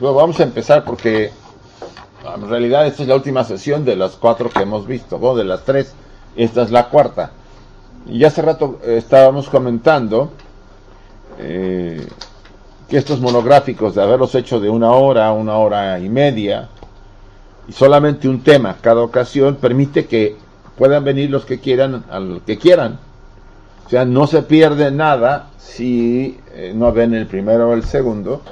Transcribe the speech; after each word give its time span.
Bueno, 0.00 0.14
vamos 0.14 0.38
a 0.38 0.44
empezar 0.44 0.84
porque 0.84 1.32
en 2.36 2.48
realidad 2.48 2.86
esta 2.86 3.02
es 3.02 3.08
la 3.08 3.16
última 3.16 3.42
sesión 3.42 3.84
de 3.84 3.96
las 3.96 4.12
cuatro 4.12 4.48
que 4.48 4.62
hemos 4.62 4.86
visto, 4.86 5.16
o 5.20 5.36
de 5.36 5.42
las 5.42 5.64
tres, 5.64 5.92
esta 6.36 6.62
es 6.62 6.70
la 6.70 6.88
cuarta. 6.88 7.32
Y 8.06 8.22
hace 8.22 8.40
rato 8.40 8.78
eh, 8.84 8.94
estábamos 8.98 9.48
comentando 9.48 10.30
eh, 11.40 12.06
que 12.88 12.96
estos 12.96 13.20
monográficos, 13.20 13.96
de 13.96 14.02
haberlos 14.02 14.36
hecho 14.36 14.60
de 14.60 14.70
una 14.70 14.92
hora, 14.92 15.32
una 15.32 15.56
hora 15.56 15.98
y 15.98 16.08
media, 16.08 16.68
y 17.66 17.72
solamente 17.72 18.28
un 18.28 18.44
tema 18.44 18.76
cada 18.80 19.02
ocasión, 19.02 19.56
permite 19.56 20.06
que 20.06 20.36
puedan 20.76 21.02
venir 21.02 21.28
los 21.28 21.44
que 21.44 21.58
quieran, 21.58 22.04
al 22.08 22.42
que 22.46 22.56
quieran. 22.56 23.00
O 23.84 23.90
sea, 23.90 24.04
no 24.04 24.28
se 24.28 24.42
pierde 24.42 24.92
nada 24.92 25.50
si 25.58 26.38
eh, 26.52 26.72
no 26.72 26.92
ven 26.92 27.14
el 27.14 27.26
primero 27.26 27.70
o 27.70 27.72
el 27.72 27.82
segundo 27.82 28.42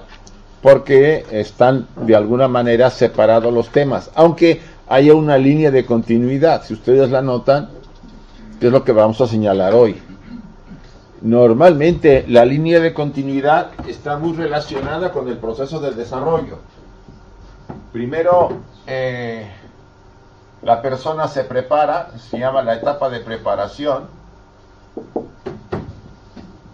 porque 0.66 1.24
están 1.30 1.86
de 1.94 2.16
alguna 2.16 2.48
manera 2.48 2.90
separados 2.90 3.54
los 3.54 3.68
temas, 3.68 4.10
aunque 4.16 4.60
haya 4.88 5.14
una 5.14 5.38
línea 5.38 5.70
de 5.70 5.86
continuidad. 5.86 6.64
Si 6.64 6.74
ustedes 6.74 7.08
la 7.08 7.22
notan, 7.22 7.68
que 8.58 8.66
es 8.66 8.72
lo 8.72 8.82
que 8.82 8.90
vamos 8.90 9.20
a 9.20 9.28
señalar 9.28 9.74
hoy. 9.74 10.02
Normalmente 11.22 12.24
la 12.26 12.44
línea 12.44 12.80
de 12.80 12.92
continuidad 12.92 13.70
está 13.86 14.18
muy 14.18 14.32
relacionada 14.32 15.12
con 15.12 15.28
el 15.28 15.38
proceso 15.38 15.78
del 15.78 15.94
desarrollo. 15.94 16.58
Primero, 17.92 18.48
eh, 18.88 19.48
la 20.62 20.82
persona 20.82 21.28
se 21.28 21.44
prepara, 21.44 22.10
se 22.18 22.40
llama 22.40 22.60
la 22.62 22.74
etapa 22.74 23.08
de 23.08 23.20
preparación. 23.20 24.08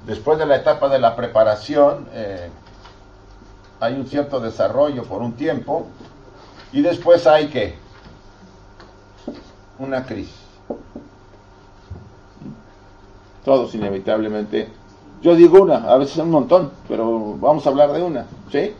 Después 0.06 0.38
de 0.38 0.47
la 0.47 0.56
etapa 0.56 0.88
de 0.88 0.98
la 0.98 1.14
preparación, 1.14 2.06
eh, 2.14 2.48
hay 3.83 3.94
un 3.94 4.06
cierto 4.06 4.38
desarrollo 4.38 5.02
por 5.02 5.22
un 5.22 5.33
tiempo 5.33 5.88
y 6.72 6.83
después 6.83 7.27
hay 7.27 7.48
que 7.48 7.75
una 9.80 10.06
crisis. 10.06 10.41
Todos 13.44 13.75
inevitablemente. 13.75 14.69
Yo 15.20 15.34
digo 15.34 15.60
una, 15.60 15.92
a 15.92 15.97
veces 15.97 16.16
un 16.19 16.30
montón, 16.30 16.70
pero 16.86 17.36
vamos 17.41 17.66
a 17.66 17.70
hablar 17.70 17.92
de 17.92 18.05
una, 18.05 18.27
¿sí? 18.53 18.72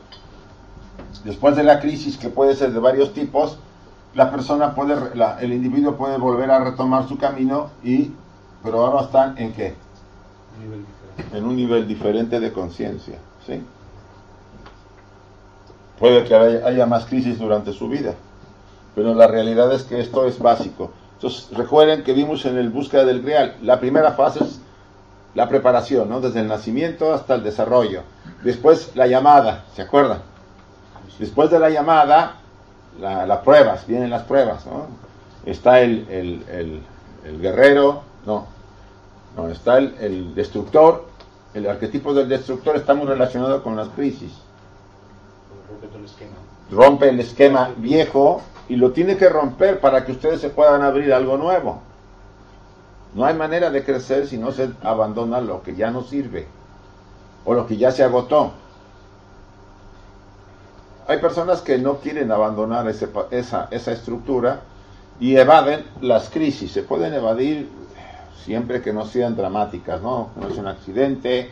Después 1.25 1.57
de 1.57 1.65
la 1.65 1.81
crisis, 1.81 2.17
que 2.17 2.29
puede 2.29 2.55
ser 2.55 2.73
de 2.73 2.79
varios 2.79 3.13
tipos, 3.13 3.59
la 4.15 4.31
persona 4.31 4.73
puede, 4.73 4.95
el 5.41 5.53
individuo 5.53 5.97
puede 5.97 6.17
volver 6.17 6.49
a 6.53 6.63
retomar 6.63 7.09
su 7.09 7.19
camino 7.19 7.71
y, 7.83 8.13
pero 8.63 8.87
ahora 8.87 9.07
están 9.07 9.37
en 9.37 9.53
qué? 9.53 9.75
en 11.33 11.45
un 11.45 11.57
nivel 11.57 11.89
diferente 11.89 12.39
de 12.39 12.53
conciencia, 12.53 13.19
¿sí? 13.45 13.61
Puede 16.03 16.25
que 16.25 16.35
haya 16.35 16.85
más 16.85 17.05
crisis 17.05 17.39
durante 17.39 17.73
su 17.73 17.89
vida, 17.89 18.15
pero 18.97 19.15
la 19.15 19.29
realidad 19.29 19.73
es 19.73 19.85
que 19.85 20.01
esto 20.01 20.27
es 20.27 20.41
básico. 20.41 20.91
Entonces, 21.15 21.47
recuerden 21.57 22.03
que 22.03 22.13
vimos 22.13 22.45
en 22.45 22.59
el 22.59 22.71
búsqueda 22.71 23.05
del 23.05 23.23
real, 23.23 23.55
la 23.63 23.79
primera 23.79 24.11
fase 24.11 24.43
es 24.43 24.61
la 25.37 25.49
preparación, 25.49 26.09
¿no? 26.09 26.21
Desde 26.21 26.41
el 26.41 26.49
nacimiento 26.49 27.15
hasta 27.15 27.37
el 27.37 27.45
desarrollo. 27.45 28.03
Después 28.43 28.97
la 28.97 29.07
llamada, 29.07 29.65
¿se 29.77 29.83
acuerdan? 29.83 30.23
Después 31.21 31.53
de 31.53 31.61
la 31.61 31.71
llamada, 31.71 32.35
las 32.99 33.39
pruebas, 33.45 33.87
vienen 33.87 34.11
las 34.11 34.25
pruebas, 34.25 34.67
¿no? 34.67 34.89
Está 35.47 35.83
el, 35.83 36.09
el, 36.11 37.41
guerrero, 37.41 38.03
no, 38.27 38.49
no, 39.37 39.49
está 39.51 39.79
el, 39.79 39.95
el 40.01 40.35
destructor, 40.35 41.07
el 41.55 41.69
arquetipo 41.69 42.13
del 42.13 42.29
destructor 42.29 42.75
está 42.75 42.93
muy 42.93 43.07
relacionado 43.07 43.63
con 43.63 43.77
las 43.77 43.87
crisis 43.91 44.33
rompe 46.71 47.09
el 47.09 47.21
esquema 47.21 47.71
viejo 47.77 48.41
y 48.69 48.77
lo 48.77 48.93
tiene 48.93 49.17
que 49.17 49.29
romper 49.29 49.81
para 49.81 50.05
que 50.05 50.13
ustedes 50.13 50.41
se 50.41 50.49
puedan 50.51 50.83
abrir 50.83 51.13
algo 51.13 51.37
nuevo. 51.37 51.81
No 53.15 53.27
hay 53.27 53.35
manera 53.35 53.71
de 53.71 53.85
crecer 53.85 54.27
si 54.27 54.39
no 54.39 54.53
se 54.53 54.71
abandona 54.83 55.41
lo 55.41 55.63
que 55.63 55.75
ya 55.75 55.91
no 55.91 56.03
sirve 56.03 56.47
o 57.45 57.55
lo 57.55 57.67
que 57.67 57.77
ya 57.77 57.91
se 57.91 58.03
agotó. 58.03 58.53
Hay 61.07 61.19
personas 61.19 61.61
que 61.61 61.79
no 61.79 61.97
quieren 61.97 62.33
abandonar 62.33 62.89
esa, 62.89 63.69
esa 63.71 63.93
estructura 63.93 64.61
y 65.21 65.37
evaden 65.37 65.85
las 66.01 66.31
crisis. 66.31 66.73
Se 66.73 66.83
pueden 66.83 67.13
evadir 67.13 67.69
siempre 68.45 68.81
que 68.81 68.93
no 68.93 69.05
sean 69.05 69.37
dramáticas, 69.37 70.01
¿no? 70.01 70.31
No 70.37 70.49
es 70.49 70.57
un 70.57 70.69
accidente, 70.69 71.51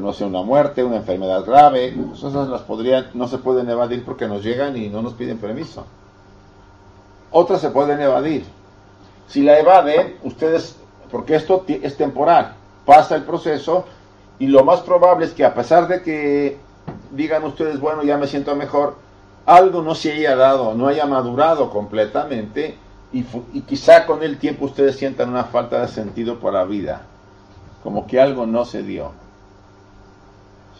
no 0.00 0.12
sea 0.12 0.26
una 0.26 0.42
muerte, 0.42 0.82
una 0.82 0.96
enfermedad 0.96 1.44
grave, 1.44 1.94
esas 2.12 2.48
las 2.48 2.62
podrían, 2.62 3.06
no 3.14 3.28
se 3.28 3.38
pueden 3.38 3.68
evadir 3.68 4.04
porque 4.04 4.26
nos 4.26 4.42
llegan 4.42 4.76
y 4.76 4.88
no 4.88 5.02
nos 5.02 5.14
piden 5.14 5.38
permiso. 5.38 5.86
Otras 7.30 7.60
se 7.60 7.70
pueden 7.70 8.00
evadir. 8.00 8.44
Si 9.28 9.42
la 9.42 9.58
evaden, 9.58 10.16
ustedes, 10.24 10.76
porque 11.10 11.36
esto 11.36 11.64
es 11.68 11.96
temporal, 11.96 12.54
pasa 12.84 13.14
el 13.14 13.22
proceso 13.22 13.84
y 14.38 14.48
lo 14.48 14.64
más 14.64 14.80
probable 14.80 15.26
es 15.26 15.32
que 15.32 15.44
a 15.44 15.54
pesar 15.54 15.86
de 15.86 16.02
que 16.02 16.58
digan 17.12 17.44
ustedes, 17.44 17.78
bueno, 17.78 18.02
ya 18.02 18.16
me 18.16 18.26
siento 18.26 18.56
mejor, 18.56 18.96
algo 19.46 19.82
no 19.82 19.94
se 19.94 20.12
haya 20.12 20.34
dado, 20.34 20.74
no 20.74 20.88
haya 20.88 21.06
madurado 21.06 21.70
completamente 21.70 22.76
y, 23.12 23.24
y 23.52 23.60
quizá 23.62 24.06
con 24.06 24.22
el 24.22 24.38
tiempo 24.38 24.64
ustedes 24.64 24.96
sientan 24.96 25.30
una 25.30 25.44
falta 25.44 25.80
de 25.80 25.88
sentido 25.88 26.38
por 26.38 26.52
la 26.52 26.64
vida, 26.64 27.02
como 27.82 28.06
que 28.06 28.20
algo 28.20 28.46
no 28.46 28.64
se 28.64 28.82
dio. 28.82 29.12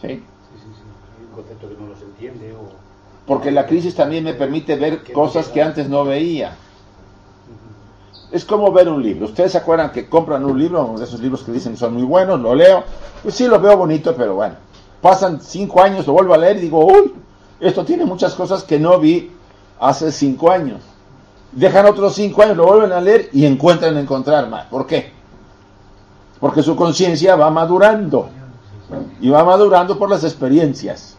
¿Sí? 0.01 0.07
Sí, 0.07 0.15
sí, 0.17 0.81
Hay 1.17 1.25
un 1.25 1.35
concepto 1.35 1.69
que 1.69 1.75
no 1.75 1.87
los 1.87 2.01
entiende 2.01 2.53
Porque 3.27 3.51
la 3.51 3.67
crisis 3.67 3.95
también 3.95 4.23
me 4.23 4.33
permite 4.33 4.75
ver 4.75 5.11
cosas 5.13 5.47
que 5.47 5.61
antes 5.61 5.87
no 5.87 6.03
veía. 6.03 6.55
Es 8.31 8.45
como 8.45 8.71
ver 8.71 8.89
un 8.89 9.03
libro. 9.03 9.25
Ustedes 9.25 9.51
se 9.51 9.57
acuerdan 9.59 9.91
que 9.91 10.09
compran 10.09 10.43
un 10.43 10.57
libro, 10.57 10.95
de 10.97 11.03
esos 11.03 11.19
libros 11.19 11.43
que 11.43 11.51
dicen 11.51 11.77
son 11.77 11.93
muy 11.93 12.03
buenos, 12.03 12.39
lo 12.39 12.55
leo. 12.55 12.83
Pues 13.21 13.35
sí, 13.35 13.47
lo 13.47 13.59
veo 13.59 13.77
bonito, 13.77 14.15
pero 14.15 14.35
bueno. 14.35 14.55
Pasan 15.01 15.39
cinco 15.41 15.81
años, 15.81 16.07
lo 16.07 16.13
vuelvo 16.13 16.33
a 16.33 16.37
leer 16.37 16.57
y 16.57 16.61
digo, 16.61 16.85
uy, 16.85 17.13
esto 17.59 17.85
tiene 17.85 18.05
muchas 18.05 18.33
cosas 18.33 18.63
que 18.63 18.79
no 18.79 18.99
vi 18.99 19.31
hace 19.79 20.11
cinco 20.11 20.49
años. 20.49 20.81
Dejan 21.51 21.85
otros 21.85 22.15
cinco 22.15 22.41
años, 22.41 22.57
lo 22.57 22.65
vuelven 22.65 22.91
a 22.93 23.01
leer 23.01 23.29
y 23.33 23.45
encuentran 23.45 23.97
encontrar 23.97 24.49
más. 24.49 24.65
¿Por 24.67 24.87
qué? 24.87 25.11
Porque 26.39 26.63
su 26.63 26.75
conciencia 26.75 27.35
va 27.35 27.51
madurando 27.51 28.29
y 29.19 29.29
va 29.29 29.43
madurando 29.43 29.97
por 29.97 30.09
las 30.09 30.23
experiencias. 30.23 31.17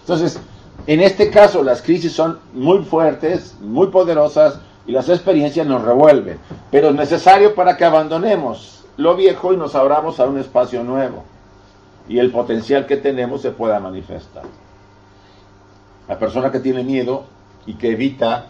Entonces, 0.00 0.38
en 0.86 1.00
este 1.00 1.30
caso 1.30 1.62
las 1.62 1.82
crisis 1.82 2.12
son 2.12 2.38
muy 2.52 2.84
fuertes, 2.84 3.56
muy 3.60 3.88
poderosas 3.88 4.58
y 4.86 4.92
las 4.92 5.08
experiencias 5.08 5.66
nos 5.66 5.82
revuelven, 5.82 6.38
pero 6.70 6.88
es 6.88 6.94
necesario 6.94 7.54
para 7.54 7.76
que 7.76 7.84
abandonemos 7.84 8.84
lo 8.96 9.14
viejo 9.16 9.52
y 9.52 9.56
nos 9.56 9.74
abramos 9.74 10.20
a 10.20 10.26
un 10.26 10.38
espacio 10.38 10.82
nuevo 10.82 11.24
y 12.08 12.18
el 12.18 12.30
potencial 12.30 12.86
que 12.86 12.96
tenemos 12.96 13.42
se 13.42 13.52
pueda 13.52 13.78
manifestar. 13.78 14.44
La 16.08 16.18
persona 16.18 16.50
que 16.50 16.58
tiene 16.58 16.82
miedo 16.82 17.24
y 17.64 17.74
que 17.74 17.92
evita 17.92 18.46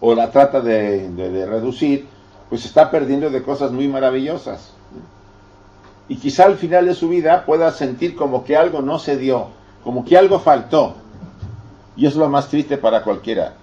o 0.00 0.14
la 0.14 0.30
trata 0.30 0.60
de, 0.60 1.08
de 1.10 1.46
reducir, 1.46 2.06
pues 2.48 2.64
está 2.64 2.90
perdiendo 2.90 3.30
de 3.30 3.42
cosas 3.42 3.70
muy 3.70 3.88
maravillosas 3.88 4.72
y 6.08 6.16
quizá 6.16 6.46
al 6.46 6.56
final 6.56 6.86
de 6.86 6.94
su 6.94 7.08
vida 7.08 7.44
pueda 7.44 7.70
sentir 7.70 8.16
como 8.16 8.44
que 8.44 8.56
algo 8.56 8.80
no 8.80 8.98
se 8.98 9.16
dio, 9.16 9.48
como 9.84 10.04
que 10.04 10.16
algo 10.16 10.38
faltó. 10.38 10.94
Y 11.96 12.06
es 12.06 12.16
lo 12.16 12.28
más 12.28 12.48
triste 12.48 12.78
para 12.78 13.02
cualquiera. 13.02 13.54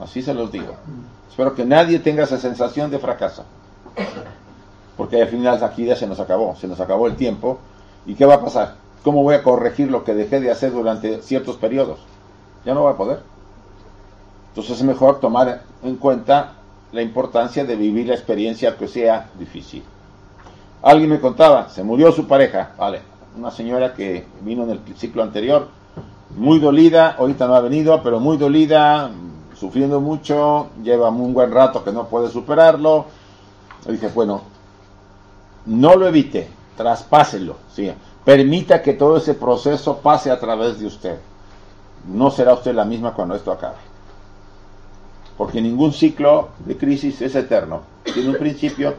Así 0.00 0.22
se 0.22 0.34
los 0.34 0.52
digo. 0.52 0.74
Espero 1.28 1.54
que 1.54 1.64
nadie 1.64 1.98
tenga 1.98 2.24
esa 2.24 2.38
sensación 2.38 2.90
de 2.90 2.98
fracaso. 2.98 3.44
Porque 4.96 5.20
al 5.20 5.28
final 5.28 5.62
aquí 5.64 5.86
ya 5.86 5.96
se 5.96 6.06
nos 6.06 6.20
acabó, 6.20 6.54
se 6.56 6.68
nos 6.68 6.78
acabó 6.78 7.06
el 7.06 7.16
tiempo. 7.16 7.58
¿Y 8.06 8.14
qué 8.14 8.26
va 8.26 8.34
a 8.34 8.44
pasar? 8.44 8.74
¿Cómo 9.02 9.22
voy 9.22 9.34
a 9.34 9.42
corregir 9.42 9.90
lo 9.90 10.04
que 10.04 10.14
dejé 10.14 10.40
de 10.40 10.50
hacer 10.50 10.72
durante 10.72 11.22
ciertos 11.22 11.56
periodos? 11.56 12.00
Ya 12.64 12.74
no 12.74 12.82
voy 12.82 12.92
a 12.92 12.96
poder. 12.96 13.22
Entonces 14.50 14.78
es 14.78 14.84
mejor 14.84 15.20
tomar 15.20 15.62
en 15.82 15.96
cuenta 15.96 16.52
la 16.92 17.02
importancia 17.02 17.64
de 17.64 17.76
vivir 17.76 18.08
la 18.08 18.14
experiencia 18.14 18.76
que 18.76 18.88
sea 18.88 19.30
difícil. 19.38 19.82
Alguien 20.82 21.10
me 21.10 21.20
contaba, 21.20 21.68
se 21.68 21.84
murió 21.84 22.10
su 22.10 22.26
pareja, 22.26 22.72
vale, 22.78 23.02
una 23.36 23.50
señora 23.50 23.92
que 23.92 24.26
vino 24.40 24.62
en 24.64 24.70
el 24.70 24.80
ciclo 24.96 25.22
anterior, 25.22 25.68
muy 26.36 26.58
dolida, 26.58 27.16
ahorita 27.18 27.46
no 27.46 27.54
ha 27.54 27.60
venido, 27.60 28.02
pero 28.02 28.18
muy 28.18 28.38
dolida, 28.38 29.10
sufriendo 29.54 30.00
mucho, 30.00 30.68
lleva 30.82 31.10
un 31.10 31.34
buen 31.34 31.52
rato 31.52 31.84
que 31.84 31.92
no 31.92 32.06
puede 32.06 32.30
superarlo. 32.30 33.04
Le 33.84 33.92
dije, 33.92 34.08
bueno, 34.08 34.42
no 35.66 35.96
lo 35.96 36.06
evite, 36.06 36.48
traspáselo, 36.76 37.56
permita 38.24 38.80
que 38.80 38.94
todo 38.94 39.18
ese 39.18 39.34
proceso 39.34 39.98
pase 39.98 40.30
a 40.30 40.40
través 40.40 40.80
de 40.80 40.86
usted. 40.86 41.18
No 42.06 42.30
será 42.30 42.54
usted 42.54 42.74
la 42.74 42.86
misma 42.86 43.12
cuando 43.12 43.34
esto 43.34 43.52
acabe. 43.52 43.76
Porque 45.36 45.60
ningún 45.60 45.92
ciclo 45.92 46.48
de 46.64 46.76
crisis 46.78 47.20
es 47.20 47.34
eterno. 47.34 47.82
Tiene 48.02 48.30
un 48.30 48.36
principio 48.36 48.94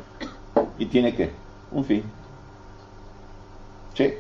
y 0.78 0.86
tiene 0.86 1.16
que 1.16 1.32
un 1.72 1.86
fin. 1.86 2.04
¿Sí? 3.94 4.14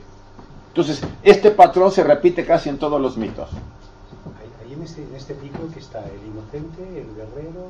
Entonces, 0.68 1.02
este 1.24 1.52
patrón 1.52 1.92
se 1.92 2.04
repite 2.04 2.46
casi 2.46 2.70
en 2.70 2.78
todos 2.78 3.00
los 3.00 3.18
mitos. 3.18 3.50
Ahí 4.64 4.74
en 4.74 4.82
este, 4.84 5.04
en 5.04 5.16
este 5.16 5.34
pico 5.36 5.60
que 5.74 5.80
está 5.80 6.00
el 6.00 6.28
inocente, 6.28 6.82
el 6.82 7.16
guerrero. 7.16 7.70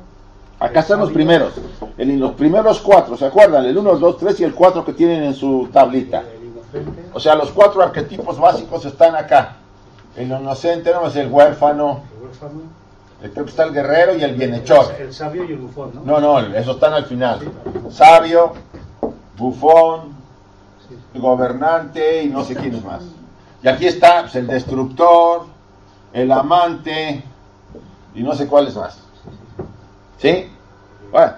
Acá 0.60 0.80
están 0.80 1.00
los 1.00 1.10
primeros, 1.10 1.54
en 1.98 2.20
los 2.20 2.32
primeros 2.32 2.80
cuatro, 2.80 3.16
¿se 3.16 3.26
acuerdan? 3.26 3.64
El 3.64 3.76
1, 3.76 3.92
el 3.94 3.98
2, 3.98 4.18
3 4.18 4.40
y 4.40 4.44
el 4.44 4.54
4 4.54 4.84
que 4.84 4.92
tienen 4.92 5.24
en 5.24 5.34
su 5.34 5.68
tablita. 5.72 6.22
O 7.12 7.20
sea, 7.20 7.34
los 7.34 7.50
cuatro 7.50 7.82
arquetipos 7.82 8.38
básicos 8.38 8.84
están 8.84 9.16
acá. 9.16 9.56
El 10.16 10.28
inocente 10.28 10.92
no 10.92 11.08
es 11.08 11.16
el 11.16 11.30
huérfano. 11.30 12.02
El 12.16 12.24
huérfano. 12.24 12.60
Creo 13.20 13.44
que 13.44 13.50
está 13.50 13.64
el 13.64 13.72
guerrero 13.72 14.16
y 14.16 14.22
el 14.22 14.34
bienhechor. 14.34 14.94
El 14.98 15.12
sabio 15.12 15.44
y 15.44 15.52
el 15.52 15.58
bufón, 15.58 15.92
¿no? 15.94 16.20
No, 16.20 16.40
no, 16.40 16.56
esos 16.56 16.74
están 16.74 16.92
al 16.92 17.04
final. 17.04 17.40
Sabio, 17.90 18.52
bufón, 19.42 20.14
gobernante 21.14 22.22
y 22.22 22.28
no 22.28 22.44
sé 22.44 22.54
quién 22.54 22.82
más. 22.84 23.02
Y 23.62 23.68
aquí 23.68 23.86
está 23.86 24.22
pues, 24.22 24.34
el 24.36 24.46
destructor, 24.46 25.46
el 26.12 26.32
amante 26.32 27.22
y 28.14 28.22
no 28.22 28.34
sé 28.34 28.46
cuáles 28.46 28.76
más. 28.76 28.98
¿Sí? 30.18 30.48
Bueno, 31.10 31.32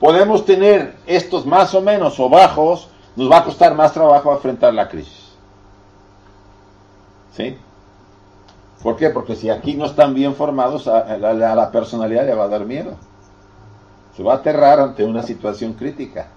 podemos 0.00 0.44
tener 0.44 0.96
estos 1.06 1.44
más 1.44 1.74
o 1.74 1.82
menos 1.82 2.18
o 2.20 2.28
bajos, 2.28 2.88
nos 3.16 3.30
va 3.30 3.38
a 3.38 3.44
costar 3.44 3.74
más 3.74 3.92
trabajo 3.92 4.32
enfrentar 4.32 4.72
la 4.72 4.88
crisis. 4.88 5.34
¿Sí? 7.36 7.58
¿Por 8.82 8.96
qué? 8.96 9.10
Porque 9.10 9.34
si 9.34 9.50
aquí 9.50 9.74
no 9.74 9.86
están 9.86 10.14
bien 10.14 10.34
formados, 10.34 10.86
a 10.88 11.16
la, 11.16 11.30
a 11.30 11.54
la 11.54 11.70
personalidad 11.70 12.26
le 12.26 12.34
va 12.34 12.44
a 12.44 12.48
dar 12.48 12.64
miedo. 12.64 12.94
Se 14.16 14.22
va 14.22 14.34
a 14.34 14.36
aterrar 14.36 14.78
ante 14.78 15.04
una 15.04 15.22
situación 15.22 15.72
crítica 15.72 16.28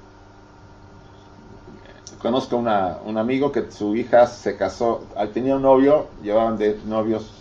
conozco 2.21 2.57
una, 2.57 2.97
un 3.05 3.17
amigo 3.17 3.51
que 3.51 3.71
su 3.71 3.95
hija 3.95 4.27
se 4.27 4.57
casó, 4.57 5.03
tenía 5.33 5.55
un 5.55 5.61
novio, 5.61 6.07
llevaban 6.23 6.57
de 6.57 6.79
novios 6.85 7.31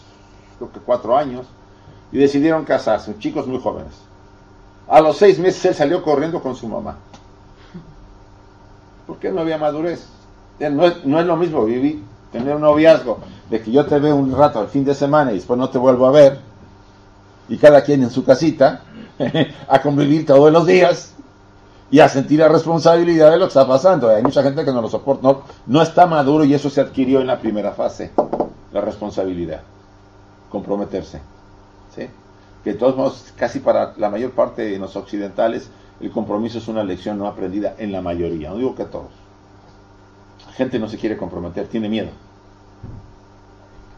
creo 0.59 0.73
que 0.73 0.81
cuatro 0.81 1.17
años, 1.17 1.47
y 2.13 2.19
decidieron 2.19 2.65
casarse, 2.65 3.19
chicos 3.19 3.47
muy 3.47 3.61
jóvenes. 3.61 3.93
A 4.89 5.01
los 5.01 5.17
seis 5.17 5.39
meses 5.39 5.65
él 5.65 5.75
salió 5.75 6.03
corriendo 6.03 6.41
con 6.41 6.55
su 6.55 6.69
mamá. 6.69 6.97
Porque 9.07 9.31
no 9.31 9.41
había 9.41 9.59
madurez. 9.59 10.07
No 10.59 10.87
es, 10.87 11.05
no 11.05 11.21
es 11.21 11.27
lo 11.27 11.37
mismo 11.37 11.65
vivir, 11.65 12.03
tener 12.33 12.55
un 12.55 12.63
noviazgo, 12.63 13.19
de 13.51 13.61
que 13.61 13.71
yo 13.71 13.85
te 13.85 13.99
veo 13.99 14.17
un 14.17 14.35
rato 14.35 14.59
al 14.59 14.69
fin 14.69 14.85
de 14.85 14.95
semana 14.95 15.33
y 15.33 15.35
después 15.35 15.59
no 15.59 15.69
te 15.69 15.79
vuelvo 15.79 16.07
a 16.07 16.13
ver, 16.13 16.41
y 17.49 17.59
cada 17.59 17.83
quien 17.83 18.03
en 18.03 18.11
su 18.11 18.25
casita, 18.25 18.83
a 19.69 19.83
convivir 19.83 20.25
todos 20.25 20.51
los 20.51 20.67
días, 20.67 21.15
y 21.91 22.01
a 22.01 22.09
sentir 22.09 22.41
la 22.41 22.49
responsabilidad 22.49 23.31
de 23.31 23.39
lo 23.39 23.45
que 23.45 23.49
está 23.49 23.67
pasando. 23.67 24.09
Hay 24.09 24.23
mucha 24.23 24.43
gente 24.43 24.65
que 24.65 24.73
no 24.73 24.83
lo 24.83 24.89
soporta, 24.89 25.37
no, 25.67 25.83
está 25.83 26.07
maduro 26.07 26.45
y 26.45 26.55
eso 26.55 26.71
se 26.71 26.81
adquirió 26.81 27.21
en 27.21 27.27
la 27.27 27.39
primera 27.39 27.73
fase, 27.73 28.11
la 28.73 28.81
responsabilidad, 28.81 29.63
comprometerse. 30.51 31.21
¿sí? 31.95 32.09
Que 32.65 32.73
de 32.73 32.79
todos 32.79 32.97
modos, 32.97 33.33
casi 33.37 33.61
para 33.61 33.95
la 33.97 34.11
mayor 34.11 34.33
parte 34.33 34.63
de 34.63 34.79
los 34.79 34.97
occidentales, 34.97 35.71
el 36.01 36.11
compromiso 36.11 36.59
es 36.59 36.69
una 36.69 36.85
lección 36.85 37.19
no 37.19 37.27
aprendida 37.27 37.75
en 37.79 37.93
la 37.93 38.03
mayoría, 38.03 38.51
no 38.51 38.57
digo 38.57 38.75
que 38.75 38.85
todos. 38.85 39.11
La 40.47 40.53
gente 40.53 40.79
no 40.79 40.89
se 40.89 40.99
quiere 40.99 41.17
comprometer, 41.17 41.69
tiene 41.69 41.89
miedo. 41.89 42.09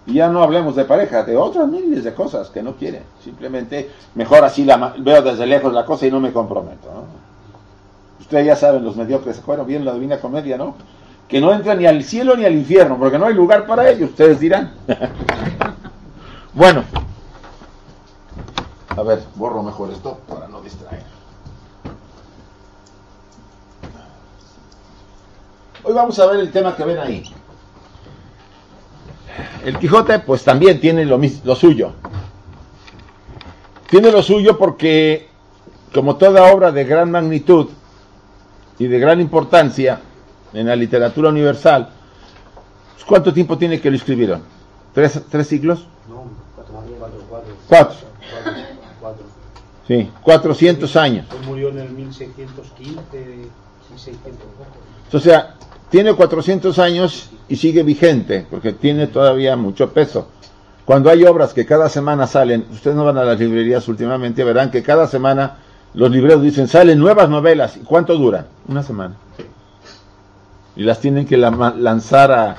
Y 0.07 0.15
ya 0.15 0.29
no 0.29 0.43
hablemos 0.43 0.75
de 0.75 0.85
pareja, 0.85 1.23
de 1.23 1.37
otras 1.37 1.69
miles 1.69 2.03
de 2.03 2.15
cosas 2.15 2.49
que 2.49 2.63
no 2.63 2.77
quieren. 2.77 3.03
Simplemente, 3.23 3.91
mejor 4.15 4.43
así 4.43 4.65
la, 4.65 4.95
veo 4.99 5.21
desde 5.21 5.47
lejos 5.47 5.73
la 5.73 5.85
cosa 5.85 6.07
y 6.07 6.11
no 6.11 6.19
me 6.19 6.33
comprometo. 6.33 6.89
¿no? 6.89 7.28
Ustedes 8.21 8.47
ya 8.47 8.57
saben, 8.57 8.85
los 8.85 8.97
mediocres, 8.97 9.37
¿se 9.37 9.43
acuerdan 9.43 9.67
bien 9.67 9.85
la 9.85 9.95
Divina 9.95 10.21
Comedia, 10.21 10.57
no? 10.57 10.75
Que 11.29 11.41
no 11.41 11.53
entran 11.53 11.79
ni 11.79 11.87
al 11.87 12.03
cielo 12.03 12.37
ni 12.37 12.45
al 12.45 12.55
infierno, 12.55 12.99
porque 12.99 13.19
no 13.19 13.27
hay 13.27 13.35
lugar 13.35 13.67
para 13.67 13.89
ellos, 13.89 14.11
ustedes 14.11 14.41
dirán. 14.41 14.73
bueno, 16.55 16.85
a 18.99 19.03
ver, 19.03 19.23
borro 19.37 19.63
mejor 19.63 19.91
esto 19.91 20.19
para 20.29 20.49
no 20.49 20.61
distraer. 20.61 21.05
Hoy 25.85 25.95
vamos 25.95 26.19
a 26.19 26.27
ver 26.27 26.41
el 26.41 26.51
tema 26.51 26.75
que 26.75 26.85
ven 26.85 26.99
ahí. 26.99 27.23
El 29.65 29.79
Quijote, 29.79 30.19
pues 30.19 30.43
también 30.43 30.81
tiene 30.81 31.05
lo, 31.05 31.21
lo 31.45 31.55
suyo. 31.55 31.93
Tiene 33.89 34.11
lo 34.11 34.23
suyo 34.23 34.59
porque, 34.59 35.29
como 35.95 36.17
toda 36.17 36.53
obra 36.53 36.73
de 36.73 36.85
gran 36.85 37.11
magnitud, 37.11 37.69
y 38.79 38.87
de 38.87 38.99
gran 38.99 39.21
importancia 39.21 40.01
en 40.53 40.67
la 40.67 40.77
literatura 40.77 41.31
universal, 41.31 41.91
¿cuánto 43.07 43.33
tiempo 43.33 43.59
tiene 43.59 43.81
que 43.81 43.91
lo 43.91 43.97
escribieron? 43.97 44.43
¿Tres, 44.95 45.21
tres 45.31 45.47
siglos? 45.47 45.87
No, 46.09 46.25
cuatro. 46.55 47.19
Cuatro. 47.69 47.97
Cuatro. 49.01 49.25
Sí, 49.87 50.11
400 50.23 50.97
años. 50.97 51.27
Él 51.31 51.47
murió 51.47 51.71
en 51.71 51.79
el 51.79 51.91
1615, 51.91 53.01
1600. 53.91 54.47
O 55.13 55.19
sea, 55.19 55.55
tiene 55.91 56.13
400 56.13 56.79
años 56.79 57.31
y 57.49 57.57
sigue 57.57 57.83
vigente, 57.83 58.47
porque 58.51 58.73
tiene 58.75 59.07
todavía 59.07 59.57
mucho 59.57 59.93
peso. 59.93 60.29
Cuando 60.85 61.11
hay 61.11 61.25
obras 61.25 61.55
que 61.55 61.65
cada 61.65 61.89
semana 61.89 62.27
salen, 62.27 62.67
ustedes 62.71 62.97
no 62.97 63.05
van 63.05 63.19
a 63.19 63.25
las 63.25 63.39
librerías 63.39 63.89
últimamente, 63.89 64.45
verán 64.45 64.71
que 64.71 64.83
cada 64.83 65.07
semana 65.07 65.59
los 65.95 66.11
libreros 66.11 66.43
dicen, 66.43 66.69
salen 66.69 66.99
nuevas 66.99 67.29
novelas. 67.29 67.77
¿Y 67.77 67.81
cuánto 67.81 68.17
duran? 68.17 68.47
Una 68.69 68.83
semana. 68.83 69.15
Y 70.77 70.83
las 70.83 71.01
tienen 71.01 71.27
que 71.27 71.37
lanzar 71.37 72.31
a, 72.31 72.57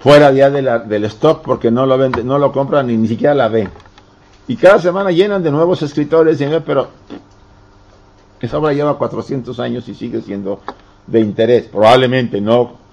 fuera 0.00 0.30
ya 0.32 0.50
de 0.50 0.62
la, 0.62 0.78
del 0.78 1.04
stock 1.06 1.42
porque 1.42 1.70
no 1.70 1.86
lo 1.86 1.96
venden, 1.96 2.26
no 2.26 2.38
lo 2.38 2.52
compran 2.52 2.86
ni, 2.86 2.96
ni 2.96 3.08
siquiera 3.08 3.34
la 3.34 3.48
ven. 3.48 3.70
Y 4.46 4.56
cada 4.56 4.78
semana 4.78 5.10
llenan 5.10 5.42
de 5.42 5.50
nuevos 5.50 5.80
escritores, 5.82 6.42
pero 6.66 6.88
esa 8.40 8.58
obra 8.58 8.74
lleva 8.74 8.98
400 8.98 9.58
años 9.58 9.88
y 9.88 9.94
sigue 9.94 10.20
siendo 10.20 10.60
de 11.06 11.20
interés. 11.20 11.68
Probablemente 11.68 12.42
no 12.42 12.84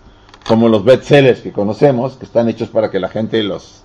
como 0.47 0.69
los 0.69 0.85
bestsellers 0.85 1.41
que 1.41 1.51
conocemos, 1.51 2.15
que 2.15 2.25
están 2.25 2.47
hechos 2.47 2.69
para 2.69 2.89
que 2.89 2.99
la 2.99 3.09
gente 3.09 3.43
los... 3.43 3.83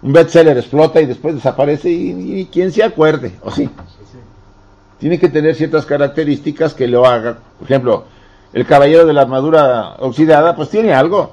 Un 0.00 0.12
bestseller 0.12 0.56
explota 0.56 1.00
y 1.00 1.06
después 1.06 1.34
desaparece 1.34 1.90
y, 1.90 2.40
y 2.40 2.46
quién 2.46 2.70
se 2.70 2.84
acuerde, 2.84 3.36
o 3.42 3.50
sí 3.50 3.68
tiene 4.98 5.18
que 5.18 5.28
tener 5.28 5.54
ciertas 5.54 5.86
características 5.86 6.74
que 6.74 6.88
lo 6.88 7.06
hagan. 7.06 7.38
Por 7.58 7.66
ejemplo, 7.66 8.04
el 8.52 8.66
caballero 8.66 9.06
de 9.06 9.12
la 9.12 9.22
armadura 9.22 9.96
oxidada, 10.00 10.56
pues 10.56 10.70
tiene 10.70 10.92
algo. 10.92 11.32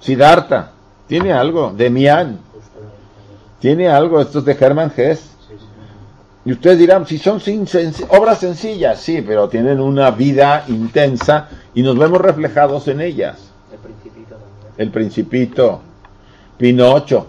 Siddhartha, 0.00 0.72
tiene 1.06 1.32
algo. 1.32 1.72
Demian, 1.76 2.38
tiene 3.60 3.88
algo. 3.88 4.20
Estos 4.20 4.44
de 4.44 4.56
Hermann 4.58 4.92
Hesse. 4.94 5.28
Y 6.44 6.52
ustedes 6.52 6.78
dirán, 6.78 7.06
si 7.06 7.18
son 7.18 7.40
obras 8.08 8.38
sencillas, 8.38 9.00
sí, 9.00 9.22
pero 9.22 9.48
tienen 9.48 9.80
una 9.80 10.10
vida 10.10 10.64
intensa 10.68 11.48
y 11.74 11.82
nos 11.82 11.98
vemos 11.98 12.20
reflejados 12.20 12.88
en 12.88 13.00
ellas. 13.00 13.50
El 13.70 13.78
Principito. 13.78 14.36
El 14.78 14.90
Principito. 14.90 15.80
Pinocho. 16.56 17.26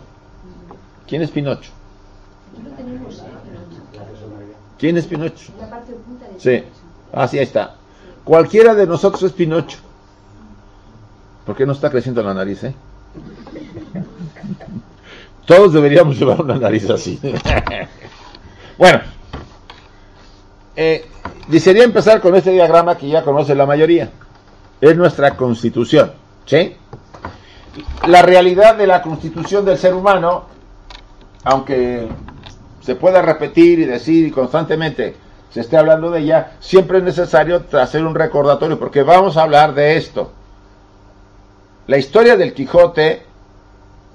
¿Quién 1.07 1.21
es 1.21 1.31
Pinocho? 1.31 1.71
¿Quién 4.79 4.98
es 4.98 5.05
Pinocho? 5.05 5.51
La 5.59 5.69
parte 5.69 5.93
sí, 6.38 6.63
así 7.12 7.38
ah, 7.38 7.41
está. 7.41 7.75
Cualquiera 8.24 8.74
de 8.74 8.88
nosotros 8.88 9.21
es 9.24 9.33
Pinocho. 9.33 9.77
¿Por 11.45 11.55
qué 11.55 11.65
no 11.65 11.74
está 11.74 11.89
creciendo 11.89 12.24
la 12.24 12.33
nariz, 12.33 12.63
eh? 12.63 12.74
Todos 15.45 15.74
deberíamos 15.74 16.17
llevar 16.17 16.41
una 16.41 16.55
nariz 16.55 16.89
así. 16.89 17.19
bueno, 18.77 19.01
eh, 20.75 21.05
desearía 21.48 21.83
empezar 21.83 22.21
con 22.21 22.36
este 22.36 22.51
diagrama 22.51 22.98
que 22.98 23.09
ya 23.09 23.24
conoce 23.24 23.55
la 23.55 23.65
mayoría. 23.65 24.12
Es 24.79 24.95
nuestra 24.95 25.36
constitución. 25.36 26.13
¿Sí? 26.45 26.75
La 28.07 28.21
realidad 28.21 28.77
de 28.77 28.88
la 28.88 29.01
constitución 29.01 29.65
del 29.65 29.77
ser 29.77 29.93
humano, 29.93 30.45
aunque 31.43 32.07
se 32.81 32.95
puede 32.95 33.21
repetir 33.21 33.79
y 33.79 33.86
decir 33.86 34.27
y 34.27 34.31
constantemente 34.31 35.15
se 35.51 35.62
esté 35.62 35.77
hablando 35.77 36.12
de 36.12 36.21
ella, 36.21 36.51
siempre 36.59 37.00
es 37.00 37.03
necesario 37.03 37.63
hacer 37.74 38.05
un 38.05 38.13
recordatorio 38.13 38.77
porque 38.77 39.03
vamos 39.03 39.36
a 39.36 39.43
hablar 39.43 39.74
de 39.74 39.98
esto. 39.98 40.31
La 41.88 41.98
historia 41.98 42.38
del 42.38 42.53
Quijote 42.53 43.24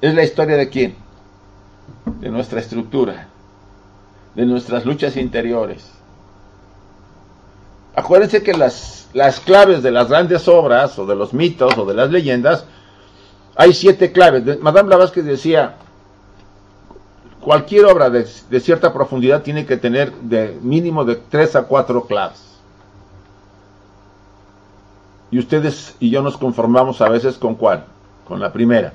es 0.01 0.15
la 0.15 0.23
historia 0.23 0.57
de 0.57 0.69
quién? 0.69 0.95
De 2.21 2.29
nuestra 2.31 2.61
estructura, 2.61 3.29
de 4.37 4.47
nuestras 4.47 4.85
luchas 4.85 5.17
interiores. 5.17 5.91
Acuérdense 7.97 8.43
que 8.43 8.55
las, 8.55 9.09
las 9.13 9.41
claves 9.41 9.83
de 9.83 9.91
las 9.91 10.09
grandes 10.09 10.47
obras, 10.47 10.99
o 10.99 11.07
de 11.07 11.17
los 11.17 11.33
mitos, 11.33 11.77
o 11.77 11.85
de 11.85 11.95
las 11.95 12.11
leyendas, 12.11 12.65
hay 13.57 13.73
siete 13.73 14.13
claves. 14.13 14.61
Madame 14.61 14.89
Blavatsky 14.89 15.21
decía, 15.21 15.77
cualquier 17.45 17.85
obra 17.85 18.09
de, 18.09 18.25
cierta 18.25 18.93
profundidad 18.93 19.43
tiene 19.43 19.67
que 19.67 19.77
tener 19.77 20.13
de 20.15 20.59
mínimo 20.63 21.05
de 21.05 21.17
tres 21.17 21.55
a 21.55 21.65
cuatro 21.65 22.07
claves. 22.07 22.43
Y 25.31 25.39
ustedes 25.39 25.95
y 26.01 26.11
yo 26.11 26.23
nos 26.23 26.39
conformamos 26.39 27.01
a 27.03 27.09
veces 27.09 27.37
con 27.37 27.55
cuál? 27.55 27.85
Con 28.27 28.41
la 28.41 28.53
primera. 28.53 28.95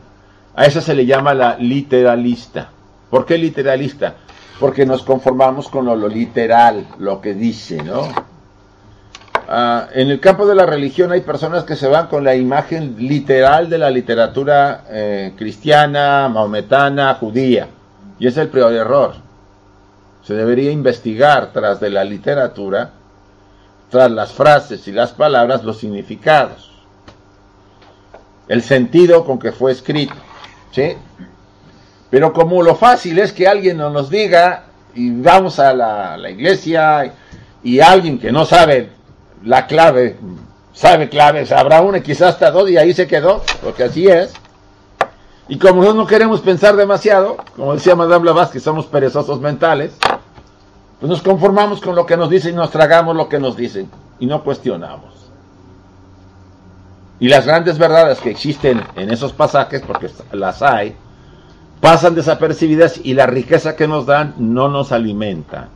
A 0.56 0.66
esa 0.66 0.82
se 0.82 0.96
le 0.96 1.06
llama 1.06 1.34
la 1.34 1.58
literalista. 1.58 2.72
¿Por 3.10 3.26
qué 3.26 3.38
literalista? 3.38 4.16
Porque 4.60 4.86
nos 4.86 5.04
conformamos 5.04 5.70
con 5.70 5.86
lo, 5.86 5.96
literal, 6.08 6.88
lo 6.98 7.22
que 7.22 7.34
dice, 7.34 7.82
¿no? 7.84 8.02
Uh, 8.02 9.90
en 9.94 10.12
el 10.12 10.20
campo 10.20 10.46
de 10.46 10.54
la 10.54 10.66
religión 10.66 11.12
hay 11.12 11.22
personas 11.22 11.64
que 11.64 11.76
se 11.76 11.88
van 11.88 12.08
con 12.08 12.24
la 12.24 12.36
imagen 12.36 12.96
literal 13.00 13.70
de 13.70 13.78
la 13.80 13.90
literatura 13.90 14.86
eh, 14.90 15.34
cristiana, 15.36 16.30
maometana, 16.30 17.16
judía. 17.16 17.68
Y 18.20 18.28
es 18.28 18.38
el 18.38 18.50
peor 18.50 18.74
error. 18.74 19.16
Se 20.24 20.34
debería 20.34 20.72
investigar 20.72 21.52
tras 21.54 21.80
de 21.80 21.90
la 21.90 22.04
literatura, 22.04 22.92
tras 23.90 24.12
las 24.12 24.32
frases 24.34 24.88
y 24.88 24.92
las 24.92 25.12
palabras, 25.12 25.64
los 25.64 25.80
significados. 25.80 26.70
El 28.48 28.62
sentido 28.62 29.26
con 29.26 29.40
que 29.40 29.52
fue 29.52 29.72
escrito. 29.72 30.16
¿sí? 30.72 30.96
Pero 32.10 32.34
como 32.34 32.62
lo 32.62 32.76
fácil 32.76 33.20
es 33.20 33.32
que 33.32 33.48
alguien 33.48 33.78
nos 33.78 34.10
diga 34.10 34.66
y 34.94 35.12
vamos 35.12 35.60
a 35.60 35.74
la, 35.74 36.18
la 36.18 36.30
iglesia 36.30 37.06
y, 37.06 37.12
y 37.76 37.80
alguien 37.80 38.20
que 38.20 38.32
no 38.32 38.46
sabe 38.46 38.90
la 39.44 39.68
clave, 39.68 40.18
sabe 40.74 41.10
claves, 41.10 41.52
habrá 41.52 41.82
una, 41.82 42.02
quizás 42.02 42.34
hasta 42.34 42.52
dos 42.52 42.70
y 42.70 42.78
ahí 42.78 42.94
se 42.94 43.08
quedó, 43.08 43.44
porque 43.64 43.84
así 43.84 44.08
es. 44.08 44.34
Y 45.50 45.58
como 45.58 45.82
no 45.94 46.06
queremos 46.06 46.42
pensar 46.42 46.76
demasiado, 46.76 47.38
como 47.56 47.74
decía 47.74 47.96
Madame 47.96 48.20
Blavatsky, 48.22 48.60
somos 48.60 48.86
perezosos 48.86 49.42
mentales, 49.42 49.98
pues 51.00 51.10
nos 51.10 51.24
conformamos 51.24 51.82
con 51.82 51.96
lo 51.96 52.06
que 52.06 52.16
nos 52.16 52.30
dicen 52.30 52.54
y 52.54 52.58
nos 52.58 52.70
tragamos 52.70 53.16
lo 53.16 53.28
que 53.28 53.40
nos 53.40 53.58
dicen 53.58 53.90
y 54.20 54.28
no 54.28 54.44
cuestionamos. 54.44 55.12
Y 57.20 57.30
las 57.30 57.48
grandes 57.48 57.80
verdades 57.80 58.20
que 58.20 58.30
existen 58.30 58.84
en 58.96 59.10
esos 59.10 59.34
pasajes, 59.34 59.82
porque 59.82 60.12
las 60.34 60.62
hay, 60.62 60.96
pasan 61.82 62.14
desapercibidas 62.14 63.00
y 63.04 63.16
la 63.16 63.26
riqueza 63.26 63.76
que 63.76 63.88
nos 63.88 64.06
dan 64.06 64.36
no 64.38 64.70
nos 64.70 64.92
alimenta. 64.92 65.70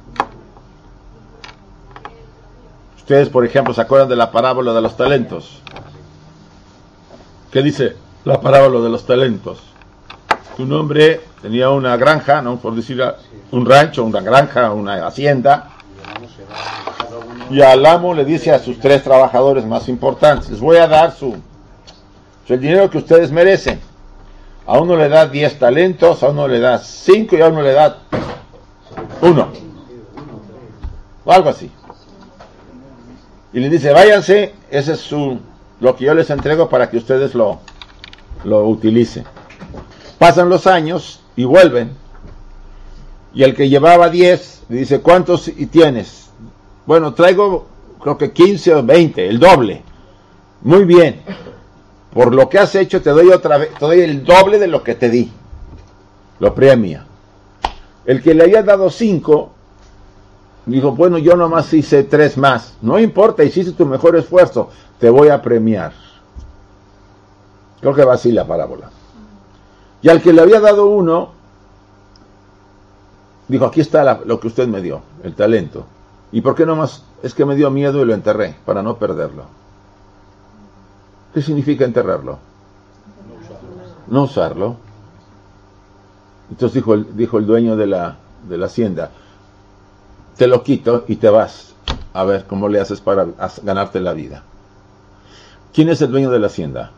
Ustedes, 2.96 3.28
por 3.28 3.44
ejemplo, 3.44 3.74
¿se 3.74 3.82
acuerdan 3.82 4.08
de 4.08 4.18
la 4.18 4.32
parábola 4.32 4.72
de 4.72 4.82
los 4.82 4.96
talentos? 4.96 5.62
¿Qué 7.52 7.64
dice 7.64 8.03
la 8.26 8.40
parábola 8.42 8.80
de 8.80 8.90
los 8.90 9.06
talentos? 9.06 9.60
Un 10.58 10.72
hombre 10.74 11.22
tenía 11.42 11.70
una 11.70 11.98
granja, 11.98 12.42
¿no? 12.42 12.58
Por 12.58 12.76
decir 12.76 13.04
un 13.52 13.66
rancho, 13.66 14.04
una 14.04 14.22
granja, 14.22 14.72
una 14.72 15.06
hacienda. 15.06 15.70
Y 17.50 17.62
al 17.62 17.86
amo 17.86 18.14
le 18.14 18.26
dice 18.26 18.52
a 18.52 18.60
sus 18.60 18.80
tres 18.80 19.04
trabajadores 19.04 19.66
más 19.66 19.90
importantes, 19.90 20.50
les 20.50 20.60
voy 20.60 20.78
a 20.78 20.88
dar 20.88 21.12
su, 21.12 21.36
el 22.48 22.60
dinero 22.60 22.90
que 22.90 23.00
ustedes 23.00 23.32
merecen. 23.32 23.80
A 24.66 24.80
uno 24.80 24.96
le 24.96 25.10
da 25.10 25.28
10 25.28 25.60
talentos, 25.60 26.24
a 26.24 26.30
uno 26.30 26.48
le 26.48 26.60
da 26.60 26.80
5 26.80 27.36
y 27.36 27.42
a 27.42 27.48
uno 27.48 27.62
le 27.62 27.74
da 27.74 27.98
uno. 29.22 29.50
O 31.26 31.32
algo 31.32 31.50
así 31.50 31.70
y 33.54 33.60
le 33.60 33.70
dice, 33.70 33.94
váyanse, 33.94 34.54
ese 34.72 34.94
es 34.94 35.00
su, 35.00 35.40
lo 35.80 35.96
que 35.96 36.06
yo 36.06 36.14
les 36.16 36.30
entrego 36.32 36.68
para 36.70 36.90
que 36.90 36.98
ustedes 36.98 37.36
lo, 37.36 37.60
lo 38.44 38.68
utilicen. 38.68 39.26
Pasan 40.18 40.50
los 40.50 40.68
años 40.68 41.22
y 41.36 41.46
vuelven. 41.46 41.92
Y 43.34 43.44
el 43.44 43.56
que 43.56 43.70
llevaba 43.70 44.10
10 44.10 44.64
le 44.70 44.78
dice, 44.78 45.02
¿cuántos 45.02 45.52
tienes? 45.72 46.30
Bueno, 46.86 47.14
traigo 47.14 47.68
creo 48.00 48.18
que 48.18 48.32
15 48.32 48.76
o 48.76 48.84
20, 48.84 49.28
el 49.28 49.40
doble. 49.40 49.82
Muy 50.62 50.86
bien. 50.86 51.22
Por 52.14 52.34
lo 52.34 52.48
que 52.48 52.60
has 52.60 52.76
hecho 52.76 53.02
te 53.02 53.10
doy 53.10 53.30
otra 53.30 53.58
vez, 53.58 53.74
te 53.74 53.86
doy 53.86 54.02
el 54.02 54.24
doble 54.24 54.60
de 54.60 54.68
lo 54.68 54.84
que 54.84 54.96
te 54.96 55.10
di. 55.10 55.32
Lo 56.40 56.54
premia. 56.54 57.06
El 58.06 58.22
que 58.22 58.34
le 58.34 58.44
haya 58.44 58.62
dado 58.62 58.90
5 58.90 59.54
Dijo, 60.66 60.94
bueno, 60.94 61.18
yo 61.18 61.36
nomás 61.36 61.74
hice 61.74 62.04
tres 62.04 62.38
más. 62.38 62.76
No 62.82 62.98
importa, 63.00 63.44
hiciste 63.44 63.74
tu 63.74 63.86
mejor 63.86 64.16
esfuerzo. 64.16 64.70
Te 65.00 65.10
voy 65.10 65.28
a 65.28 65.42
premiar. 65.42 65.92
Creo 67.84 67.94
que 67.94 68.06
va 68.06 68.14
así 68.14 68.32
la 68.32 68.48
parábola. 68.48 68.90
Y 70.02 70.08
al 70.08 70.22
que 70.22 70.32
le 70.32 70.42
había 70.42 70.62
dado 70.62 70.86
uno, 70.86 71.32
dijo, 73.50 73.66
aquí 73.66 73.82
está 73.82 74.22
lo 74.24 74.40
que 74.40 74.48
usted 74.48 74.70
me 74.70 74.80
dio, 74.80 75.02
el 75.22 75.36
talento. 75.36 75.84
¿Y 76.32 76.40
por 76.40 76.56
qué 76.56 76.66
nomás? 76.66 77.04
Es 77.22 77.34
que 77.34 77.44
me 77.44 77.58
dio 77.58 77.70
miedo 77.72 78.02
y 78.02 78.06
lo 78.06 78.14
enterré, 78.14 78.56
para 78.66 78.82
no 78.82 78.96
perderlo. 78.96 79.44
¿Qué 81.34 81.42
significa 81.42 81.84
enterrarlo? 81.84 82.40
No 84.08 84.24
usarlo. 84.24 84.78
Entonces 86.52 86.76
dijo 86.76 86.94
el, 86.94 87.18
dijo 87.18 87.38
el 87.38 87.46
dueño 87.46 87.76
de 87.76 87.88
la, 87.88 88.16
de 88.48 88.58
la 88.58 88.68
hacienda, 88.68 89.12
te 90.38 90.48
lo 90.48 90.64
quito 90.64 91.04
y 91.10 91.18
te 91.18 91.30
vas 91.30 91.74
a 92.14 92.24
ver 92.24 92.46
cómo 92.48 92.70
le 92.70 92.80
haces 92.80 93.02
para 93.02 93.28
ganarte 93.62 94.00
la 94.00 94.14
vida. 94.14 94.42
¿Quién 95.74 95.90
es 95.90 96.02
el 96.02 96.12
dueño 96.12 96.32
de 96.32 96.40
la 96.40 96.48
hacienda? 96.48 96.92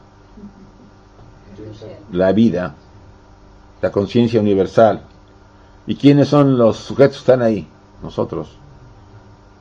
La 2.11 2.31
vida, 2.31 2.75
la 3.81 3.91
conciencia 3.91 4.39
universal. 4.39 5.01
¿Y 5.87 5.95
quiénes 5.95 6.27
son 6.27 6.57
los 6.57 6.77
sujetos 6.77 7.17
que 7.17 7.21
están 7.21 7.41
ahí? 7.41 7.67
Nosotros, 8.01 8.49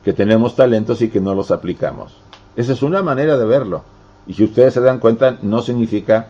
que 0.04 0.12
tenemos 0.12 0.57
talentos 0.57 1.02
y 1.02 1.09
que 1.09 1.21
no 1.21 1.35
los 1.35 1.50
aplicamos. 1.50 2.16
Esa 2.57 2.73
es 2.73 2.83
una 2.83 3.02
manera 3.02 3.37
de 3.37 3.45
verlo. 3.45 3.83
Y 4.26 4.35
si 4.35 4.45
ustedes 4.45 4.75
se 4.75 4.81
dan 4.81 5.00
cuenta, 5.00 5.38
no 5.43 5.61
significa 5.62 6.28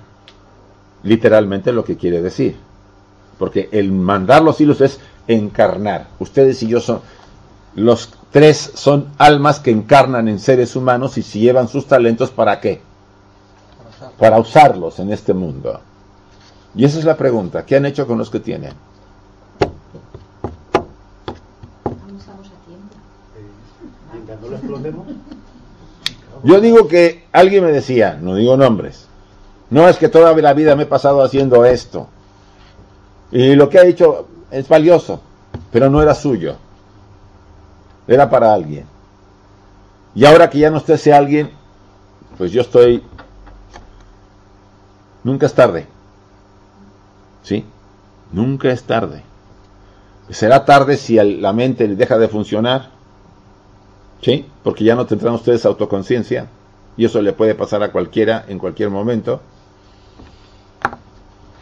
literalmente 1.02 1.72
lo 1.72 1.84
que 1.84 1.96
quiere 1.96 2.22
decir. 2.22 2.56
Porque 3.38 3.68
el 3.72 3.92
mandar 3.92 4.42
los 4.42 4.60
hilos 4.60 4.80
es 4.80 5.00
encarnar. 5.28 6.08
Ustedes 6.18 6.62
y 6.62 6.68
yo 6.68 6.80
son, 6.80 7.00
los 7.74 8.10
tres 8.30 8.72
son 8.74 9.08
almas 9.18 9.60
que 9.60 9.70
encarnan 9.70 10.28
en 10.28 10.38
seres 10.38 10.76
humanos 10.76 11.18
y 11.18 11.22
si 11.22 11.40
llevan 11.40 11.68
sus 11.68 11.86
talentos 11.86 12.30
para 12.30 12.60
qué? 12.60 12.80
Para 14.18 14.38
usarlos 14.38 14.98
en 14.98 15.12
este 15.12 15.32
mundo. 15.32 15.80
Y 16.74 16.84
esa 16.84 16.98
es 16.98 17.04
la 17.04 17.16
pregunta, 17.16 17.64
¿qué 17.64 17.76
han 17.76 17.86
hecho 17.86 18.06
con 18.06 18.18
los 18.18 18.30
que 18.30 18.40
tienen? 18.40 18.72
Yo 26.44 26.60
digo 26.60 26.88
que 26.88 27.24
alguien 27.32 27.64
me 27.64 27.72
decía, 27.72 28.18
no 28.20 28.34
digo 28.34 28.56
nombres, 28.56 29.06
no 29.70 29.88
es 29.88 29.96
que 29.96 30.08
toda 30.08 30.34
la 30.34 30.52
vida 30.52 30.76
me 30.76 30.82
he 30.82 30.86
pasado 30.86 31.22
haciendo 31.22 31.64
esto. 31.64 32.08
Y 33.30 33.54
lo 33.54 33.68
que 33.68 33.78
ha 33.78 33.86
hecho 33.86 34.28
es 34.50 34.68
valioso, 34.68 35.20
pero 35.70 35.88
no 35.88 36.02
era 36.02 36.14
suyo 36.14 36.56
era 38.06 38.28
para 38.28 38.52
alguien. 38.52 38.86
Y 40.14 40.24
ahora 40.24 40.48
que 40.48 40.58
ya 40.58 40.70
no 40.70 40.78
esté 40.78 40.94
ese 40.94 41.12
alguien, 41.12 41.50
pues 42.38 42.52
yo 42.52 42.60
estoy... 42.60 43.02
Nunca 45.24 45.46
es 45.46 45.54
tarde. 45.54 45.86
¿Sí? 47.42 47.64
Nunca 48.32 48.70
es 48.70 48.84
tarde. 48.84 49.22
Será 50.30 50.64
tarde 50.64 50.96
si 50.96 51.16
la 51.16 51.52
mente 51.52 51.88
deja 51.88 52.18
de 52.18 52.28
funcionar. 52.28 52.90
¿Sí? 54.22 54.46
Porque 54.62 54.84
ya 54.84 54.94
no 54.94 55.06
tendrán 55.06 55.34
ustedes 55.34 55.66
autoconciencia. 55.66 56.46
Y 56.96 57.04
eso 57.06 57.20
le 57.20 57.32
puede 57.32 57.54
pasar 57.54 57.82
a 57.82 57.90
cualquiera 57.90 58.44
en 58.46 58.58
cualquier 58.58 58.90
momento. 58.90 59.40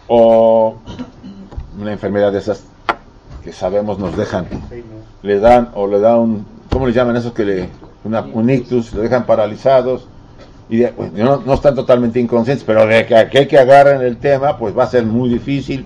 O 0.09 0.77
una 1.81 1.93
enfermedad 1.93 2.33
de 2.33 2.39
esas 2.39 2.65
que 3.43 3.53
sabemos 3.53 3.99
nos 3.99 4.17
dejan 4.17 4.47
le 5.23 5.41
dan 5.41 5.71
o 5.75 5.87
le 5.87 6.01
dan 6.01 6.19
un, 6.19 6.47
¿cómo 6.71 6.87
le 6.87 6.93
llaman 6.93 7.17
esos 7.17 7.33
que 7.33 7.45
le, 7.45 7.69
una, 8.05 8.21
un 8.21 8.51
ictus, 8.51 8.93
le 8.93 9.03
dejan 9.03 9.27
paralizados 9.27 10.07
y 10.73 10.87
no, 11.13 11.53
están 11.53 11.75
totalmente 11.75 12.19
inconscientes, 12.19 12.65
pero 12.65 12.87
de 12.87 13.05
que 13.05 13.15
aquel 13.15 13.47
que 13.47 13.59
agarren 13.59 14.01
el 14.01 14.17
tema, 14.17 14.57
pues 14.57 14.77
va 14.77 14.85
a 14.85 14.87
ser 14.87 15.05
muy 15.05 15.29
difícil. 15.29 15.85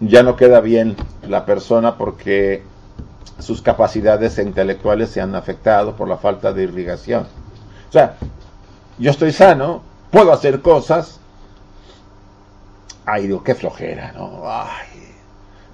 Ya 0.00 0.22
no 0.22 0.36
queda 0.36 0.60
bien 0.60 0.94
la 1.26 1.46
persona 1.46 1.96
porque 1.96 2.62
sus 3.38 3.62
capacidades 3.62 4.38
intelectuales 4.38 5.08
se 5.08 5.22
han 5.22 5.34
afectado 5.34 5.96
por 5.96 6.06
la 6.06 6.18
falta 6.18 6.52
de 6.52 6.64
irrigación. 6.64 7.26
O 7.88 7.92
sea, 7.92 8.16
yo 8.98 9.10
estoy 9.10 9.32
sano, 9.32 9.80
puedo 10.10 10.30
hacer 10.30 10.60
cosas, 10.60 11.18
ay, 13.06 13.28
digo, 13.28 13.42
qué 13.42 13.54
flojera, 13.54 14.12
¿no? 14.12 14.42
Ay, 14.44 15.14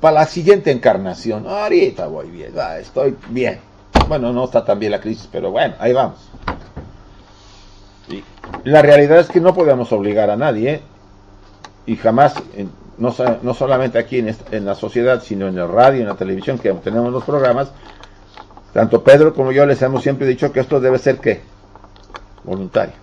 para 0.00 0.20
la 0.20 0.26
siguiente 0.26 0.70
encarnación, 0.70 1.48
ahorita 1.48 2.06
voy 2.06 2.30
bien, 2.30 2.52
estoy 2.78 3.16
bien. 3.28 3.58
Bueno, 4.06 4.32
no 4.32 4.44
está 4.44 4.64
tan 4.64 4.78
bien 4.78 4.92
la 4.92 5.00
crisis, 5.00 5.28
pero 5.32 5.50
bueno, 5.50 5.74
ahí 5.80 5.92
vamos. 5.92 6.28
La 8.64 8.82
realidad 8.82 9.18
es 9.18 9.28
que 9.28 9.40
no 9.40 9.54
podemos 9.54 9.92
obligar 9.92 10.30
a 10.30 10.36
nadie, 10.36 10.82
y 11.86 11.96
jamás, 11.96 12.34
no, 12.98 13.14
no 13.42 13.54
solamente 13.54 13.98
aquí 13.98 14.18
en, 14.18 14.34
en 14.50 14.64
la 14.64 14.74
sociedad, 14.74 15.22
sino 15.22 15.48
en 15.48 15.58
el 15.58 15.68
radio, 15.68 16.00
en 16.00 16.08
la 16.08 16.14
televisión, 16.14 16.58
que 16.58 16.72
tenemos 16.72 17.12
los 17.12 17.24
programas, 17.24 17.72
tanto 18.72 19.04
Pedro 19.04 19.34
como 19.34 19.52
yo 19.52 19.66
les 19.66 19.80
hemos 19.82 20.02
siempre 20.02 20.26
dicho 20.26 20.52
que 20.52 20.60
esto 20.60 20.80
debe 20.80 20.98
ser 20.98 21.18
qué? 21.18 21.42
Voluntario. 22.42 22.94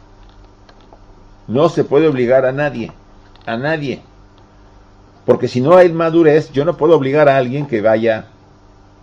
No 1.47 1.69
se 1.69 1.83
puede 1.83 2.07
obligar 2.07 2.45
a 2.45 2.51
nadie, 2.51 2.91
a 3.45 3.57
nadie. 3.57 4.01
Porque 5.25 5.47
si 5.47 5.61
no 5.61 5.77
hay 5.77 5.91
madurez, 5.91 6.51
yo 6.51 6.65
no 6.65 6.77
puedo 6.77 6.95
obligar 6.95 7.29
a 7.29 7.37
alguien 7.37 7.67
que 7.67 7.81
vaya 7.81 8.25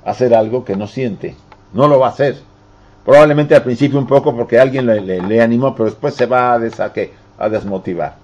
a 0.05 0.11
hacer 0.11 0.35
algo 0.35 0.65
que 0.65 0.77
no 0.77 0.87
siente. 0.87 1.37
No 1.73 1.89
lo 1.89 1.99
va 1.99 2.09
a 2.09 2.11
hacer. 2.11 2.37
Probablemente 3.09 3.55
al 3.55 3.63
principio 3.63 3.99
un 3.99 4.07
poco 4.07 4.37
porque 4.37 4.61
alguien 4.61 4.85
le, 4.85 5.41
animó, 5.41 5.75
pero 5.75 5.87
después 5.87 6.13
se 6.13 6.27
va 6.27 6.53
a, 6.53 6.59
des, 6.59 6.79
a 6.79 7.49
desmotivar. 7.49 8.17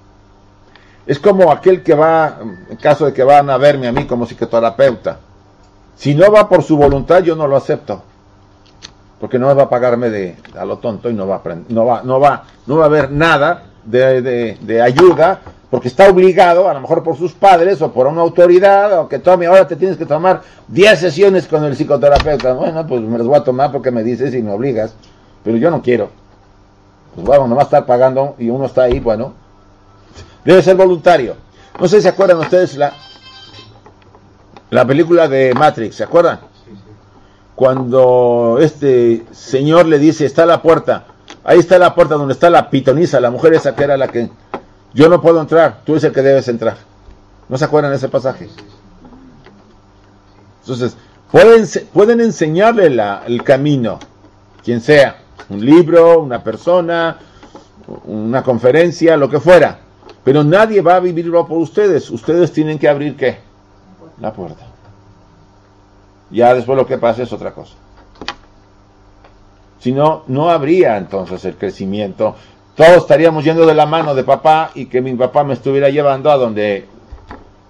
Es 1.06 1.18
como 1.18 1.50
aquel 1.50 1.82
que 1.82 1.94
va, 1.94 2.36
en 2.68 2.76
caso 2.76 3.06
de 3.06 3.14
que 3.14 3.24
van 3.24 3.48
a 3.48 3.56
verme 3.56 3.88
a 3.88 3.92
mí 3.92 4.04
como 4.04 4.26
psicoterapeuta. 4.26 5.20
Si 5.96 6.14
no 6.14 6.30
va 6.30 6.46
por 6.50 6.62
su 6.62 6.76
voluntad, 6.76 7.22
yo 7.22 7.34
no 7.34 7.46
lo 7.46 7.56
acepto. 7.56 8.02
Porque 9.18 9.38
no 9.38 9.56
va 9.56 9.62
a 9.62 9.70
pagarme 9.70 10.10
de 10.10 10.36
a 10.54 10.66
lo 10.66 10.76
tonto 10.76 11.08
y 11.08 11.14
no 11.14 11.26
va 11.26 11.36
a, 11.36 11.54
no 11.66 11.86
va, 11.86 12.02
no 12.02 12.20
va, 12.20 12.44
no 12.66 12.76
va 12.76 12.82
a 12.82 12.88
haber 12.88 13.10
nada 13.10 13.62
de, 13.86 14.20
de, 14.60 14.82
ayuda 14.82 15.40
porque 15.74 15.88
está 15.88 16.08
obligado, 16.08 16.68
a 16.68 16.74
lo 16.74 16.80
mejor 16.80 17.02
por 17.02 17.16
sus 17.16 17.32
padres 17.32 17.82
o 17.82 17.92
por 17.92 18.06
una 18.06 18.20
autoridad, 18.20 18.96
o 19.00 19.08
que 19.08 19.18
tome, 19.18 19.46
ahora 19.46 19.66
te 19.66 19.74
tienes 19.74 19.96
que 19.96 20.06
tomar 20.06 20.42
10 20.68 21.00
sesiones 21.00 21.48
con 21.48 21.64
el 21.64 21.74
psicoterapeuta. 21.74 22.52
Bueno, 22.52 22.86
pues 22.86 23.00
me 23.00 23.18
las 23.18 23.26
voy 23.26 23.36
a 23.36 23.42
tomar 23.42 23.72
porque 23.72 23.90
me 23.90 24.04
dices 24.04 24.32
y 24.34 24.40
me 24.40 24.52
obligas, 24.52 24.94
pero 25.42 25.56
yo 25.56 25.72
no 25.72 25.82
quiero. 25.82 26.10
Pues 27.16 27.26
bueno, 27.26 27.48
no 27.48 27.56
va 27.56 27.62
a 27.62 27.64
estar 27.64 27.84
pagando 27.86 28.36
y 28.38 28.50
uno 28.50 28.66
está 28.66 28.84
ahí, 28.84 29.00
bueno, 29.00 29.34
debe 30.44 30.62
ser 30.62 30.76
voluntario. 30.76 31.34
No 31.80 31.88
sé 31.88 31.96
si 31.96 32.02
se 32.02 32.10
acuerdan 32.10 32.38
ustedes 32.38 32.76
la, 32.76 32.92
la 34.70 34.86
película 34.86 35.26
de 35.26 35.54
Matrix, 35.54 35.96
¿se 35.96 36.04
acuerdan? 36.04 36.38
Cuando 37.56 38.58
este 38.60 39.24
señor 39.32 39.86
le 39.86 39.98
dice, 39.98 40.24
está 40.24 40.46
la 40.46 40.62
puerta, 40.62 41.06
Ahí 41.44 41.58
está 41.58 41.78
la 41.78 41.94
puerta 41.94 42.14
donde 42.14 42.32
está 42.32 42.48
la 42.48 42.70
pitonisa, 42.70 43.20
la 43.20 43.30
mujer 43.30 43.52
esa 43.52 43.74
que 43.74 43.84
era 43.84 43.98
la 43.98 44.08
que... 44.08 44.30
Yo 44.94 45.08
no 45.08 45.20
puedo 45.20 45.40
entrar, 45.40 45.82
tú 45.84 45.92
eres 45.92 46.04
el 46.04 46.12
que 46.12 46.22
debes 46.22 46.48
entrar. 46.48 46.76
¿No 47.48 47.58
se 47.58 47.64
acuerdan 47.64 47.90
de 47.90 47.96
ese 47.96 48.08
pasaje? 48.08 48.48
Entonces, 50.60 50.96
pueden, 51.30 51.66
pueden 51.92 52.20
enseñarle 52.20 52.86
el 53.26 53.42
camino, 53.42 53.98
quien 54.62 54.80
sea, 54.80 55.18
un 55.50 55.64
libro, 55.64 56.20
una 56.20 56.42
persona, 56.42 57.18
una 58.06 58.42
conferencia, 58.42 59.16
lo 59.16 59.28
que 59.28 59.40
fuera. 59.40 59.80
Pero 60.22 60.42
nadie 60.42 60.80
va 60.80 60.96
a 60.96 61.00
vivirlo 61.00 61.46
por 61.46 61.58
ustedes. 61.58 62.08
Ustedes 62.10 62.52
tienen 62.52 62.78
que 62.78 62.88
abrir 62.88 63.16
qué? 63.16 63.38
La 64.20 64.32
puerta. 64.32 64.64
Ya 66.30 66.54
después 66.54 66.78
lo 66.78 66.86
que 66.86 66.98
pase 66.98 67.24
es 67.24 67.32
otra 67.32 67.52
cosa. 67.52 67.74
Si 69.80 69.92
no, 69.92 70.22
no 70.28 70.48
habría 70.48 70.96
entonces 70.96 71.44
el 71.44 71.56
crecimiento. 71.56 72.36
Todos 72.74 72.96
estaríamos 72.96 73.44
yendo 73.44 73.66
de 73.66 73.74
la 73.74 73.86
mano 73.86 74.14
de 74.14 74.24
papá 74.24 74.70
y 74.74 74.86
que 74.86 75.00
mi 75.00 75.14
papá 75.14 75.44
me 75.44 75.54
estuviera 75.54 75.90
llevando 75.90 76.30
a 76.30 76.36
donde... 76.36 76.86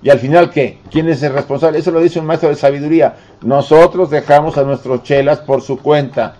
Y 0.03 0.11
al 0.11 0.19
final, 0.19 0.51
¿qué? 0.51 0.81
¿Quién 0.91 1.09
es 1.09 1.23
el 1.23 1.33
responsable? 1.33 1.79
Eso 1.79 1.91
lo 1.91 2.01
dice 2.01 2.21
un 2.21 2.27
maestro 2.27 2.49
de 2.49 2.57
sabiduría. 2.57 3.17
Nosotros 3.43 4.11
dejamos 4.11 4.57
a 4.59 4.65
nuestros 4.65 5.03
chelas 5.03 5.41
por 5.41 5.63
su 5.63 5.79
cuenta. 5.79 6.37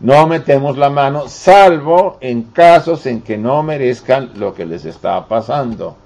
No 0.00 0.26
metemos 0.26 0.76
la 0.76 0.90
mano, 0.90 1.28
salvo 1.28 2.18
en 2.20 2.42
casos 2.42 3.06
en 3.06 3.22
que 3.22 3.38
no 3.38 3.62
merezcan 3.62 4.32
lo 4.34 4.54
que 4.54 4.66
les 4.66 4.84
está 4.84 5.26
pasando. 5.26 5.96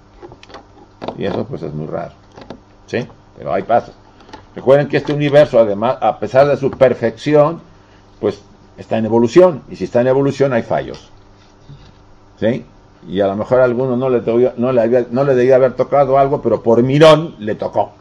Y 1.16 1.24
eso 1.24 1.44
pues 1.44 1.62
es 1.62 1.72
muy 1.72 1.86
raro. 1.86 2.12
¿Sí? 2.86 3.06
Pero 3.36 3.52
hay 3.52 3.62
pasos. 3.62 3.94
Recuerden 4.54 4.88
que 4.88 4.96
este 4.96 5.12
universo, 5.12 5.58
además, 5.58 5.98
a 6.00 6.18
pesar 6.18 6.46
de 6.48 6.56
su 6.56 6.70
perfección, 6.70 7.60
pues 8.20 8.40
está 8.76 8.98
en 8.98 9.06
evolución, 9.06 9.62
y 9.70 9.76
si 9.76 9.84
está 9.84 10.00
en 10.00 10.08
evolución 10.08 10.52
hay 10.52 10.62
fallos. 10.62 11.10
¿Sí? 12.38 12.64
Y 13.08 13.20
a 13.20 13.26
lo 13.26 13.36
mejor 13.36 13.60
a 13.60 13.64
alguno 13.64 13.96
no 13.96 14.10
le, 14.10 14.22
no, 14.56 14.72
le 14.72 15.06
no 15.10 15.24
le 15.24 15.34
debía 15.34 15.56
haber 15.56 15.74
tocado 15.74 16.18
algo, 16.18 16.42
pero 16.42 16.62
por 16.62 16.82
mirón 16.82 17.36
le 17.38 17.54
tocó. 17.54 17.92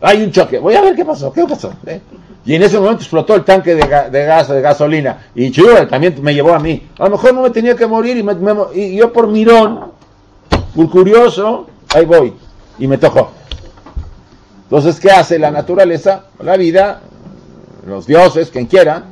Hay 0.00 0.22
un 0.22 0.30
choque, 0.30 0.58
voy 0.58 0.74
a 0.74 0.80
ver 0.80 0.94
qué 0.94 1.04
pasó, 1.04 1.32
qué 1.32 1.44
pasó. 1.44 1.72
¿Eh? 1.86 2.00
Y 2.44 2.54
en 2.54 2.62
ese 2.62 2.78
momento 2.78 3.02
explotó 3.02 3.34
el 3.34 3.44
tanque 3.44 3.74
de, 3.74 3.86
gas, 3.86 4.48
de 4.48 4.60
gasolina. 4.60 5.26
Y 5.34 5.50
chulo, 5.50 5.86
también 5.88 6.16
me 6.22 6.32
llevó 6.32 6.54
a 6.54 6.58
mí. 6.58 6.88
A 6.98 7.04
lo 7.04 7.10
mejor 7.10 7.34
no 7.34 7.42
me 7.42 7.50
tenía 7.50 7.74
que 7.74 7.86
morir 7.86 8.16
y, 8.16 8.80
y 8.80 8.96
yo 8.96 9.12
por 9.12 9.26
mirón, 9.26 9.92
muy 10.74 10.88
curioso, 10.88 11.66
ahí 11.94 12.06
voy. 12.06 12.32
Y 12.78 12.86
me 12.86 12.96
tocó. 12.96 13.32
Entonces, 14.64 15.00
¿qué 15.00 15.10
hace 15.10 15.38
la 15.38 15.50
naturaleza? 15.50 16.26
La 16.40 16.56
vida 16.56 17.02
los 17.88 18.06
dioses, 18.06 18.50
quien 18.50 18.66
quiera, 18.66 19.02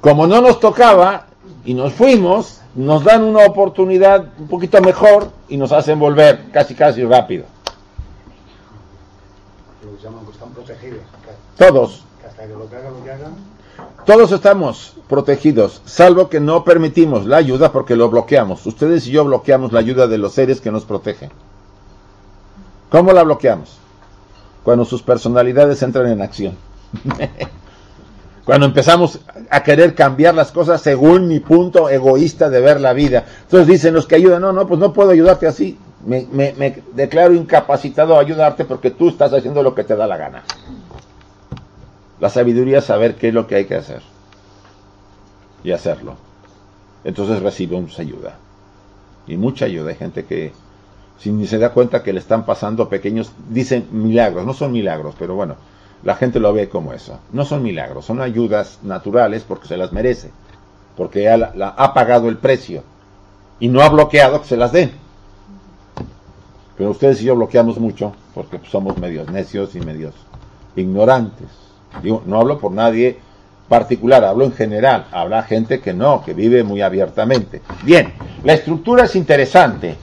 como 0.00 0.26
no 0.26 0.40
nos 0.40 0.60
tocaba 0.60 1.26
y 1.66 1.74
nos 1.74 1.92
fuimos, 1.92 2.60
nos 2.76 3.02
dan 3.02 3.24
una 3.24 3.44
oportunidad 3.44 4.24
un 4.38 4.46
poquito 4.46 4.80
mejor 4.80 5.30
y 5.48 5.56
nos 5.56 5.72
hacen 5.72 5.98
volver 5.98 6.50
casi 6.52 6.74
casi 6.74 7.04
rápido. 7.04 7.44
Todos. 11.58 12.04
Todos 14.06 14.30
estamos 14.30 14.94
protegidos, 15.08 15.82
salvo 15.84 16.28
que 16.28 16.38
no 16.38 16.62
permitimos 16.62 17.26
la 17.26 17.38
ayuda 17.38 17.72
porque 17.72 17.96
lo 17.96 18.08
bloqueamos. 18.08 18.64
Ustedes 18.64 19.06
y 19.08 19.10
yo 19.10 19.24
bloqueamos 19.24 19.72
la 19.72 19.80
ayuda 19.80 20.06
de 20.06 20.18
los 20.18 20.32
seres 20.32 20.60
que 20.60 20.70
nos 20.70 20.84
protegen. 20.84 21.30
¿Cómo 22.90 23.12
la 23.12 23.24
bloqueamos? 23.24 23.76
Cuando 24.62 24.84
sus 24.84 25.02
personalidades 25.02 25.82
entran 25.82 26.06
en 26.06 26.22
acción. 26.22 26.56
Cuando 28.46 28.66
empezamos 28.66 29.18
a 29.50 29.64
querer 29.64 29.96
cambiar 29.96 30.32
las 30.36 30.52
cosas 30.52 30.80
según 30.80 31.26
mi 31.26 31.40
punto 31.40 31.90
egoísta 31.90 32.48
de 32.48 32.60
ver 32.60 32.80
la 32.80 32.92
vida. 32.92 33.24
Entonces 33.42 33.66
dicen 33.66 33.92
los 33.92 34.06
que 34.06 34.14
ayudan, 34.14 34.40
no, 34.40 34.52
no, 34.52 34.68
pues 34.68 34.78
no 34.78 34.92
puedo 34.92 35.10
ayudarte 35.10 35.48
así. 35.48 35.76
Me, 36.06 36.28
declaro 36.94 37.34
incapacitado 37.34 38.16
a 38.16 38.20
ayudarte 38.20 38.64
porque 38.64 38.92
tú 38.92 39.08
estás 39.08 39.32
haciendo 39.32 39.64
lo 39.64 39.74
que 39.74 39.82
te 39.82 39.96
da 39.96 40.06
la 40.06 40.16
gana. 40.16 40.44
La 42.20 42.30
sabiduría 42.30 42.78
es 42.78 42.84
saber 42.84 43.16
qué 43.16 43.28
es 43.28 43.34
lo 43.34 43.48
que 43.48 43.56
hay 43.56 43.64
que 43.64 43.74
hacer 43.74 44.02
y 45.64 45.72
hacerlo. 45.72 46.14
Entonces 47.02 47.42
recibimos 47.42 47.98
ayuda. 47.98 48.36
Y 49.26 49.36
mucha 49.36 49.64
ayuda. 49.64 49.90
Hay 49.90 49.96
gente 49.96 50.24
que 50.24 50.52
si 51.18 51.32
ni 51.32 51.48
se 51.48 51.58
da 51.58 51.70
cuenta 51.70 52.04
que 52.04 52.12
le 52.12 52.20
están 52.20 52.46
pasando 52.46 52.88
pequeños, 52.88 53.32
dicen 53.50 53.88
milagros, 53.90 54.46
no 54.46 54.54
son 54.54 54.70
milagros, 54.70 55.16
pero 55.18 55.34
bueno, 55.34 55.56
la 56.06 56.14
gente 56.14 56.38
lo 56.38 56.52
ve 56.52 56.68
como 56.68 56.92
eso. 56.92 57.18
No 57.32 57.44
son 57.44 57.64
milagros, 57.64 58.04
son 58.04 58.20
ayudas 58.20 58.78
naturales 58.84 59.42
porque 59.42 59.66
se 59.66 59.76
las 59.76 59.92
merece, 59.92 60.30
porque 60.96 61.28
ha 61.28 61.94
pagado 61.94 62.28
el 62.28 62.36
precio 62.36 62.84
y 63.58 63.66
no 63.66 63.80
ha 63.80 63.88
bloqueado 63.88 64.40
que 64.40 64.46
se 64.46 64.56
las 64.56 64.70
den. 64.70 64.92
Pero 66.78 66.90
ustedes 66.90 67.20
y 67.20 67.24
yo 67.24 67.34
bloqueamos 67.34 67.80
mucho 67.80 68.12
porque 68.34 68.60
somos 68.70 68.96
medios 68.98 69.28
necios 69.32 69.74
y 69.74 69.80
medios 69.80 70.14
ignorantes. 70.76 71.48
No 72.24 72.40
hablo 72.40 72.60
por 72.60 72.70
nadie 72.70 73.18
particular, 73.68 74.22
hablo 74.22 74.44
en 74.44 74.52
general. 74.52 75.06
Habrá 75.10 75.42
gente 75.42 75.80
que 75.80 75.92
no, 75.92 76.24
que 76.24 76.34
vive 76.34 76.62
muy 76.62 76.82
abiertamente. 76.82 77.62
Bien, 77.82 78.12
la 78.44 78.52
estructura 78.52 79.06
es 79.06 79.16
interesante. 79.16 79.96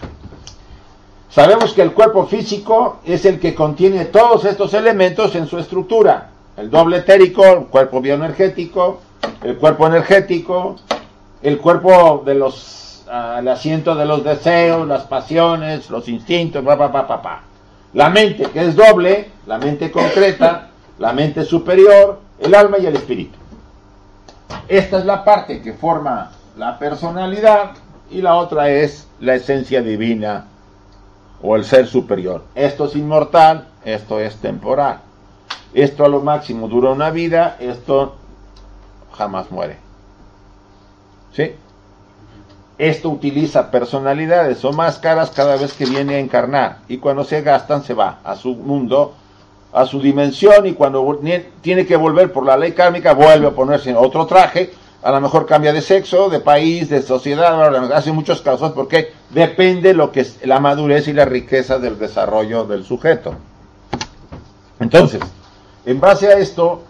Sabemos 1.33 1.73
que 1.73 1.81
el 1.81 1.93
cuerpo 1.93 2.27
físico 2.27 2.99
es 3.03 3.25
el 3.25 3.39
que 3.39 3.55
contiene 3.55 4.05
todos 4.05 4.45
estos 4.45 4.71
elementos 4.75 5.33
en 5.33 5.47
su 5.47 5.57
estructura. 5.57 6.29
El 6.55 6.69
doble 6.69 6.97
etérico, 6.97 7.43
el 7.43 7.65
cuerpo 7.65 8.01
bioenergético, 8.01 9.01
el 9.41 9.57
cuerpo 9.57 9.87
energético, 9.87 10.75
el 11.41 11.57
cuerpo 11.57 12.21
de 12.23 12.35
los, 12.35 13.03
uh, 13.07 13.39
el 13.39 13.47
asiento 13.47 13.95
de 13.95 14.05
los 14.05 14.23
deseos, 14.23 14.87
las 14.87 15.05
pasiones, 15.05 15.89
los 15.89 16.07
instintos, 16.07 16.63
pa, 16.63 16.77
pa, 16.77 16.91
pa, 16.91 17.19
pa, 17.19 17.41
La 17.95 18.11
mente, 18.11 18.43
que 18.51 18.67
es 18.67 18.75
doble, 18.75 19.31
la 19.47 19.57
mente 19.57 19.89
concreta, 19.89 20.69
la 20.99 21.13
mente 21.13 21.45
superior, 21.45 22.19
el 22.37 22.53
alma 22.53 22.77
y 22.77 22.85
el 22.85 22.95
espíritu. 22.95 23.39
Esta 24.67 24.99
es 24.99 25.05
la 25.05 25.23
parte 25.23 25.63
que 25.63 25.73
forma 25.73 26.29
la 26.57 26.77
personalidad 26.77 27.71
y 28.11 28.21
la 28.21 28.35
otra 28.35 28.69
es 28.69 29.07
la 29.19 29.33
esencia 29.33 29.81
divina 29.81 30.45
o 31.43 31.55
el 31.55 31.65
ser 31.65 31.85
superior. 31.85 32.45
Esto 32.55 32.85
es 32.85 32.95
inmortal, 32.95 33.67
esto 33.83 34.19
es 34.19 34.37
temporal. 34.37 35.01
Esto 35.73 36.05
a 36.05 36.07
lo 36.09 36.21
máximo 36.21 36.67
dura 36.67 36.91
una 36.91 37.11
vida, 37.11 37.57
esto 37.59 38.15
jamás 39.11 39.51
muere. 39.51 39.77
¿Sí? 41.33 41.51
Esto 42.77 43.09
utiliza 43.09 43.69
personalidades 43.69 44.63
o 44.65 44.71
máscaras 44.71 45.29
cada 45.31 45.57
vez 45.57 45.73
que 45.73 45.85
viene 45.85 46.15
a 46.15 46.19
encarnar 46.19 46.79
y 46.87 46.97
cuando 46.97 47.23
se 47.23 47.41
gastan 47.41 47.83
se 47.83 47.93
va 47.93 48.19
a 48.23 48.35
su 48.35 48.55
mundo, 48.55 49.13
a 49.73 49.85
su 49.85 49.99
dimensión 49.99 50.65
y 50.65 50.73
cuando 50.73 51.19
tiene 51.61 51.85
que 51.85 51.97
volver 51.97 52.31
por 52.31 52.45
la 52.45 52.57
ley 52.57 52.71
kármica 52.71 53.13
vuelve 53.13 53.47
a 53.47 53.51
ponerse 53.51 53.93
otro 53.95 54.25
traje, 54.25 54.73
a 55.03 55.11
lo 55.11 55.21
mejor 55.21 55.45
cambia 55.45 55.73
de 55.73 55.81
sexo, 55.81 56.29
de 56.29 56.39
país, 56.39 56.89
de 56.89 57.01
sociedad, 57.01 57.93
hace 57.93 58.11
muchos 58.11 58.41
casos 58.41 58.71
porque 58.71 59.13
depende 59.31 59.93
lo 59.93 60.11
que 60.11 60.21
es 60.21 60.39
la 60.45 60.59
madurez 60.59 61.07
y 61.07 61.13
la 61.13 61.25
riqueza 61.25 61.77
del 61.77 61.99
desarrollo 61.99 62.63
del 62.63 62.85
sujeto. 62.85 63.35
Entonces, 64.79 65.21
en 65.85 65.99
base 65.99 66.27
a 66.27 66.37
esto, 66.37 66.83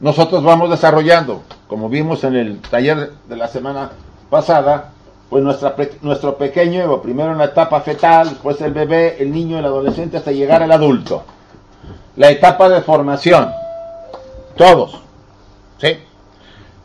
nosotros 0.00 0.42
vamos 0.42 0.68
desarrollando, 0.68 1.42
como 1.68 1.88
vimos 1.88 2.24
en 2.24 2.34
el 2.34 2.60
taller 2.60 3.12
de 3.28 3.36
la 3.36 3.46
semana 3.46 3.92
pasada, 4.28 4.90
pues 5.28 5.44
nuestra, 5.44 5.76
nuestro 6.02 6.36
pequeño 6.36 7.00
primero 7.00 7.30
en 7.30 7.38
la 7.38 7.44
etapa 7.44 7.80
fetal, 7.82 8.30
después 8.30 8.60
el 8.62 8.72
bebé, 8.72 9.22
el 9.22 9.30
niño, 9.30 9.60
el 9.60 9.64
adolescente, 9.64 10.16
hasta 10.16 10.32
llegar 10.32 10.60
al 10.64 10.72
adulto. 10.72 11.24
La 12.16 12.30
etapa 12.30 12.68
de 12.68 12.82
formación, 12.82 13.50
todos, 14.56 15.00
¿sí? 15.78 15.98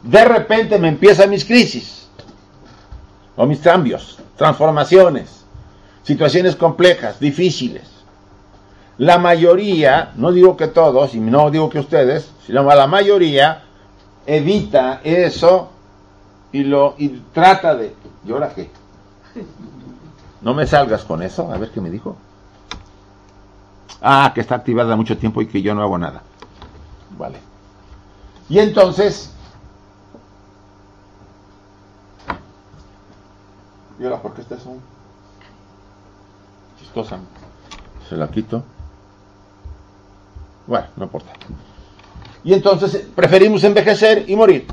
De 0.01 0.25
repente 0.25 0.77
me 0.77 0.87
empiezan 0.87 1.29
mis 1.29 1.45
crisis, 1.45 2.07
o 3.35 3.45
mis 3.45 3.59
cambios, 3.59 4.19
transformaciones, 4.37 5.45
situaciones 6.03 6.55
complejas, 6.55 7.19
difíciles. 7.19 7.83
La 8.97 9.17
mayoría, 9.17 10.11
no 10.15 10.31
digo 10.31 10.55
que 10.55 10.67
todos, 10.67 11.15
y 11.15 11.19
no 11.19 11.51
digo 11.51 11.69
que 11.69 11.79
ustedes, 11.79 12.31
sino 12.45 12.63
la 12.63 12.87
mayoría 12.87 13.63
evita 14.25 15.01
eso 15.03 15.69
y 16.51 16.63
lo 16.63 16.95
y 16.97 17.09
trata 17.33 17.75
de. 17.75 17.93
¿Y 18.25 18.31
ahora 18.31 18.53
qué? 18.55 18.69
No 20.41 20.53
me 20.53 20.65
salgas 20.67 21.03
con 21.03 21.21
eso, 21.23 21.51
a 21.51 21.57
ver 21.57 21.71
qué 21.71 21.81
me 21.81 21.89
dijo. 21.89 22.15
Ah, 24.01 24.31
que 24.33 24.41
está 24.41 24.55
activada 24.55 24.95
mucho 24.95 25.17
tiempo 25.17 25.41
y 25.41 25.47
que 25.47 25.61
yo 25.61 25.73
no 25.73 25.81
hago 25.81 25.97
nada. 25.97 26.21
Vale. 27.17 27.39
Y 28.49 28.59
entonces. 28.59 29.31
¿Y 33.99 34.03
ahora 34.03 34.21
por 34.21 34.33
qué 34.33 34.41
está 34.41 34.55
eso? 34.55 34.75
Chistosa. 36.79 37.19
Se 38.09 38.15
la 38.15 38.27
quito. 38.27 38.63
Bueno, 40.67 40.87
no 40.95 41.03
importa. 41.05 41.31
Y 42.43 42.53
entonces 42.53 43.07
preferimos 43.15 43.63
envejecer 43.63 44.25
y 44.27 44.35
morir. 44.35 44.67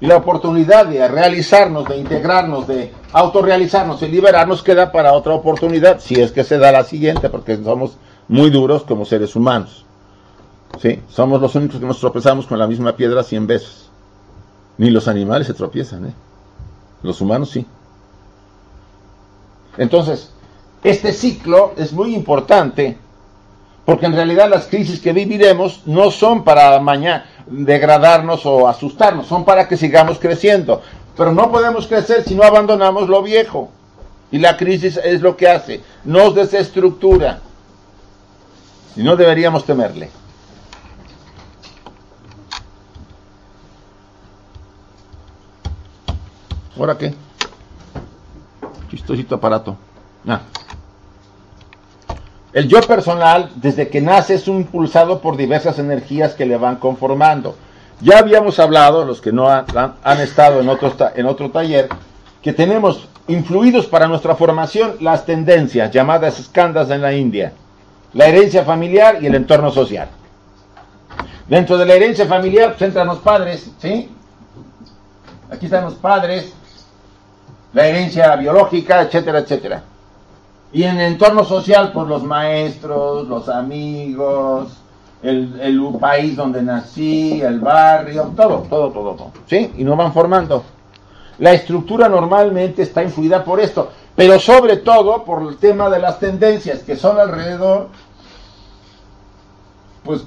Y 0.00 0.06
la 0.06 0.16
oportunidad 0.16 0.86
de 0.86 1.06
realizarnos, 1.08 1.88
de 1.88 1.96
integrarnos, 1.96 2.66
de 2.68 2.92
autorrealizarnos 3.12 4.00
y 4.02 4.08
liberarnos 4.08 4.62
queda 4.62 4.92
para 4.92 5.12
otra 5.12 5.34
oportunidad, 5.34 5.98
si 5.98 6.20
es 6.20 6.30
que 6.30 6.44
se 6.44 6.56
da 6.56 6.70
la 6.70 6.84
siguiente, 6.84 7.28
porque 7.28 7.56
somos 7.56 7.98
muy 8.28 8.50
duros 8.50 8.84
como 8.84 9.04
seres 9.04 9.34
humanos. 9.34 9.84
¿Sí? 10.80 11.02
Somos 11.08 11.40
los 11.40 11.54
únicos 11.54 11.80
que 11.80 11.86
nos 11.86 11.98
tropezamos 11.98 12.46
con 12.46 12.58
la 12.58 12.66
misma 12.66 12.94
piedra 12.94 13.24
cien 13.24 13.46
veces. 13.46 13.88
Ni 14.76 14.90
los 14.90 15.08
animales 15.08 15.46
se 15.46 15.54
tropiezan, 15.54 16.06
¿eh? 16.06 16.14
Los 17.02 17.20
humanos 17.20 17.50
sí. 17.50 17.66
Entonces, 19.76 20.30
este 20.84 21.12
ciclo 21.12 21.72
es 21.76 21.92
muy 21.92 22.14
importante 22.14 22.98
porque 23.84 24.06
en 24.06 24.12
realidad 24.12 24.50
las 24.50 24.66
crisis 24.66 25.00
que 25.00 25.14
viviremos 25.14 25.82
no 25.86 26.10
son 26.10 26.44
para 26.44 26.78
mañana 26.78 27.24
degradarnos 27.46 28.44
o 28.44 28.68
asustarnos, 28.68 29.26
son 29.26 29.46
para 29.46 29.66
que 29.66 29.78
sigamos 29.78 30.18
creciendo. 30.18 30.82
Pero 31.16 31.32
no 31.32 31.50
podemos 31.50 31.86
crecer 31.86 32.22
si 32.22 32.34
no 32.34 32.42
abandonamos 32.42 33.08
lo 33.08 33.22
viejo. 33.22 33.70
Y 34.30 34.38
la 34.38 34.58
crisis 34.58 34.98
es 35.02 35.22
lo 35.22 35.36
que 35.36 35.48
hace, 35.48 35.80
nos 36.04 36.34
desestructura. 36.34 37.40
Y 38.98 39.02
no 39.04 39.14
deberíamos 39.14 39.64
temerle. 39.64 40.10
¿Ahora 46.76 46.98
qué? 46.98 47.14
Chistosito 48.90 49.36
aparato. 49.36 49.76
El 52.52 52.66
yo 52.66 52.80
personal, 52.80 53.52
desde 53.54 53.88
que 53.88 54.00
nace, 54.00 54.34
es 54.34 54.48
impulsado 54.48 55.20
por 55.20 55.36
diversas 55.36 55.78
energías 55.78 56.34
que 56.34 56.44
le 56.44 56.56
van 56.56 56.76
conformando. 56.76 57.54
Ya 58.00 58.18
habíamos 58.18 58.58
hablado, 58.58 59.04
los 59.04 59.20
que 59.20 59.30
no 59.30 59.48
han, 59.48 60.20
estado 60.20 60.60
en 60.60 60.68
otro, 60.68 60.92
en 61.14 61.26
otro 61.26 61.52
taller, 61.52 61.88
que 62.42 62.52
tenemos 62.52 63.06
influidos 63.28 63.86
para 63.86 64.08
nuestra 64.08 64.34
formación 64.34 64.96
las 64.98 65.24
tendencias 65.24 65.92
llamadas 65.92 66.40
escandas 66.40 66.90
en 66.90 67.02
la 67.02 67.12
India, 67.12 67.52
la 68.14 68.26
herencia 68.26 68.64
familiar 68.64 69.18
y 69.22 69.26
el 69.26 69.34
entorno 69.34 69.70
social. 69.70 70.08
Dentro 71.48 71.78
de 71.78 71.86
la 71.86 71.94
herencia 71.94 72.26
familiar 72.26 72.70
pues, 72.70 72.82
entran 72.82 73.06
los 73.06 73.18
padres, 73.18 73.70
¿sí? 73.78 74.10
Aquí 75.50 75.66
están 75.66 75.84
los 75.84 75.94
padres, 75.94 76.52
la 77.72 77.86
herencia 77.86 78.36
biológica, 78.36 79.02
etcétera, 79.02 79.38
etcétera. 79.38 79.82
Y 80.72 80.82
en 80.82 80.98
el 81.00 81.12
entorno 81.12 81.44
social, 81.44 81.92
por 81.92 82.06
los 82.06 82.22
maestros, 82.22 83.26
los 83.26 83.48
amigos, 83.48 84.68
el, 85.22 85.58
el, 85.60 85.80
país 85.98 86.36
donde 86.36 86.62
nací, 86.62 87.40
el 87.40 87.60
barrio, 87.60 88.32
todo, 88.36 88.66
todo, 88.68 88.90
todo, 88.90 89.14
todo. 89.14 89.32
¿Sí? 89.46 89.72
Y 89.78 89.84
nos 89.84 89.96
van 89.96 90.12
formando. 90.12 90.62
La 91.38 91.52
estructura 91.52 92.08
normalmente 92.08 92.82
está 92.82 93.02
influida 93.02 93.44
por 93.44 93.60
esto, 93.60 93.90
pero 94.18 94.40
sobre 94.40 94.78
todo 94.78 95.22
por 95.22 95.42
el 95.42 95.58
tema 95.58 95.88
de 95.88 96.00
las 96.00 96.18
tendencias 96.18 96.80
que 96.80 96.96
son 96.96 97.20
alrededor, 97.20 97.86
pues 100.02 100.24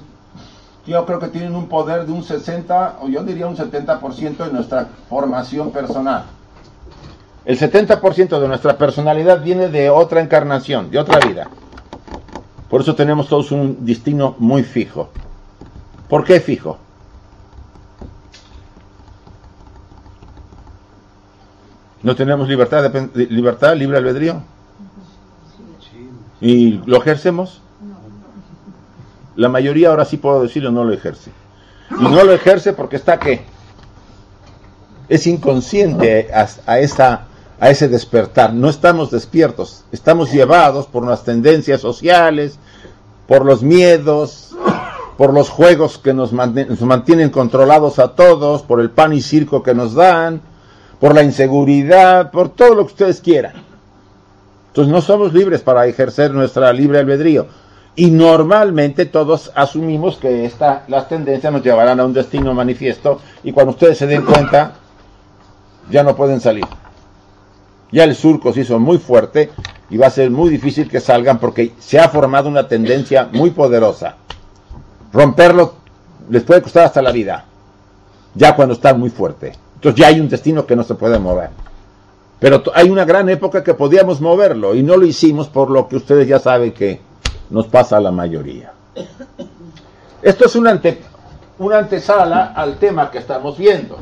yo 0.86 1.04
creo 1.04 1.18
que 1.18 1.28
tienen 1.28 1.54
un 1.54 1.68
poder 1.68 2.06
de 2.06 2.12
un 2.12 2.24
60 2.24 3.00
o 3.02 3.08
yo 3.10 3.22
diría 3.22 3.46
un 3.46 3.54
70% 3.54 4.46
en 4.46 4.52
nuestra 4.54 4.88
formación 5.10 5.72
personal. 5.72 6.24
El 7.44 7.58
70% 7.58 8.40
de 8.40 8.48
nuestra 8.48 8.78
personalidad 8.78 9.42
viene 9.42 9.68
de 9.68 9.90
otra 9.90 10.22
encarnación, 10.22 10.90
de 10.90 10.98
otra 10.98 11.18
vida. 11.18 11.48
Por 12.70 12.80
eso 12.80 12.94
tenemos 12.94 13.28
todos 13.28 13.52
un 13.52 13.84
destino 13.84 14.36
muy 14.38 14.62
fijo. 14.62 15.10
¿Por 16.08 16.24
qué 16.24 16.40
fijo? 16.40 16.78
¿No 22.02 22.16
tenemos 22.16 22.48
libertad, 22.48 22.90
de, 22.90 23.26
libertad 23.26 23.76
libre 23.76 23.98
albedrío? 23.98 24.42
¿Y 26.40 26.80
lo 26.86 26.96
ejercemos? 26.96 27.60
La 29.36 29.48
mayoría, 29.48 29.90
ahora 29.90 30.04
sí 30.04 30.16
puedo 30.16 30.42
decirlo, 30.42 30.70
no 30.70 30.84
lo 30.84 30.92
ejerce. 30.92 31.30
Y 31.90 32.02
no 32.02 32.24
lo 32.24 32.32
ejerce 32.32 32.72
porque 32.72 32.96
está 32.96 33.18
que 33.18 33.42
es 35.08 35.26
inconsciente 35.26 36.30
a, 36.32 36.48
a 36.66 36.78
esa 36.78 37.26
a 37.62 37.70
ese 37.70 37.88
despertar. 37.88 38.52
No 38.52 38.68
estamos 38.68 39.12
despiertos, 39.12 39.84
estamos 39.92 40.32
llevados 40.32 40.88
por 40.88 41.06
las 41.06 41.22
tendencias 41.22 41.80
sociales, 41.80 42.58
por 43.28 43.46
los 43.46 43.62
miedos, 43.62 44.56
por 45.16 45.32
los 45.32 45.48
juegos 45.48 45.96
que 45.96 46.12
nos, 46.12 46.32
mantienen 46.32 47.30
controlados 47.30 48.00
a 48.00 48.16
todos, 48.16 48.62
por 48.62 48.80
el 48.80 48.90
pan 48.90 49.12
y 49.12 49.20
circo 49.20 49.62
que 49.62 49.76
nos 49.76 49.94
dan, 49.94 50.40
por 51.02 51.16
la 51.16 51.24
inseguridad, 51.24 52.30
por 52.30 52.50
todo 52.50 52.76
lo 52.76 52.86
que 52.86 52.92
ustedes 52.92 53.20
quieran. 53.20 53.54
Entonces 54.68 54.92
no 54.92 55.00
somos 55.00 55.34
libres 55.34 55.60
para 55.60 55.84
ejercer 55.88 56.30
nuestra 56.30 56.72
libre 56.72 57.00
albedrío. 57.00 57.48
Y 57.96 58.12
normalmente 58.12 59.06
todos 59.06 59.50
asumimos 59.56 60.16
que 60.16 60.44
esta, 60.44 60.84
las 60.86 61.08
tendencias 61.08 61.52
nos 61.52 61.64
llevarán 61.64 61.98
a 61.98 62.04
un 62.04 62.12
destino 62.12 62.54
manifiesto 62.54 63.20
y 63.42 63.50
cuando 63.50 63.72
ustedes 63.72 63.98
se 63.98 64.06
den 64.06 64.24
cuenta, 64.24 64.74
ya 65.90 66.04
no 66.04 66.14
pueden 66.14 66.40
salir. 66.40 66.66
Ya 67.90 68.04
el 68.04 68.14
surco 68.14 68.52
se 68.52 68.60
hizo 68.60 68.78
muy 68.78 68.98
fuerte 68.98 69.50
y 69.90 69.96
va 69.96 70.06
a 70.06 70.10
ser 70.10 70.30
muy 70.30 70.50
difícil 70.50 70.88
que 70.88 71.00
salgan 71.00 71.40
porque 71.40 71.72
se 71.80 71.98
ha 71.98 72.08
formado 72.10 72.48
una 72.48 72.68
tendencia 72.68 73.28
muy 73.32 73.50
poderosa. 73.50 74.18
Romperlo 75.12 75.74
les 76.30 76.44
puede 76.44 76.62
costar 76.62 76.84
hasta 76.84 77.02
la 77.02 77.10
vida, 77.10 77.44
ya 78.36 78.54
cuando 78.54 78.74
está 78.74 78.94
muy 78.94 79.10
fuerte. 79.10 79.61
Entonces 79.82 80.00
ya 80.00 80.06
hay 80.06 80.20
un 80.20 80.28
destino 80.28 80.64
que 80.64 80.76
no 80.76 80.84
se 80.84 80.94
puede 80.94 81.18
mover. 81.18 81.50
Pero 82.38 82.62
hay 82.72 82.88
una 82.88 83.04
gran 83.04 83.28
época 83.28 83.64
que 83.64 83.74
podíamos 83.74 84.20
moverlo 84.20 84.76
y 84.76 84.82
no 84.84 84.96
lo 84.96 85.04
hicimos 85.04 85.48
por 85.48 85.70
lo 85.70 85.88
que 85.88 85.96
ustedes 85.96 86.28
ya 86.28 86.38
saben 86.38 86.70
que 86.70 87.00
nos 87.50 87.66
pasa 87.66 87.96
a 87.96 88.00
la 88.00 88.12
mayoría. 88.12 88.72
Esto 90.22 90.44
es 90.44 90.54
una, 90.54 90.70
ante, 90.70 91.00
una 91.58 91.78
antesala 91.78 92.52
al 92.54 92.76
tema 92.76 93.10
que 93.10 93.18
estamos 93.18 93.58
viendo. 93.58 93.98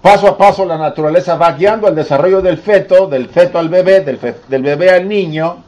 Paso 0.00 0.28
a 0.28 0.38
paso 0.38 0.64
la 0.64 0.78
naturaleza 0.78 1.34
va 1.34 1.50
guiando 1.50 1.88
el 1.88 1.96
desarrollo 1.96 2.42
del 2.42 2.58
feto, 2.58 3.08
del 3.08 3.28
feto 3.28 3.58
al 3.58 3.68
bebé, 3.68 4.02
del, 4.02 4.62
bebé 4.62 4.90
al 4.90 5.08
niño, 5.08 5.64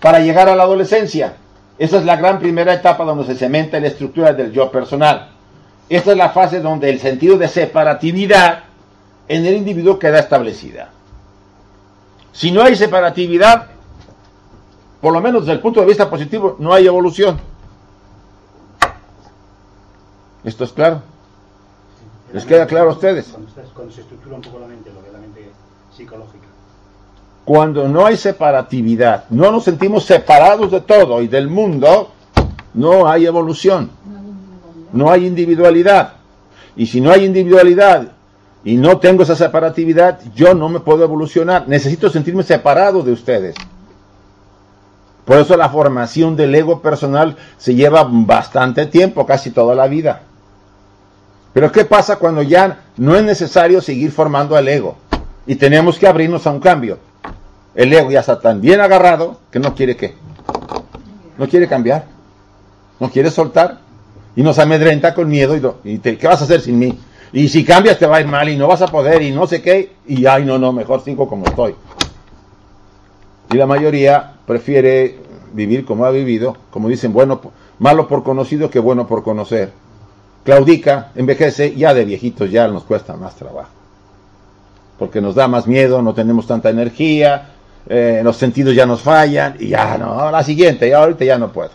para 0.00 0.20
llegar 0.20 0.48
a 0.48 0.54
la 0.54 0.62
adolescencia. 0.62 1.34
Esa 1.80 1.96
es 1.96 2.04
la 2.04 2.16
gran 2.16 2.38
primera 2.38 2.74
etapa 2.74 3.04
donde 3.04 3.24
se 3.24 3.34
cementa 3.34 3.80
la 3.80 3.86
estructura 3.86 4.34
del 4.34 4.52
yo 4.52 4.70
personal. 4.70 5.30
Esta 5.88 6.10
es 6.10 6.16
la 6.18 6.28
fase 6.28 6.60
donde 6.60 6.90
el 6.90 7.00
sentido 7.00 7.38
de 7.38 7.48
separatividad 7.48 8.64
en 9.26 9.46
el 9.46 9.54
individuo 9.54 9.98
queda 9.98 10.18
establecida. 10.18 10.90
Si 12.32 12.50
no 12.50 12.62
hay 12.62 12.76
separatividad, 12.76 13.68
por 15.00 15.14
lo 15.14 15.22
menos 15.22 15.46
desde 15.46 15.54
el 15.54 15.60
punto 15.60 15.80
de 15.80 15.86
vista 15.86 16.10
positivo, 16.10 16.56
no 16.58 16.74
hay 16.74 16.86
evolución. 16.86 17.40
¿Esto 20.44 20.64
es 20.64 20.72
claro? 20.72 21.00
¿Les 22.34 22.44
queda 22.44 22.66
claro 22.66 22.90
a 22.90 22.92
ustedes? 22.92 23.28
Cuando, 23.72 23.90
se 23.90 24.02
estructura 24.02 24.36
un 24.36 24.42
poco 24.42 24.58
la 24.58 24.66
mente, 24.66 24.92
lo 24.92 25.00
que 25.00 25.06
es 25.06 25.12
la 25.14 25.18
mente 25.18 25.50
psicológica. 25.96 26.49
Cuando 27.50 27.88
no 27.88 28.06
hay 28.06 28.16
separatividad, 28.16 29.24
no 29.28 29.50
nos 29.50 29.64
sentimos 29.64 30.04
separados 30.04 30.70
de 30.70 30.82
todo 30.82 31.20
y 31.20 31.26
del 31.26 31.48
mundo, 31.48 32.12
no 32.74 33.08
hay 33.08 33.26
evolución. 33.26 33.90
No 34.92 35.10
hay 35.10 35.26
individualidad. 35.26 36.12
Y 36.76 36.86
si 36.86 37.00
no 37.00 37.10
hay 37.10 37.24
individualidad 37.24 38.12
y 38.62 38.76
no 38.76 38.98
tengo 38.98 39.24
esa 39.24 39.34
separatividad, 39.34 40.20
yo 40.32 40.54
no 40.54 40.68
me 40.68 40.78
puedo 40.78 41.02
evolucionar. 41.02 41.66
Necesito 41.66 42.08
sentirme 42.08 42.44
separado 42.44 43.02
de 43.02 43.10
ustedes. 43.10 43.56
Por 45.24 45.38
eso 45.38 45.56
la 45.56 45.70
formación 45.70 46.36
del 46.36 46.54
ego 46.54 46.80
personal 46.80 47.36
se 47.58 47.74
lleva 47.74 48.06
bastante 48.08 48.86
tiempo, 48.86 49.26
casi 49.26 49.50
toda 49.50 49.74
la 49.74 49.88
vida. 49.88 50.22
Pero 51.52 51.72
¿qué 51.72 51.84
pasa 51.84 52.14
cuando 52.14 52.42
ya 52.42 52.84
no 52.96 53.16
es 53.16 53.24
necesario 53.24 53.80
seguir 53.80 54.12
formando 54.12 54.54
al 54.54 54.68
ego? 54.68 54.98
Y 55.48 55.56
tenemos 55.56 55.98
que 55.98 56.06
abrirnos 56.06 56.46
a 56.46 56.52
un 56.52 56.60
cambio. 56.60 57.09
El 57.74 57.92
ego 57.92 58.10
ya 58.10 58.20
está 58.20 58.40
tan 58.40 58.60
bien 58.60 58.80
agarrado 58.80 59.38
que 59.50 59.58
no 59.58 59.74
quiere 59.74 59.96
qué. 59.96 60.14
No 61.38 61.48
quiere 61.48 61.68
cambiar. 61.68 62.06
No 62.98 63.10
quiere 63.10 63.30
soltar. 63.30 63.80
Y 64.36 64.42
nos 64.42 64.58
amedrenta 64.58 65.14
con 65.14 65.28
miedo. 65.28 65.78
Y, 65.84 65.98
¿qué 65.98 66.26
vas 66.26 66.40
a 66.40 66.44
hacer 66.44 66.60
sin 66.60 66.78
mí? 66.78 66.98
Y 67.32 67.48
si 67.48 67.64
cambias 67.64 67.98
te 67.98 68.06
va 68.06 68.16
a 68.16 68.20
ir 68.20 68.26
mal 68.26 68.48
y 68.48 68.56
no 68.56 68.66
vas 68.66 68.82
a 68.82 68.88
poder 68.88 69.22
y 69.22 69.30
no 69.30 69.46
sé 69.46 69.62
qué. 69.62 69.92
Y 70.06 70.26
ay, 70.26 70.44
no, 70.44 70.58
no, 70.58 70.72
mejor 70.72 71.02
sigo 71.02 71.28
como 71.28 71.46
estoy. 71.46 71.74
Y 73.52 73.56
la 73.56 73.66
mayoría 73.66 74.34
prefiere 74.46 75.18
vivir 75.52 75.84
como 75.84 76.04
ha 76.04 76.10
vivido, 76.10 76.56
como 76.70 76.88
dicen, 76.88 77.12
bueno, 77.12 77.40
malo 77.78 78.06
por 78.06 78.22
conocido 78.22 78.70
que 78.70 78.78
bueno 78.78 79.06
por 79.06 79.24
conocer 79.24 79.72
claudica, 80.44 81.12
envejece, 81.14 81.74
ya 81.76 81.94
de 81.94 82.04
viejitos 82.04 82.50
ya 82.50 82.68
nos 82.68 82.84
cuesta 82.84 83.16
más 83.16 83.36
trabajo. 83.36 83.70
Porque 84.98 85.20
nos 85.20 85.34
da 85.34 85.48
más 85.48 85.66
miedo, 85.66 86.02
no 86.02 86.14
tenemos 86.14 86.46
tanta 86.46 86.70
energía, 86.70 87.50
eh, 87.88 88.20
los 88.22 88.36
sentidos 88.36 88.74
ya 88.74 88.86
nos 88.86 89.02
fallan, 89.02 89.56
y 89.58 89.68
ya 89.68 89.98
no, 89.98 90.30
la 90.30 90.42
siguiente, 90.42 90.88
ya 90.88 90.98
ahorita 90.98 91.24
ya 91.24 91.38
no 91.38 91.52
puedo. 91.52 91.70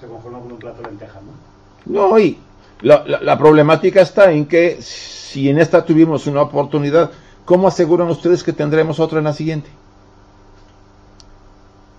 Se, 0.00 0.06
conforma 0.06 0.38
con 0.38 0.52
un 0.52 0.58
plato 0.58 0.82
de 0.82 0.88
lentejas, 0.88 1.22
¿no? 1.22 2.08
No, 2.08 2.18
y 2.18 2.38
la, 2.82 3.04
la 3.04 3.38
problemática 3.38 4.00
está 4.00 4.32
en 4.32 4.46
que 4.46 4.80
si 4.80 5.48
en 5.48 5.58
esta 5.58 5.84
tuvimos 5.84 6.26
una 6.26 6.42
oportunidad, 6.42 7.10
¿cómo 7.44 7.68
aseguran 7.68 8.08
ustedes 8.08 8.42
que 8.42 8.52
tendremos 8.52 9.00
otra 9.00 9.18
en 9.18 9.24
la 9.24 9.32
siguiente? 9.32 9.70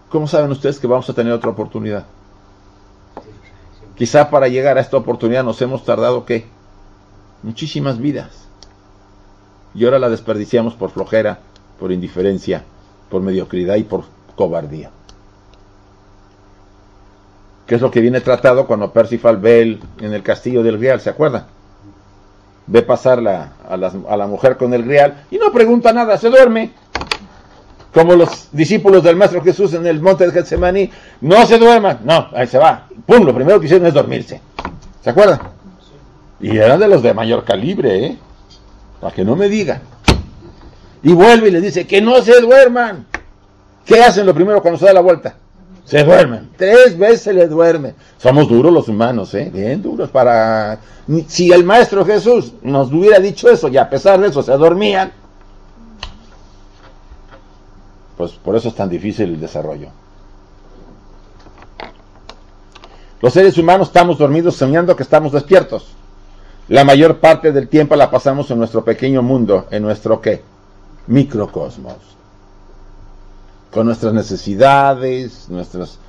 ¿Cómo 0.09 0.27
saben 0.27 0.51
ustedes 0.51 0.79
que 0.79 0.87
vamos 0.87 1.09
a 1.09 1.13
tener 1.13 1.33
otra 1.33 1.49
oportunidad? 1.49 2.05
Quizá 3.97 4.29
para 4.29 4.47
llegar 4.47 4.77
a 4.77 4.81
esta 4.81 4.95
oportunidad 4.95 5.43
nos 5.43 5.61
hemos 5.61 5.83
tardado, 5.83 6.23
¿qué? 6.23 6.45
Muchísimas 7.43 7.97
vidas. 7.97 8.47
Y 9.73 9.85
ahora 9.85 9.99
la 9.99 10.09
desperdiciamos 10.09 10.75
por 10.75 10.91
flojera, 10.91 11.39
por 11.79 11.91
indiferencia, 11.91 12.63
por 13.09 13.21
mediocridad 13.21 13.75
y 13.75 13.83
por 13.83 14.05
cobardía. 14.35 14.91
¿Qué 17.65 17.75
es 17.75 17.81
lo 17.81 17.91
que 17.91 18.01
viene 18.01 18.21
tratado 18.21 18.65
cuando 18.65 18.91
Percival 18.91 19.37
ve 19.37 19.79
en 19.99 20.13
el 20.13 20.23
castillo 20.23 20.63
del 20.63 20.79
Real? 20.79 21.01
¿Se 21.01 21.09
acuerdan? 21.09 21.45
Ve 22.67 22.81
pasar 22.81 23.25
a, 23.27 23.53
a 23.69 24.17
la 24.17 24.27
mujer 24.27 24.57
con 24.57 24.73
el 24.73 24.85
Real 24.85 25.25
y 25.31 25.37
no 25.37 25.51
pregunta 25.51 25.91
nada, 25.91 26.17
se 26.17 26.29
duerme 26.29 26.71
como 27.97 28.15
los 28.15 28.49
discípulos 28.51 29.03
del 29.03 29.15
Maestro 29.15 29.41
Jesús 29.41 29.73
en 29.73 29.87
el 29.87 29.99
monte 29.99 30.25
de 30.25 30.31
Getsemaní, 30.31 30.91
no 31.21 31.45
se 31.47 31.57
duerman, 31.57 32.01
no, 32.03 32.27
ahí 32.33 32.45
se 32.45 32.59
va, 32.59 32.87
pum, 33.05 33.25
lo 33.25 33.33
primero 33.33 33.59
que 33.59 33.65
hicieron 33.65 33.87
es 33.87 33.93
dormirse, 33.93 34.39
¿se 35.03 35.09
acuerdan? 35.09 35.39
Y 36.39 36.55
eran 36.57 36.79
de 36.79 36.87
los 36.87 37.01
de 37.01 37.13
mayor 37.15 37.43
calibre, 37.43 38.05
¿eh? 38.05 38.17
Para 39.01 39.15
que 39.15 39.25
no 39.25 39.35
me 39.35 39.49
digan. 39.49 39.81
Y 41.07 41.13
vuelve 41.13 41.47
y 41.47 41.51
les 41.51 41.61
dice, 41.61 41.87
que 41.87 42.01
no 42.01 42.21
se 42.21 42.41
duerman. 42.41 43.05
¿Qué 43.85 44.03
hacen 44.03 44.25
lo 44.25 44.33
primero 44.33 44.61
cuando 44.61 44.77
se 44.77 44.87
da 44.87 44.91
la 44.91 44.99
vuelta? 44.99 45.37
Se 45.85 46.03
duermen. 46.03 46.49
Tres 46.57 46.97
veces 46.97 47.21
se 47.21 47.31
les 47.31 47.49
duerme. 47.49 47.93
Somos 48.17 48.49
duros 48.49 48.73
los 48.73 48.89
humanos, 48.89 49.33
¿eh? 49.33 49.49
Bien 49.53 49.81
duros 49.81 50.09
para... 50.09 50.79
Si 51.29 51.49
el 51.53 51.63
Maestro 51.63 52.03
Jesús 52.03 52.51
nos 52.61 52.91
hubiera 52.91 53.19
dicho 53.19 53.49
eso 53.49 53.69
y 53.69 53.77
a 53.77 53.89
pesar 53.89 54.19
de 54.19 54.27
eso 54.27 54.43
se 54.43 54.51
dormían, 54.51 55.13
pues 58.17 58.33
por 58.33 58.57
eso 58.57 58.67
es 58.67 58.75
tan 58.75 58.89
difícil 58.89 59.29
el 59.29 59.39
desarrollo. 59.39 59.87
Los 63.21 63.31
seres 63.31 63.57
humanos 63.57 63.87
estamos 63.87 64.17
dormidos 64.17 64.57
soñando 64.57 64.93
que 64.93 65.03
estamos 65.03 65.31
despiertos. 65.31 65.87
La 66.67 66.83
mayor 66.83 67.21
parte 67.21 67.53
del 67.53 67.69
tiempo 67.69 67.95
la 67.95 68.11
pasamos 68.11 68.51
en 68.51 68.57
nuestro 68.57 68.83
pequeño 68.83 69.21
mundo, 69.21 69.67
en 69.71 69.83
nuestro 69.83 70.19
qué? 70.19 70.56
Microcosmos. 71.07 71.95
Con 73.71 73.87
nuestras 73.87 74.13
necesidades, 74.13 75.47
nuestras, 75.49 75.99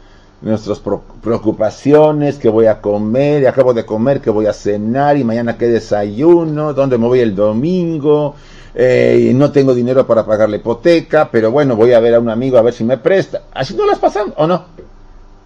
nuestras 0.40 0.80
preocupaciones, 1.22 2.38
qué 2.38 2.48
voy 2.48 2.66
a 2.66 2.80
comer, 2.80 3.42
y 3.42 3.46
acabo 3.46 3.74
de 3.74 3.84
comer, 3.84 4.20
qué 4.20 4.30
voy 4.30 4.46
a 4.46 4.52
cenar, 4.52 5.16
y 5.16 5.24
mañana 5.24 5.56
qué 5.58 5.66
desayuno, 5.66 6.72
dónde 6.72 6.98
me 6.98 7.06
voy 7.06 7.20
el 7.20 7.34
domingo, 7.34 8.34
eh, 8.74 9.32
no 9.34 9.50
tengo 9.50 9.74
dinero 9.74 10.06
para 10.06 10.24
pagar 10.24 10.48
la 10.48 10.56
hipoteca, 10.56 11.28
pero 11.30 11.50
bueno, 11.50 11.74
voy 11.74 11.92
a 11.92 12.00
ver 12.00 12.14
a 12.14 12.20
un 12.20 12.28
amigo 12.28 12.58
a 12.58 12.62
ver 12.62 12.74
si 12.74 12.84
me 12.84 12.98
presta. 12.98 13.42
Así 13.52 13.74
no 13.74 13.86
las 13.86 13.98
pasan, 13.98 14.32
¿o 14.36 14.46
no? 14.46 14.66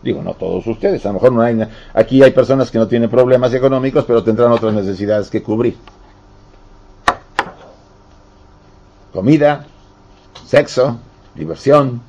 Digo, 0.03 0.21
no 0.23 0.35
todos 0.35 0.67
ustedes, 0.67 1.05
a 1.07 1.09
lo 1.09 1.15
mejor 1.15 1.33
no 1.33 1.43
hay, 1.43 1.67
aquí 1.95 2.23
hay 2.23 2.33
personas 2.33 2.71
que 2.71 2.79
no 2.79 2.89
tienen 2.89 3.09
problemas 3.09 3.55
económicos, 3.55 4.05
pero 4.05 4.23
tendrán 4.25 4.51
otras 4.51 4.75
necesidades 4.75 5.31
que 5.31 5.43
cubrir. 5.43 5.77
Comida, 9.13 9.67
sexo, 10.47 10.99
diversión. 11.35 12.01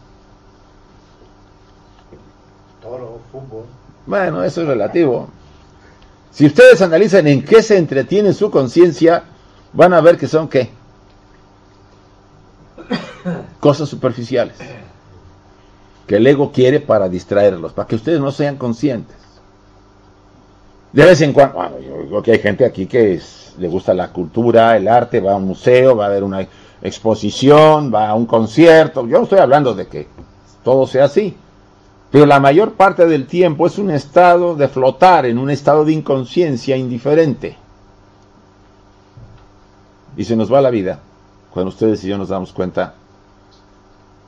Toro, 2.82 3.20
fútbol. 3.32 3.66
Bueno, 4.06 4.44
eso 4.44 4.62
es 4.62 4.68
relativo. 4.68 5.28
Si 6.32 6.46
ustedes 6.46 6.82
analizan 6.82 7.28
en 7.28 7.44
qué 7.44 7.62
se 7.62 7.78
entretiene 7.78 8.34
su 8.34 8.50
conciencia, 8.50 9.24
van 9.74 9.94
a 9.94 10.02
ver 10.02 10.18
que 10.18 10.28
son 10.28 10.48
qué? 10.48 10.70
cosas 13.60 13.88
superficiales 13.88 14.58
que 16.06 16.18
el 16.18 16.28
ego 16.28 16.52
quiere 16.52 16.82
para 16.82 17.08
distraerlos, 17.08 17.72
para 17.72 17.88
que 17.88 17.96
ustedes 17.96 18.20
no 18.20 18.32
sean 18.32 18.58
conscientes. 18.58 19.16
De 20.92 21.06
vez 21.06 21.22
en 21.22 21.32
cuando, 21.32 21.56
bueno, 21.56 21.80
yo 21.80 22.04
digo 22.04 22.22
que 22.22 22.34
hay 22.34 22.40
gente 22.40 22.66
aquí 22.66 22.86
que 22.86 23.22
le 23.58 23.68
gusta 23.70 23.94
la 23.94 24.10
cultura, 24.12 24.76
el 24.76 24.88
arte, 24.88 25.22
va 25.22 25.32
a 25.32 25.38
un 25.38 25.46
museo, 25.46 25.96
va 25.96 26.08
a 26.08 26.10
ver 26.10 26.24
una 26.24 26.46
exposición, 26.84 27.92
va 27.94 28.10
a 28.10 28.14
un 28.14 28.26
concierto. 28.26 29.08
Yo 29.08 29.24
estoy 29.24 29.40
hablando 29.40 29.74
de 29.74 29.88
que 29.88 30.08
todo 30.64 30.86
sea 30.86 31.06
así, 31.06 31.36
pero 32.12 32.26
la 32.26 32.40
mayor 32.40 32.74
parte 32.74 33.08
del 33.08 33.26
tiempo 33.26 33.66
es 33.66 33.80
un 33.80 33.90
estado 33.90 34.56
de 34.56 34.68
flotar 34.68 35.26
en 35.26 35.38
un 35.40 35.50
estado 35.50 35.86
de 35.86 35.94
inconsciencia 35.94 36.78
indiferente. 36.78 37.58
Y 40.16 40.26
se 40.26 40.36
nos 40.36 40.54
va 40.54 40.62
la 40.62 40.70
vida 40.70 41.00
cuando 41.52 41.70
ustedes 41.70 42.04
y 42.04 42.08
yo 42.08 42.18
nos 42.18 42.30
damos 42.30 42.52
cuenta 42.52 42.96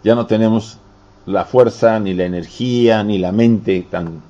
ya 0.03 0.13
no 0.13 0.27
tenemos 0.27 0.77
la 1.25 1.45
fuerza, 1.45 1.99
ni 1.99 2.13
la 2.13 2.25
energía, 2.25 3.03
ni 3.03 3.17
la 3.17 3.31
mente 3.31 3.87
tan 3.89 4.21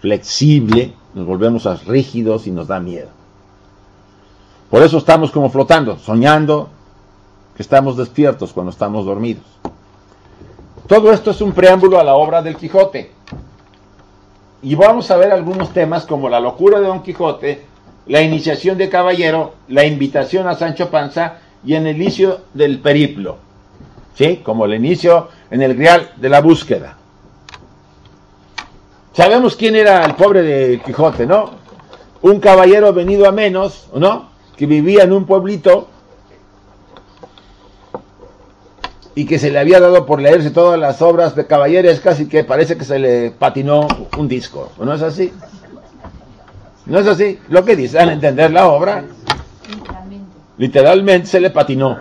flexible, 0.00 0.94
nos 1.14 1.26
volvemos 1.26 1.66
a 1.66 1.76
rígidos 1.76 2.48
y 2.48 2.50
nos 2.50 2.66
da 2.66 2.80
miedo. 2.80 3.08
Por 4.68 4.82
eso 4.82 4.98
estamos 4.98 5.30
como 5.30 5.48
flotando, 5.48 5.96
soñando 5.98 6.70
estamos 7.62 7.96
despiertos 7.96 8.52
cuando 8.52 8.70
estamos 8.70 9.06
dormidos. 9.06 9.44
Todo 10.86 11.12
esto 11.12 11.30
es 11.30 11.40
un 11.40 11.52
preámbulo 11.52 11.98
a 11.98 12.04
la 12.04 12.14
obra 12.14 12.42
del 12.42 12.56
Quijote. 12.56 13.12
Y 14.62 14.74
vamos 14.74 15.10
a 15.10 15.16
ver 15.16 15.32
algunos 15.32 15.72
temas 15.72 16.04
como 16.04 16.28
la 16.28 16.40
locura 16.40 16.80
de 16.80 16.86
Don 16.86 17.02
Quijote, 17.02 17.62
la 18.06 18.20
iniciación 18.20 18.76
de 18.78 18.88
Caballero, 18.88 19.54
la 19.68 19.84
invitación 19.84 20.46
a 20.46 20.56
Sancho 20.56 20.90
Panza 20.90 21.38
y 21.64 21.74
en 21.74 21.86
el 21.86 21.96
inicio 21.96 22.40
del 22.52 22.80
periplo. 22.80 23.38
¿sí? 24.14 24.40
Como 24.42 24.66
el 24.66 24.74
inicio 24.74 25.28
en 25.50 25.62
el 25.62 25.74
Grial 25.74 26.12
de 26.16 26.28
la 26.28 26.40
búsqueda. 26.40 26.96
Sabemos 29.12 29.56
quién 29.56 29.76
era 29.76 30.04
el 30.04 30.14
pobre 30.14 30.42
de 30.42 30.80
Quijote, 30.84 31.26
¿no? 31.26 31.50
Un 32.22 32.40
caballero 32.40 32.92
venido 32.92 33.28
a 33.28 33.32
menos, 33.32 33.88
¿no? 33.94 34.30
Que 34.56 34.66
vivía 34.66 35.04
en 35.04 35.12
un 35.12 35.26
pueblito 35.26 35.88
y 39.14 39.26
que 39.26 39.38
se 39.38 39.50
le 39.50 39.58
había 39.58 39.80
dado 39.80 40.06
por 40.06 40.20
leerse 40.20 40.50
todas 40.50 40.78
las 40.78 41.02
obras 41.02 41.34
de 41.36 41.46
caballeros, 41.46 42.00
casi 42.00 42.26
que 42.26 42.44
parece 42.44 42.76
que 42.76 42.84
se 42.84 42.98
le 42.98 43.30
patinó 43.30 43.86
un 44.16 44.28
disco. 44.28 44.72
¿No 44.78 44.94
es 44.94 45.02
así? 45.02 45.32
¿No 46.86 46.98
es 46.98 47.06
así? 47.06 47.38
Lo 47.48 47.64
que 47.64 47.76
dice, 47.76 47.98
al 47.98 48.10
entender 48.10 48.50
la 48.50 48.68
obra, 48.68 49.04
literalmente 50.56 51.26
se 51.26 51.40
le 51.40 51.50
patinó. 51.50 51.98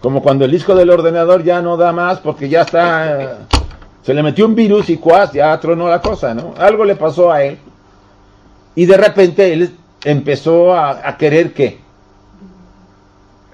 Como 0.00 0.22
cuando 0.22 0.44
el 0.44 0.50
disco 0.50 0.74
del 0.74 0.90
ordenador 0.90 1.42
ya 1.44 1.62
no 1.62 1.76
da 1.76 1.92
más 1.92 2.18
porque 2.18 2.48
ya 2.48 2.62
está... 2.62 3.38
Se 4.02 4.14
le 4.14 4.22
metió 4.22 4.46
un 4.46 4.54
virus 4.54 4.88
y 4.90 4.98
cuas, 4.98 5.32
ya 5.32 5.58
tronó 5.58 5.88
la 5.88 6.00
cosa, 6.00 6.32
¿no? 6.32 6.54
Algo 6.58 6.84
le 6.84 6.94
pasó 6.94 7.32
a 7.32 7.42
él. 7.42 7.58
Y 8.76 8.86
de 8.86 8.96
repente 8.96 9.52
él 9.52 9.74
empezó 10.04 10.74
a, 10.74 11.08
a 11.08 11.16
querer 11.16 11.52
que 11.52 11.80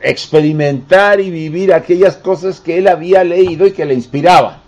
experimentar 0.02 1.20
y 1.20 1.30
vivir 1.30 1.72
aquellas 1.72 2.16
cosas 2.16 2.60
que 2.60 2.78
él 2.78 2.88
había 2.88 3.24
leído 3.24 3.66
y 3.66 3.72
que 3.72 3.84
le 3.84 3.94
inspiraban. 3.94 4.58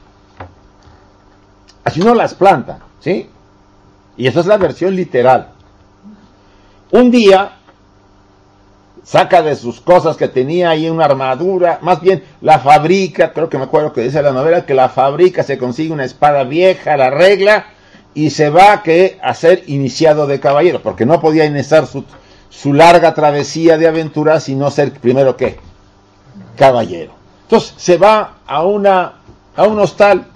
Así 1.84 2.00
no 2.00 2.14
las 2.14 2.34
planta, 2.34 2.78
¿sí? 3.00 3.28
Y 4.16 4.26
esa 4.26 4.40
es 4.40 4.46
la 4.46 4.56
versión 4.56 4.94
literal. 4.96 5.50
Un 6.90 7.10
día 7.10 7.52
saca 9.02 9.42
de 9.42 9.54
sus 9.54 9.80
cosas 9.80 10.16
que 10.16 10.28
tenía 10.28 10.70
ahí 10.70 10.88
una 10.88 11.04
armadura, 11.04 11.78
más 11.82 12.00
bien 12.00 12.24
la 12.40 12.58
fabrica, 12.58 13.32
creo 13.32 13.50
que 13.50 13.58
me 13.58 13.64
acuerdo 13.64 13.92
que 13.92 14.00
dice 14.00 14.22
la 14.22 14.32
novela, 14.32 14.64
que 14.64 14.74
la 14.74 14.88
fabrica, 14.88 15.42
se 15.42 15.58
consigue 15.58 15.92
una 15.92 16.04
espada 16.04 16.44
vieja, 16.44 16.96
la 16.96 17.10
regla 17.10 17.66
y 18.14 18.30
se 18.30 18.48
va 18.48 18.82
a, 19.22 19.34
ser 19.34 19.64
iniciado 19.66 20.26
de 20.26 20.40
caballero, 20.40 20.80
porque 20.82 21.04
no 21.04 21.20
podía 21.20 21.44
iniciar 21.44 21.86
su, 21.86 22.04
su 22.54 22.72
larga 22.72 23.14
travesía 23.14 23.76
de 23.76 23.88
aventura, 23.88 24.40
sino 24.40 24.70
ser 24.70 24.92
primero 24.92 25.36
que 25.36 25.58
caballero. 26.56 27.12
Entonces 27.42 27.74
se 27.76 27.98
va 27.98 28.38
a, 28.46 28.64
una, 28.64 29.14
a 29.56 29.64
un 29.64 29.78
hostal, 29.80 30.26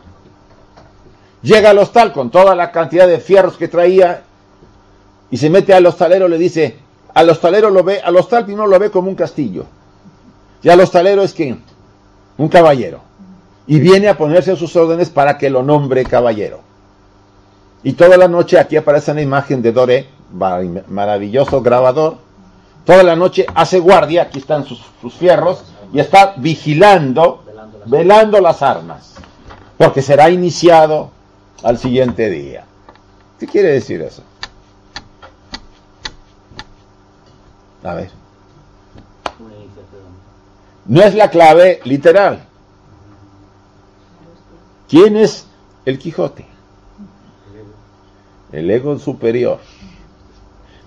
llega 1.42 1.70
al 1.70 1.78
hostal 1.78 2.12
con 2.12 2.30
toda 2.30 2.54
la 2.54 2.72
cantidad 2.72 3.06
de 3.06 3.20
fierros 3.20 3.56
que 3.56 3.68
traía 3.68 4.24
y 5.30 5.36
se 5.36 5.48
mete 5.48 5.72
al 5.72 5.86
hostalero, 5.86 6.28
le 6.28 6.38
dice, 6.38 6.76
al 7.14 7.30
hostalero 7.30 7.70
lo 7.70 7.84
ve, 7.84 8.00
al 8.00 8.16
hostal 8.16 8.44
primero 8.44 8.66
lo 8.66 8.78
ve 8.78 8.90
como 8.90 9.08
un 9.08 9.14
castillo, 9.14 9.64
y 10.62 10.68
al 10.68 10.80
hostalero 10.80 11.22
es 11.22 11.32
que 11.32 11.56
un 12.36 12.48
caballero, 12.48 13.00
y 13.66 13.78
viene 13.78 14.08
a 14.08 14.16
ponerse 14.16 14.52
a 14.52 14.56
sus 14.56 14.74
órdenes 14.76 15.08
para 15.10 15.38
que 15.38 15.50
lo 15.50 15.62
nombre 15.62 16.04
caballero. 16.04 16.60
Y 17.82 17.92
toda 17.92 18.16
la 18.16 18.26
noche 18.26 18.58
aquí 18.58 18.76
aparece 18.76 19.12
una 19.12 19.22
imagen 19.22 19.62
de 19.62 19.72
Doré, 19.72 20.17
maravilloso 20.32 21.62
grabador. 21.62 22.18
Toda 22.84 23.02
la 23.02 23.16
noche 23.16 23.46
hace 23.54 23.78
guardia, 23.78 24.22
aquí 24.22 24.38
están 24.38 24.64
sus, 24.64 24.80
fierros, 25.18 25.64
y 25.92 26.00
está 26.00 26.34
vigilando, 26.36 27.44
velando 27.86 28.40
las 28.40 28.62
armas, 28.62 29.16
porque 29.76 30.02
será 30.02 30.30
iniciado 30.30 31.10
al 31.62 31.78
siguiente 31.78 32.30
día. 32.30 32.64
¿Qué 33.38 33.46
quiere 33.46 33.72
decir 33.72 34.00
eso? 34.02 34.22
A 37.84 37.94
ver. 37.94 38.10
No 40.86 41.02
es 41.02 41.14
la 41.14 41.30
clave 41.30 41.80
literal. 41.84 42.44
¿Quién 44.88 45.16
es 45.16 45.46
el 45.84 45.98
Quijote? 45.98 46.46
El 48.52 48.70
ego 48.70 48.98
superior. 48.98 49.60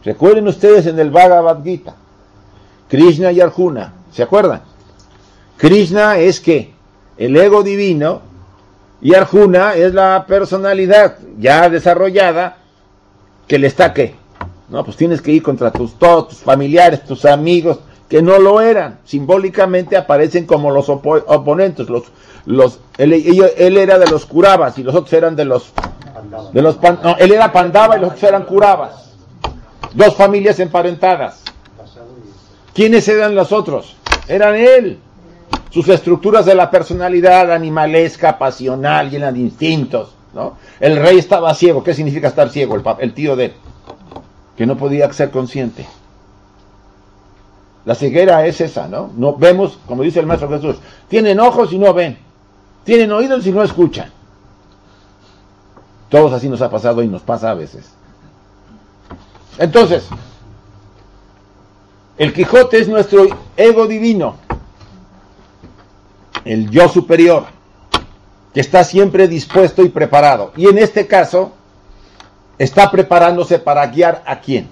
Recuerden 0.04 0.48
ustedes 0.48 0.88
en 0.88 0.98
el 1.00 1.12
Bhagavad 1.12 1.64
Gita, 1.64 1.96
Krishna 2.88 3.32
y 3.32 3.40
Arjuna, 3.40 3.94
¿se 4.12 4.24
acuerdan? 4.24 4.62
Krishna 5.58 6.18
es 6.18 6.40
que 6.40 6.74
el 7.18 7.38
ego 7.38 7.62
divino 7.62 8.22
y 9.00 9.14
Arjuna 9.14 9.76
es 9.76 9.94
la 9.94 10.26
personalidad 10.28 11.18
ya 11.38 11.70
desarrollada 11.70 12.58
que 13.48 13.60
le 13.60 13.68
está 13.68 13.94
no, 14.70 14.86
pues 14.86 14.96
tienes 14.96 15.22
que 15.22 15.32
ir 15.32 15.44
contra 15.44 15.72
tus 15.72 16.00
todos 16.00 16.30
tus 16.30 16.38
familiares, 16.40 17.04
tus 17.04 17.26
amigos 17.26 17.80
que 18.08 18.22
no 18.22 18.40
lo 18.40 18.62
eran, 18.62 19.00
simbólicamente 19.06 19.98
aparecen 19.98 20.46
como 20.46 20.72
los 20.72 20.90
oponentes, 20.90 21.90
los 21.90 22.04
los 22.46 22.80
él, 22.98 23.14
él, 23.14 23.78
era 23.78 24.00
de 24.00 24.08
los 24.08 24.26
curabas 24.26 24.80
y 24.80 24.84
los 24.84 24.96
otros 24.96 25.14
eran 25.14 25.36
de 25.36 25.46
los 25.46 25.74
de 26.54 26.62
los 26.62 26.82
no, 26.82 27.18
él 27.20 27.32
era 27.32 27.52
pandava 27.52 27.98
y 27.98 28.02
los 28.02 28.12
otros 28.12 28.24
eran 28.24 28.46
curabas 28.46 29.11
dos 29.94 30.16
familias 30.16 30.60
emparentadas. 30.60 31.42
¿Quiénes 32.74 33.08
eran 33.08 33.36
los 33.36 33.52
otros? 33.52 33.96
Eran 34.28 34.56
él. 34.56 35.00
Sus 35.70 35.88
estructuras 35.90 36.46
de 36.46 36.56
la 36.56 36.70
personalidad 36.70 37.52
animalesca, 37.52 38.38
pasional, 38.38 39.10
llena 39.10 39.32
de 39.32 39.40
instintos. 39.40 40.14
¿no? 40.34 40.58
El 40.80 40.98
rey 40.98 41.18
estaba 41.18 41.54
ciego. 41.54 41.84
¿Qué 41.84 41.94
significa 41.94 42.28
estar 42.28 42.50
ciego? 42.50 42.76
El, 42.76 42.84
el 43.00 43.14
tío 43.14 43.36
de 43.36 43.46
él. 43.46 43.54
Que 44.56 44.66
no 44.66 44.78
podía 44.78 45.12
ser 45.14 45.32
consciente. 45.32 45.86
La 47.86 47.96
ceguera 47.96 48.46
es 48.46 48.62
esa, 48.62 48.88
¿no? 48.88 49.10
No 49.16 49.36
vemos, 49.36 49.80
como 49.88 50.04
dice 50.04 50.20
el 50.20 50.28
maestro 50.28 50.50
Jesús, 50.50 50.78
tienen 51.08 51.40
ojos 51.40 51.74
y 51.74 51.80
no 51.80 51.94
ven, 51.94 52.18
tienen 52.84 53.12
oídos 53.12 53.46
y 53.48 53.52
no 53.52 53.64
escuchan. 53.64 54.12
Todos 56.10 56.32
así 56.34 56.48
nos 56.48 56.62
ha 56.62 56.70
pasado 56.70 57.02
y 57.02 57.08
nos 57.08 57.24
pasa 57.24 57.50
a 57.50 57.56
veces. 57.56 57.92
Entonces, 59.58 60.08
el 62.18 62.34
Quijote 62.34 62.80
es 62.80 62.88
nuestro 62.88 63.26
ego 63.58 63.88
divino, 63.88 64.36
el 66.46 66.70
yo 66.70 66.88
superior, 66.90 67.46
que 68.54 68.62
está 68.62 68.84
siempre 68.84 69.28
dispuesto 69.28 69.84
y 69.84 69.90
preparado. 69.90 70.52
Y 70.56 70.68
en 70.68 70.78
este 70.78 71.08
caso, 71.08 71.54
está 72.58 72.92
preparándose 72.92 73.60
para 73.60 73.88
guiar 73.88 74.24
a 74.26 74.40
quién. 74.40 74.68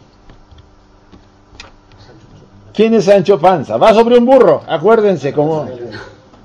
¿Quién 2.74 2.94
es 2.94 3.06
Sancho 3.06 3.40
Panza? 3.40 3.78
Va 3.78 3.94
sobre 3.94 4.18
un 4.18 4.26
burro, 4.26 4.62
acuérdense, 4.68 5.34
como, 5.34 5.68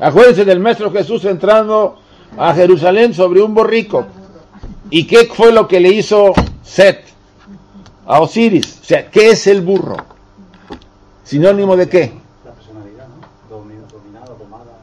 acuérdense 0.00 0.44
del 0.44 0.58
Maestro 0.58 0.90
Jesús 0.90 1.24
entrando 1.26 1.98
a 2.36 2.54
Jerusalén 2.54 3.14
sobre 3.14 3.42
un 3.42 3.54
borrico. 3.54 4.06
¿Y 4.90 5.06
qué 5.06 5.26
fue 5.26 5.52
lo 5.52 5.68
que 5.68 5.80
le 5.80 5.90
hizo 5.90 6.32
Set? 6.62 7.13
A 8.06 8.20
Osiris. 8.20 8.80
O 8.82 8.84
sea, 8.84 9.10
¿qué 9.10 9.30
es 9.30 9.46
el 9.46 9.62
burro? 9.62 9.96
¿Sinónimo 11.24 11.76
de 11.76 11.88
qué? 11.88 12.12
La 12.44 12.52
personalidad, 12.52 13.08
¿no? 13.08 13.56
Dominada, 13.56 14.34
domada, 14.38 14.78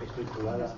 estructurada. 0.00 0.74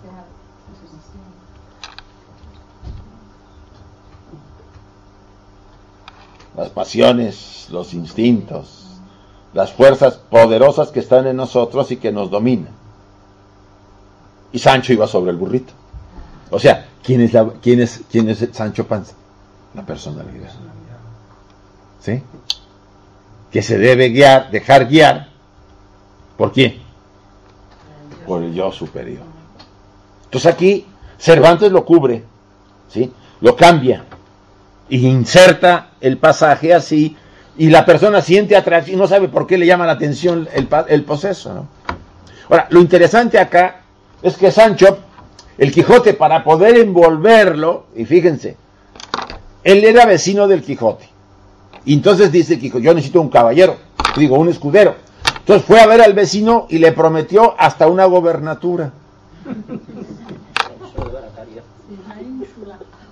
Las 6.56 6.70
pasiones, 6.70 7.68
los 7.70 7.92
instintos, 7.92 8.86
las 9.52 9.72
fuerzas 9.72 10.16
poderosas 10.16 10.90
que 10.90 11.00
están 11.00 11.26
en 11.26 11.36
nosotros 11.36 11.90
y 11.90 11.96
que 11.96 12.12
nos 12.12 12.30
dominan. 12.30 12.72
Y 14.52 14.58
Sancho 14.58 14.92
iba 14.92 15.06
sobre 15.06 15.32
el 15.32 15.36
burrito. 15.36 15.72
O 16.50 16.58
sea, 16.58 16.86
¿quién 17.02 17.20
es, 17.20 17.32
la, 17.32 17.46
quién 17.60 17.80
es, 17.80 18.02
quién 18.10 18.28
es 18.28 18.46
Sancho 18.52 18.86
Panza? 18.86 19.14
La 19.74 19.84
personalidad. 19.84 20.50
Que 23.50 23.62
se 23.62 23.78
debe 23.78 24.08
guiar, 24.10 24.50
dejar 24.50 24.86
guiar. 24.86 25.28
¿Por 26.36 26.52
quién? 26.52 26.80
Por 28.26 28.42
el 28.42 28.54
yo 28.54 28.72
superior. 28.72 29.24
Entonces 30.24 30.52
aquí 30.52 30.86
Cervantes 31.18 31.72
lo 31.72 31.84
cubre, 31.84 32.24
¿sí? 32.88 33.12
Lo 33.40 33.56
cambia 33.56 34.04
y 34.88 35.06
inserta 35.06 35.90
el 36.00 36.18
pasaje 36.18 36.74
así 36.74 37.16
y 37.56 37.70
la 37.70 37.84
persona 37.84 38.20
siente 38.20 38.56
atracción 38.56 38.96
y 38.96 39.00
no 39.00 39.08
sabe 39.08 39.28
por 39.28 39.46
qué 39.46 39.56
le 39.58 39.66
llama 39.66 39.86
la 39.86 39.92
atención 39.92 40.48
el, 40.52 40.68
el 40.88 41.04
proceso, 41.04 41.66
Ahora, 42.48 42.68
lo 42.70 42.80
interesante 42.80 43.40
acá 43.40 43.80
es 44.22 44.36
que 44.36 44.52
Sancho, 44.52 44.98
el 45.58 45.72
Quijote, 45.72 46.14
para 46.14 46.44
poder 46.44 46.76
envolverlo, 46.76 47.86
y 47.96 48.04
fíjense, 48.04 48.56
él 49.64 49.84
era 49.84 50.06
vecino 50.06 50.46
del 50.46 50.62
Quijote. 50.62 51.08
Y 51.86 51.94
entonces 51.94 52.32
dice 52.32 52.58
que 52.58 52.68
yo 52.68 52.92
necesito 52.92 53.20
un 53.20 53.30
caballero, 53.30 53.76
digo, 54.16 54.36
un 54.36 54.48
escudero. 54.48 54.96
Entonces 55.38 55.64
fue 55.64 55.80
a 55.80 55.86
ver 55.86 56.02
al 56.02 56.14
vecino 56.14 56.66
y 56.68 56.78
le 56.78 56.90
prometió 56.90 57.54
hasta 57.56 57.86
una 57.86 58.06
gobernatura. 58.06 58.90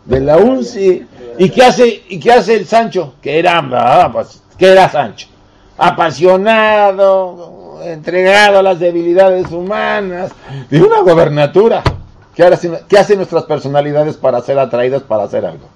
De 0.05 0.21
la 0.21 0.37
UNCI. 0.37 1.07
¿Y 1.39 1.51
qué 1.51 1.65
hace, 1.65 2.03
y 2.09 2.19
qué 2.19 2.33
hace 2.33 2.57
el 2.57 2.67
Sancho? 2.67 3.15
Que 3.23 3.39
era, 3.39 3.59
ah, 3.59 4.11
pues, 4.13 4.43
¿qué 4.59 4.73
era 4.73 4.89
Sancho? 4.89 5.29
Apasionado, 5.79 7.81
entregado 7.85 8.59
a 8.59 8.63
las 8.63 8.81
debilidades 8.81 9.53
humanas, 9.53 10.33
de 10.69 10.83
una 10.83 11.01
gobernatura. 11.01 11.83
¿Qué, 12.35 12.59
¿Qué 12.89 12.99
hacen 12.99 13.19
nuestras 13.19 13.45
personalidades 13.45 14.17
para 14.17 14.41
ser 14.41 14.59
atraídas 14.59 15.03
para 15.03 15.25
hacer 15.25 15.47
algo? 15.47 15.69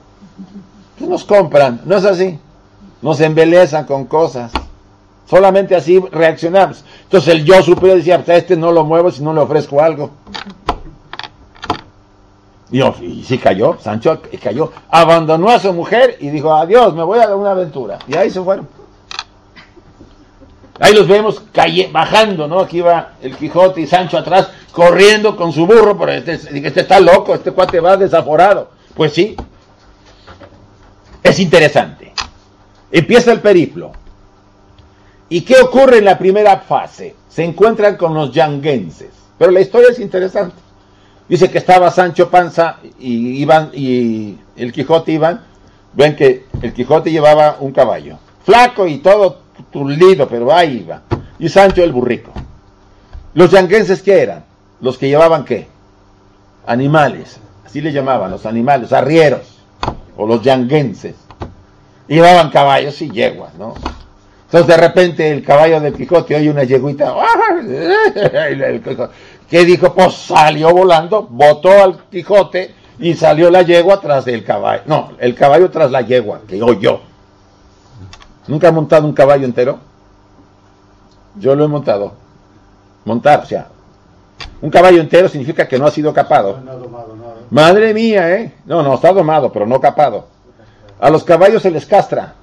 Pues 0.98 1.08
nos 1.08 1.24
compran, 1.24 1.80
¿no 1.84 1.96
es 1.96 2.04
así? 2.04 2.38
Nos 3.02 3.20
embelezan 3.20 3.84
con 3.84 4.04
cosas. 4.06 4.52
Solamente 5.26 5.76
así 5.76 5.98
reaccionamos. 6.10 6.84
Entonces 7.02 7.34
el 7.34 7.44
yo 7.44 7.62
superior 7.62 7.98
decía, 7.98 8.16
pues 8.16 8.28
a 8.30 8.36
este 8.36 8.56
no 8.56 8.72
lo 8.72 8.84
muevo 8.84 9.10
si 9.10 9.22
no 9.22 9.32
le 9.32 9.40
ofrezco 9.40 9.80
algo. 9.80 10.10
Y, 12.70 12.82
y 12.82 13.24
sí 13.24 13.38
cayó, 13.38 13.78
Sancho 13.80 14.20
cayó, 14.42 14.72
abandonó 14.90 15.48
a 15.48 15.58
su 15.58 15.72
mujer 15.72 16.16
y 16.20 16.28
dijo, 16.28 16.52
adiós, 16.52 16.94
me 16.94 17.02
voy 17.02 17.18
a 17.18 17.34
una 17.34 17.52
aventura. 17.52 17.98
Y 18.06 18.16
ahí 18.16 18.30
se 18.30 18.42
fueron. 18.42 18.68
Ahí 20.80 20.94
los 20.94 21.08
vemos 21.08 21.42
calle, 21.52 21.88
bajando, 21.92 22.46
¿no? 22.46 22.60
Aquí 22.60 22.80
va 22.80 23.14
el 23.20 23.36
Quijote 23.36 23.80
y 23.80 23.86
Sancho 23.86 24.16
atrás, 24.16 24.50
corriendo 24.70 25.36
con 25.36 25.52
su 25.52 25.66
burro, 25.66 25.98
pero 25.98 26.12
este, 26.12 26.34
este 26.34 26.80
está 26.80 27.00
loco, 27.00 27.34
este 27.34 27.50
cuate 27.50 27.80
va 27.80 27.96
desaforado. 27.96 28.70
Pues 28.94 29.12
sí, 29.12 29.34
es 31.22 31.40
interesante. 31.40 32.07
Empieza 32.90 33.32
el 33.32 33.40
periplo. 33.40 33.92
¿Y 35.28 35.42
qué 35.42 35.56
ocurre 35.60 35.98
en 35.98 36.06
la 36.06 36.18
primera 36.18 36.58
fase? 36.60 37.14
Se 37.28 37.44
encuentran 37.44 37.96
con 37.96 38.14
los 38.14 38.32
yanguenses. 38.32 39.10
Pero 39.38 39.50
la 39.50 39.60
historia 39.60 39.90
es 39.90 39.98
interesante. 39.98 40.56
Dice 41.28 41.50
que 41.50 41.58
estaba 41.58 41.90
Sancho 41.90 42.30
Panza 42.30 42.78
y 42.98 43.40
iban 43.42 43.70
y 43.74 44.38
el 44.56 44.72
Quijote 44.72 45.12
iban. 45.12 45.44
Ven 45.92 46.16
que 46.16 46.46
el 46.62 46.72
Quijote 46.72 47.10
llevaba 47.10 47.58
un 47.60 47.72
caballo, 47.72 48.18
flaco 48.44 48.86
y 48.86 48.98
todo 48.98 49.42
tullido, 49.70 50.28
pero 50.28 50.52
ahí 50.52 50.78
iba. 50.84 51.02
Y 51.38 51.48
Sancho 51.48 51.82
el 51.82 51.92
burrico. 51.92 52.32
Los 53.34 53.50
yanguenses 53.50 54.02
qué 54.02 54.22
eran? 54.22 54.44
Los 54.80 54.96
que 54.96 55.08
llevaban 55.08 55.44
qué? 55.44 55.68
Animales. 56.66 57.40
Así 57.64 57.82
le 57.82 57.92
llamaban 57.92 58.30
los 58.30 58.46
animales, 58.46 58.92
arrieros 58.92 59.58
o 60.16 60.26
los 60.26 60.42
yanguenses. 60.42 61.14
Llevaban 62.08 62.50
caballos 62.50 63.00
y 63.02 63.10
yeguas, 63.10 63.54
¿no? 63.54 63.74
Entonces 64.46 64.66
de 64.66 64.76
repente 64.78 65.30
el 65.30 65.44
caballo 65.44 65.78
del 65.78 65.94
Quijote 65.94 66.34
oye 66.34 66.50
una 66.50 66.64
yeguita. 66.64 67.14
¿Qué 69.50 69.64
dijo? 69.66 69.92
Pues 69.92 70.14
salió 70.14 70.72
volando, 70.72 71.26
botó 71.28 71.70
al 71.70 71.98
Quijote 72.10 72.74
y 72.98 73.14
salió 73.14 73.50
la 73.50 73.60
yegua 73.60 74.00
tras 74.00 74.24
del 74.24 74.44
caballo. 74.44 74.82
No, 74.86 75.10
el 75.18 75.34
caballo 75.34 75.70
tras 75.70 75.90
la 75.90 76.00
yegua, 76.00 76.40
que 76.48 76.62
oyó. 76.62 77.00
¿Nunca 78.46 78.68
ha 78.68 78.72
montado 78.72 79.06
un 79.06 79.12
caballo 79.12 79.44
entero? 79.44 79.78
Yo 81.36 81.54
lo 81.54 81.64
he 81.64 81.68
montado. 81.68 82.14
Montar, 83.04 83.40
o 83.40 83.46
sea, 83.46 83.68
un 84.62 84.70
caballo 84.70 85.00
entero 85.00 85.28
significa 85.28 85.68
que 85.68 85.78
no 85.78 85.86
ha 85.86 85.90
sido 85.90 86.14
capado. 86.14 86.58
Madre 87.50 87.92
mía, 87.92 88.34
¿eh? 88.34 88.54
No, 88.64 88.82
no, 88.82 88.94
está 88.94 89.12
domado, 89.12 89.52
pero 89.52 89.66
no 89.66 89.78
capado. 89.78 90.37
A 91.00 91.10
los 91.10 91.24
caballos 91.24 91.62
se 91.62 91.70
les 91.70 91.86
castra. 91.86 92.34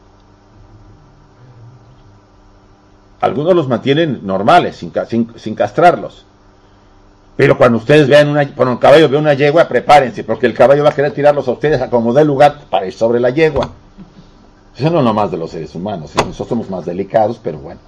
Algunos 3.21 3.55
los 3.55 3.67
mantienen 3.67 4.19
normales, 4.23 4.77
sin, 4.77 5.55
castrarlos. 5.55 6.25
Pero 7.35 7.57
cuando 7.57 7.79
ustedes 7.79 8.07
vean 8.07 8.29
una, 8.29 8.47
cuando 8.53 8.79
caballo 8.79 9.09
ve 9.09 9.17
una 9.17 9.33
yegua, 9.33 9.67
prepárense, 9.67 10.23
porque 10.23 10.45
el 10.45 10.53
caballo 10.53 10.83
va 10.83 10.89
a 10.89 10.95
querer 10.95 11.11
tirarlos 11.11 11.47
a 11.47 11.51
ustedes 11.51 11.81
a 11.81 11.89
como 11.89 12.13
dé 12.13 12.23
lugar 12.23 12.59
para 12.69 12.85
ir 12.85 12.93
sobre 12.93 13.19
la 13.19 13.31
yegua. 13.31 13.71
Eso 14.77 14.89
no 14.89 15.01
nomás 15.01 15.31
de 15.31 15.37
los 15.37 15.51
seres 15.51 15.73
humanos, 15.73 16.11
¿eh? 16.11 16.19
nosotros 16.19 16.49
somos 16.49 16.69
más 16.69 16.85
delicados, 16.85 17.39
pero 17.41 17.57
bueno. 17.57 17.79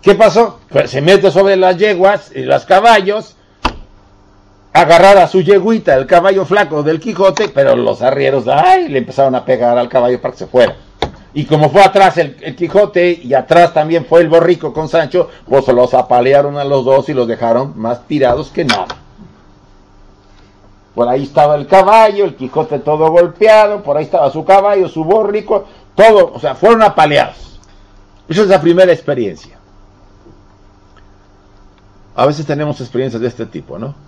¿Qué 0.00 0.14
pasó? 0.14 0.60
Pues 0.68 0.90
se 0.90 1.00
mete 1.00 1.30
sobre 1.32 1.56
las 1.56 1.76
yeguas 1.76 2.30
y 2.34 2.42
los 2.42 2.64
caballos, 2.64 3.34
agarrar 4.80 5.16
a 5.16 5.26
su 5.26 5.40
yeguita, 5.40 5.94
el 5.94 6.06
caballo 6.06 6.44
flaco 6.44 6.82
del 6.82 7.00
Quijote, 7.00 7.48
pero 7.48 7.74
los 7.74 8.02
arrieros, 8.02 8.46
ay, 8.46 8.88
le 8.88 8.98
empezaron 8.98 9.34
a 9.34 9.44
pegar 9.44 9.78
al 9.78 9.88
caballo 9.88 10.20
para 10.20 10.32
que 10.32 10.38
se 10.38 10.46
fuera. 10.46 10.76
Y 11.32 11.46
como 11.46 11.70
fue 11.70 11.82
atrás 11.82 12.18
el, 12.18 12.36
el, 12.42 12.54
Quijote 12.54 13.20
y 13.22 13.32
atrás 13.32 13.72
también 13.72 14.04
fue 14.04 14.20
el 14.20 14.28
borrico 14.28 14.72
con 14.72 14.88
Sancho, 14.88 15.30
pues 15.48 15.66
los 15.68 15.94
apalearon 15.94 16.58
a 16.58 16.64
los 16.64 16.84
dos 16.84 17.08
y 17.08 17.14
los 17.14 17.26
dejaron 17.26 17.72
más 17.76 18.06
tirados 18.06 18.50
que 18.50 18.64
nada. 18.64 18.86
Por 20.94 21.08
ahí 21.08 21.24
estaba 21.24 21.56
el 21.56 21.66
caballo, 21.66 22.24
el 22.24 22.36
Quijote 22.36 22.78
todo 22.78 23.10
golpeado, 23.10 23.82
por 23.82 23.96
ahí 23.96 24.04
estaba 24.04 24.30
su 24.30 24.44
caballo, 24.44 24.88
su 24.88 25.04
borrico, 25.04 25.66
todo, 25.94 26.32
o 26.34 26.38
sea, 26.38 26.54
fueron 26.54 26.82
apaleados. 26.82 27.60
Esa 28.28 28.42
es 28.42 28.48
la 28.48 28.60
primera 28.60 28.92
experiencia. 28.92 29.58
A 32.14 32.26
veces 32.26 32.44
tenemos 32.46 32.80
experiencias 32.80 33.20
de 33.22 33.28
este 33.28 33.46
tipo, 33.46 33.78
¿no? 33.78 34.05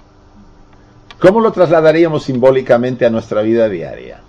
¿Cómo 1.20 1.40
lo 1.40 1.50
trasladaríamos 1.50 2.22
simbólicamente 2.22 3.04
a 3.04 3.10
nuestra 3.10 3.42
vida 3.42 3.68
diaria? 3.68 4.20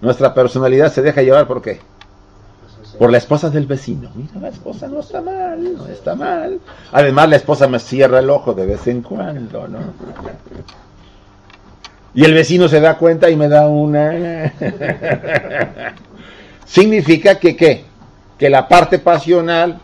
Nuestra 0.00 0.32
personalidad 0.32 0.90
se 0.92 1.02
deja 1.02 1.22
llevar 1.22 1.46
por 1.46 1.60
qué? 1.60 1.80
Por 2.98 3.10
la 3.10 3.18
esposa 3.18 3.50
del 3.50 3.66
vecino. 3.66 4.10
Mira, 4.14 4.40
la 4.40 4.48
esposa 4.48 4.88
no 4.88 5.00
está 5.00 5.20
mal, 5.20 5.76
no 5.76 5.86
está 5.86 6.14
mal. 6.14 6.58
Además, 6.92 7.28
la 7.28 7.36
esposa 7.36 7.68
me 7.68 7.78
cierra 7.78 8.18
el 8.18 8.30
ojo 8.30 8.54
de 8.54 8.66
vez 8.66 8.86
en 8.86 9.02
cuando, 9.02 9.68
¿no? 9.68 9.78
Y 12.14 12.24
el 12.24 12.34
vecino 12.34 12.68
se 12.68 12.80
da 12.80 12.96
cuenta 12.96 13.30
y 13.30 13.36
me 13.36 13.48
da 13.48 13.68
una... 13.68 14.52
Significa 16.64 17.38
que 17.38 17.56
qué? 17.56 17.84
Que 18.38 18.48
la 18.48 18.68
parte 18.68 18.98
pasional 18.98 19.80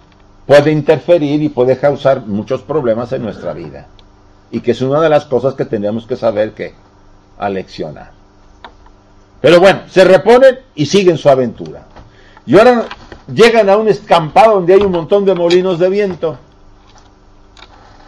puede 0.47 0.73
interferir 0.73 1.43
y 1.43 1.49
puede 1.51 1.77
causar 1.79 2.23
muchos 2.27 2.63
problemas 2.63 3.13
en 3.13 3.23
nuestra 3.23 3.53
vida. 3.53 3.87
Y 4.57 4.61
que 4.61 4.71
es 4.71 4.81
una 4.81 5.03
de 5.03 5.11
las 5.11 5.27
cosas 5.27 5.53
que 5.53 5.67
tenemos 5.67 6.07
que 6.07 6.17
saber 6.17 6.55
que 6.55 6.73
aleccionar. 7.37 8.11
Pero 9.43 9.61
bueno, 9.61 9.81
se 9.87 10.03
reponen 10.03 10.61
y 10.75 10.87
siguen 10.87 11.19
su 11.19 11.29
aventura. 11.29 11.85
Y 12.47 12.57
ahora 12.57 12.87
llegan 13.31 13.69
a 13.69 13.77
un 13.77 13.87
escampado 13.87 14.55
donde 14.55 14.73
hay 14.73 14.81
un 14.81 14.93
montón 14.93 15.27
de 15.27 15.35
molinos 15.35 15.79
de 15.79 15.91
viento. 15.91 16.39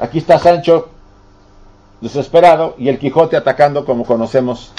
Aquí 0.00 0.16
está 0.16 0.38
Sancho 0.38 0.88
desesperado 2.00 2.76
y 2.78 2.88
el 2.88 2.98
Quijote 2.98 3.36
atacando 3.36 3.84
como 3.84 4.06
conocemos 4.06 4.72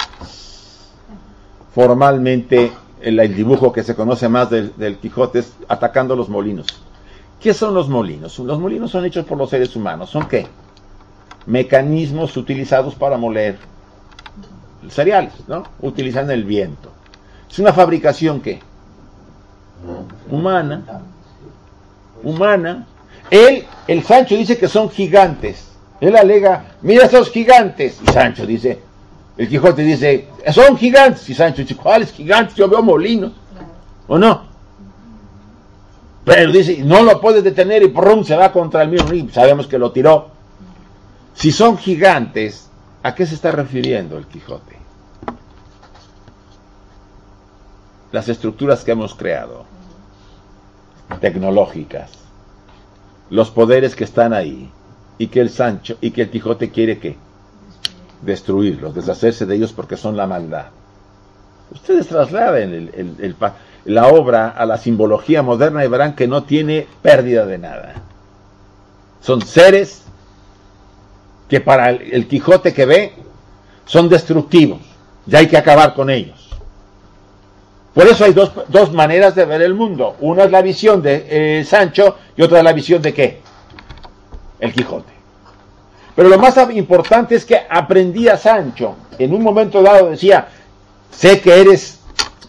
formalmente 1.75 2.71
el, 2.99 3.35
dibujo 3.35 3.71
que 3.71 3.83
se 3.83 3.93
conoce 3.93 4.27
más 4.27 4.49
del, 4.49 4.75
del 4.75 4.97
Quijote 4.97 5.37
es 5.37 5.53
atacando 5.67 6.15
los 6.15 6.29
molinos. 6.29 6.65
¿Qué 7.39 7.53
son 7.53 7.75
los 7.75 7.89
molinos? 7.89 8.39
Los 8.39 8.59
molinos 8.59 8.89
son 8.89 9.05
hechos 9.05 9.23
por 9.23 9.37
los 9.37 9.51
seres 9.51 9.75
humanos. 9.75 10.09
¿Son 10.09 10.27
qué? 10.27 10.47
Mecanismos 11.45 12.35
utilizados 12.37 12.95
para 12.95 13.17
moler 13.17 13.57
cereales, 14.89 15.33
¿no? 15.47 15.63
Utilizan 15.81 16.29
el 16.31 16.43
viento. 16.43 16.91
Es 17.49 17.59
una 17.59 17.73
fabricación 17.73 18.41
¿qué? 18.41 18.59
humana. 20.29 20.83
Humana. 22.23 22.85
Él, 23.29 23.65
el 23.87 24.03
Sancho 24.03 24.35
dice 24.35 24.57
que 24.57 24.67
son 24.67 24.89
gigantes. 24.89 25.69
Él 26.01 26.15
alega, 26.15 26.75
mira 26.81 27.05
esos 27.05 27.29
gigantes. 27.29 27.99
Y 28.05 28.11
Sancho 28.11 28.45
dice, 28.45 28.79
el 29.37 29.47
Quijote 29.49 29.83
dice, 29.83 30.27
son 30.51 30.77
gigantes. 30.77 31.29
Y 31.29 31.33
Sancho 31.33 31.61
dice, 31.61 31.75
¿cuáles 31.75 32.11
gigantes? 32.11 32.55
Yo 32.55 32.67
veo 32.67 32.81
molinos. 32.81 33.31
¿O 34.07 34.17
no? 34.17 34.49
Pero 36.25 36.51
dice, 36.51 36.81
no 36.83 37.03
lo 37.03 37.19
puedes 37.19 37.43
detener 37.43 37.83
y 37.83 37.87
¡prum! 37.87 38.23
se 38.23 38.35
va 38.35 38.51
contra 38.51 38.83
el 38.83 38.89
mismo. 38.89 39.13
Y 39.13 39.29
sabemos 39.29 39.67
que 39.67 39.77
lo 39.77 39.91
tiró. 39.91 40.38
Si 41.39 41.53
son 41.53 41.77
gigantes, 41.77 42.69
¿a 43.01 43.15
qué 43.15 43.25
se 43.25 43.33
está 43.33 43.51
refiriendo 43.51 44.17
el 44.17 44.25
Quijote? 44.25 44.75
Las 48.11 48.27
estructuras 48.27 48.83
que 48.83 48.91
hemos 48.91 49.15
creado, 49.15 49.63
tecnológicas, 51.21 52.11
los 53.29 53.51
poderes 53.51 53.95
que 53.95 54.03
están 54.03 54.33
ahí, 54.33 54.69
y 55.17 55.27
que 55.27 55.39
el 55.39 55.49
Sancho 55.49 55.97
y 56.01 56.11
que 56.11 56.23
el 56.23 56.29
Quijote 56.29 56.71
quiere 56.71 56.99
que 56.99 57.15
destruirlos, 58.21 58.93
deshacerse 58.93 59.45
de 59.45 59.55
ellos 59.55 59.71
porque 59.71 59.95
son 59.95 60.17
la 60.17 60.27
maldad. 60.27 60.65
Ustedes 61.71 62.07
trasladen 62.07 62.91
la 63.85 64.07
obra 64.07 64.49
a 64.49 64.65
la 64.65 64.77
simbología 64.77 65.41
moderna 65.41 65.85
y 65.85 65.87
verán 65.87 66.15
que 66.17 66.27
no 66.27 66.43
tiene 66.43 66.85
pérdida 67.01 67.45
de 67.45 67.59
nada. 67.59 67.93
Son 69.21 69.41
seres 69.41 70.03
que 71.49 71.61
para 71.61 71.89
el, 71.89 72.27
Quijote 72.27 72.73
que 72.73 72.85
ve 72.85 73.13
son 73.85 74.07
destructivos, 74.07 74.79
ya 75.25 75.39
hay 75.39 75.47
que 75.47 75.57
acabar 75.57 75.93
con 75.93 76.09
ellos. 76.09 76.49
Por 77.93 78.07
eso 78.07 78.23
hay 78.23 78.33
dos, 78.33 78.51
dos 78.67 78.93
maneras 78.93 79.35
de 79.35 79.45
ver 79.45 79.61
el 79.61 79.73
mundo. 79.73 80.15
Una 80.21 80.43
es 80.43 80.51
la 80.51 80.61
visión 80.61 81.01
de 81.01 81.25
eh, 81.59 81.65
Sancho 81.65 82.17
y 82.37 82.41
otra 82.43 82.59
es 82.59 82.63
la 82.63 82.73
visión 82.73 83.01
de 83.01 83.13
qué? 83.13 83.41
El 84.59 84.71
Quijote. 84.71 85.11
Pero 86.15 86.29
lo 86.29 86.37
más 86.37 86.55
importante 86.71 87.35
es 87.35 87.45
que 87.45 87.59
aprendía 87.69 88.37
Sancho. 88.37 88.95
En 89.17 89.33
un 89.33 89.41
momento 89.41 89.81
dado 89.81 90.11
decía, 90.11 90.47
sé 91.11 91.41
que 91.41 91.59
eres 91.59 91.99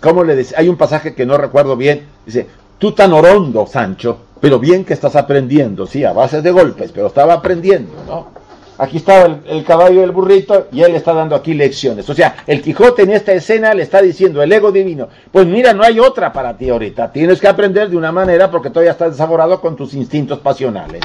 ¿Cómo 0.01 0.25
le 0.25 0.35
dice? 0.35 0.55
Hay 0.57 0.69
un 0.69 0.77
pasaje 0.77 1.15
que 1.15 1.27
no 1.27 1.37
recuerdo 1.37 1.77
bien. 1.77 2.07
Dice, 2.25 2.47
tú 2.79 2.93
tan 2.93 3.13
orondo, 3.13 3.67
Sancho, 3.67 4.19
pero 4.41 4.59
bien 4.59 4.85
que 4.85 4.95
estás 4.95 5.15
aprendiendo, 5.15 5.87
sí, 5.87 6.05
a 6.05 6.13
base 6.13 6.41
de 6.41 6.51
golpes, 6.51 6.91
pero 6.93 7.09
estaba 7.09 7.35
aprendiendo, 7.35 7.93
¿no? 8.07 8.40
Aquí 8.81 8.97
estaba 8.97 9.27
el, 9.27 9.41
el 9.47 9.65
caballo 9.65 10.01
y 10.01 10.05
el 10.05 10.11
burrito, 10.11 10.69
y 10.73 10.83
él 10.83 10.95
está 10.95 11.13
dando 11.13 11.37
aquí 11.37 11.53
lecciones. 11.55 12.09
O 12.09 12.15
sea, 12.15 12.37
el 12.47 12.63
Quijote 12.63 13.03
en 13.03 13.11
esta 13.11 13.33
escena 13.33 13.75
le 13.75 13.83
está 13.83 14.01
diciendo, 14.01 14.43
el 14.43 14.51
ego 14.51 14.73
divino, 14.73 15.09
pues 15.31 15.47
mira, 15.47 15.75
no 15.75 15.83
hay 15.83 16.01
otra 16.01 16.33
para 16.33 16.57
ti 16.57 16.71
ahorita, 16.71 17.13
tienes 17.13 17.41
que 17.41 17.49
aprender 17.49 17.91
de 17.91 17.97
una 17.97 18.11
manera 18.11 18.51
porque 18.51 18.71
todavía 18.71 18.93
estás 18.93 19.13
desaforado 19.13 19.61
con 19.61 19.77
tus 19.77 19.93
instintos 19.95 20.39
pasionales. 20.39 21.03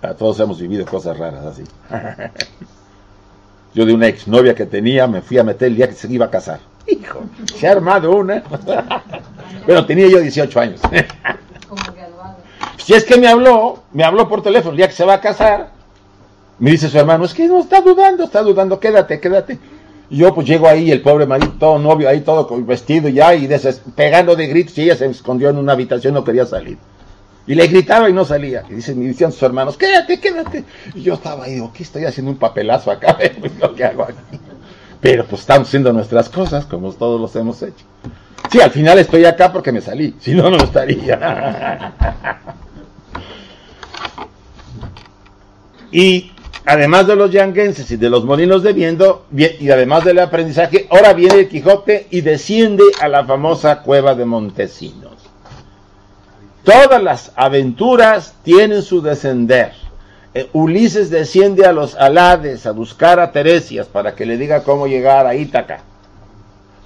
Ah, 0.00 0.14
todos 0.14 0.38
hemos 0.40 0.60
vivido 0.60 0.86
cosas 0.86 1.18
raras 1.18 1.44
así. 1.44 1.64
Yo 3.74 3.84
de 3.84 3.92
una 3.92 4.06
exnovia 4.06 4.54
que 4.54 4.64
tenía 4.64 5.06
me 5.06 5.20
fui 5.20 5.38
a 5.38 5.44
meter 5.44 5.68
el 5.68 5.76
día 5.76 5.88
que 5.88 5.94
se 5.94 6.10
iba 6.10 6.26
a 6.26 6.30
casar. 6.30 6.60
Hijo, 6.86 7.20
se 7.54 7.68
ha 7.68 7.72
armado 7.72 8.16
una. 8.16 8.42
Pero 9.66 9.84
tenía 9.84 10.08
yo 10.08 10.20
18 10.20 10.60
años. 10.60 10.80
Si 12.78 12.94
es 12.94 13.04
que 13.04 13.18
me 13.18 13.28
habló, 13.28 13.82
me 13.92 14.04
habló 14.04 14.28
por 14.28 14.42
teléfono 14.42 14.70
el 14.72 14.78
día 14.78 14.88
que 14.88 14.94
se 14.94 15.04
va 15.04 15.14
a 15.14 15.20
casar. 15.20 15.70
Me 16.58 16.70
dice 16.70 16.88
su 16.88 16.98
hermano, 16.98 17.24
es 17.24 17.34
que 17.34 17.46
no 17.46 17.60
está 17.60 17.80
dudando, 17.80 18.24
está 18.24 18.42
dudando, 18.42 18.80
quédate, 18.80 19.20
quédate. 19.20 19.58
Y 20.10 20.18
yo 20.18 20.34
pues 20.34 20.46
llego 20.46 20.68
ahí, 20.68 20.90
el 20.90 21.02
pobre 21.02 21.26
marido, 21.26 21.52
todo 21.58 21.78
novio 21.78 22.08
ahí, 22.08 22.22
todo 22.22 22.48
vestido 22.64 23.08
ya, 23.08 23.34
y 23.34 23.48
pegando 23.94 24.34
de 24.34 24.46
gritos, 24.46 24.76
y 24.78 24.82
ella 24.82 24.96
se 24.96 25.06
escondió 25.06 25.50
en 25.50 25.58
una 25.58 25.72
habitación, 25.72 26.14
no 26.14 26.24
quería 26.24 26.46
salir. 26.46 26.78
Y 27.46 27.54
le 27.54 27.66
gritaba 27.66 28.10
y 28.10 28.12
no 28.12 28.24
salía. 28.24 28.64
Y 28.68 28.74
dicen, 28.74 28.98
me 28.98 29.06
decían 29.06 29.32
sus 29.32 29.42
hermanos, 29.42 29.76
quédate, 29.76 30.18
quédate. 30.18 30.64
Y 30.94 31.02
yo 31.02 31.14
estaba 31.14 31.44
ahí, 31.44 31.54
digo, 31.54 31.72
¿qué 31.72 31.82
estoy 31.82 32.04
haciendo 32.04 32.32
un 32.32 32.38
papelazo 32.38 32.90
acá? 32.90 33.16
lo 33.60 33.74
que 33.74 33.84
hago 33.84 34.04
aquí. 34.04 34.38
Pero 35.00 35.24
pues 35.24 35.42
estamos 35.42 35.68
haciendo 35.68 35.92
nuestras 35.92 36.28
cosas, 36.28 36.66
como 36.66 36.92
todos 36.92 37.20
los 37.20 37.34
hemos 37.36 37.62
hecho. 37.62 37.84
Sí, 38.50 38.60
al 38.60 38.70
final 38.70 38.98
estoy 38.98 39.24
acá 39.24 39.52
porque 39.52 39.72
me 39.72 39.80
salí, 39.80 40.14
si 40.20 40.34
no, 40.34 40.50
no 40.50 40.56
estaría. 40.56 41.94
y 45.90 46.32
además 46.64 47.06
de 47.06 47.16
los 47.16 47.30
yanguenses 47.30 47.90
y 47.90 47.96
de 47.96 48.10
los 48.10 48.24
molinos 48.24 48.62
de 48.62 48.72
viento, 48.72 49.24
y 49.34 49.70
además 49.70 50.04
del 50.04 50.18
aprendizaje, 50.18 50.86
ahora 50.90 51.12
viene 51.14 51.40
el 51.40 51.48
Quijote 51.48 52.06
y 52.10 52.20
desciende 52.20 52.84
a 53.00 53.08
la 53.08 53.24
famosa 53.24 53.82
cueva 53.82 54.14
de 54.14 54.24
Montesinos. 54.24 55.12
Todas 56.64 57.02
las 57.02 57.32
aventuras 57.34 58.34
tienen 58.42 58.82
su 58.82 59.00
descender. 59.00 59.72
Eh, 60.34 60.50
Ulises 60.52 61.08
desciende 61.08 61.64
a 61.64 61.72
los 61.72 61.94
Alades 61.94 62.66
a 62.66 62.72
buscar 62.72 63.18
a 63.18 63.32
Teresias 63.32 63.86
para 63.86 64.14
que 64.14 64.26
le 64.26 64.36
diga 64.36 64.62
cómo 64.62 64.86
llegar 64.86 65.26
a 65.26 65.34
Ítaca. 65.34 65.80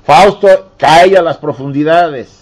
Fausto 0.05 0.73
cae 0.79 1.17
a 1.17 1.23
las 1.23 1.39
profundidades. 1.39 2.42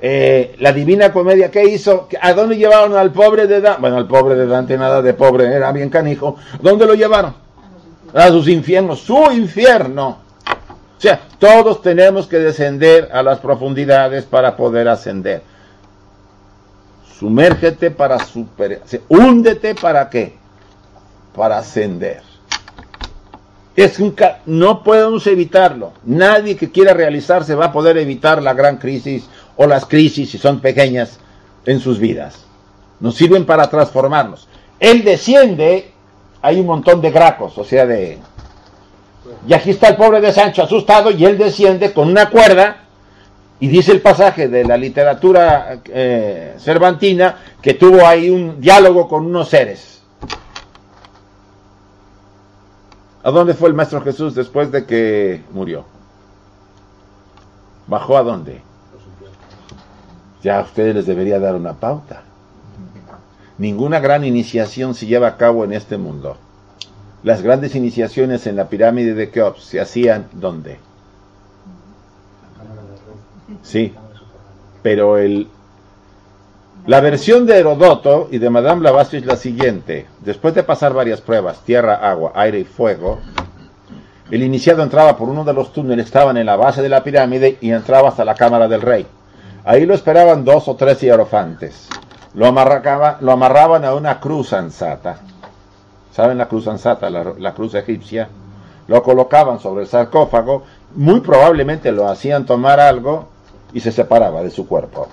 Eh, 0.00 0.54
la 0.60 0.72
Divina 0.72 1.12
Comedia, 1.12 1.50
¿qué 1.50 1.64
hizo? 1.64 2.08
¿A 2.20 2.32
dónde 2.32 2.56
llevaron 2.56 2.96
al 2.96 3.10
pobre 3.12 3.46
de 3.46 3.60
Dante? 3.60 3.80
Bueno, 3.80 3.96
al 3.96 4.06
pobre 4.06 4.36
de 4.36 4.46
Dante 4.46 4.78
nada 4.78 5.02
de 5.02 5.12
pobre, 5.12 5.46
era 5.46 5.72
bien 5.72 5.90
canijo. 5.90 6.36
¿Dónde 6.62 6.86
lo 6.86 6.94
llevaron? 6.94 7.34
A 8.14 8.28
sus 8.28 8.48
infiernos, 8.48 9.00
su 9.00 9.30
infierno. 9.32 10.18
O 10.96 11.00
sea, 11.00 11.20
todos 11.38 11.82
tenemos 11.82 12.26
que 12.26 12.38
descender 12.38 13.08
a 13.12 13.22
las 13.22 13.38
profundidades 13.38 14.24
para 14.24 14.56
poder 14.56 14.88
ascender. 14.88 15.42
Sumérgete 17.18 17.90
para 17.90 18.18
superar. 18.24 18.80
Húndete 19.08 19.74
para 19.74 20.08
qué? 20.08 20.36
Para 21.34 21.58
ascender. 21.58 22.22
Es 23.74 24.00
un 24.00 24.14
no 24.46 24.82
podemos 24.82 25.24
evitarlo. 25.28 25.92
Nadie 26.04 26.56
que 26.56 26.72
quiera 26.72 26.94
realizarse 26.94 27.54
va 27.54 27.66
a 27.66 27.72
poder 27.72 27.96
evitar 27.96 28.42
la 28.42 28.52
gran 28.52 28.78
crisis 28.78 29.28
o 29.58 29.66
las 29.66 29.84
crisis, 29.84 30.30
si 30.30 30.38
son 30.38 30.60
pequeñas, 30.60 31.18
en 31.66 31.80
sus 31.80 31.98
vidas. 31.98 32.46
Nos 33.00 33.16
sirven 33.16 33.44
para 33.44 33.68
transformarnos. 33.68 34.48
Él 34.80 35.04
desciende, 35.04 35.90
hay 36.40 36.60
un 36.60 36.66
montón 36.66 37.02
de 37.02 37.10
gracos, 37.10 37.58
o 37.58 37.64
sea, 37.64 37.84
de... 37.84 38.18
Y 39.46 39.52
aquí 39.52 39.70
está 39.70 39.88
el 39.88 39.96
pobre 39.96 40.20
de 40.20 40.32
Sancho 40.32 40.62
asustado 40.62 41.10
y 41.10 41.24
él 41.24 41.36
desciende 41.36 41.92
con 41.92 42.08
una 42.08 42.30
cuerda 42.30 42.84
y 43.60 43.68
dice 43.68 43.92
el 43.92 44.00
pasaje 44.00 44.48
de 44.48 44.64
la 44.64 44.76
literatura 44.76 45.80
eh, 45.84 46.54
cervantina 46.58 47.36
que 47.60 47.74
tuvo 47.74 48.06
ahí 48.06 48.30
un 48.30 48.60
diálogo 48.60 49.08
con 49.08 49.26
unos 49.26 49.48
seres. 49.48 50.00
¿A 53.24 53.30
dónde 53.30 53.54
fue 53.54 53.68
el 53.68 53.74
Maestro 53.74 54.00
Jesús 54.00 54.34
después 54.34 54.70
de 54.70 54.86
que 54.86 55.42
murió? 55.52 55.84
¿Bajó 57.88 58.16
a 58.16 58.22
dónde? 58.22 58.67
Ya 60.42 60.58
a 60.58 60.62
ustedes 60.62 60.94
les 60.94 61.06
debería 61.06 61.38
dar 61.38 61.54
una 61.54 61.74
pauta. 61.74 62.22
Ninguna 63.58 63.98
gran 63.98 64.24
iniciación 64.24 64.94
se 64.94 65.06
lleva 65.06 65.28
a 65.28 65.36
cabo 65.36 65.64
en 65.64 65.72
este 65.72 65.98
mundo. 65.98 66.36
Las 67.24 67.42
grandes 67.42 67.74
iniciaciones 67.74 68.46
en 68.46 68.54
la 68.54 68.68
pirámide 68.68 69.14
de 69.14 69.30
Keops 69.30 69.64
se 69.64 69.80
hacían 69.80 70.28
¿dónde? 70.32 70.78
Sí, 73.62 73.92
pero 74.82 75.18
el, 75.18 75.48
la 76.86 77.00
versión 77.00 77.44
de 77.44 77.58
Herodoto 77.58 78.28
y 78.30 78.38
de 78.38 78.48
Madame 78.48 78.80
Blavatsky 78.80 79.18
es 79.18 79.26
la 79.26 79.36
siguiente. 79.36 80.06
Después 80.20 80.54
de 80.54 80.62
pasar 80.62 80.94
varias 80.94 81.20
pruebas, 81.20 81.60
tierra, 81.64 81.96
agua, 81.96 82.32
aire 82.36 82.60
y 82.60 82.64
fuego, 82.64 83.18
el 84.30 84.42
iniciado 84.42 84.82
entraba 84.82 85.16
por 85.16 85.28
uno 85.28 85.44
de 85.44 85.52
los 85.52 85.72
túneles 85.72 86.06
estaban 86.06 86.36
en 86.36 86.46
la 86.46 86.56
base 86.56 86.80
de 86.80 86.88
la 86.88 87.02
pirámide 87.02 87.58
y 87.60 87.72
entraba 87.72 88.10
hasta 88.10 88.24
la 88.24 88.34
cámara 88.34 88.68
del 88.68 88.82
rey. 88.82 89.06
Ahí 89.68 89.84
lo 89.84 89.92
esperaban 89.92 90.46
dos 90.46 90.66
o 90.66 90.76
tres 90.76 90.98
hierofantes. 91.02 91.88
Lo, 92.32 92.50
lo 92.50 93.32
amarraban 93.32 93.84
a 93.84 93.94
una 93.94 94.18
cruz 94.18 94.54
ansata. 94.54 95.18
¿Saben 96.10 96.38
la 96.38 96.48
cruz 96.48 96.66
ansata, 96.68 97.10
la, 97.10 97.52
cruz 97.52 97.74
egipcia? 97.74 98.30
Lo 98.86 99.02
colocaban 99.02 99.60
sobre 99.60 99.82
el 99.82 99.86
sarcófago. 99.86 100.62
Muy 100.94 101.20
probablemente 101.20 101.92
lo 101.92 102.08
hacían 102.08 102.46
tomar 102.46 102.80
algo 102.80 103.28
y 103.74 103.80
se 103.80 103.92
separaba 103.92 104.42
de 104.42 104.48
su 104.48 104.66
cuerpo. 104.66 105.08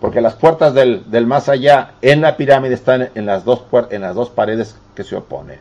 Porque 0.00 0.22
las 0.22 0.32
puertas 0.32 0.72
del, 0.72 1.04
más 1.26 1.50
allá 1.50 1.96
en 2.00 2.22
la 2.22 2.38
pirámide 2.38 2.72
están 2.72 3.10
en 3.14 3.26
las, 3.26 3.44
dos 3.44 3.64
en 3.90 4.00
las 4.00 4.14
dos 4.14 4.30
paredes 4.30 4.76
que 4.94 5.04
se 5.04 5.14
oponen. 5.14 5.60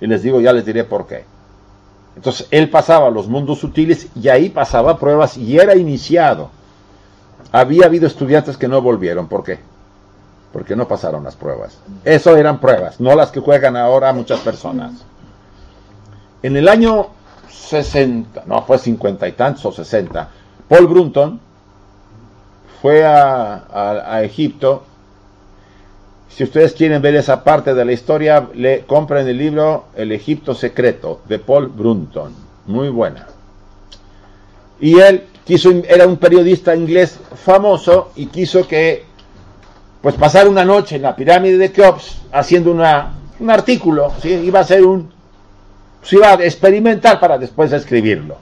Y 0.00 0.06
les 0.06 0.22
digo, 0.22 0.40
ya 0.40 0.52
les 0.52 0.64
diré 0.64 0.84
por 0.84 1.08
qué. 1.08 1.24
Entonces 2.16 2.46
él 2.50 2.68
pasaba 2.70 3.08
a 3.08 3.10
los 3.10 3.28
mundos 3.28 3.58
sutiles 3.58 4.08
y 4.14 4.28
ahí 4.28 4.48
pasaba 4.48 4.98
pruebas 4.98 5.36
y 5.36 5.58
era 5.58 5.76
iniciado. 5.76 6.50
Había 7.50 7.86
habido 7.86 8.06
estudiantes 8.06 8.56
que 8.56 8.68
no 8.68 8.80
volvieron. 8.82 9.28
¿Por 9.28 9.44
qué? 9.44 9.58
Porque 10.52 10.76
no 10.76 10.86
pasaron 10.86 11.24
las 11.24 11.36
pruebas. 11.36 11.78
Eso 12.04 12.36
eran 12.36 12.60
pruebas, 12.60 13.00
no 13.00 13.14
las 13.14 13.30
que 13.30 13.40
juegan 13.40 13.76
ahora 13.76 14.12
muchas 14.12 14.40
personas. 14.40 14.92
En 16.42 16.56
el 16.56 16.68
año 16.68 17.08
60, 17.48 18.44
no, 18.46 18.62
fue 18.62 18.78
50 18.78 19.28
y 19.28 19.32
tantos 19.32 19.64
o 19.64 19.72
60, 19.72 20.28
Paul 20.68 20.86
Brunton 20.86 21.40
fue 22.82 23.04
a, 23.04 24.20
Egipto. 24.24 24.84
Si 26.34 26.44
ustedes 26.44 26.72
quieren 26.72 27.02
ver 27.02 27.14
esa 27.14 27.44
parte 27.44 27.74
de 27.74 27.84
la 27.84 27.92
historia, 27.92 28.48
le 28.54 28.86
compren 28.86 29.28
el 29.28 29.36
libro 29.36 29.84
El 29.94 30.12
Egipto 30.12 30.54
Secreto 30.54 31.20
de 31.28 31.38
Paul 31.38 31.68
Brunton. 31.68 32.34
Muy 32.66 32.88
buena. 32.88 33.26
Y 34.80 34.98
él 34.98 35.24
quiso, 35.44 35.70
era 35.86 36.06
un 36.06 36.16
periodista 36.16 36.74
inglés 36.74 37.18
famoso 37.44 38.12
y 38.16 38.26
quiso 38.26 38.66
que, 38.66 39.04
pues, 40.00 40.14
pasar 40.14 40.48
una 40.48 40.64
noche 40.64 40.96
en 40.96 41.02
la 41.02 41.14
pirámide 41.14 41.58
de 41.58 41.70
Keops 41.70 42.22
haciendo 42.32 42.72
una, 42.72 43.12
un 43.38 43.50
artículo. 43.50 44.10
¿sí? 44.22 44.30
Iba 44.30 44.60
a 44.60 44.64
ser 44.64 44.84
un, 44.84 45.12
se 46.02 46.16
iba 46.16 46.30
a 46.30 46.34
experimentar 46.42 47.20
para 47.20 47.36
después 47.36 47.70
escribirlo. 47.72 48.36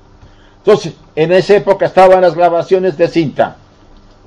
Entonces, 0.59 0.95
en 1.17 1.33
esa 1.33 1.57
época 1.57 1.87
estaban 1.87 2.21
las 2.21 2.37
grabaciones 2.37 2.97
de 2.97 3.09
cinta. 3.09 3.57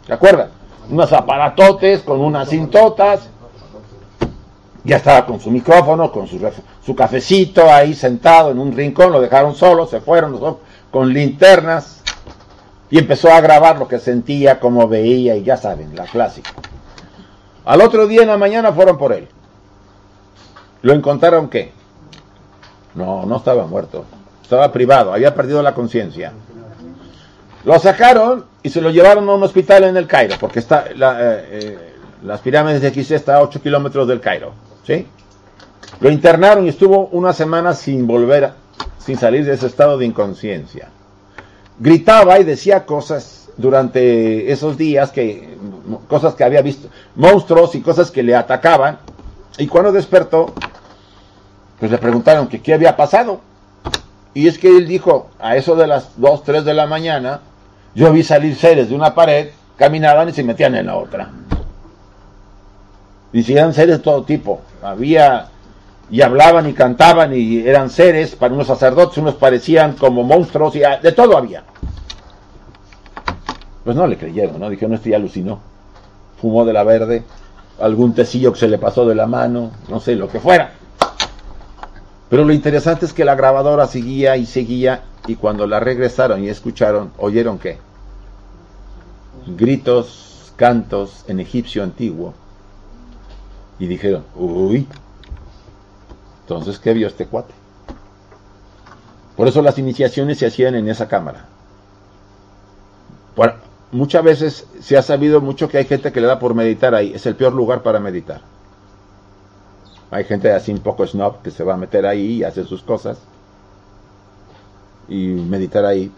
¿Se 0.05 0.11
acuerdan? 0.11 0.49
Unos 0.89 1.13
aparatotes 1.13 2.01
con 2.01 2.19
unas 2.19 2.49
cintotas. 2.49 3.29
Ya 4.83 4.97
estaba 4.97 5.25
con 5.25 5.39
su 5.39 5.49
micrófono, 5.49 6.11
con 6.11 6.27
su, 6.27 6.39
su 6.85 6.95
cafecito 6.95 7.71
ahí 7.71 7.93
sentado 7.93 8.51
en 8.51 8.59
un 8.59 8.73
rincón, 8.73 9.11
lo 9.11 9.21
dejaron 9.21 9.55
solo, 9.55 9.85
se 9.85 10.01
fueron 10.01 10.57
con 10.91 11.13
linternas 11.13 12.01
y 12.89 12.99
empezó 12.99 13.31
a 13.31 13.41
grabar 13.41 13.79
lo 13.79 13.87
que 13.87 13.99
sentía, 13.99 14.59
cómo 14.59 14.87
veía 14.87 15.35
y 15.35 15.43
ya 15.43 15.57
saben, 15.57 15.95
la 15.95 16.05
clásica. 16.05 16.51
Al 17.65 17.81
otro 17.81 18.07
día 18.07 18.23
en 18.23 18.27
la 18.27 18.37
mañana 18.37 18.73
fueron 18.73 18.97
por 18.97 19.13
él. 19.13 19.27
¿Lo 20.81 20.93
encontraron 20.93 21.49
qué? 21.49 21.71
No, 22.93 23.25
no 23.25 23.37
estaba 23.37 23.65
muerto 23.65 24.03
estaba 24.53 24.71
privado, 24.71 25.13
había 25.13 25.33
perdido 25.33 25.63
la 25.63 25.73
conciencia. 25.73 26.31
Lo 27.65 27.79
sacaron 27.79 28.45
y 28.61 28.69
se 28.69 28.81
lo 28.81 28.91
llevaron 28.91 29.27
a 29.29 29.33
un 29.33 29.43
hospital 29.43 29.85
en 29.85 29.97
el 29.97 30.05
Cairo, 30.05 30.35
porque 30.39 30.59
está 30.59 30.85
eh, 30.89 30.93
eh, 30.97 31.93
las 32.23 32.41
pirámides 32.41 32.81
de 32.81 32.91
Gizeh 32.91 33.15
está 33.15 33.37
a 33.37 33.41
8 33.41 33.61
kilómetros 33.61 34.07
del 34.07 34.19
Cairo. 34.19 34.53
¿Sí? 34.85 35.07
Lo 35.99 36.09
internaron 36.09 36.65
y 36.65 36.69
estuvo 36.69 37.07
una 37.07 37.33
semana 37.33 37.73
sin 37.73 38.07
volver, 38.07 38.51
sin 38.97 39.17
salir 39.17 39.45
de 39.45 39.53
ese 39.53 39.67
estado 39.67 39.97
de 39.97 40.05
inconsciencia. 40.05 40.89
Gritaba 41.79 42.39
y 42.39 42.43
decía 42.43 42.85
cosas 42.85 43.49
durante 43.57 44.51
esos 44.51 44.77
días 44.77 45.11
que 45.11 45.57
cosas 46.07 46.33
que 46.35 46.43
había 46.43 46.61
visto, 46.61 46.89
monstruos 47.15 47.75
y 47.75 47.81
cosas 47.81 48.11
que 48.11 48.23
le 48.23 48.35
atacaban. 48.35 48.99
Y 49.57 49.67
cuando 49.67 49.91
despertó, 49.91 50.53
pues 51.79 51.91
le 51.91 51.97
preguntaron 51.97 52.47
que 52.47 52.61
qué 52.61 52.73
había 52.73 52.95
pasado. 52.95 53.41
Y 54.33 54.47
es 54.47 54.57
que 54.57 54.69
él 54.69 54.87
dijo, 54.87 55.29
a 55.39 55.55
eso 55.55 55.75
de 55.75 55.85
las 55.85 56.19
2, 56.19 56.43
3 56.43 56.65
de 56.65 56.73
la 56.73 56.87
mañana, 56.87 57.41
yo 57.93 58.11
vi 58.11 58.23
salir 58.23 58.55
seres 58.55 58.89
de 58.89 58.95
una 58.95 59.13
pared, 59.13 59.49
caminaban 59.77 60.29
y 60.29 60.31
se 60.31 60.43
metían 60.43 60.75
en 60.75 60.87
la 60.87 60.95
otra. 60.95 61.29
Y 63.33 63.51
eran 63.51 63.73
seres 63.73 63.97
de 63.97 64.03
todo 64.03 64.23
tipo. 64.23 64.61
Había 64.81 65.49
y 66.09 66.21
hablaban 66.21 66.69
y 66.69 66.73
cantaban 66.73 67.33
y 67.33 67.67
eran 67.67 67.89
seres 67.89 68.35
para 68.35 68.53
unos 68.53 68.67
sacerdotes, 68.67 69.17
unos 69.17 69.35
parecían 69.35 69.93
como 69.93 70.23
monstruos 70.23 70.75
y 70.75 70.81
de 71.01 71.11
todo 71.11 71.35
había. 71.35 71.63
Pues 73.83 73.95
no 73.95 74.05
le 74.05 74.17
creyeron, 74.17 74.59
¿no? 74.59 74.69
Dijeron, 74.69 74.93
este 74.93 75.09
ya 75.09 75.17
alucinó. 75.17 75.59
Fumó 76.39 76.65
de 76.65 76.73
la 76.73 76.83
verde, 76.83 77.23
algún 77.81 78.13
tecillo 78.13 78.53
que 78.53 78.59
se 78.59 78.67
le 78.67 78.77
pasó 78.77 79.07
de 79.07 79.15
la 79.15 79.25
mano, 79.25 79.71
no 79.89 79.99
sé, 79.99 80.15
lo 80.15 80.27
que 80.27 80.39
fuera. 80.39 80.73
Pero 82.29 82.45
lo 82.45 82.53
interesante 82.53 83.05
es 83.05 83.13
que 83.13 83.25
la 83.25 83.35
grabadora 83.35 83.87
seguía 83.87 84.37
y 84.37 84.45
seguía 84.45 85.03
y 85.27 85.35
cuando 85.35 85.67
la 85.67 85.79
regresaron 85.79 86.43
y 86.43 86.49
escucharon, 86.49 87.11
oyeron 87.17 87.57
qué? 87.57 87.79
Gritos, 89.47 90.53
cantos 90.55 91.25
en 91.27 91.39
egipcio 91.39 91.83
antiguo. 91.83 92.33
Y 93.83 93.87
dijeron, 93.87 94.23
uy, 94.37 94.87
entonces, 96.43 96.79
¿qué 96.79 96.93
vio 96.93 97.05
este 97.05 97.25
cuate? 97.25 97.53
Por 99.35 99.49
eso 99.49 99.61
las 99.61 99.77
iniciaciones 99.77 100.37
se 100.37 100.45
hacían 100.45 100.75
en 100.75 100.87
esa 100.87 101.09
cámara. 101.09 101.47
muchas 103.91 104.23
veces 104.23 104.67
se 104.79 104.97
ha 104.97 105.01
sabido 105.01 105.41
mucho 105.41 105.67
que 105.67 105.79
hay 105.79 105.83
gente 105.83 106.13
que 106.13 106.21
le 106.21 106.27
da 106.27 106.39
por 106.39 106.53
meditar 106.53 106.95
ahí. 106.95 107.11
Es 107.13 107.25
el 107.25 107.35
peor 107.35 107.51
lugar 107.51 107.83
para 107.83 107.99
meditar. 107.99 108.39
Hay 110.11 110.23
gente 110.23 110.53
así 110.53 110.71
un 110.71 110.79
poco 110.79 111.05
snob 111.05 111.41
que 111.41 111.51
se 111.51 111.65
va 111.65 111.73
a 111.73 111.77
meter 111.77 112.05
ahí 112.05 112.37
y 112.37 112.43
hace 112.45 112.63
sus 112.63 112.83
cosas. 112.83 113.17
Y 115.09 115.27
meditar 115.27 115.83
ahí, 115.83 116.09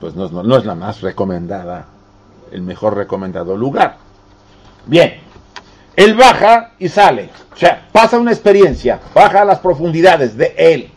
pues 0.00 0.14
no, 0.14 0.30
no 0.30 0.56
es 0.56 0.64
la 0.64 0.74
más 0.74 1.02
recomendada, 1.02 1.88
el 2.52 2.62
mejor 2.62 2.96
recomendado 2.96 3.54
lugar. 3.54 3.98
Bien, 4.86 5.25
él 5.96 6.14
baja 6.14 6.72
y 6.78 6.88
sale. 6.88 7.30
O 7.52 7.56
sea, 7.56 7.88
pasa 7.90 8.18
una 8.18 8.30
experiencia, 8.30 9.00
baja 9.14 9.42
a 9.42 9.44
las 9.44 9.58
profundidades 9.58 10.36
de 10.36 10.54
él. 10.56 10.90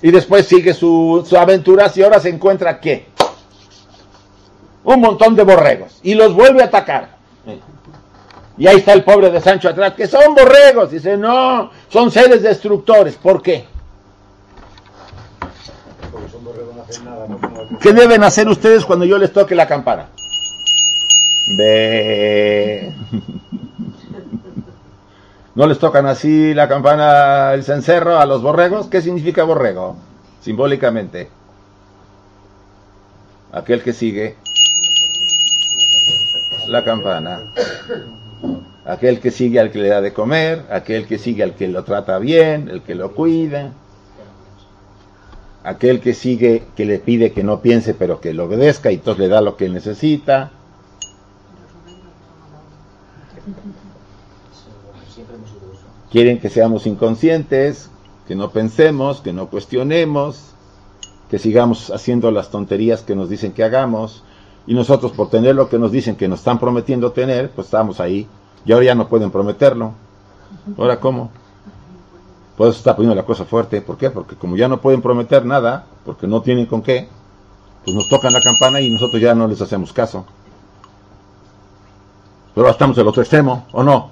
Y 0.00 0.10
después 0.12 0.46
sigue 0.46 0.72
su, 0.72 1.26
su 1.28 1.36
aventura 1.36 1.90
y 1.94 2.02
ahora 2.02 2.20
se 2.20 2.28
encuentra 2.28 2.80
qué? 2.80 3.08
Un 4.84 5.00
montón 5.00 5.34
de 5.34 5.42
borregos. 5.42 5.98
Y 6.02 6.14
los 6.14 6.32
vuelve 6.32 6.62
a 6.62 6.66
atacar. 6.66 7.16
Y 8.58 8.66
ahí 8.66 8.76
está 8.76 8.92
el 8.92 9.04
pobre 9.04 9.30
de 9.30 9.40
Sancho 9.40 9.68
atrás, 9.68 9.94
que 9.94 10.06
son 10.06 10.34
borregos. 10.34 10.92
Dice, 10.92 11.16
no, 11.16 11.70
son 11.88 12.10
seres 12.10 12.42
destructores. 12.42 13.16
¿Por 13.16 13.42
qué? 13.42 13.66
¿Qué 17.80 17.92
deben 17.92 18.22
hacer 18.22 18.48
ustedes 18.48 18.84
cuando 18.84 19.04
yo 19.04 19.18
les 19.18 19.32
toque 19.32 19.54
la 19.54 19.66
campana? 19.66 20.08
¿No 25.54 25.66
les 25.66 25.78
tocan 25.78 26.06
así 26.06 26.54
la 26.54 26.68
campana, 26.68 27.54
el 27.54 27.62
cencerro 27.62 28.18
a 28.18 28.26
los 28.26 28.42
borregos? 28.42 28.88
¿Qué 28.88 29.00
significa 29.00 29.44
borrego? 29.44 29.96
Simbólicamente. 30.40 31.28
Aquel 33.52 33.82
que 33.82 33.92
sigue 33.92 34.34
la 36.66 36.82
campana. 36.82 37.52
Aquel 38.84 39.20
que 39.20 39.30
sigue 39.30 39.60
al 39.60 39.70
que 39.70 39.78
le 39.78 39.88
da 39.88 40.00
de 40.00 40.12
comer, 40.12 40.64
aquel 40.70 41.06
que 41.06 41.18
sigue 41.18 41.44
al 41.44 41.54
que 41.54 41.68
lo 41.68 41.84
trata 41.84 42.18
bien, 42.18 42.68
el 42.68 42.82
que 42.82 42.96
lo 42.96 43.14
cuida. 43.14 43.72
Aquel 45.62 46.00
que 46.00 46.12
sigue, 46.12 46.64
que 46.76 46.84
le 46.84 46.98
pide 46.98 47.32
que 47.32 47.44
no 47.44 47.60
piense 47.60 47.94
pero 47.94 48.20
que 48.20 48.34
lo 48.34 48.44
obedezca 48.44 48.90
y 48.90 48.96
entonces 48.96 49.20
le 49.20 49.28
da 49.28 49.40
lo 49.40 49.56
que 49.56 49.68
necesita 49.68 50.50
Quieren 56.10 56.40
que 56.40 56.50
seamos 56.50 56.86
inconscientes, 56.86 57.90
que 58.26 58.34
no 58.34 58.50
pensemos, 58.50 59.20
que 59.20 59.32
no 59.32 59.48
cuestionemos, 59.48 60.52
que 61.30 61.38
sigamos 61.38 61.90
haciendo 61.90 62.30
las 62.30 62.50
tonterías 62.50 63.02
que 63.02 63.16
nos 63.16 63.28
dicen 63.28 63.52
que 63.52 63.64
hagamos. 63.64 64.22
Y 64.66 64.74
nosotros 64.74 65.12
por 65.12 65.30
tener 65.30 65.54
lo 65.54 65.68
que 65.68 65.78
nos 65.78 65.92
dicen 65.92 66.16
que 66.16 66.28
nos 66.28 66.40
están 66.40 66.58
prometiendo 66.58 67.12
tener, 67.12 67.50
pues 67.50 67.68
estamos 67.68 68.00
ahí. 68.00 68.26
Y 68.64 68.72
ahora 68.72 68.86
ya 68.86 68.94
no 68.94 69.08
pueden 69.08 69.30
prometerlo. 69.30 69.92
¿Ahora 70.76 70.98
cómo? 70.98 71.30
Por 72.56 72.68
eso 72.68 72.78
está 72.78 72.96
poniendo 72.96 73.14
la 73.14 73.24
cosa 73.24 73.44
fuerte. 73.44 73.80
¿Por 73.82 73.96
qué? 73.96 74.10
Porque 74.10 74.34
como 74.34 74.56
ya 74.56 74.68
no 74.68 74.80
pueden 74.80 75.02
prometer 75.02 75.44
nada, 75.44 75.86
porque 76.04 76.26
no 76.26 76.40
tienen 76.42 76.66
con 76.66 76.82
qué, 76.82 77.08
pues 77.84 77.94
nos 77.94 78.08
tocan 78.08 78.32
la 78.32 78.40
campana 78.40 78.80
y 78.80 78.90
nosotros 78.90 79.20
ya 79.20 79.34
no 79.34 79.46
les 79.46 79.60
hacemos 79.60 79.92
caso. 79.92 80.24
Pero 82.56 82.70
estamos 82.70 82.96
el 82.96 83.06
otro 83.06 83.20
extremo, 83.20 83.66
¿o 83.72 83.82
no? 83.82 84.08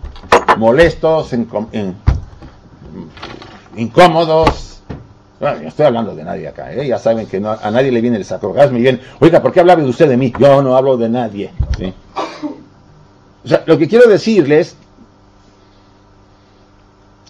Molestos, 0.58 1.32
incómodos. 3.74 4.82
Bueno, 5.40 5.62
yo 5.62 5.68
estoy 5.68 5.86
hablando 5.86 6.14
de 6.14 6.24
nadie 6.24 6.48
acá, 6.48 6.70
¿eh? 6.70 6.86
ya 6.86 6.98
saben 6.98 7.26
que 7.26 7.38
a 7.38 7.70
nadie 7.70 7.90
le 7.90 8.02
viene 8.02 8.18
el 8.18 8.24
sacrogasmo 8.26 8.76
y 8.76 8.82
bien, 8.82 9.00
oiga, 9.20 9.40
¿por 9.40 9.50
qué 9.50 9.60
hablaba 9.60 9.80
de 9.80 9.88
usted 9.88 10.10
de 10.10 10.18
mí? 10.18 10.30
Yo 10.38 10.60
no 10.60 10.76
hablo 10.76 10.98
de 10.98 11.08
nadie. 11.08 11.52
O 13.42 13.48
sea, 13.48 13.62
lo 13.64 13.78
que 13.78 13.88
quiero 13.88 14.10
decirles 14.10 14.76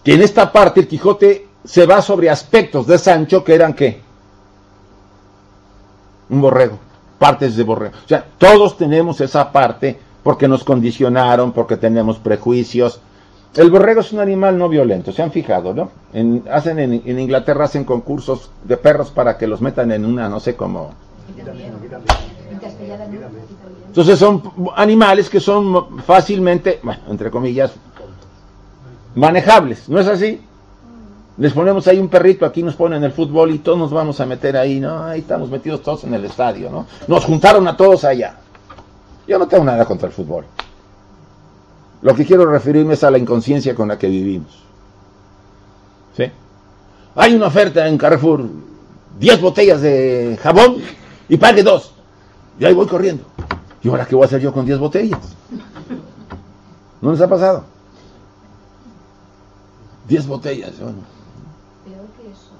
que 0.03 0.15
en 0.15 0.23
esta 0.23 0.51
parte 0.51 0.81
el 0.81 0.89
Quijote 0.89 1.47
se 1.63 1.87
va 1.87 2.03
sobre 2.03 2.29
aspectos 2.29 2.89
de 2.89 2.99
Sancho 2.99 3.45
que 3.45 3.55
eran 3.55 3.75
qué? 3.75 4.03
Un 6.31 6.41
borrego, 6.41 6.77
partes 7.21 7.55
de 7.55 7.63
borrego. 7.63 7.95
O 8.05 8.09
sea, 8.09 8.27
todos 8.37 8.77
tenemos 8.77 9.21
esa 9.21 9.53
parte 9.53 10.01
porque 10.25 10.49
nos 10.49 10.65
condicionaron, 10.65 11.53
porque 11.53 11.77
tenemos 11.77 12.19
prejuicios. 12.19 13.01
El 13.55 13.71
borrego 13.71 14.01
es 14.01 14.13
un 14.13 14.19
animal 14.19 14.59
no 14.59 14.69
violento, 14.69 15.13
se 15.13 15.23
han 15.23 15.31
fijado, 15.31 15.73
¿no? 15.73 15.91
En, 16.13 16.43
hacen 16.51 16.81
en, 16.81 17.19
Inglaterra 17.21 17.67
hacen 17.67 17.85
concursos 17.85 18.51
de 18.65 18.77
perros 18.77 19.11
para 19.11 19.39
que 19.39 19.47
los 19.47 19.61
metan 19.61 19.93
en 19.93 20.05
una, 20.05 20.29
no 20.29 20.41
sé 20.41 20.57
cómo. 20.57 20.91
Entonces 23.87 24.19
son 24.19 24.43
animales 24.75 25.31
que 25.31 25.39
son 25.39 25.99
fácilmente, 26.03 26.81
bueno, 26.83 27.03
entre 27.09 27.31
comillas, 27.31 27.73
manejables, 29.15 29.89
¿no 29.89 30.01
es 30.01 30.09
así? 30.09 30.41
Les 31.37 31.53
ponemos 31.53 31.87
ahí 31.87 31.99
un 31.99 32.09
perrito, 32.09 32.47
aquí 32.47 32.63
nos 32.63 32.75
ponen 32.75 33.05
el 33.05 33.13
fútbol 33.13 33.53
y 33.53 33.59
todos 33.59 33.79
nos 33.79 33.93
vamos 33.93 34.21
a 34.21 34.27
meter 34.27 34.57
ahí, 34.57 34.81
¿no? 34.81 35.05
Ahí 35.05 35.21
estamos 35.21 35.51
metidos 35.51 35.83
todos 35.83 36.05
en 36.05 36.15
el 36.15 36.25
estadio, 36.25 36.71
¿no? 36.71 36.87
Nos 37.07 37.25
juntaron 37.25 37.69
a 37.69 37.77
todos 37.77 38.05
allá. 38.05 38.39
Yo 39.27 39.39
no 39.39 39.49
tengo 39.49 39.65
nada 39.65 39.85
contra 39.85 40.09
el 40.09 40.15
fútbol. 40.15 40.45
Lo 42.03 42.15
que 42.15 42.27
quiero 42.27 42.45
referirme 42.47 42.95
es 42.95 43.05
a 43.05 43.11
la 43.11 43.19
inconsciencia 43.19 43.75
con 43.75 43.89
la 43.89 43.99
que 43.99 44.09
vivimos. 44.09 44.63
¿Sí? 46.17 46.25
Hay 47.15 47.35
una 47.35 47.47
oferta 47.47 47.89
en 47.89 47.97
Carrefour, 47.97 48.45
10 49.19 49.41
botellas 49.41 49.81
de 49.81 50.39
jabón 50.43 50.77
y 51.29 51.37
pague 51.37 51.63
dos. 51.63 51.95
Y 52.59 52.65
ahí 52.65 52.75
voy 52.75 52.87
corriendo. 52.87 53.25
¿Y 53.83 53.89
ahora 53.89 54.07
qué 54.07 54.15
voy 54.15 54.25
a 54.25 54.27
hacer 54.27 54.41
yo 54.41 54.53
con 54.53 54.67
10 54.67 54.79
botellas? 54.79 55.21
¿No 57.01 57.13
les 57.13 57.21
ha 57.21 57.29
pasado? 57.29 57.65
10 60.09 60.27
botellas. 60.27 60.73
Peor 60.73 60.95
que 62.17 62.31
eso. 62.31 62.53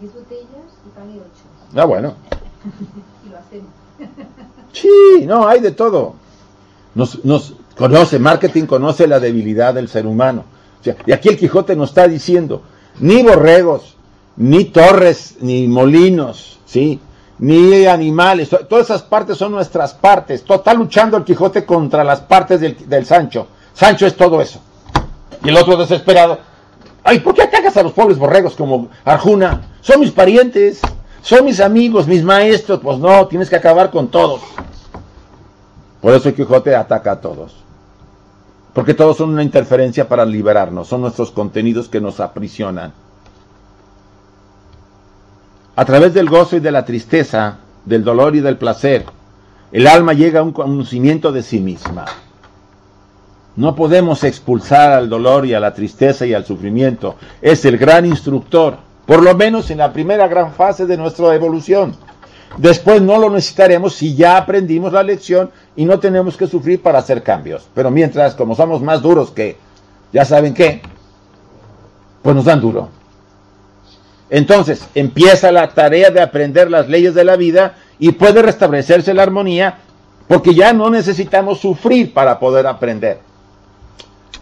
10 0.00 0.14
botellas 0.14 0.66
y 0.84 0.98
pague 0.98 1.20
8. 1.20 1.26
Ah, 1.76 1.84
bueno. 1.84 2.14
y 3.26 3.28
lo 3.28 3.38
hacemos. 3.38 3.70
Sí, 4.72 5.24
no, 5.26 5.46
hay 5.46 5.60
de 5.60 5.72
todo. 5.72 6.14
Nos, 6.94 7.24
nos 7.24 7.54
conoce, 7.76 8.18
marketing 8.18 8.66
conoce 8.66 9.06
la 9.06 9.20
debilidad 9.20 9.74
del 9.74 9.88
ser 9.88 10.06
humano. 10.06 10.44
y 11.06 11.12
aquí 11.12 11.28
el 11.28 11.38
Quijote 11.38 11.76
nos 11.76 11.90
está 11.90 12.08
diciendo, 12.08 12.62
ni 13.00 13.22
borregos, 13.22 13.96
ni 14.36 14.66
torres, 14.66 15.36
ni 15.40 15.66
molinos, 15.68 16.58
¿sí? 16.66 17.00
ni 17.40 17.86
animales, 17.86 18.50
todas 18.68 18.86
esas 18.86 19.02
partes 19.02 19.38
son 19.38 19.52
nuestras 19.52 19.94
partes. 19.94 20.44
Está 20.48 20.74
luchando 20.74 21.16
el 21.16 21.24
Quijote 21.24 21.64
contra 21.64 22.04
las 22.04 22.20
partes 22.20 22.60
del, 22.60 22.76
del 22.88 23.06
Sancho. 23.06 23.46
Sancho 23.72 24.06
es 24.06 24.14
todo 24.14 24.40
eso. 24.40 24.60
Y 25.42 25.48
el 25.48 25.56
otro 25.56 25.76
desesperado, 25.76 26.38
ay, 27.02 27.20
¿por 27.20 27.34
qué 27.34 27.42
atacas 27.42 27.76
a 27.78 27.82
los 27.82 27.92
pobres 27.92 28.18
borregos 28.18 28.54
como 28.56 28.90
Arjuna? 29.04 29.62
Son 29.80 30.00
mis 30.00 30.10
parientes. 30.10 30.80
Son 31.22 31.44
mis 31.44 31.60
amigos, 31.60 32.06
mis 32.06 32.22
maestros. 32.22 32.80
Pues 32.80 32.98
no, 32.98 33.26
tienes 33.26 33.48
que 33.50 33.56
acabar 33.56 33.90
con 33.90 34.08
todos. 34.08 34.40
Por 36.00 36.14
eso 36.14 36.28
el 36.28 36.34
Quijote 36.34 36.74
ataca 36.74 37.12
a 37.12 37.20
todos. 37.20 37.56
Porque 38.72 38.94
todos 38.94 39.16
son 39.16 39.30
una 39.30 39.42
interferencia 39.42 40.08
para 40.08 40.24
liberarnos. 40.24 40.88
Son 40.88 41.00
nuestros 41.00 41.30
contenidos 41.30 41.88
que 41.88 42.00
nos 42.00 42.20
aprisionan. 42.20 42.92
A 45.76 45.84
través 45.84 46.14
del 46.14 46.28
gozo 46.28 46.56
y 46.56 46.60
de 46.60 46.70
la 46.70 46.84
tristeza, 46.84 47.58
del 47.84 48.04
dolor 48.04 48.36
y 48.36 48.40
del 48.40 48.58
placer, 48.58 49.06
el 49.72 49.86
alma 49.86 50.12
llega 50.12 50.40
a 50.40 50.42
un 50.42 50.52
conocimiento 50.52 51.32
de 51.32 51.42
sí 51.42 51.60
misma. 51.60 52.06
No 53.56 53.74
podemos 53.74 54.24
expulsar 54.24 54.92
al 54.92 55.08
dolor 55.08 55.46
y 55.46 55.54
a 55.54 55.60
la 55.60 55.74
tristeza 55.74 56.26
y 56.26 56.34
al 56.34 56.44
sufrimiento. 56.44 57.16
Es 57.42 57.64
el 57.64 57.78
gran 57.78 58.06
instructor, 58.06 58.78
por 59.10 59.24
lo 59.24 59.34
menos 59.34 59.68
en 59.72 59.78
la 59.78 59.92
primera 59.92 60.28
gran 60.28 60.52
fase 60.52 60.86
de 60.86 60.96
nuestra 60.96 61.34
evolución. 61.34 61.96
Después 62.58 63.02
no 63.02 63.18
lo 63.18 63.28
necesitaremos 63.28 63.96
si 63.96 64.14
ya 64.14 64.36
aprendimos 64.36 64.92
la 64.92 65.02
lección 65.02 65.50
y 65.74 65.84
no 65.84 65.98
tenemos 65.98 66.36
que 66.36 66.46
sufrir 66.46 66.80
para 66.80 67.00
hacer 67.00 67.24
cambios. 67.24 67.68
Pero 67.74 67.90
mientras, 67.90 68.36
como 68.36 68.54
somos 68.54 68.80
más 68.82 69.02
duros 69.02 69.32
que, 69.32 69.56
ya 70.12 70.24
saben 70.24 70.54
qué, 70.54 70.80
pues 72.22 72.36
nos 72.36 72.44
dan 72.44 72.60
duro. 72.60 72.88
Entonces 74.30 74.86
empieza 74.94 75.50
la 75.50 75.70
tarea 75.70 76.10
de 76.10 76.22
aprender 76.22 76.70
las 76.70 76.88
leyes 76.88 77.12
de 77.12 77.24
la 77.24 77.34
vida 77.34 77.78
y 77.98 78.12
puede 78.12 78.42
restablecerse 78.42 79.12
la 79.12 79.24
armonía 79.24 79.78
porque 80.28 80.54
ya 80.54 80.72
no 80.72 80.88
necesitamos 80.88 81.58
sufrir 81.58 82.14
para 82.14 82.38
poder 82.38 82.68
aprender. 82.68 83.18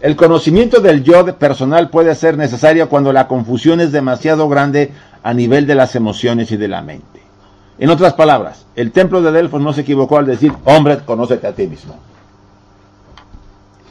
El 0.01 0.15
conocimiento 0.15 0.79
del 0.79 1.03
yo 1.03 1.25
personal 1.37 1.89
puede 1.89 2.15
ser 2.15 2.37
necesario 2.37 2.87
cuando 2.87 3.11
la 3.11 3.27
confusión 3.27 3.81
es 3.81 3.91
demasiado 3.91 4.47
grande 4.47 4.91
a 5.23 5.33
nivel 5.33 5.67
de 5.67 5.75
las 5.75 5.95
emociones 5.95 6.51
y 6.51 6.57
de 6.57 6.69
la 6.69 6.81
mente. 6.81 7.21
En 7.79 7.89
otras 7.89 8.13
palabras, 8.13 8.65
el 8.75 8.91
templo 8.91 9.21
de 9.21 9.31
Delfos 9.31 9.61
no 9.61 9.73
se 9.73 9.81
equivocó 9.81 10.17
al 10.17 10.25
decir, 10.25 10.53
hombre, 10.65 10.99
conócete 11.05 11.47
a 11.47 11.53
ti 11.53 11.67
mismo. 11.67 11.95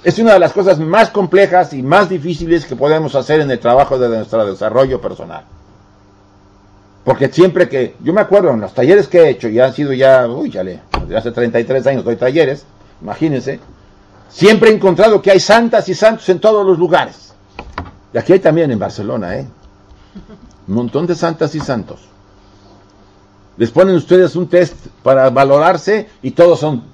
Es 0.02 0.18
una 0.18 0.32
de 0.32 0.38
las 0.38 0.52
cosas 0.52 0.78
más 0.78 1.10
complejas 1.10 1.74
y 1.74 1.82
más 1.82 2.08
difíciles 2.08 2.64
que 2.64 2.76
podemos 2.76 3.14
hacer 3.14 3.40
en 3.40 3.50
el 3.50 3.58
trabajo 3.58 3.98
de 3.98 4.08
nuestro 4.08 4.46
desarrollo 4.46 5.00
personal. 5.00 5.44
Porque 7.04 7.28
siempre 7.28 7.68
que, 7.68 7.96
yo 8.02 8.14
me 8.14 8.20
acuerdo 8.20 8.50
en 8.50 8.60
los 8.60 8.72
talleres 8.72 9.08
que 9.08 9.20
he 9.20 9.30
hecho, 9.30 9.48
y 9.48 9.60
han 9.60 9.74
sido 9.74 9.92
ya, 9.92 10.26
uy, 10.26 10.50
ya 10.50 10.62
le, 10.62 10.80
hace 11.16 11.32
33 11.32 11.86
años 11.86 12.04
doy 12.04 12.16
talleres, 12.16 12.64
imagínense, 13.02 13.60
siempre 14.28 14.70
he 14.70 14.74
encontrado 14.74 15.20
que 15.22 15.30
hay 15.30 15.40
santas 15.40 15.88
y 15.88 15.94
santos 15.94 16.28
en 16.28 16.40
todos 16.40 16.64
los 16.66 16.78
lugares. 16.78 17.34
Y 18.12 18.18
aquí 18.18 18.32
hay 18.32 18.40
también 18.40 18.70
en 18.70 18.78
Barcelona, 18.78 19.36
¿eh? 19.36 19.46
Un 20.66 20.74
montón 20.74 21.06
de 21.06 21.14
santas 21.14 21.54
y 21.54 21.60
santos. 21.60 22.00
Les 23.56 23.70
ponen 23.70 23.96
ustedes 23.96 24.36
un 24.36 24.48
test 24.48 24.74
para 25.02 25.30
valorarse 25.30 26.08
y 26.22 26.30
todos 26.30 26.60
son 26.60 26.84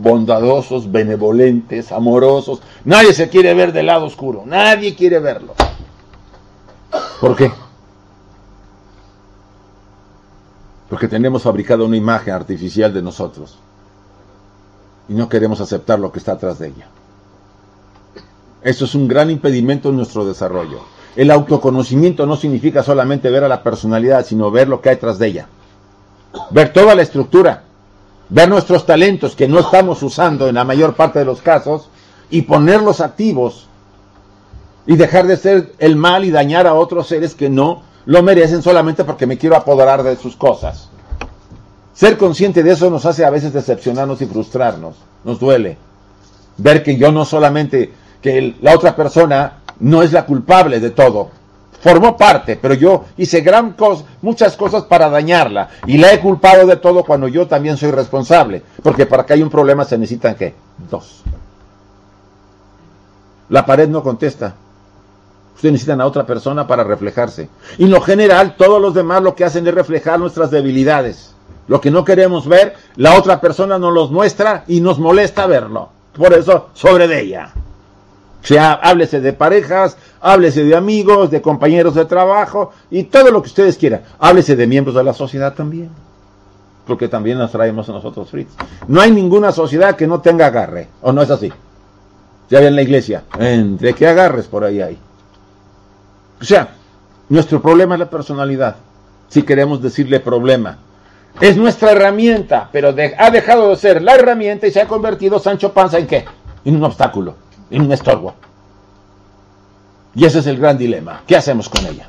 bondadosos, 0.00 0.90
benevolentes, 0.90 1.92
amorosos. 1.92 2.60
Nadie 2.84 3.12
se 3.14 3.28
quiere 3.28 3.54
ver 3.54 3.72
del 3.72 3.86
lado 3.86 4.06
oscuro, 4.06 4.44
nadie 4.46 4.94
quiere 4.94 5.18
verlo. 5.18 5.54
¿Por 7.20 7.36
qué? 7.36 7.50
Porque 10.88 11.08
tenemos 11.08 11.42
fabricado 11.42 11.84
una 11.84 11.96
imagen 11.96 12.34
artificial 12.34 12.92
de 12.92 13.02
nosotros 13.02 13.58
y 15.08 15.14
no 15.14 15.28
queremos 15.28 15.60
aceptar 15.60 15.98
lo 15.98 16.12
que 16.12 16.18
está 16.18 16.32
atrás 16.32 16.58
de 16.58 16.68
ella. 16.68 16.88
Eso 18.62 18.84
es 18.84 18.94
un 18.94 19.08
gran 19.08 19.30
impedimento 19.30 19.88
en 19.88 19.96
nuestro 19.96 20.24
desarrollo. 20.24 20.80
El 21.16 21.30
autoconocimiento 21.30 22.26
no 22.26 22.36
significa 22.36 22.82
solamente 22.82 23.30
ver 23.30 23.44
a 23.44 23.48
la 23.48 23.62
personalidad, 23.62 24.24
sino 24.24 24.50
ver 24.50 24.68
lo 24.68 24.80
que 24.80 24.90
hay 24.90 24.96
tras 24.96 25.18
de 25.18 25.28
ella. 25.28 25.48
Ver 26.50 26.72
toda 26.72 26.94
la 26.94 27.02
estructura, 27.02 27.64
ver 28.28 28.48
nuestros 28.48 28.84
talentos 28.84 29.34
que 29.34 29.48
no 29.48 29.58
estamos 29.58 30.02
usando 30.02 30.48
en 30.48 30.56
la 30.56 30.64
mayor 30.64 30.94
parte 30.94 31.20
de 31.20 31.24
los 31.24 31.40
casos 31.40 31.88
y 32.30 32.42
ponerlos 32.42 33.00
activos 33.00 33.66
y 34.86 34.96
dejar 34.96 35.26
de 35.26 35.36
ser 35.36 35.72
el 35.78 35.96
mal 35.96 36.24
y 36.24 36.30
dañar 36.30 36.66
a 36.66 36.74
otros 36.74 37.08
seres 37.08 37.34
que 37.34 37.48
no 37.48 37.82
lo 38.06 38.22
merecen 38.22 38.62
solamente 38.62 39.04
porque 39.04 39.26
me 39.26 39.38
quiero 39.38 39.56
apoderar 39.56 40.02
de 40.02 40.16
sus 40.16 40.36
cosas. 40.36 40.87
Ser 41.98 42.16
consciente 42.16 42.62
de 42.62 42.70
eso 42.70 42.88
nos 42.90 43.04
hace 43.06 43.24
a 43.24 43.30
veces 43.30 43.52
decepcionarnos 43.52 44.22
y 44.22 44.26
frustrarnos, 44.26 44.94
nos 45.24 45.40
duele. 45.40 45.76
Ver 46.56 46.84
que 46.84 46.96
yo 46.96 47.10
no 47.10 47.24
solamente, 47.24 47.92
que 48.22 48.54
la 48.62 48.76
otra 48.76 48.94
persona 48.94 49.54
no 49.80 50.04
es 50.04 50.12
la 50.12 50.24
culpable 50.24 50.78
de 50.78 50.90
todo, 50.90 51.30
formó 51.80 52.16
parte, 52.16 52.56
pero 52.56 52.74
yo 52.74 53.06
hice 53.16 53.40
gran 53.40 53.74
muchas 54.22 54.56
cosas 54.56 54.84
para 54.84 55.10
dañarla 55.10 55.70
y 55.86 55.98
la 55.98 56.12
he 56.12 56.20
culpado 56.20 56.68
de 56.68 56.76
todo 56.76 57.02
cuando 57.02 57.26
yo 57.26 57.48
también 57.48 57.76
soy 57.76 57.90
responsable, 57.90 58.62
porque 58.80 59.04
para 59.04 59.26
que 59.26 59.32
haya 59.32 59.42
un 59.42 59.50
problema 59.50 59.84
se 59.84 59.98
necesitan 59.98 60.36
qué? 60.36 60.54
Dos. 60.88 61.24
La 63.48 63.66
pared 63.66 63.88
no 63.88 64.04
contesta, 64.04 64.54
Ustedes 65.56 65.72
necesitan 65.72 66.00
a 66.00 66.06
otra 66.06 66.24
persona 66.24 66.64
para 66.68 66.84
reflejarse. 66.84 67.48
Y 67.76 67.86
en 67.86 67.90
lo 67.90 68.00
general, 68.00 68.54
todos 68.56 68.80
los 68.80 68.94
demás 68.94 69.20
lo 69.20 69.34
que 69.34 69.44
hacen 69.44 69.66
es 69.66 69.74
reflejar 69.74 70.20
nuestras 70.20 70.52
debilidades. 70.52 71.34
Lo 71.68 71.80
que 71.80 71.90
no 71.90 72.04
queremos 72.04 72.48
ver, 72.48 72.74
la 72.96 73.14
otra 73.14 73.40
persona 73.40 73.78
nos 73.78 73.92
los 73.92 74.10
muestra 74.10 74.64
y 74.66 74.80
nos 74.80 74.98
molesta 74.98 75.46
verlo. 75.46 75.90
Por 76.14 76.32
eso, 76.32 76.70
sobre 76.72 77.06
de 77.06 77.20
ella. 77.20 77.52
O 78.42 78.46
sea, 78.46 78.72
háblese 78.72 79.20
de 79.20 79.32
parejas, 79.32 79.96
háblese 80.20 80.64
de 80.64 80.74
amigos, 80.74 81.30
de 81.30 81.42
compañeros 81.42 81.94
de 81.94 82.06
trabajo 82.06 82.72
y 82.90 83.04
todo 83.04 83.30
lo 83.30 83.42
que 83.42 83.48
ustedes 83.48 83.76
quieran. 83.76 84.02
Háblese 84.18 84.56
de 84.56 84.66
miembros 84.66 84.96
de 84.96 85.04
la 85.04 85.12
sociedad 85.12 85.54
también. 85.54 85.90
Porque 86.86 87.08
también 87.08 87.36
nos 87.36 87.52
traemos 87.52 87.88
a 87.88 87.92
nosotros 87.92 88.30
Fritz. 88.30 88.50
No 88.86 89.00
hay 89.02 89.10
ninguna 89.10 89.52
sociedad 89.52 89.94
que 89.94 90.06
no 90.06 90.20
tenga 90.20 90.46
agarre. 90.46 90.88
¿O 91.02 91.12
no 91.12 91.20
es 91.20 91.30
así? 91.30 91.52
Ya 92.48 92.62
en 92.62 92.76
la 92.76 92.82
iglesia. 92.82 93.24
Entre 93.38 93.92
qué 93.92 94.06
agarres 94.06 94.46
por 94.46 94.64
ahí 94.64 94.80
hay. 94.80 94.98
O 96.40 96.44
sea, 96.44 96.70
nuestro 97.28 97.60
problema 97.60 97.96
es 97.96 97.98
la 97.98 98.08
personalidad, 98.08 98.76
si 99.28 99.42
queremos 99.42 99.82
decirle 99.82 100.20
problema. 100.20 100.78
Es 101.40 101.56
nuestra 101.56 101.92
herramienta, 101.92 102.68
pero 102.72 102.88
ha 102.88 103.30
dejado 103.30 103.70
de 103.70 103.76
ser 103.76 104.02
la 104.02 104.14
herramienta 104.16 104.66
y 104.66 104.72
se 104.72 104.80
ha 104.80 104.88
convertido 104.88 105.38
Sancho 105.38 105.72
Panza 105.72 105.98
en 105.98 106.06
qué? 106.06 106.24
En 106.64 106.76
un 106.76 106.84
obstáculo, 106.84 107.34
en 107.70 107.82
un 107.82 107.92
estorbo. 107.92 108.34
Y 110.14 110.24
ese 110.24 110.40
es 110.40 110.46
el 110.48 110.58
gran 110.58 110.76
dilema. 110.76 111.22
¿Qué 111.26 111.36
hacemos 111.36 111.68
con 111.68 111.86
ella? 111.86 112.08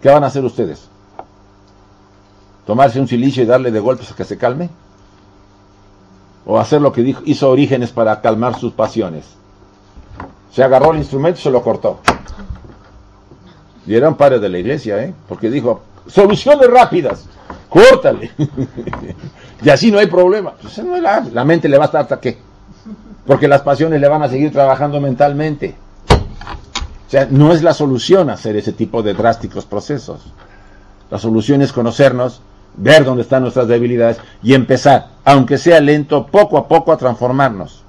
¿Qué 0.00 0.08
van 0.08 0.24
a 0.24 0.28
hacer 0.28 0.42
ustedes? 0.44 0.88
¿Tomarse 2.66 2.98
un 2.98 3.08
silicio 3.08 3.42
y 3.42 3.46
darle 3.46 3.70
de 3.70 3.80
golpes 3.80 4.10
a 4.10 4.16
que 4.16 4.24
se 4.24 4.38
calme? 4.38 4.70
¿O 6.46 6.58
hacer 6.58 6.80
lo 6.80 6.92
que 6.92 7.02
dijo, 7.02 7.22
hizo 7.26 7.50
Orígenes 7.50 7.92
para 7.92 8.20
calmar 8.22 8.58
sus 8.58 8.72
pasiones? 8.72 9.26
Se 10.50 10.62
agarró 10.62 10.92
el 10.92 10.98
instrumento 10.98 11.38
y 11.40 11.42
se 11.42 11.50
lo 11.50 11.62
cortó. 11.62 12.00
Y 13.86 13.94
eran 13.94 14.16
padres 14.16 14.40
de 14.40 14.48
la 14.48 14.58
iglesia, 14.58 15.02
¿eh? 15.02 15.14
Porque 15.28 15.50
dijo, 15.50 15.82
soluciones 16.06 16.70
rápidas, 16.70 17.26
córtale. 17.72 18.30
y 19.62 19.70
así 19.70 19.90
no 19.90 19.98
hay 19.98 20.06
problema. 20.06 20.52
Pues, 20.60 20.78
la, 21.32 21.44
mente 21.44 21.68
le 21.68 21.78
va 21.78 21.84
a 21.84 21.86
estar 21.86 22.02
hasta 22.02 22.20
qué. 22.20 22.38
Porque 23.26 23.48
las 23.48 23.62
pasiones 23.62 24.00
le 24.00 24.08
van 24.08 24.22
a 24.22 24.28
seguir 24.28 24.52
trabajando 24.52 25.00
mentalmente. 25.00 25.74
O 26.10 27.10
sea, 27.10 27.26
no 27.30 27.52
es 27.52 27.62
la 27.62 27.72
solución 27.72 28.30
hacer 28.30 28.56
ese 28.56 28.72
tipo 28.72 29.02
de 29.02 29.14
drásticos 29.14 29.64
procesos. 29.64 30.20
La 31.10 31.18
solución 31.18 31.62
es 31.62 31.72
conocernos, 31.72 32.42
ver 32.76 33.04
dónde 33.04 33.22
están 33.22 33.42
nuestras 33.42 33.68
debilidades 33.68 34.18
y 34.42 34.54
empezar, 34.54 35.08
aunque 35.24 35.58
sea 35.58 35.80
lento, 35.80 36.26
poco 36.26 36.58
a 36.58 36.68
poco 36.68 36.92
a 36.92 36.96
transformarnos. 36.96 37.82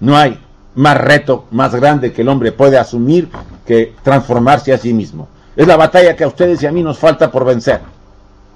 No 0.00 0.16
hay 0.16 0.38
más 0.74 0.96
reto, 0.98 1.44
más 1.50 1.74
grande 1.74 2.12
que 2.12 2.22
el 2.22 2.28
hombre 2.28 2.52
puede 2.52 2.78
asumir 2.78 3.28
que 3.66 3.94
transformarse 4.02 4.72
a 4.72 4.78
sí 4.78 4.92
mismo. 4.92 5.28
Es 5.56 5.66
la 5.66 5.76
batalla 5.76 6.16
que 6.16 6.24
a 6.24 6.28
ustedes 6.28 6.62
y 6.62 6.66
a 6.66 6.72
mí 6.72 6.82
nos 6.82 6.98
falta 6.98 7.30
por 7.30 7.44
vencer. 7.44 7.80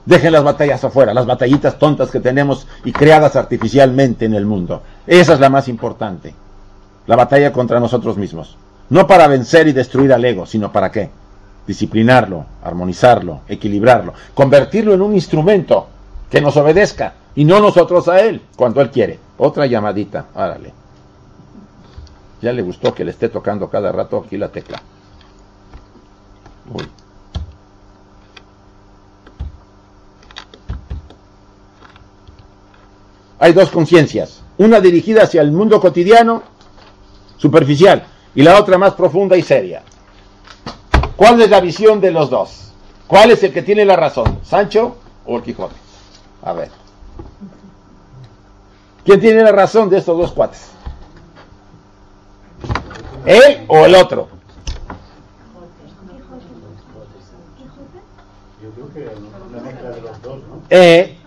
Dejen 0.06 0.32
las 0.32 0.44
batallas 0.44 0.84
afuera, 0.84 1.14
las 1.14 1.26
batallitas 1.26 1.78
tontas 1.78 2.10
que 2.10 2.20
tenemos 2.20 2.66
y 2.84 2.92
creadas 2.92 3.36
artificialmente 3.36 4.26
en 4.26 4.34
el 4.34 4.44
mundo. 4.44 4.82
Esa 5.06 5.34
es 5.34 5.40
la 5.40 5.48
más 5.48 5.68
importante. 5.68 6.34
La 7.06 7.16
batalla 7.16 7.52
contra 7.52 7.80
nosotros 7.80 8.16
mismos. 8.16 8.56
No 8.90 9.06
para 9.06 9.26
vencer 9.28 9.66
y 9.66 9.72
destruir 9.72 10.12
al 10.12 10.24
ego, 10.24 10.44
sino 10.44 10.70
para 10.70 10.90
qué? 10.90 11.10
Disciplinarlo, 11.66 12.44
armonizarlo, 12.62 13.40
equilibrarlo, 13.48 14.12
convertirlo 14.34 14.92
en 14.92 15.00
un 15.00 15.14
instrumento 15.14 15.86
que 16.30 16.42
nos 16.42 16.56
obedezca 16.58 17.14
y 17.34 17.44
no 17.46 17.60
nosotros 17.60 18.06
a 18.08 18.20
él 18.20 18.42
cuando 18.56 18.82
él 18.82 18.90
quiere. 18.90 19.18
Otra 19.38 19.66
llamadita, 19.66 20.26
árale. 20.34 20.72
Ya 22.42 22.52
le 22.52 22.60
gustó 22.60 22.94
que 22.94 23.04
le 23.04 23.12
esté 23.12 23.30
tocando 23.30 23.70
cada 23.70 23.90
rato 23.90 24.22
aquí 24.24 24.36
la 24.36 24.48
tecla. 24.48 24.82
Hay 33.38 33.52
dos 33.52 33.70
conciencias, 33.70 34.42
una 34.58 34.80
dirigida 34.80 35.22
hacia 35.24 35.42
el 35.42 35.52
mundo 35.52 35.80
cotidiano, 35.80 36.42
superficial, 37.36 38.06
y 38.34 38.42
la 38.42 38.58
otra 38.58 38.78
más 38.78 38.94
profunda 38.94 39.36
y 39.36 39.42
seria. 39.42 39.82
¿Cuál 41.16 41.40
es 41.42 41.50
la 41.50 41.60
visión 41.60 42.00
de 42.00 42.10
los 42.10 42.30
dos? 42.30 42.72
¿Cuál 43.06 43.30
es 43.30 43.42
el 43.42 43.52
que 43.52 43.62
tiene 43.62 43.84
la 43.84 43.96
razón? 43.96 44.40
¿Sancho 44.42 44.96
o 45.26 45.36
el 45.36 45.42
Quijote? 45.42 45.74
A 46.42 46.52
ver. 46.52 46.70
¿Quién 49.04 49.20
tiene 49.20 49.42
la 49.42 49.52
razón 49.52 49.90
de 49.90 49.98
estos 49.98 50.16
dos 50.16 50.32
cuates? 50.32 50.70
¿Él 53.26 53.64
o 53.68 53.84
el 53.84 53.94
otro? 53.94 54.28
Eh, 60.70 61.18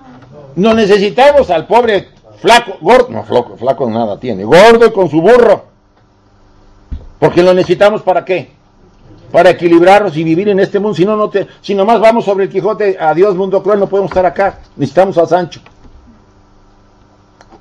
No 0.57 0.73
necesitamos 0.73 1.51
al 1.51 1.67
pobre 1.67 2.09
flaco, 2.39 2.77
gordo, 2.81 3.09
no, 3.11 3.23
flaco, 3.23 3.57
flaco 3.57 3.87
nada 3.91 4.19
tiene, 4.19 4.43
gordo 4.43 4.91
con 4.91 5.07
su 5.07 5.21
burro. 5.21 5.65
Porque 7.19 7.43
lo 7.43 7.53
necesitamos 7.53 8.01
para 8.01 8.25
qué? 8.25 8.53
Para 9.31 9.51
equilibrarnos 9.51 10.17
y 10.17 10.23
vivir 10.23 10.49
en 10.49 10.59
este 10.59 10.79
mundo. 10.79 10.95
Si 10.95 11.05
no, 11.05 11.15
no 11.15 11.29
te, 11.29 11.47
si 11.61 11.75
nomás 11.75 11.99
vamos 11.99 12.25
sobre 12.25 12.45
el 12.45 12.49
Quijote, 12.49 12.97
adiós 12.99 13.35
mundo 13.35 13.61
cruel, 13.61 13.79
no 13.79 13.87
podemos 13.87 14.09
estar 14.09 14.25
acá. 14.25 14.61
Necesitamos 14.75 15.19
a 15.19 15.27
Sancho. 15.27 15.61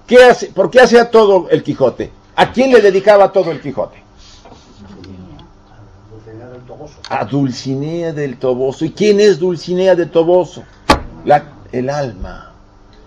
¿Qué 0.07 0.17
hace, 0.25 0.47
¿Por 0.47 0.71
qué 0.71 0.81
hacía 0.81 1.11
todo 1.11 1.49
el 1.51 1.63
Quijote? 1.63 2.11
¿A 2.35 2.51
quién 2.51 2.73
le 2.73 2.81
dedicaba 2.81 3.31
todo 3.31 3.51
el 3.51 3.61
Quijote? 3.61 4.03
A 7.11 7.25
Dulcinea 7.27 8.15
del 8.15 8.39
Toboso. 8.39 8.87
¿Y 8.87 8.93
quién 8.93 9.21
es 9.21 9.39
Dulcinea 9.39 9.95
del 9.95 10.11
Toboso? 10.11 10.63
La, 11.27 11.45
el 11.73 11.91
alma 11.91 12.56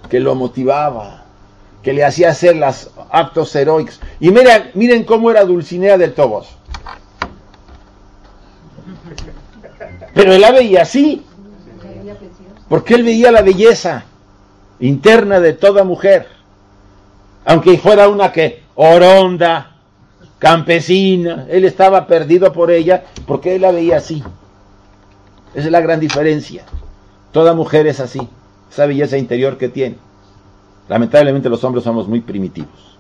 que 0.10 0.20
lo 0.20 0.36
motivaba, 0.36 1.24
que 1.82 1.94
le 1.94 2.04
hacía 2.04 2.30
hacer 2.30 2.56
los 2.56 2.92
actos 3.12 3.56
heroicos. 3.56 4.00
Y 4.20 4.32
miren, 4.32 4.72
miren 4.74 5.04
cómo 5.04 5.32
era 5.32 5.46
Dulcinea 5.46 5.98
del 5.98 6.14
Toboso. 6.14 6.52
Pero 10.14 10.34
él 10.34 10.42
la 10.42 10.52
veía 10.52 10.82
así. 10.82 11.26
Porque 12.68 12.96
él 12.96 13.04
veía 13.04 13.32
la 13.32 13.42
belleza 13.42 14.04
interna 14.80 15.40
de 15.40 15.54
toda 15.54 15.84
mujer. 15.84 16.28
Aunque 17.46 17.78
fuera 17.78 18.10
una 18.10 18.32
que 18.32 18.64
oronda, 18.76 19.76
campesina, 20.38 21.46
él 21.50 21.66
estaba 21.66 22.08
perdido 22.08 22.54
por 22.54 22.72
ella 22.72 23.04
porque 23.28 23.56
él 23.56 23.62
la 23.62 23.72
veía 23.72 23.98
así. 23.98 24.24
Esa 25.54 25.66
es 25.66 25.72
la 25.72 25.82
gran 25.82 26.00
diferencia. 26.00 26.64
Toda 27.32 27.54
mujer 27.54 27.88
es 27.88 28.00
así, 28.00 28.28
esa 28.70 28.86
belleza 28.86 29.18
interior 29.18 29.58
que 29.58 29.70
tiene. 29.70 29.98
Lamentablemente 30.88 31.50
los 31.50 31.64
hombres 31.64 31.84
somos 31.84 32.08
muy 32.08 32.22
primitivos 32.22 32.98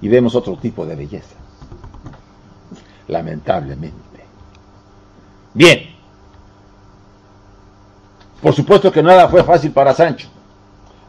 y 0.00 0.08
vemos 0.08 0.34
otro 0.34 0.56
tipo 0.56 0.84
de 0.84 0.96
belleza. 0.96 1.36
Lamentablemente. 3.08 3.96
Bien. 5.54 5.90
Por 8.40 8.54
supuesto 8.54 8.90
que 8.90 9.02
nada 9.02 9.28
fue 9.28 9.44
fácil 9.44 9.70
para 9.70 9.94
Sancho. 9.94 10.28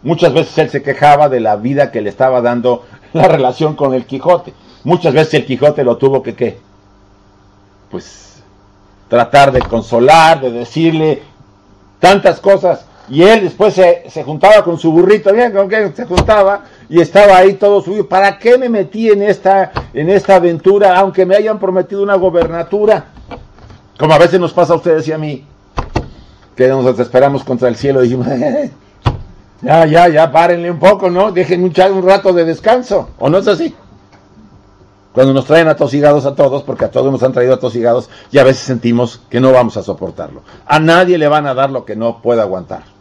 Muchas 0.04 0.34
veces 0.34 0.58
él 0.58 0.70
se 0.70 0.84
quejaba 0.84 1.30
de 1.30 1.40
la 1.40 1.56
vida 1.56 1.92
que 1.92 2.02
le 2.02 2.10
estaba 2.10 2.42
dando 2.42 2.84
la 3.14 3.28
relación 3.28 3.76
con 3.76 3.94
el 3.94 4.06
Quijote. 4.06 4.54
Muchas 4.84 5.14
veces 5.14 5.34
el 5.36 5.46
Quijote 5.46 5.84
lo 5.84 5.98
tuvo 5.98 6.22
que, 6.22 6.36
¿qué? 6.36 6.60
Pues 7.90 8.44
tratar 9.08 9.52
de 9.52 9.62
consolar, 9.62 10.42
de 10.42 10.52
decirle 10.52 11.24
tantas 12.00 12.40
cosas. 12.40 12.86
Y 13.10 13.22
él 13.22 13.42
después 13.42 13.74
se, 13.74 14.24
juntaba 14.24 14.64
con 14.64 14.80
su 14.80 14.92
burrito, 14.92 15.34
bien, 15.34 15.52
con 15.52 15.68
que 15.68 15.92
se 15.92 16.06
juntaba 16.06 16.64
y 16.88 17.02
estaba 17.02 17.38
ahí 17.38 17.54
todo 17.54 17.82
suyo. 17.82 18.08
¿Para 18.08 18.40
qué 18.40 18.58
me 18.58 18.70
metí 18.70 19.10
en 19.10 19.22
esta, 19.22 19.72
en 19.94 20.10
esta 20.10 20.38
aventura, 20.38 20.98
aunque 20.98 21.26
me 21.26 21.36
hayan 21.36 21.60
prometido 21.60 22.02
una 22.02 22.16
gobernatura? 22.16 23.06
Como 23.98 24.14
a 24.14 24.18
veces 24.18 24.40
nos 24.40 24.54
pasa 24.54 24.74
a 24.74 24.78
ustedes 24.78 25.08
y 25.08 25.12
a 25.12 25.18
mí, 25.18 25.46
que 26.56 26.68
nos 26.68 26.86
desesperamos 26.86 27.44
contra 27.44 27.68
el 27.68 27.76
cielo 27.76 28.04
y 28.04 28.08
decimos, 28.08 28.28
ya, 29.62 29.86
ya, 29.86 30.08
ya, 30.08 30.32
párenle 30.32 30.72
un 30.72 30.80
poco, 30.80 31.10
¿no? 31.10 31.32
Dejen 31.32 31.64
un, 31.64 31.74
un 31.92 32.08
rato 32.08 32.32
de 32.32 32.46
descanso, 32.46 33.10
¿o 33.20 33.30
no 33.30 33.40
es 33.40 33.48
así? 33.48 33.76
Cuando 35.12 35.34
nos 35.34 35.46
traen 35.46 35.68
atosigados 35.68 36.26
a 36.26 36.34
todos, 36.34 36.64
porque 36.64 36.86
a 36.86 36.92
todos 36.92 37.12
nos 37.12 37.22
han 37.22 37.34
traído 37.34 37.54
atosigados, 37.54 38.10
y 38.32 38.40
a 38.40 38.44
veces 38.44 38.64
sentimos 38.64 39.22
que 39.30 39.40
no 39.40 39.52
vamos 39.52 39.78
a 39.78 39.84
soportarlo. 39.84 40.42
A 40.66 40.80
nadie 40.80 41.20
le 41.20 41.28
van 41.28 41.46
a 41.46 41.54
dar 41.54 41.70
lo 41.70 41.86
que 41.86 41.96
no 41.96 42.22
pueda 42.22 42.42
aguantar. 42.42 42.93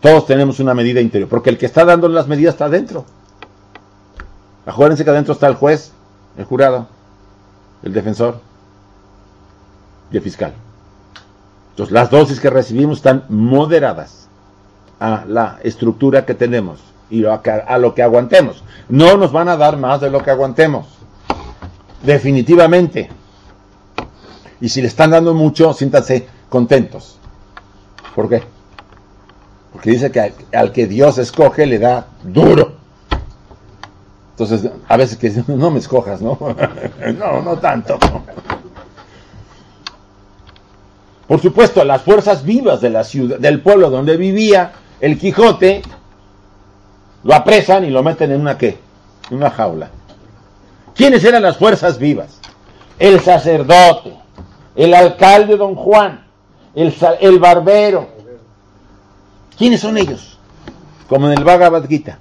Todos 0.00 0.26
tenemos 0.26 0.60
una 0.60 0.74
medida 0.74 1.00
interior, 1.00 1.28
porque 1.28 1.50
el 1.50 1.58
que 1.58 1.66
está 1.66 1.84
dando 1.84 2.08
las 2.08 2.26
medidas 2.26 2.54
está 2.54 2.66
adentro. 2.66 3.04
Acuérdense 4.66 5.04
que 5.04 5.10
adentro 5.10 5.34
está 5.34 5.46
el 5.46 5.54
juez, 5.54 5.92
el 6.36 6.44
jurado, 6.44 6.86
el 7.82 7.92
defensor 7.92 8.40
y 10.10 10.16
el 10.16 10.22
fiscal. 10.22 10.54
Entonces, 11.70 11.92
las 11.92 12.10
dosis 12.10 12.40
que 12.40 12.50
recibimos 12.50 12.98
están 12.98 13.24
moderadas 13.28 14.28
a 14.98 15.24
la 15.26 15.58
estructura 15.62 16.24
que 16.24 16.34
tenemos 16.34 16.80
y 17.10 17.24
a 17.24 17.78
lo 17.78 17.94
que 17.94 18.02
aguantemos. 18.02 18.62
No 18.88 19.16
nos 19.16 19.32
van 19.32 19.48
a 19.48 19.56
dar 19.56 19.76
más 19.76 20.00
de 20.00 20.10
lo 20.10 20.22
que 20.22 20.30
aguantemos. 20.30 20.86
Definitivamente. 22.02 23.10
Y 24.60 24.68
si 24.68 24.80
le 24.80 24.88
están 24.88 25.10
dando 25.10 25.34
mucho, 25.34 25.72
siéntanse 25.72 26.28
contentos. 26.48 27.18
¿Por 28.14 28.28
qué? 28.28 28.42
Porque 29.72 29.90
dice 29.90 30.10
que 30.10 30.32
al, 30.52 30.72
que 30.72 30.86
Dios 30.86 31.18
escoge 31.18 31.66
le 31.66 31.78
da 31.78 32.06
duro. 32.22 32.72
Entonces, 34.32 34.70
a 34.88 34.96
veces 34.96 35.18
que 35.18 35.32
no 35.52 35.70
me 35.70 35.78
escojas, 35.78 36.20
¿no? 36.20 36.38
no, 37.18 37.42
no 37.42 37.56
tanto. 37.58 37.98
Por 41.26 41.40
supuesto, 41.40 41.84
las 41.84 42.02
fuerzas 42.02 42.42
vivas 42.44 42.80
de 42.80 42.90
la 42.90 43.04
ciudad, 43.04 43.38
del 43.38 43.60
pueblo 43.60 43.88
donde 43.90 44.16
vivía 44.16 44.72
el 45.00 45.16
Quijote, 45.16 45.82
lo 47.22 47.34
apresan 47.34 47.84
y 47.84 47.90
lo 47.90 48.02
meten 48.02 48.32
en 48.32 48.40
una 48.40 48.58
qué? 48.58 48.78
En 49.30 49.36
una 49.36 49.50
jaula. 49.50 49.90
¿Quiénes 50.94 51.22
eran 51.24 51.42
las 51.42 51.56
fuerzas 51.56 51.98
vivas? 51.98 52.40
El 52.98 53.20
sacerdote, 53.20 54.14
el 54.74 54.92
alcalde 54.92 55.56
don 55.56 55.76
Juan, 55.76 56.26
el, 56.74 56.94
el 57.20 57.38
barbero. 57.38 58.08
¿Quiénes 59.60 59.82
son 59.82 59.98
ellos? 59.98 60.38
Como 61.06 61.26
en 61.26 61.36
el 61.36 61.44
Bhagavad 61.44 61.86
Gita. 61.86 62.16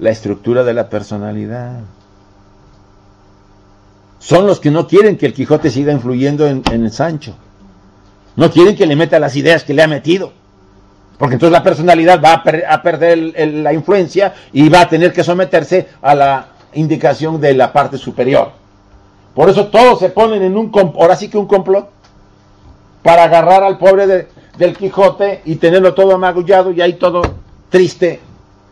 La 0.00 0.10
estructura 0.10 0.64
de 0.64 0.74
la 0.74 0.88
personalidad. 0.88 1.82
Son 4.18 4.44
los 4.44 4.58
que 4.58 4.72
no 4.72 4.88
quieren 4.88 5.18
que 5.18 5.26
el 5.26 5.34
Quijote 5.34 5.70
siga 5.70 5.92
influyendo 5.92 6.48
en, 6.48 6.64
el 6.68 6.90
Sancho. 6.90 7.36
No 8.34 8.50
quieren 8.50 8.74
que 8.74 8.86
le 8.86 8.96
meta 8.96 9.20
las 9.20 9.36
ideas 9.36 9.62
que 9.62 9.72
le 9.72 9.84
ha 9.84 9.86
metido. 9.86 10.32
Porque 11.16 11.34
entonces 11.34 11.52
la 11.52 11.62
personalidad 11.62 12.20
va 12.20 12.32
a, 12.32 12.82
perder 12.82 13.18
la 13.46 13.72
influencia 13.72 14.34
y 14.52 14.68
va 14.68 14.80
a 14.80 14.88
tener 14.88 15.12
que 15.12 15.22
someterse 15.22 15.90
a 16.02 16.16
la 16.16 16.48
indicación 16.74 17.40
de 17.40 17.54
la 17.54 17.72
parte 17.72 17.98
superior. 17.98 18.50
Por 19.32 19.48
eso 19.48 19.68
todos 19.68 20.00
se 20.00 20.08
ponen 20.08 20.42
en 20.42 20.56
un 20.56 20.72
ahora 20.74 21.14
sí 21.14 21.28
que 21.28 21.38
un 21.38 21.46
complot 21.46 21.88
para 23.04 23.22
agarrar 23.22 23.62
al 23.62 23.78
pobre 23.78 24.26
del 24.58 24.76
Quijote 24.76 25.42
y 25.44 25.56
tenerlo 25.56 25.94
todo 25.94 26.14
amagullado 26.14 26.70
y 26.70 26.80
ahí 26.80 26.94
todo 26.94 27.22
triste 27.70 28.20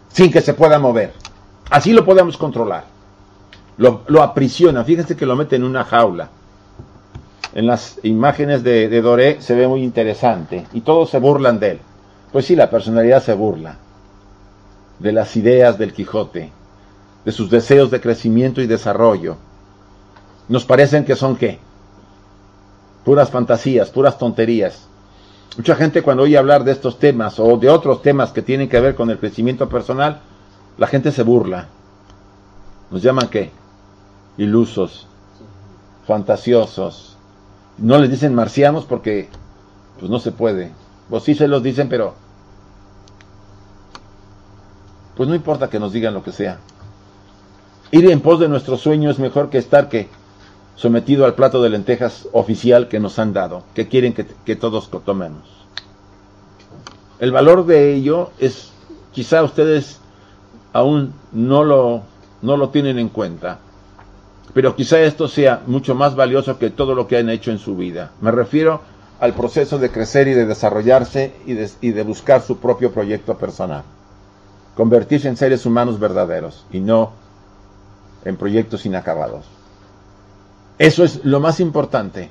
sin 0.08 0.30
que 0.30 0.40
se 0.40 0.54
pueda 0.54 0.78
mover. 0.78 1.12
Así 1.70 1.92
lo 1.92 2.04
podemos 2.04 2.36
controlar. 2.36 2.84
Lo, 3.76 4.22
aprisiona, 4.22 4.84
fíjense 4.84 5.16
que 5.16 5.26
lo 5.26 5.36
mete 5.36 5.56
en 5.56 5.64
una 5.64 5.84
jaula. 5.84 6.28
En 7.54 7.66
las 7.66 7.98
imágenes 8.02 8.62
de, 8.62 8.88
de 8.88 9.02
Doré 9.02 9.40
se 9.40 9.54
ve 9.54 9.66
muy 9.66 9.82
interesante 9.82 10.66
y 10.72 10.80
todos 10.80 11.10
se 11.10 11.18
burlan 11.18 11.58
de 11.58 11.72
él. 11.72 11.80
Pues 12.32 12.46
sí, 12.46 12.56
la 12.56 12.70
personalidad 12.70 13.22
se 13.22 13.34
burla 13.34 13.76
de 14.98 15.12
las 15.12 15.36
ideas 15.36 15.78
del 15.78 15.92
Quijote, 15.92 16.50
de 17.24 17.32
sus 17.32 17.50
deseos 17.50 17.90
de 17.90 18.00
crecimiento 18.00 18.60
y 18.60 18.66
desarrollo. 18.66 19.36
Nos 20.48 20.64
parecen 20.64 21.04
que 21.04 21.16
son 21.16 21.36
qué? 21.36 21.58
Puras 23.04 23.30
fantasías, 23.30 23.90
puras 23.90 24.18
tonterías. 24.18 24.88
Mucha 25.56 25.76
gente 25.76 26.02
cuando 26.02 26.24
oye 26.24 26.36
hablar 26.36 26.64
de 26.64 26.72
estos 26.72 26.98
temas 26.98 27.38
o 27.38 27.56
de 27.56 27.68
otros 27.68 28.02
temas 28.02 28.32
que 28.32 28.42
tienen 28.42 28.68
que 28.68 28.80
ver 28.80 28.96
con 28.96 29.10
el 29.10 29.18
crecimiento 29.18 29.68
personal, 29.68 30.20
la 30.78 30.86
gente 30.88 31.12
se 31.12 31.22
burla. 31.22 31.68
Nos 32.90 33.02
llaman 33.02 33.28
qué? 33.28 33.52
Ilusos, 34.36 35.06
fantasiosos. 36.06 37.16
No 37.78 37.98
les 37.98 38.10
dicen 38.10 38.34
marcianos 38.34 38.84
porque 38.84 39.28
pues 39.98 40.10
no 40.10 40.18
se 40.18 40.32
puede. 40.32 40.72
O 41.08 41.20
sí 41.20 41.34
se 41.34 41.46
los 41.46 41.62
dicen, 41.62 41.88
pero 41.88 42.14
pues 45.16 45.28
no 45.28 45.34
importa 45.36 45.70
que 45.70 45.78
nos 45.78 45.92
digan 45.92 46.14
lo 46.14 46.24
que 46.24 46.32
sea. 46.32 46.58
Ir 47.92 48.10
en 48.10 48.20
pos 48.20 48.40
de 48.40 48.48
nuestro 48.48 48.76
sueño 48.76 49.10
es 49.10 49.20
mejor 49.20 49.50
que 49.50 49.58
estar 49.58 49.88
que 49.88 50.08
sometido 50.76 51.24
al 51.24 51.34
plato 51.34 51.62
de 51.62 51.70
lentejas 51.70 52.28
oficial 52.32 52.88
que 52.88 53.00
nos 53.00 53.18
han 53.18 53.32
dado, 53.32 53.62
que 53.74 53.88
quieren 53.88 54.12
que, 54.12 54.56
todos 54.56 54.90
tomemos. 55.04 55.42
El 57.18 57.32
valor 57.32 57.66
de 57.66 57.94
ello 57.94 58.30
es, 58.38 58.72
quizá 59.12 59.42
ustedes 59.42 60.00
aún 60.72 61.14
no 61.32 61.64
lo, 61.64 62.02
no 62.42 62.56
lo 62.56 62.70
tienen 62.70 62.98
en 62.98 63.08
cuenta, 63.08 63.58
pero 64.52 64.76
quizá 64.76 65.00
esto 65.00 65.28
sea 65.28 65.62
mucho 65.66 65.94
más 65.94 66.16
valioso 66.16 66.58
que 66.58 66.70
todo 66.70 66.94
lo 66.94 67.06
que 67.06 67.18
han 67.18 67.30
hecho 67.30 67.50
en 67.50 67.58
su 67.58 67.76
vida. 67.76 68.10
Me 68.20 68.30
refiero 68.30 68.80
al 69.20 69.34
proceso 69.34 69.78
de 69.78 69.90
crecer 69.90 70.28
y 70.28 70.34
de 70.34 70.46
desarrollarse 70.46 71.32
y 71.46 71.54
de, 71.54 71.70
y 71.80 71.90
de 71.90 72.02
buscar 72.02 72.42
su 72.42 72.58
propio 72.58 72.92
proyecto 72.92 73.38
personal 73.38 73.84
convertirse 74.76 75.28
en 75.28 75.36
seres 75.36 75.66
humanos 75.66 75.98
verdaderos 75.98 76.66
y 76.72 76.80
no 76.80 77.12
en 78.24 78.36
proyectos 78.36 78.86
inacabados. 78.86 79.46
Eso 80.78 81.04
es 81.04 81.24
lo 81.24 81.40
más 81.40 81.60
importante. 81.60 82.30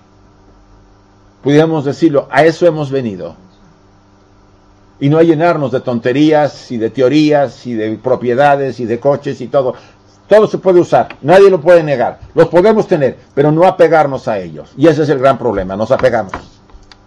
Pudiéramos 1.44 1.86
decirlo, 1.86 2.28
a 2.32 2.44
eso 2.46 2.66
hemos 2.66 2.92
venido. 2.92 3.36
y 5.00 5.10
no 5.10 5.18
a 5.18 5.24
llenarnos 5.24 5.72
de 5.72 5.82
tonterías 5.82 6.72
y 6.72 6.78
de 6.78 6.90
teorías 6.90 7.66
y 7.68 7.74
de 7.74 7.98
propiedades 7.98 8.80
y 8.80 8.86
de 8.86 9.00
coches 9.00 9.42
y 9.42 9.48
todo. 9.48 9.74
Todo 10.28 10.48
se 10.48 10.58
puede 10.60 10.80
usar, 10.80 11.18
nadie 11.22 11.50
lo 11.50 11.60
puede 11.60 11.84
negar. 11.84 12.20
Los 12.34 12.48
podemos 12.48 12.88
tener, 12.88 13.18
pero 13.36 13.52
no 13.52 13.66
apegarnos 13.66 14.28
a 14.30 14.40
ellos. 14.40 14.72
Y 14.78 14.88
ese 14.88 15.04
es 15.04 15.10
el 15.10 15.20
gran 15.20 15.38
problema, 15.38 15.76
nos 15.76 15.92
apegamos. 15.92 16.32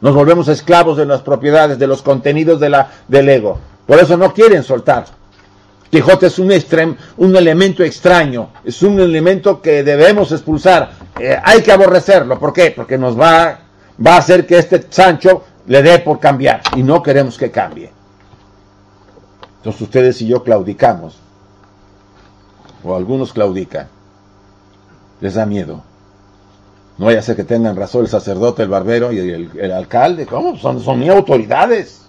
Nos 0.03 0.15
volvemos 0.15 0.49
esclavos 0.49 0.99
de 0.99 1.07
las 1.07 1.23
propiedades, 1.23 1.79
de 1.79 1.87
los 1.87 2.03
contenidos 2.03 2.61
de 2.61 2.69
la, 2.69 2.91
del 3.09 3.29
ego. 3.31 3.59
Por 3.87 3.99
eso 3.99 4.17
no 4.19 4.35
quieren 4.35 4.63
soltar. 4.63 5.07
Quijote 5.91 6.27
es 6.27 6.39
un, 6.39 6.53
un 7.17 7.37
elemento 7.37 7.83
extraño, 7.83 8.51
es 8.65 8.83
un 8.83 9.01
elemento 9.01 9.63
que 9.63 9.83
debemos 9.83 10.33
expulsar. 10.33 10.91
Eh, 11.19 11.39
hay 11.43 11.63
que 11.63 11.73
aborrecerlo. 11.73 12.39
¿Por 12.39 12.53
qué? 12.53 12.73
Porque 12.75 12.99
nos 12.99 13.19
va, 13.19 13.59
va 14.05 14.15
a 14.15 14.19
hacer 14.19 14.47
que 14.47 14.59
este 14.59 14.87
Sancho 14.91 15.45
le 15.67 15.83
dé 15.83 15.99
por 15.99 16.21
cambiar 16.21 16.63
y 16.77 16.83
no 16.83 17.03
queremos 17.03 17.39
que 17.39 17.51
cambie. 17.51 17.91
Entonces 19.59 19.83
ustedes 19.83 20.23
y 20.23 20.29
yo 20.29 20.45
claudicamos, 20.45 21.19
o 22.85 22.95
algunos 22.95 23.33
claudican, 23.33 23.89
les 25.21 25.35
da 25.35 25.47
miedo. 25.47 25.83
No 26.99 27.07
vaya 27.07 27.19
a 27.19 27.23
ser 27.23 27.37
que 27.37 27.45
tengan 27.45 27.77
razón 27.77 28.03
el 28.03 28.09
sacerdote, 28.09 28.63
el 28.63 28.69
barbero 28.69 29.13
y 29.13 29.19
el, 29.19 29.73
alcalde. 29.73 30.25
¿Cómo? 30.25 30.57
Son, 30.57 30.81
son 30.81 30.99
mis 30.99 31.11
autoridades. 31.11 32.03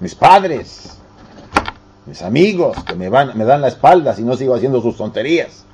Mis 0.00 0.14
padres. 0.14 0.96
Mis 2.06 2.22
amigos 2.22 2.82
que 2.84 2.94
me, 2.94 3.10
van, 3.10 3.36
me 3.36 3.44
dan 3.44 3.60
la 3.60 3.68
espalda 3.68 4.14
si 4.14 4.22
no 4.22 4.36
sigo 4.36 4.54
haciendo 4.54 4.80
sus 4.80 4.96
tonterías. 4.96 5.64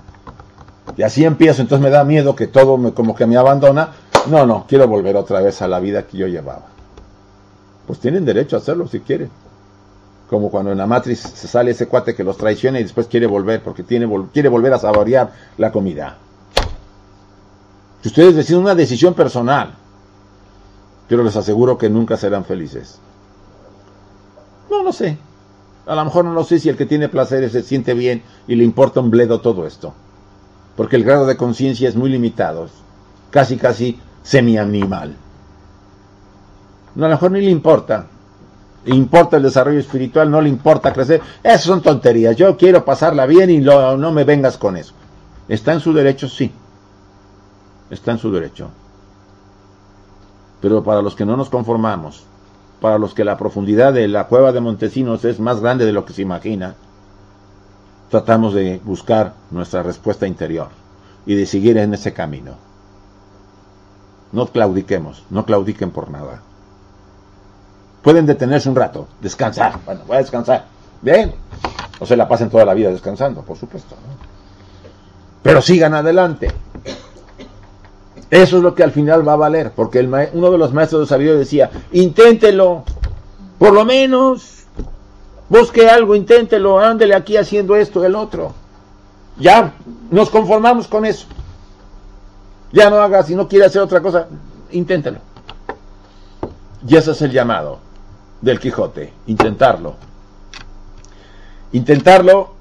Y 0.96 1.02
así 1.02 1.24
empiezo, 1.24 1.62
entonces 1.62 1.82
me 1.82 1.90
da 1.90 2.04
miedo 2.04 2.36
que 2.36 2.46
todo 2.46 2.76
me, 2.76 2.92
como 2.92 3.14
que 3.14 3.26
me 3.26 3.36
abandona. 3.36 3.90
No, 4.30 4.46
no, 4.46 4.64
quiero 4.68 4.86
volver 4.86 5.16
otra 5.16 5.40
vez 5.40 5.60
a 5.62 5.68
la 5.68 5.80
vida 5.80 6.06
que 6.06 6.18
yo 6.18 6.26
llevaba. 6.26 6.66
Pues 7.86 7.98
tienen 7.98 8.24
derecho 8.24 8.56
a 8.56 8.60
hacerlo 8.60 8.86
si 8.86 9.00
quieren. 9.00 9.30
Como 10.30 10.50
cuando 10.50 10.72
en 10.72 10.78
la 10.78 10.86
matriz 10.86 11.20
se 11.20 11.48
sale 11.48 11.72
ese 11.72 11.86
cuate 11.86 12.14
que 12.14 12.24
los 12.24 12.36
traiciona 12.36 12.80
y 12.80 12.84
después 12.84 13.06
quiere 13.06 13.26
volver, 13.26 13.62
porque 13.62 13.82
tiene, 13.82 14.08
quiere 14.32 14.48
volver 14.48 14.72
a 14.72 14.78
saborear 14.78 15.32
la 15.58 15.70
comida. 15.70 16.16
Si 18.02 18.08
ustedes 18.08 18.36
deciden 18.36 18.62
una 18.62 18.74
decisión 18.74 19.14
personal, 19.14 19.74
pero 21.08 21.22
les 21.22 21.36
aseguro 21.36 21.76
que 21.76 21.90
nunca 21.90 22.16
serán 22.16 22.44
felices. 22.44 22.98
No 24.70 24.82
lo 24.82 24.92
sé. 24.92 25.18
A 25.86 25.94
lo 25.94 26.04
mejor 26.04 26.24
no 26.24 26.32
lo 26.32 26.44
sé 26.44 26.58
si 26.58 26.68
el 26.68 26.76
que 26.76 26.86
tiene 26.86 27.08
placeres 27.08 27.52
se 27.52 27.62
siente 27.62 27.92
bien 27.94 28.22
y 28.46 28.54
le 28.54 28.64
importa 28.64 29.00
un 29.00 29.10
bledo 29.10 29.40
todo 29.40 29.66
esto. 29.66 29.92
Porque 30.76 30.96
el 30.96 31.04
grado 31.04 31.26
de 31.26 31.36
conciencia 31.36 31.88
es 31.88 31.96
muy 31.96 32.10
limitado. 32.10 32.68
Casi, 33.30 33.56
casi 33.56 33.98
semi-animal. 34.22 35.14
No, 36.94 37.04
a 37.06 37.08
lo 37.08 37.14
mejor 37.14 37.30
ni 37.32 37.40
le 37.40 37.50
importa. 37.50 38.06
Importa 38.86 39.38
el 39.38 39.44
desarrollo 39.44 39.80
espiritual, 39.80 40.30
no 40.30 40.40
le 40.40 40.48
importa 40.48 40.92
crecer. 40.92 41.20
Esas 41.42 41.62
son 41.62 41.82
tonterías. 41.82 42.36
Yo 42.36 42.56
quiero 42.56 42.84
pasarla 42.84 43.26
bien 43.26 43.50
y 43.50 43.58
no 43.58 44.12
me 44.12 44.24
vengas 44.24 44.58
con 44.58 44.76
eso. 44.76 44.92
¿Está 45.48 45.72
en 45.72 45.80
su 45.80 45.92
derecho? 45.92 46.28
Sí 46.28 46.52
está 47.90 48.12
en 48.12 48.18
su 48.18 48.30
derecho. 48.30 48.70
Pero 50.60 50.82
para 50.82 51.02
los 51.02 51.14
que 51.14 51.24
no 51.26 51.36
nos 51.36 51.50
conformamos, 51.50 52.24
para 52.80 52.98
los 52.98 53.14
que 53.14 53.24
la 53.24 53.36
profundidad 53.36 53.92
de 53.92 54.08
la 54.08 54.26
cueva 54.26 54.52
de 54.52 54.60
Montesinos 54.60 55.24
es 55.24 55.40
más 55.40 55.60
grande 55.60 55.84
de 55.84 55.92
lo 55.92 56.04
que 56.04 56.12
se 56.12 56.22
imagina, 56.22 56.74
tratamos 58.10 58.54
de 58.54 58.80
buscar 58.84 59.34
nuestra 59.50 59.82
respuesta 59.82 60.26
interior 60.26 60.68
y 61.26 61.34
de 61.34 61.46
seguir 61.46 61.78
en 61.78 61.94
ese 61.94 62.12
camino. 62.12 62.52
No 64.32 64.46
claudiquemos, 64.46 65.24
no 65.30 65.44
claudiquen 65.44 65.90
por 65.90 66.10
nada. 66.10 66.42
Pueden 68.02 68.26
detenerse 68.26 68.68
un 68.68 68.76
rato, 68.76 69.08
descansar. 69.20 69.78
Bueno, 69.84 70.02
voy 70.06 70.16
a 70.16 70.20
descansar. 70.20 70.66
Bien. 71.00 71.32
O 72.00 72.06
se 72.06 72.16
la 72.16 72.28
pasen 72.28 72.50
toda 72.50 72.64
la 72.64 72.74
vida 72.74 72.90
descansando, 72.90 73.42
por 73.42 73.56
supuesto. 73.56 73.94
Pero 75.42 75.62
sigan 75.62 75.94
adelante. 75.94 76.50
Eso 78.30 78.56
es 78.56 78.62
lo 78.62 78.74
que 78.74 78.82
al 78.82 78.90
final 78.90 79.26
va 79.26 79.34
a 79.34 79.36
valer, 79.36 79.70
porque 79.70 80.00
el 80.00 80.08
uno 80.32 80.50
de 80.50 80.58
los 80.58 80.72
maestros 80.72 81.02
de 81.02 81.06
sabiduría 81.06 81.38
decía, 81.38 81.70
inténtelo, 81.92 82.84
por 83.58 83.72
lo 83.72 83.84
menos, 83.84 84.53
busque 85.48 85.88
algo, 85.88 86.14
inténtelo, 86.14 86.78
ándele 86.78 87.14
aquí 87.14 87.36
haciendo 87.36 87.76
esto, 87.76 88.04
el 88.04 88.14
otro. 88.14 88.54
Ya, 89.38 89.74
nos 90.10 90.30
conformamos 90.30 90.86
con 90.86 91.04
eso. 91.04 91.26
Ya 92.72 92.90
no 92.90 92.96
haga, 92.96 93.22
si 93.22 93.34
no 93.34 93.48
quiere 93.48 93.66
hacer 93.66 93.82
otra 93.82 94.00
cosa, 94.00 94.26
inténtelo. 94.70 95.18
Y 96.86 96.96
ese 96.96 97.12
es 97.12 97.22
el 97.22 97.30
llamado 97.30 97.78
del 98.40 98.60
Quijote, 98.60 99.12
intentarlo. 99.26 99.94
Intentarlo 101.72 102.54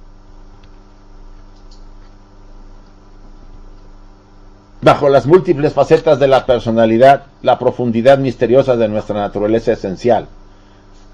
bajo 4.83 5.09
las 5.09 5.25
múltiples 5.25 5.73
facetas 5.73 6.19
de 6.19 6.27
la 6.27 6.45
personalidad, 6.45 7.23
la 7.41 7.57
profundidad 7.57 8.17
misteriosa 8.17 8.75
de 8.75 8.89
nuestra 8.89 9.15
naturaleza 9.15 9.73
esencial, 9.73 10.27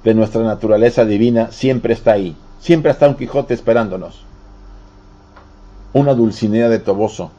de 0.04 0.14
nuestra 0.14 0.44
naturaleza 0.44 1.06
divina, 1.06 1.52
siempre 1.52 1.94
está 1.94 2.14
ahí. 2.14 2.36
Siempre 2.60 2.92
está 2.92 3.08
un 3.08 3.16
Quijote 3.16 3.54
esperándonos. 3.54 4.24
Una 5.94 6.14
Dulcinea 6.14 6.70
de 6.70 6.80
Toboso. 6.80 7.32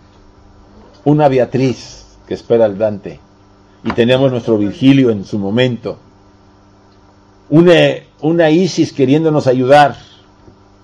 Una 1.05 1.29
Beatriz 1.29 2.07
que 2.27 2.35
espera 2.35 2.65
al 2.65 2.79
Dante. 2.79 3.21
Y 3.85 3.93
tenemos 3.93 4.31
nuestro 4.31 4.59
Virgilio 4.59 5.11
en 5.11 5.25
su 5.25 5.39
momento. 5.39 5.99
Una, 7.49 7.73
una 8.21 8.51
Isis 8.51 8.93
queriéndonos 8.93 9.47
ayudar 9.47 9.97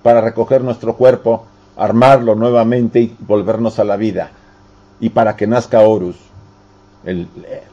para 0.02 0.20
recoger 0.20 0.62
nuestro 0.62 0.96
cuerpo, 0.96 1.46
armarlo 1.76 2.34
nuevamente 2.34 3.00
y 3.00 3.16
volvernos 3.20 3.78
a 3.78 3.84
la 3.84 3.96
vida 3.96 4.30
y 5.00 5.10
para 5.10 5.36
que 5.36 5.46
nazca 5.46 5.80
Horus, 5.80 6.16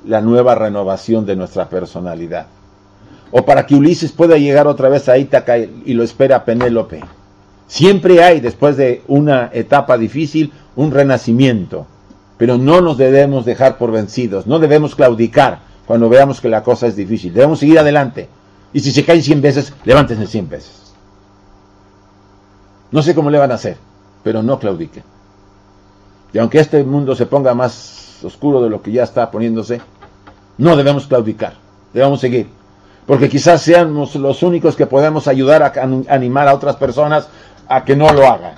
la 0.06 0.22
nueva 0.22 0.56
renovación 0.56 1.26
de 1.26 1.36
nuestra 1.36 1.70
personalidad. 1.70 2.48
O 3.36 3.44
para 3.44 3.66
que 3.66 3.74
Ulises 3.74 4.12
pueda 4.12 4.38
llegar 4.38 4.68
otra 4.68 4.90
vez 4.90 5.10
a 5.10 5.18
Ítaca 5.18 5.58
y 5.58 5.94
lo 5.96 6.04
espera 6.04 6.46
Penélope. 6.46 7.02
Siempre 7.66 8.24
hay, 8.24 8.40
después 8.40 8.78
de 8.78 9.02
una 9.08 9.50
etapa 9.52 9.98
difícil, 9.98 10.54
un 10.76 10.92
renacimiento. 10.92 11.88
Pero 12.38 12.60
no 12.60 12.80
nos 12.80 13.00
debemos 13.00 13.44
dejar 13.44 13.80
por 13.80 13.92
vencidos, 13.92 14.46
no 14.46 14.60
debemos 14.60 14.94
claudicar 14.94 15.62
cuando 15.88 16.10
veamos 16.10 16.42
que 16.42 16.48
la 16.48 16.62
cosa 16.62 16.86
es 16.86 16.96
difícil. 16.96 17.34
Debemos 17.34 17.58
seguir 17.58 17.80
adelante. 17.80 18.30
Y 18.72 18.82
si 18.82 18.92
se 18.92 19.04
caen 19.04 19.24
100 19.24 19.42
veces, 19.42 19.74
levántense 19.84 20.28
100 20.28 20.50
veces. 20.50 20.94
No 22.92 23.02
sé 23.02 23.16
cómo 23.16 23.32
le 23.32 23.40
van 23.40 23.52
a 23.52 23.56
hacer, 23.56 23.78
pero 24.24 24.44
no 24.44 24.60
claudiquen. 24.60 25.04
Y 26.34 26.38
aunque 26.38 26.60
este 26.60 26.84
mundo 26.84 27.16
se 27.16 27.26
ponga 27.26 27.56
más 27.56 28.20
oscuro 28.24 28.62
de 28.62 28.70
lo 28.70 28.84
que 28.84 28.92
ya 28.92 29.02
está 29.02 29.32
poniéndose, 29.32 29.82
no 30.60 30.76
debemos 30.76 31.08
claudicar, 31.08 31.56
debemos 31.94 32.20
seguir. 32.20 32.48
Porque 33.06 33.30
quizás 33.30 33.62
seamos 33.62 34.16
los 34.16 34.44
únicos 34.44 34.76
que 34.76 34.86
podemos 34.86 35.28
ayudar 35.28 35.64
a 35.64 35.74
animar 36.14 36.48
a 36.48 36.54
otras 36.54 36.78
personas 36.78 37.28
a 37.68 37.84
que 37.84 37.96
no 37.96 38.12
lo 38.14 38.26
hagan. 38.26 38.56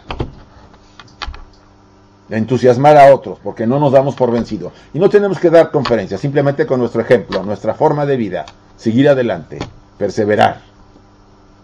Entusiasmar 2.29 2.97
a 2.97 3.13
otros, 3.13 3.39
porque 3.43 3.65
no 3.65 3.79
nos 3.79 3.91
damos 3.91 4.15
por 4.15 4.31
vencidos. 4.31 4.73
Y 4.93 4.99
no 4.99 5.09
tenemos 5.09 5.39
que 5.39 5.49
dar 5.49 5.71
conferencias, 5.71 6.21
simplemente 6.21 6.65
con 6.65 6.79
nuestro 6.79 7.01
ejemplo, 7.01 7.43
nuestra 7.43 7.73
forma 7.73 8.05
de 8.05 8.17
vida, 8.17 8.45
seguir 8.77 9.09
adelante, 9.09 9.59
perseverar, 9.97 10.61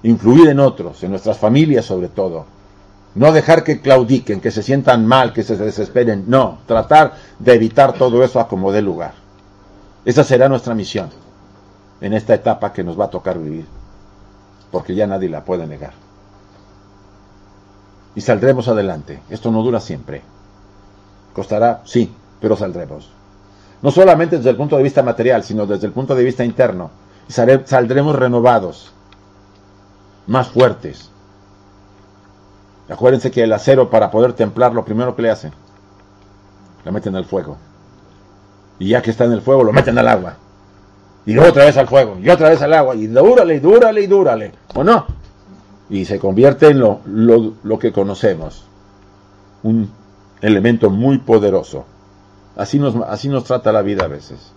influir 0.04 0.50
en 0.50 0.60
otros, 0.60 1.04
en 1.04 1.12
nuestras 1.12 1.38
familias 1.38 1.86
sobre 1.86 2.10
todo, 2.10 2.46
no 3.14 3.32
dejar 3.32 3.64
que 3.64 3.82
claudiquen, 3.82 4.40
que 4.40 4.52
se 4.52 4.64
sientan 4.64 5.06
mal, 5.06 5.34
que 5.34 5.44
se 5.44 5.58
desesperen. 5.58 6.26
No, 6.28 6.60
tratar 6.66 7.14
de 7.40 7.54
evitar 7.54 7.94
todo 7.94 8.24
eso 8.24 8.40
a 8.40 8.48
como 8.48 8.72
dé 8.72 8.82
lugar. 8.82 9.14
Esa 10.06 10.24
será 10.24 10.48
nuestra 10.48 10.74
misión 10.74 11.10
en 12.02 12.14
esta 12.14 12.34
etapa 12.34 12.74
que 12.74 12.84
nos 12.84 13.00
va 13.00 13.06
a 13.06 13.10
tocar 13.10 13.40
vivir. 13.40 13.66
Porque 14.72 14.96
ya 14.96 15.08
nadie 15.08 15.30
la 15.30 15.46
puede 15.46 15.68
negar. 15.68 15.94
Y 18.16 18.22
saldremos 18.22 18.68
adelante. 18.68 19.22
Esto 19.30 19.52
no 19.52 19.64
dura 19.64 19.80
siempre. 19.80 20.22
Costará, 21.34 21.82
sí, 21.86 22.14
pero 22.42 22.56
saldremos. 22.56 23.10
No 23.82 23.92
solamente 23.92 24.38
desde 24.38 24.50
el 24.50 24.58
punto 24.58 24.78
de 24.78 24.84
vista 24.84 25.02
material, 25.04 25.44
sino 25.44 25.66
desde 25.66 25.88
el 25.88 25.94
punto 25.94 26.16
de 26.16 26.24
vista 26.24 26.44
interno. 26.44 26.92
Saldremos 27.28 28.16
renovados, 28.18 28.92
más 30.28 30.50
fuertes, 30.50 31.12
Acuérdense 32.92 33.32
que 33.32 33.44
el 33.44 33.54
acero 33.54 33.90
para 33.90 34.12
poder 34.12 34.34
templar, 34.34 34.74
lo 34.74 34.84
primero 34.84 35.16
que 35.16 35.22
le 35.22 35.30
hacen, 35.30 35.54
la 36.84 36.92
meten 36.92 37.16
al 37.16 37.24
fuego. 37.24 37.58
Y 38.80 38.90
ya 38.90 39.02
que 39.02 39.12
está 39.12 39.24
en 39.24 39.32
el 39.32 39.42
fuego, 39.42 39.64
lo 39.64 39.72
meten 39.72 39.98
al 39.98 40.10
agua. 40.10 40.36
Y 41.26 41.38
otra 41.38 41.66
vez 41.66 41.78
al 41.78 41.88
fuego, 41.88 42.18
y 42.22 42.30
otra 42.30 42.50
vez 42.50 42.62
al 42.62 42.74
agua, 42.74 42.96
y 42.96 43.08
dúrale, 43.08 43.56
y 43.56 43.60
dúrale, 43.60 44.02
y 44.02 44.08
dúrale. 44.08 44.52
¿O 44.74 44.84
no? 44.84 45.06
Y 45.90 46.06
se 46.06 46.20
convierte 46.20 46.68
en 46.68 46.80
lo, 46.80 47.02
lo 47.06 47.80
que 47.80 47.92
conocemos. 47.92 48.66
Un 49.64 49.92
elemento 50.42 50.90
muy 50.90 51.20
poderoso. 51.20 51.86
Así 52.56 52.80
nos, 52.80 52.96
así 53.08 53.30
nos 53.30 53.44
trata 53.44 53.72
la 53.72 53.82
vida 53.82 54.06
a 54.06 54.08
veces. 54.08 54.54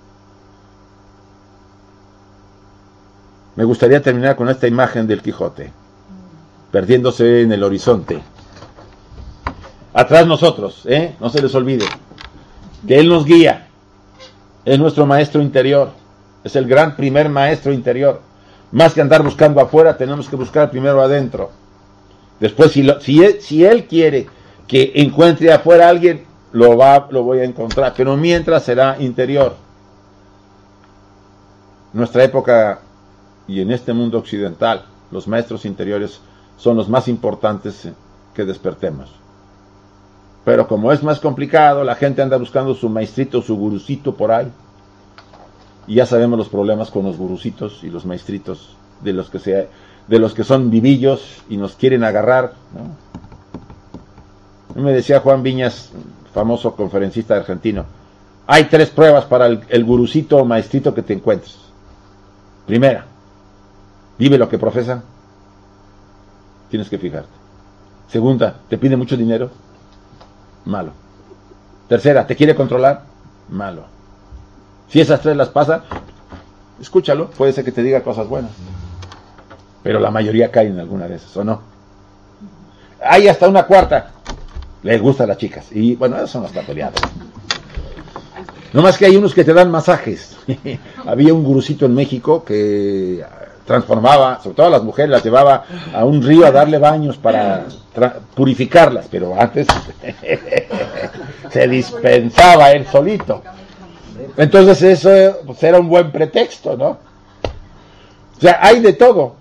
Me 3.56 3.64
gustaría 3.64 4.02
terminar 4.02 4.34
con 4.34 4.48
esta 4.48 4.66
imagen 4.66 5.06
del 5.06 5.22
Quijote, 5.22 5.70
perdiéndose 6.72 7.42
en 7.42 7.52
el 7.52 7.62
horizonte. 7.62 8.20
Atrás 9.92 10.26
nosotros, 10.26 10.82
¿eh? 10.86 11.14
no 11.20 11.30
se 11.30 11.40
les 11.40 11.54
olvide, 11.54 11.86
que 12.86 12.98
Él 12.98 13.08
nos 13.08 13.24
guía, 13.24 13.68
es 14.64 14.76
nuestro 14.76 15.06
maestro 15.06 15.40
interior, 15.40 15.92
es 16.44 16.54
el 16.54 16.66
gran 16.66 16.94
primer 16.94 17.28
maestro 17.28 17.72
interior. 17.72 18.20
Más 18.70 18.92
que 18.92 19.00
andar 19.00 19.22
buscando 19.22 19.60
afuera, 19.60 19.96
tenemos 19.96 20.28
que 20.28 20.36
buscar 20.36 20.70
primero 20.70 21.00
adentro. 21.00 21.50
Después, 22.38 22.72
si, 22.72 22.80
él, 22.80 23.40
si 23.40 23.64
él 23.64 23.86
quiere 23.86 24.26
que 24.68 24.92
encuentre 24.96 25.52
afuera 25.52 25.86
a 25.86 25.90
alguien, 25.90 26.24
lo, 26.52 26.76
va, 26.76 27.08
lo 27.10 27.22
voy 27.22 27.40
a 27.40 27.44
encontrar, 27.44 27.94
pero 27.96 28.16
mientras 28.16 28.64
será 28.64 28.96
interior. 29.00 29.56
Nuestra 31.92 32.24
época 32.24 32.80
y 33.46 33.60
en 33.60 33.70
este 33.70 33.92
mundo 33.92 34.18
occidental, 34.18 34.84
los 35.10 35.28
maestros 35.28 35.64
interiores 35.64 36.20
son 36.56 36.76
los 36.76 36.88
más 36.88 37.08
importantes 37.08 37.88
que 38.34 38.44
despertemos. 38.44 39.10
Pero 40.44 40.68
como 40.68 40.92
es 40.92 41.02
más 41.02 41.20
complicado, 41.20 41.84
la 41.84 41.94
gente 41.94 42.20
anda 42.20 42.36
buscando 42.36 42.74
su 42.74 42.88
maestrito, 42.88 43.40
su 43.40 43.56
gurucito 43.56 44.14
por 44.14 44.30
ahí. 44.30 44.50
Y 45.86 45.96
ya 45.96 46.06
sabemos 46.06 46.38
los 46.38 46.48
problemas 46.48 46.90
con 46.90 47.04
los 47.04 47.16
gurucitos 47.16 47.82
y 47.82 47.90
los 47.90 48.06
maestritos 48.06 48.76
de 49.02 49.12
los 49.12 49.30
que, 49.30 49.38
se, 49.38 49.68
de 50.08 50.18
los 50.18 50.34
que 50.34 50.44
son 50.44 50.70
vivillos 50.70 51.42
y 51.48 51.56
nos 51.56 51.74
quieren 51.74 52.04
agarrar. 52.04 52.54
Me 54.74 54.92
decía 54.92 55.20
Juan 55.20 55.42
Viñas, 55.42 55.90
famoso 56.32 56.74
conferencista 56.74 57.36
argentino, 57.36 57.84
hay 58.46 58.64
tres 58.64 58.90
pruebas 58.90 59.24
para 59.24 59.46
el, 59.46 59.60
el 59.68 59.84
o 60.30 60.44
maestrito 60.44 60.94
que 60.94 61.02
te 61.02 61.14
encuentres. 61.14 61.58
Primera, 62.66 63.06
vive 64.18 64.38
lo 64.38 64.48
que 64.48 64.58
profesa. 64.58 65.02
Tienes 66.70 66.88
que 66.88 66.98
fijarte. 66.98 67.28
Segunda, 68.08 68.56
te 68.68 68.78
pide 68.78 68.96
mucho 68.96 69.16
dinero. 69.16 69.50
Malo. 70.64 70.92
Tercera, 71.88 72.26
te 72.26 72.36
quiere 72.36 72.54
controlar. 72.54 73.02
Malo. 73.50 73.93
Si 74.88 75.00
esas 75.00 75.20
tres 75.20 75.36
las 75.36 75.48
pasa, 75.48 75.84
escúchalo. 76.80 77.28
Puede 77.30 77.52
ser 77.52 77.64
que 77.64 77.72
te 77.72 77.82
diga 77.82 78.02
cosas 78.02 78.28
buenas. 78.28 78.52
Pero 79.82 80.00
la 80.00 80.10
mayoría 80.10 80.50
cae 80.50 80.68
en 80.68 80.80
alguna 80.80 81.06
de 81.06 81.16
esas, 81.16 81.36
¿o 81.36 81.44
no? 81.44 81.60
Hay 83.02 83.28
hasta 83.28 83.48
una 83.48 83.64
cuarta. 83.64 84.12
Les 84.82 85.00
gusta 85.00 85.24
a 85.24 85.26
las 85.26 85.38
chicas. 85.38 85.66
Y 85.72 85.94
bueno, 85.96 86.16
esas 86.16 86.30
son 86.30 86.42
las 86.42 86.52
peleadas. 86.52 87.00
No 88.72 88.82
más 88.82 88.98
que 88.98 89.06
hay 89.06 89.16
unos 89.16 89.34
que 89.34 89.44
te 89.44 89.54
dan 89.54 89.70
masajes. 89.70 90.36
Había 91.06 91.32
un 91.32 91.44
gurucito 91.44 91.86
en 91.86 91.94
México 91.94 92.44
que 92.44 93.24
transformaba, 93.64 94.40
sobre 94.42 94.56
todo 94.56 94.66
a 94.66 94.70
las 94.70 94.82
mujeres, 94.82 95.10
las 95.10 95.24
llevaba 95.24 95.64
a 95.94 96.04
un 96.04 96.22
río 96.22 96.46
a 96.46 96.50
darle 96.50 96.78
baños 96.78 97.16
para 97.16 97.66
purificarlas, 98.34 99.06
pero 99.10 99.34
antes 99.38 99.66
se 101.50 101.68
dispensaba 101.68 102.72
él 102.72 102.86
solito. 102.86 103.42
Entonces 104.36 104.82
eso 104.82 105.38
pues, 105.46 105.62
era 105.62 105.78
un 105.78 105.88
buen 105.88 106.10
pretexto, 106.12 106.76
¿no? 106.76 106.98
O 108.36 108.40
sea, 108.40 108.58
hay 108.60 108.80
de 108.80 108.92
todo. 108.92 109.36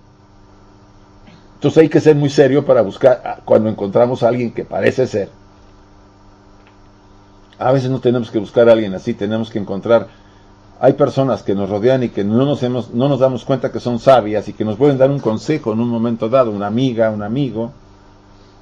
Entonces 1.56 1.84
hay 1.84 1.90
que 1.90 2.02
ser 2.02 2.16
muy 2.16 2.30
serio 2.30 2.66
para 2.66 2.82
buscar, 2.82 3.42
cuando 3.46 3.70
encontramos 3.70 4.22
a 4.22 4.28
alguien 4.28 4.54
que 4.54 4.66
parece 4.66 5.08
ser, 5.08 5.30
a 7.58 7.72
veces 7.72 7.90
no 7.90 8.02
tenemos 8.02 8.30
que 8.30 8.40
buscar 8.40 8.68
a 8.68 8.74
alguien 8.74 8.94
así, 8.94 9.14
tenemos 9.14 9.50
que 9.50 9.60
encontrar. 9.60 10.08
Hay 10.82 10.94
personas 10.94 11.44
que 11.44 11.56
nos 11.56 11.70
rodean 11.70 12.04
y 12.04 12.10
que 12.10 12.26
no 12.26 12.46
nos, 12.46 12.62
hemos, 12.64 12.94
no 12.94 13.08
nos 13.08 13.20
damos 13.20 13.46
cuenta 13.46 13.72
que 13.72 13.80
son 13.80 14.00
sabias 14.00 14.50
y 14.50 14.54
que 14.54 14.66
nos 14.66 14.76
pueden 14.76 14.98
dar 14.98 15.10
un 15.10 15.20
consejo 15.20 15.72
en 15.72 15.80
un 15.80 15.88
momento 15.88 16.28
dado, 16.28 16.52
una 16.52 16.68
amiga, 16.68 17.10
un 17.10 17.24
amigo, 17.24 17.72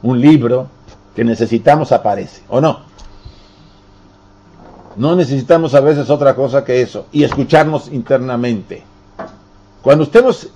un 0.04 0.22
libro 0.22 0.68
que 1.16 1.24
necesitamos 1.24 1.92
aparece, 1.92 2.44
¿o 2.50 2.62
no? 2.62 2.91
No 4.96 5.16
necesitamos 5.16 5.74
a 5.74 5.80
veces 5.80 6.10
otra 6.10 6.36
cosa 6.36 6.64
que 6.64 6.82
eso 6.82 7.08
y 7.12 7.24
escucharnos 7.24 7.92
internamente. 7.92 8.84
Cuando 9.82 10.04
estemos, 10.04 10.50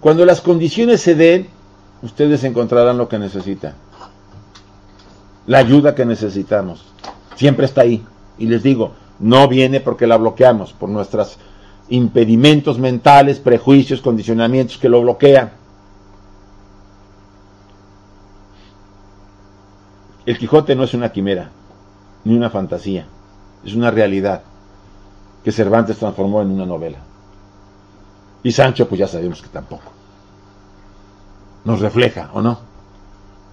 cuando 0.00 0.24
las 0.24 0.40
condiciones 0.40 1.00
se 1.00 1.14
den, 1.14 1.48
ustedes 2.02 2.44
encontrarán 2.44 2.98
lo 2.98 3.08
que 3.08 3.18
necesitan. 3.18 3.74
La 5.46 5.58
ayuda 5.58 5.94
que 5.94 6.04
necesitamos 6.04 6.84
siempre 7.36 7.66
está 7.66 7.82
ahí. 7.82 8.04
Y 8.38 8.46
les 8.46 8.62
digo, 8.62 8.92
no 9.18 9.48
viene 9.48 9.80
porque 9.80 10.06
la 10.06 10.16
bloqueamos, 10.16 10.72
por 10.72 10.88
nuestros 10.88 11.38
impedimentos 11.88 12.78
mentales, 12.78 13.38
prejuicios, 13.38 14.00
condicionamientos 14.00 14.78
que 14.78 14.88
lo 14.88 15.00
bloquean. 15.00 15.52
El 20.26 20.38
Quijote 20.38 20.74
no 20.74 20.82
es 20.82 20.92
una 20.92 21.12
quimera, 21.12 21.50
ni 22.24 22.36
una 22.36 22.50
fantasía, 22.50 23.06
es 23.64 23.74
una 23.74 23.90
realidad 23.90 24.42
que 25.44 25.52
Cervantes 25.52 25.98
transformó 25.98 26.42
en 26.42 26.50
una 26.50 26.66
novela. 26.66 26.98
Y 28.42 28.52
Sancho, 28.52 28.88
pues 28.88 28.98
ya 28.98 29.08
sabemos 29.08 29.42
que 29.42 29.48
tampoco. 29.48 29.92
Nos 31.64 31.80
refleja, 31.80 32.30
¿o 32.32 32.42
no? 32.42 32.58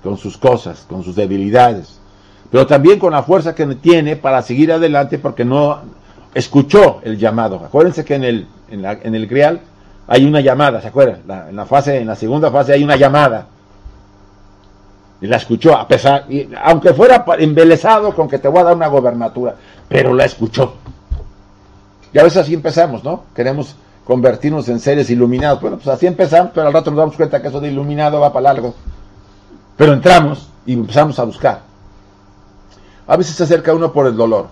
Con 0.04 0.18
sus 0.18 0.38
cosas, 0.38 0.86
con 0.88 1.04
sus 1.04 1.16
debilidades, 1.16 2.00
pero 2.52 2.68
también 2.68 3.00
con 3.00 3.14
la 3.14 3.24
fuerza 3.24 3.56
que 3.56 3.66
tiene 3.76 4.16
para 4.16 4.42
seguir 4.44 4.72
adelante 4.72 5.18
porque 5.18 5.46
no 5.46 5.80
escuchó 6.34 7.00
el 7.04 7.18
llamado. 7.18 7.62
Acuérdense 7.66 8.06
que 8.06 8.16
en 8.16 8.24
el, 8.24 8.48
en, 8.70 8.82
la, 8.82 8.94
en 8.94 9.16
el 9.16 9.28
Grial 9.28 9.62
hay 10.08 10.26
una 10.26 10.42
llamada, 10.42 10.82
¿se 10.82 10.88
acuerdan? 10.88 11.22
en 11.50 11.56
la 11.56 11.66
fase, 11.66 11.98
en 11.98 12.08
la 12.08 12.16
segunda 12.16 12.52
fase 12.52 12.74
hay 12.74 12.84
una 12.84 12.96
llamada. 12.96 13.48
Y 15.22 15.28
la 15.28 15.38
escuchó, 15.38 15.76
a 15.76 15.88
pesar, 15.88 16.26
y, 16.30 16.50
aunque 16.64 16.94
fuera 16.94 17.24
embelesado 17.40 18.14
con 18.14 18.28
que 18.28 18.40
te 18.40 18.48
voy 18.48 18.60
a 18.60 18.66
dar 18.66 18.76
una 18.76 18.88
gobernatura, 18.88 19.56
pero 19.90 20.14
la 20.14 20.26
escuchó. 20.26 20.76
Y 22.14 22.20
a 22.20 22.24
veces 22.24 22.44
así 22.44 22.54
empezamos, 22.54 23.04
¿no? 23.04 23.24
Queremos 23.36 23.76
convertirnos 24.06 24.70
en 24.70 24.80
seres 24.80 25.10
iluminados. 25.10 25.62
Bueno, 25.62 25.78
pues 25.78 25.88
así 25.88 26.06
empezamos, 26.06 26.52
pero 26.54 26.68
al 26.68 26.74
rato 26.74 26.92
nos 26.92 27.00
damos 27.00 27.16
cuenta 27.16 27.42
que 27.42 27.48
eso 27.48 27.60
de 27.60 27.70
iluminado 27.70 28.20
va 28.20 28.32
para 28.32 28.54
largo. 28.54 28.76
Pero 29.78 29.94
entramos 29.94 30.50
y 30.66 30.74
empezamos 30.74 31.18
a 31.20 31.24
buscar. 31.24 31.62
A 33.08 33.18
veces 33.18 33.36
se 33.36 33.44
acerca 33.44 33.74
uno 33.74 33.92
por 33.92 34.08
el 34.08 34.16
dolor. 34.16 34.48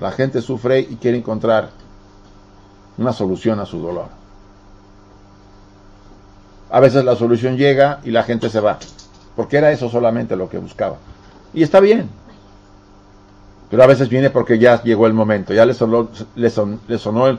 La 0.00 0.10
gente 0.10 0.40
sufre 0.40 0.80
y 0.80 0.96
quiere 0.96 1.18
encontrar 1.18 1.70
una 2.98 3.12
solución 3.12 3.60
a 3.60 3.66
su 3.66 3.78
dolor. 3.78 4.08
A 6.70 6.80
veces 6.80 7.04
la 7.04 7.14
solución 7.14 7.56
llega 7.56 8.00
y 8.04 8.10
la 8.10 8.22
gente 8.22 8.50
se 8.50 8.60
va, 8.60 8.78
porque 9.36 9.56
era 9.58 9.70
eso 9.70 9.88
solamente 9.88 10.34
lo 10.36 10.48
que 10.48 10.58
buscaba. 10.58 10.96
Y 11.54 11.62
está 11.62 11.80
bien. 11.80 12.08
Pero 13.70 13.82
a 13.82 13.86
veces 13.86 14.08
viene 14.08 14.30
porque 14.30 14.58
ya 14.58 14.82
llegó 14.82 15.06
el 15.06 15.12
momento, 15.12 15.52
ya 15.52 15.66
le 15.66 15.74
sonó, 15.74 16.08
le 16.36 16.98
sonó 16.98 17.38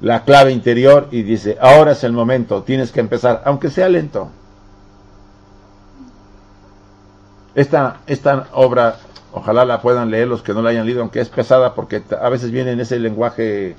la 0.00 0.24
clave 0.24 0.52
interior 0.52 1.08
y 1.10 1.22
dice, 1.22 1.56
ahora 1.60 1.92
es 1.92 2.04
el 2.04 2.12
momento, 2.12 2.62
tienes 2.62 2.92
que 2.92 3.00
empezar, 3.00 3.42
aunque 3.44 3.70
sea 3.70 3.88
lento. 3.88 4.30
Esta, 7.54 8.00
obra 8.52 8.96
Ojalá 9.36 9.64
la 9.64 9.82
puedan 9.82 10.12
leer 10.12 10.28
los 10.28 10.42
que 10.42 10.54
no 10.54 10.62
la 10.62 10.70
hayan 10.70 10.86
leído, 10.86 11.00
aunque 11.00 11.20
es 11.20 11.28
pesada 11.28 11.74
porque 11.74 12.04
a 12.20 12.28
veces 12.28 12.52
viene 12.52 12.70
en 12.70 12.78
ese 12.78 13.00
lenguaje 13.00 13.74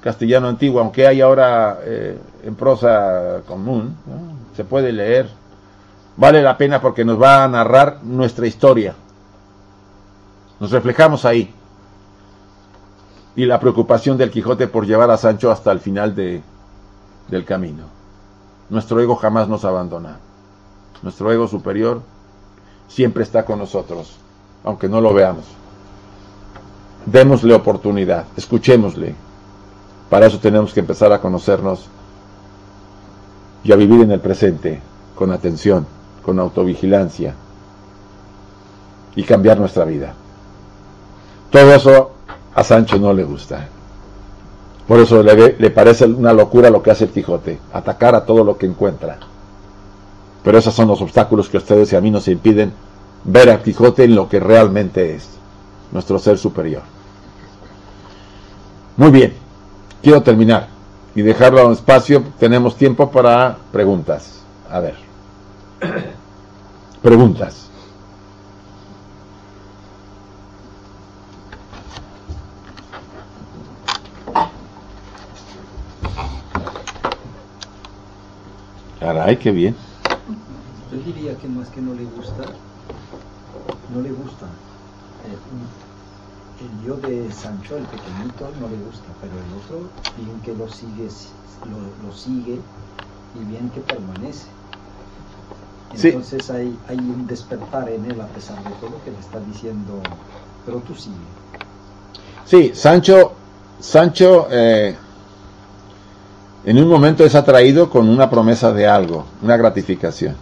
castellano 0.00 0.46
antiguo, 0.46 0.80
aunque 0.80 1.08
hay 1.08 1.20
ahora 1.20 1.80
eh, 1.82 2.16
en 2.44 2.54
prosa 2.54 3.40
común, 3.48 3.96
se 4.54 4.62
puede 4.62 4.92
leer. 4.92 5.28
Vale 6.16 6.40
la 6.40 6.56
pena 6.56 6.80
porque 6.80 7.04
nos 7.04 7.20
va 7.20 7.42
a 7.42 7.48
narrar 7.48 7.98
nuestra 8.04 8.46
historia. 8.46 8.94
Nos 10.60 10.70
reflejamos 10.70 11.24
ahí. 11.24 11.52
Y 13.34 13.46
la 13.46 13.58
preocupación 13.58 14.18
del 14.18 14.30
Quijote 14.30 14.68
por 14.68 14.86
llevar 14.86 15.10
a 15.10 15.16
Sancho 15.16 15.50
hasta 15.50 15.72
el 15.72 15.80
final 15.80 16.14
de, 16.14 16.42
del 17.28 17.44
camino. 17.44 17.84
Nuestro 18.68 19.00
ego 19.00 19.16
jamás 19.16 19.48
nos 19.48 19.64
abandona. 19.64 20.18
Nuestro 21.02 21.32
ego 21.32 21.48
superior 21.48 22.02
siempre 22.88 23.22
está 23.22 23.44
con 23.44 23.58
nosotros, 23.58 24.16
aunque 24.62 24.88
no 24.88 25.00
lo 25.00 25.14
veamos. 25.14 25.44
Démosle 27.06 27.54
oportunidad, 27.54 28.26
escuchémosle. 28.36 29.14
Para 30.10 30.26
eso 30.26 30.38
tenemos 30.38 30.74
que 30.74 30.80
empezar 30.80 31.12
a 31.12 31.20
conocernos 31.20 31.88
y 33.64 33.72
a 33.72 33.76
vivir 33.76 34.02
en 34.02 34.10
el 34.10 34.20
presente 34.20 34.82
con 35.14 35.32
atención, 35.32 35.86
con 36.22 36.38
autovigilancia 36.38 37.34
y 39.16 39.22
cambiar 39.22 39.58
nuestra 39.58 39.84
vida. 39.84 40.14
Todo 41.50 41.74
eso 41.74 42.10
a 42.54 42.64
Sancho 42.64 42.98
no 42.98 43.12
le 43.12 43.24
gusta. 43.24 43.68
Por 44.86 45.00
eso 45.00 45.22
le, 45.22 45.56
le, 45.58 45.70
parece 45.70 46.04
una 46.06 46.32
locura 46.32 46.70
lo 46.70 46.82
que 46.82 46.90
hace 46.90 47.04
el 47.04 47.10
Quijote, 47.10 47.60
atacar 47.72 48.14
a 48.14 48.24
todo 48.24 48.44
lo 48.44 48.56
que 48.58 48.66
encuentra. 48.66 49.18
Pero 50.42 50.58
esos 50.58 50.74
son 50.74 50.88
los 50.88 51.00
obstáculos 51.00 51.48
que 51.48 51.58
ustedes 51.58 51.92
y 51.92 51.96
a 51.96 52.00
mí 52.00 52.10
nos 52.10 52.26
impiden 52.28 52.72
ver 53.24 53.50
a 53.50 53.62
Quijote 53.62 54.04
en 54.04 54.14
lo 54.14 54.28
que 54.28 54.40
realmente 54.40 55.14
es, 55.14 55.28
nuestro 55.92 56.18
ser 56.18 56.38
superior. 56.38 56.82
Muy 58.96 59.10
bien, 59.10 59.34
quiero 60.02 60.22
terminar 60.22 60.68
y 61.14 61.22
dejarlo 61.22 61.60
a 61.60 61.66
un 61.66 61.72
espacio, 61.72 62.22
tenemos 62.38 62.76
tiempo 62.76 63.10
para 63.10 63.56
preguntas. 63.72 64.42
A 64.70 64.80
ver. 64.80 64.94
Preguntas. 67.02 67.69
Caray, 79.00 79.38
qué 79.38 79.50
bien. 79.50 79.74
Yo 80.92 80.98
diría 80.98 81.34
que 81.38 81.48
más 81.48 81.68
que 81.68 81.80
no 81.80 81.94
le 81.94 82.04
gusta, 82.04 82.44
no 83.94 84.02
le 84.02 84.10
gusta. 84.10 84.46
Eh, 85.24 85.36
el 86.60 86.86
yo 86.86 86.96
de 86.96 87.32
Sancho, 87.32 87.78
el 87.78 87.84
pequeñito, 87.84 88.46
no 88.60 88.68
le 88.68 88.76
gusta, 88.84 89.08
pero 89.22 89.32
el 89.32 89.48
otro, 89.56 89.88
bien 90.18 90.38
que 90.44 90.52
lo 90.54 90.68
sigue, 90.68 91.08
lo, 91.64 92.06
lo 92.06 92.14
sigue 92.14 92.58
y 93.34 93.44
bien 93.48 93.70
que 93.70 93.80
permanece. 93.80 94.46
Entonces 95.94 96.50
hay, 96.50 96.78
hay 96.88 96.98
un 96.98 97.26
despertar 97.26 97.88
en 97.88 98.04
él 98.04 98.20
a 98.20 98.26
pesar 98.26 98.58
de 98.62 98.70
todo 98.80 99.02
que 99.02 99.10
le 99.10 99.18
está 99.18 99.40
diciendo, 99.40 99.98
pero 100.66 100.78
tú 100.78 100.94
sigue. 100.94 101.16
Sí, 102.44 102.72
Sancho, 102.74 103.32
Sancho 103.80 104.46
eh, 104.50 104.94
en 106.64 106.78
un 106.78 106.88
momento 106.88 107.24
es 107.24 107.34
atraído 107.34 107.88
con 107.88 108.08
una 108.08 108.28
promesa 108.28 108.72
de 108.72 108.86
algo, 108.86 109.24
una 109.42 109.56
gratificación. 109.56 110.36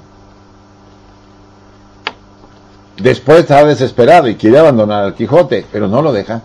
Después 3.00 3.40
está 3.40 3.64
desesperado 3.64 4.26
y 4.26 4.34
quiere 4.34 4.58
abandonar 4.58 5.04
al 5.04 5.14
Quijote, 5.14 5.64
pero 5.70 5.86
no 5.86 6.02
lo 6.02 6.12
deja. 6.12 6.42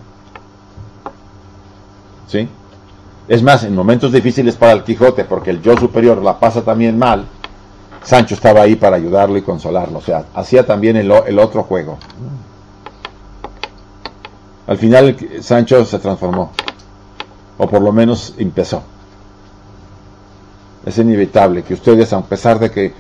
¿Sí? 2.28 2.48
Es 3.28 3.42
más, 3.42 3.64
en 3.64 3.74
momentos 3.74 4.12
difíciles 4.12 4.56
para 4.56 4.74
el 4.74 4.84
Quijote, 4.84 5.24
porque 5.24 5.50
el 5.50 5.62
yo 5.62 5.76
superior 5.78 6.22
la 6.22 6.40
pasa 6.40 6.62
también 6.62 7.00
mal, 7.00 7.26
Sancho 8.04 8.36
estaba 8.36 8.62
ahí 8.62 8.76
para 8.76 8.98
ayudarlo 8.98 9.38
y 9.38 9.42
consolarlo. 9.42 9.98
O 9.98 10.02
sea, 10.02 10.26
hacía 10.36 10.66
también 10.66 10.98
el, 10.98 11.12
el 11.12 11.40
otro 11.40 11.64
juego. 11.64 11.98
Al 14.68 14.78
final 14.78 15.18
Sancho 15.42 15.84
se 15.86 15.98
transformó, 15.98 16.52
o 17.58 17.68
por 17.68 17.82
lo 17.82 17.92
menos 17.92 18.36
empezó. 18.38 18.84
Es 20.86 20.98
inevitable 20.98 21.64
que 21.64 21.74
ustedes, 21.74 22.12
a 22.12 22.22
pesar 22.22 22.60
de 22.60 22.70
que 22.70 22.94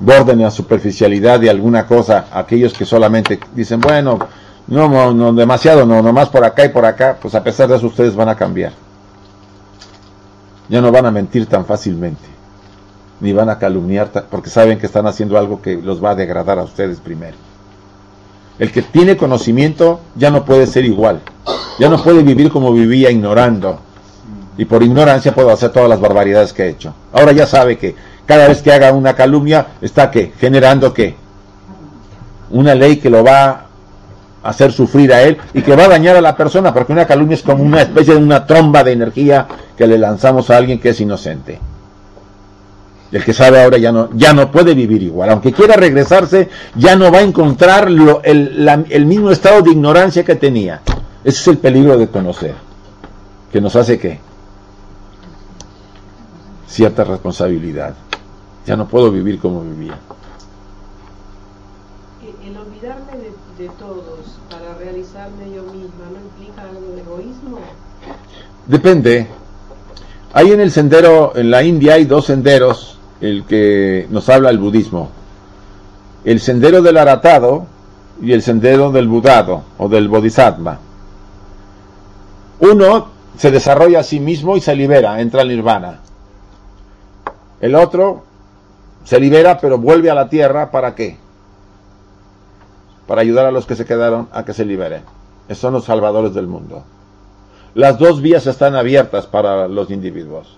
borden 0.00 0.40
la 0.40 0.50
superficialidad 0.50 1.40
de 1.40 1.50
alguna 1.50 1.86
cosa, 1.86 2.26
aquellos 2.32 2.72
que 2.72 2.84
solamente 2.84 3.38
dicen, 3.54 3.80
bueno, 3.80 4.18
no, 4.68 5.12
no, 5.12 5.32
demasiado, 5.32 5.86
no, 5.86 6.02
nomás 6.02 6.28
por 6.28 6.44
acá 6.44 6.64
y 6.64 6.68
por 6.68 6.84
acá, 6.84 7.18
pues 7.20 7.34
a 7.34 7.42
pesar 7.42 7.68
de 7.68 7.76
eso 7.76 7.86
ustedes 7.86 8.14
van 8.14 8.28
a 8.28 8.36
cambiar. 8.36 8.72
Ya 10.68 10.80
no 10.80 10.92
van 10.92 11.06
a 11.06 11.10
mentir 11.10 11.46
tan 11.46 11.64
fácilmente, 11.64 12.24
ni 13.20 13.32
van 13.32 13.48
a 13.48 13.58
calumniar, 13.58 14.10
porque 14.30 14.50
saben 14.50 14.78
que 14.78 14.86
están 14.86 15.06
haciendo 15.06 15.38
algo 15.38 15.62
que 15.62 15.76
los 15.76 16.02
va 16.02 16.10
a 16.10 16.14
degradar 16.14 16.58
a 16.58 16.64
ustedes 16.64 17.00
primero. 17.00 17.36
El 18.58 18.72
que 18.72 18.82
tiene 18.82 19.16
conocimiento 19.16 20.00
ya 20.16 20.30
no 20.30 20.44
puede 20.44 20.66
ser 20.66 20.84
igual, 20.84 21.20
ya 21.78 21.88
no 21.88 22.02
puede 22.02 22.22
vivir 22.22 22.50
como 22.50 22.72
vivía 22.72 23.10
ignorando, 23.10 23.80
y 24.58 24.64
por 24.64 24.82
ignorancia 24.82 25.32
puedo 25.32 25.50
hacer 25.50 25.70
todas 25.70 25.88
las 25.88 26.00
barbaridades 26.00 26.52
que 26.52 26.64
he 26.64 26.68
hecho. 26.68 26.92
Ahora 27.12 27.30
ya 27.30 27.46
sabe 27.46 27.78
que 27.78 27.94
cada 28.26 28.48
vez 28.48 28.60
que 28.60 28.72
haga 28.72 28.92
una 28.92 29.14
calumnia 29.14 29.68
está 29.80 30.10
que 30.10 30.32
generando 30.38 30.92
que 30.92 31.14
una 32.50 32.74
ley 32.74 32.96
que 32.96 33.08
lo 33.08 33.22
va 33.22 33.48
a 33.50 33.66
hacer 34.42 34.72
sufrir 34.72 35.12
a 35.12 35.22
él 35.22 35.38
y 35.54 35.62
que 35.62 35.76
va 35.76 35.84
a 35.84 35.88
dañar 35.88 36.16
a 36.16 36.20
la 36.20 36.36
persona, 36.36 36.74
porque 36.74 36.92
una 36.92 37.06
calumnia 37.06 37.36
es 37.36 37.42
como 37.42 37.62
una 37.62 37.82
especie 37.82 38.14
de 38.14 38.20
una 38.20 38.46
tromba 38.46 38.82
de 38.82 38.92
energía 38.92 39.46
que 39.76 39.86
le 39.86 39.96
lanzamos 39.96 40.50
a 40.50 40.56
alguien 40.56 40.80
que 40.80 40.88
es 40.88 41.00
inocente. 41.00 41.60
El 43.12 43.24
que 43.24 43.32
sabe 43.32 43.62
ahora 43.62 43.78
ya 43.78 43.92
no, 43.92 44.10
ya 44.12 44.34
no 44.34 44.50
puede 44.50 44.74
vivir 44.74 45.02
igual. 45.04 45.30
Aunque 45.30 45.52
quiera 45.52 45.76
regresarse, 45.76 46.48
ya 46.74 46.96
no 46.96 47.12
va 47.12 47.18
a 47.18 47.22
encontrar 47.22 47.88
el, 47.88 48.86
el 48.90 49.06
mismo 49.06 49.30
estado 49.30 49.62
de 49.62 49.70
ignorancia 49.70 50.24
que 50.24 50.34
tenía. 50.34 50.82
Ese 51.24 51.40
es 51.40 51.48
el 51.48 51.58
peligro 51.58 51.96
de 51.96 52.08
conocer. 52.08 52.54
Que 53.50 53.62
nos 53.62 53.76
hace 53.76 53.98
que 53.98 54.27
cierta 56.68 57.04
responsabilidad. 57.04 57.94
Ya 58.66 58.76
no 58.76 58.86
puedo 58.86 59.10
vivir 59.10 59.40
como 59.40 59.62
vivía. 59.62 59.98
El 62.44 62.56
olvidarme 62.56 63.12
de, 63.58 63.68
todos 63.78 64.38
para 64.50 64.74
realizarme 64.78 65.50
yo 65.54 65.62
misma 65.62 66.04
no 66.12 66.20
implica 66.20 66.62
algo 66.62 66.94
de 66.94 67.00
egoísmo. 67.00 67.58
Depende. 68.66 69.26
Hay 70.34 70.52
en 70.52 70.60
el 70.60 70.70
sendero, 70.70 71.32
en 71.34 71.50
la 71.50 71.62
India 71.62 71.94
hay 71.94 72.04
dos 72.04 72.26
senderos, 72.26 72.98
el 73.20 73.44
que 73.44 74.06
nos 74.10 74.28
habla 74.28 74.50
el 74.50 74.58
budismo. 74.58 75.10
El 76.24 76.40
sendero 76.40 76.82
del 76.82 76.98
aratado 76.98 77.66
y 78.20 78.32
el 78.32 78.42
sendero 78.42 78.92
del 78.92 79.08
budado 79.08 79.62
o 79.78 79.88
del 79.88 80.08
bodhisattva. 80.08 80.78
Uno 82.60 83.08
se 83.38 83.50
desarrolla 83.50 84.00
a 84.00 84.04
sí 84.04 84.20
mismo 84.20 84.56
y 84.56 84.60
se 84.60 84.74
libera, 84.74 85.20
entra 85.20 85.42
al 85.42 85.48
nirvana. 85.48 86.00
El 87.60 87.74
otro 87.74 88.22
se 89.04 89.18
libera, 89.18 89.58
pero 89.58 89.78
vuelve 89.78 90.10
a 90.10 90.14
la 90.14 90.28
tierra 90.28 90.70
para 90.70 90.94
qué? 90.94 91.16
Para 93.06 93.22
ayudar 93.22 93.46
a 93.46 93.50
los 93.50 93.66
que 93.66 93.74
se 93.74 93.84
quedaron 93.84 94.28
a 94.32 94.44
que 94.44 94.52
se 94.52 94.64
liberen. 94.64 95.02
Esos 95.48 95.62
son 95.62 95.72
los 95.72 95.84
salvadores 95.84 96.34
del 96.34 96.46
mundo. 96.46 96.84
Las 97.74 97.98
dos 97.98 98.20
vías 98.20 98.46
están 98.46 98.76
abiertas 98.76 99.26
para 99.26 99.66
los 99.66 99.90
individuos. 99.90 100.56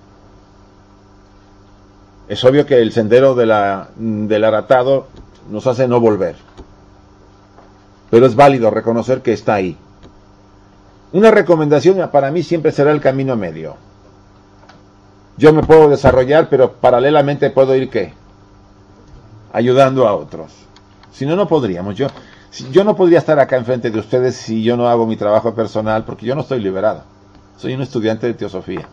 Es 2.29 2.45
obvio 2.45 2.67
que 2.67 2.81
el 2.81 2.93
sendero 2.93 3.35
de 3.35 3.47
la, 3.47 3.89
del 3.97 4.45
aratado 4.45 5.07
nos 5.51 5.67
hace 5.67 5.89
no 5.89 6.01
volver. 6.01 6.37
Pero 8.11 8.27
es 8.27 8.35
válido 8.35 8.71
reconocer 8.71 9.23
que 9.23 9.33
está 9.33 9.55
ahí. 9.55 9.77
Una 11.13 11.31
recomendación 11.31 12.09
para 12.11 12.31
mí 12.31 12.43
siempre 12.43 12.73
será 12.73 12.93
el 12.93 13.01
camino 13.01 13.37
medio 13.37 13.77
yo 15.41 15.55
me 15.55 15.63
puedo 15.63 15.89
desarrollar, 15.89 16.51
pero 16.51 16.73
paralelamente 16.73 17.49
puedo 17.49 17.75
ir 17.75 17.89
qué? 17.89 18.13
Ayudando 19.55 20.07
a 20.07 20.15
otros. 20.15 20.53
Si 21.13 21.25
no, 21.25 21.35
no 21.35 21.49
podríamos. 21.49 21.97
Yo, 21.97 22.09
yo 22.71 22.85
no 22.85 22.95
podría 22.95 23.21
estar 23.21 23.41
acá 23.41 23.57
enfrente 23.57 23.91
de 23.91 23.99
ustedes 23.99 24.37
si 24.37 24.63
yo 24.63 24.77
no 24.77 24.87
hago 24.87 25.07
mi 25.07 25.17
trabajo 25.17 25.55
personal, 25.55 26.05
porque 26.05 26.27
yo 26.27 26.35
no 26.35 26.43
estoy 26.43 26.61
liberado. 26.61 27.05
Soy 27.57 27.73
un 27.73 27.81
estudiante 27.81 28.27
de 28.27 28.35
teosofía. 28.35 28.87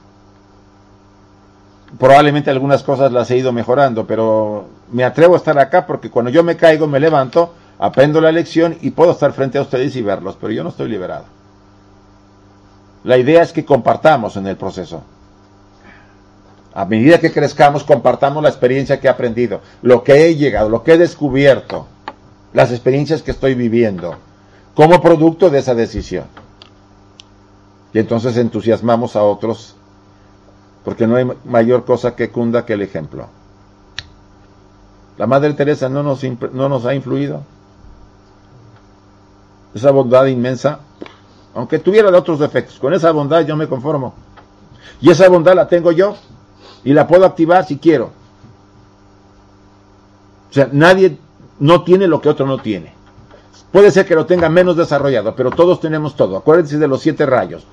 Probablemente 1.99 2.49
algunas 2.49 2.81
cosas 2.81 3.11
las 3.11 3.29
he 3.29 3.37
ido 3.37 3.51
mejorando, 3.51 4.07
pero 4.07 4.67
me 4.89 5.03
atrevo 5.03 5.33
a 5.33 5.37
estar 5.37 5.59
acá 5.59 5.85
porque 5.85 6.09
cuando 6.09 6.31
yo 6.31 6.43
me 6.43 6.55
caigo, 6.55 6.87
me 6.87 7.01
levanto, 7.01 7.55
aprendo 7.77 8.21
la 8.21 8.31
lección 8.31 8.77
y 8.79 8.91
puedo 8.91 9.11
estar 9.11 9.33
frente 9.33 9.57
a 9.57 9.63
ustedes 9.63 9.97
y 9.97 10.01
verlos, 10.01 10.37
pero 10.39 10.53
yo 10.53 10.63
no 10.63 10.69
estoy 10.69 10.87
liberado. 10.87 11.25
La 13.03 13.17
idea 13.17 13.41
es 13.41 13.51
que 13.51 13.65
compartamos 13.65 14.37
en 14.37 14.47
el 14.47 14.55
proceso. 14.55 15.03
A 16.77 16.85
medida 16.85 17.19
que 17.19 17.31
crezcamos, 17.31 17.83
compartamos 17.83 18.43
la 18.43 18.49
experiencia 18.49 18.99
que 18.99 19.07
he 19.07 19.09
aprendido, 19.09 19.61
lo 19.81 20.03
que 20.03 20.27
he 20.27 20.35
llegado, 20.35 20.69
lo 20.69 20.83
que 20.83 20.93
he 20.93 20.97
descubierto, 20.99 21.87
las 22.53 22.69
experiencias 22.69 23.23
que 23.23 23.31
estoy 23.31 23.55
viviendo, 23.55 24.13
como 24.75 25.01
producto 25.01 25.49
de 25.49 25.57
esa 25.57 25.73
decisión. 25.73 26.25
Y 27.93 27.97
entonces 27.97 28.37
entusiasmamos 28.37 29.15
a 29.15 29.23
otros, 29.23 29.75
porque 30.85 31.07
no 31.07 31.15
hay 31.15 31.27
mayor 31.45 31.83
cosa 31.83 32.15
que 32.15 32.29
cunda 32.29 32.63
que 32.63 32.73
el 32.73 32.83
ejemplo. 32.83 33.25
La 35.17 35.25
Madre 35.25 35.55
Teresa 35.55 35.89
no 35.89 36.03
nos, 36.03 36.23
no 36.53 36.69
nos 36.69 36.85
ha 36.85 36.93
influido. 36.93 37.41
Esa 39.73 39.89
bondad 39.89 40.27
inmensa, 40.27 40.81
aunque 41.55 41.79
tuviera 41.79 42.11
de 42.11 42.17
otros 42.19 42.37
defectos, 42.37 42.77
con 42.77 42.93
esa 42.93 43.09
bondad 43.09 43.47
yo 43.47 43.55
me 43.55 43.67
conformo. 43.67 44.13
Y 45.01 45.09
esa 45.09 45.27
bondad 45.27 45.55
la 45.55 45.67
tengo 45.67 45.91
yo 45.91 46.15
y 46.83 46.93
la 46.93 47.07
puedo 47.07 47.25
activar 47.25 47.65
si 47.65 47.77
quiero. 47.77 48.11
O 50.49 50.53
sea, 50.53 50.69
nadie 50.71 51.17
no 51.59 51.83
tiene 51.83 52.07
lo 52.07 52.21
que 52.21 52.29
otro 52.29 52.45
no 52.45 52.59
tiene. 52.59 52.93
Puede 53.71 53.91
ser 53.91 54.05
que 54.05 54.15
lo 54.15 54.25
tenga 54.25 54.49
menos 54.49 54.77
desarrollado, 54.77 55.35
pero 55.35 55.51
todos 55.51 55.79
tenemos 55.79 56.15
todo. 56.15 56.37
Acuérdense 56.37 56.77
de 56.77 56.87
los 56.87 57.01
siete 57.01 57.25
rayos. 57.25 57.65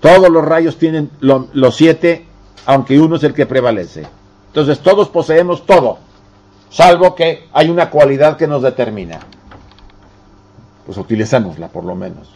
Todos 0.00 0.28
los 0.28 0.44
rayos 0.44 0.76
tienen 0.76 1.10
los 1.20 1.76
siete, 1.76 2.26
aunque 2.66 3.00
uno 3.00 3.16
es 3.16 3.24
el 3.24 3.32
que 3.32 3.46
prevalece. 3.46 4.06
Entonces 4.48 4.80
todos 4.80 5.08
poseemos 5.08 5.66
todo, 5.66 5.98
salvo 6.70 7.14
que 7.14 7.48
hay 7.52 7.68
una 7.68 7.90
cualidad 7.90 8.36
que 8.36 8.46
nos 8.46 8.62
determina. 8.62 9.20
Pues 10.84 10.98
utilicémosla 10.98 11.68
por 11.68 11.84
lo 11.84 11.94
menos. 11.94 12.30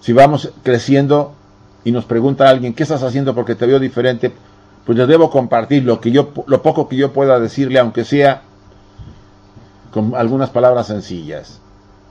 Si 0.00 0.12
vamos 0.12 0.52
creciendo 0.62 1.34
y 1.84 1.92
nos 1.92 2.04
pregunta 2.04 2.48
alguien, 2.48 2.74
¿qué 2.74 2.82
estás 2.82 3.02
haciendo 3.02 3.34
porque 3.34 3.54
te 3.54 3.66
veo 3.66 3.78
diferente? 3.78 4.32
Pues 4.84 4.98
les 4.98 5.08
debo 5.08 5.30
compartir 5.30 5.84
lo, 5.84 6.00
que 6.00 6.10
yo, 6.10 6.32
lo 6.46 6.62
poco 6.62 6.88
que 6.88 6.96
yo 6.96 7.12
pueda 7.12 7.38
decirle, 7.38 7.78
aunque 7.78 8.04
sea 8.04 8.42
con 9.92 10.14
algunas 10.14 10.50
palabras 10.50 10.86
sencillas. 10.86 11.60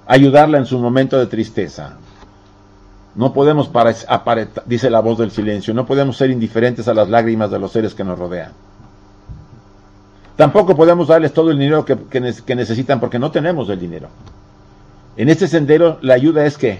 Ayudarla 0.07 0.57
en 0.57 0.65
su 0.65 0.80
momento 0.80 1.18
de 1.18 1.27
tristeza. 1.27 1.98
No 3.15 3.34
podemos, 3.34 3.69
dice 4.65 4.89
la 4.89 5.02
voz 5.02 5.18
del 5.18 5.31
silencio, 5.31 5.73
no 5.73 5.85
podemos 5.85 6.15
ser 6.15 6.30
indiferentes 6.30 6.88
a 6.88 6.93
las 6.93 7.10
lágrimas 7.10 7.52
de 7.52 7.60
los 7.60 7.72
seres 7.72 7.93
que 7.93 8.03
nos 8.03 8.18
rodean. 8.18 8.52
Tampoco 10.38 10.76
podemos 10.76 11.10
darles 11.10 11.34
todo 11.34 11.52
el 11.52 11.60
dinero 11.60 11.84
que, 11.84 11.98
que 11.98 12.56
necesitan 12.56 12.99
porque 12.99 13.19
no 13.19 13.31
tenemos 13.31 13.69
el 13.69 13.80
dinero. 13.80 14.07
En 15.18 15.30
este 15.30 15.48
sendero 15.48 15.98
la 16.02 16.14
ayuda 16.14 16.45
es 16.45 16.57
que 16.57 16.80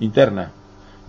interna. 0.00 0.50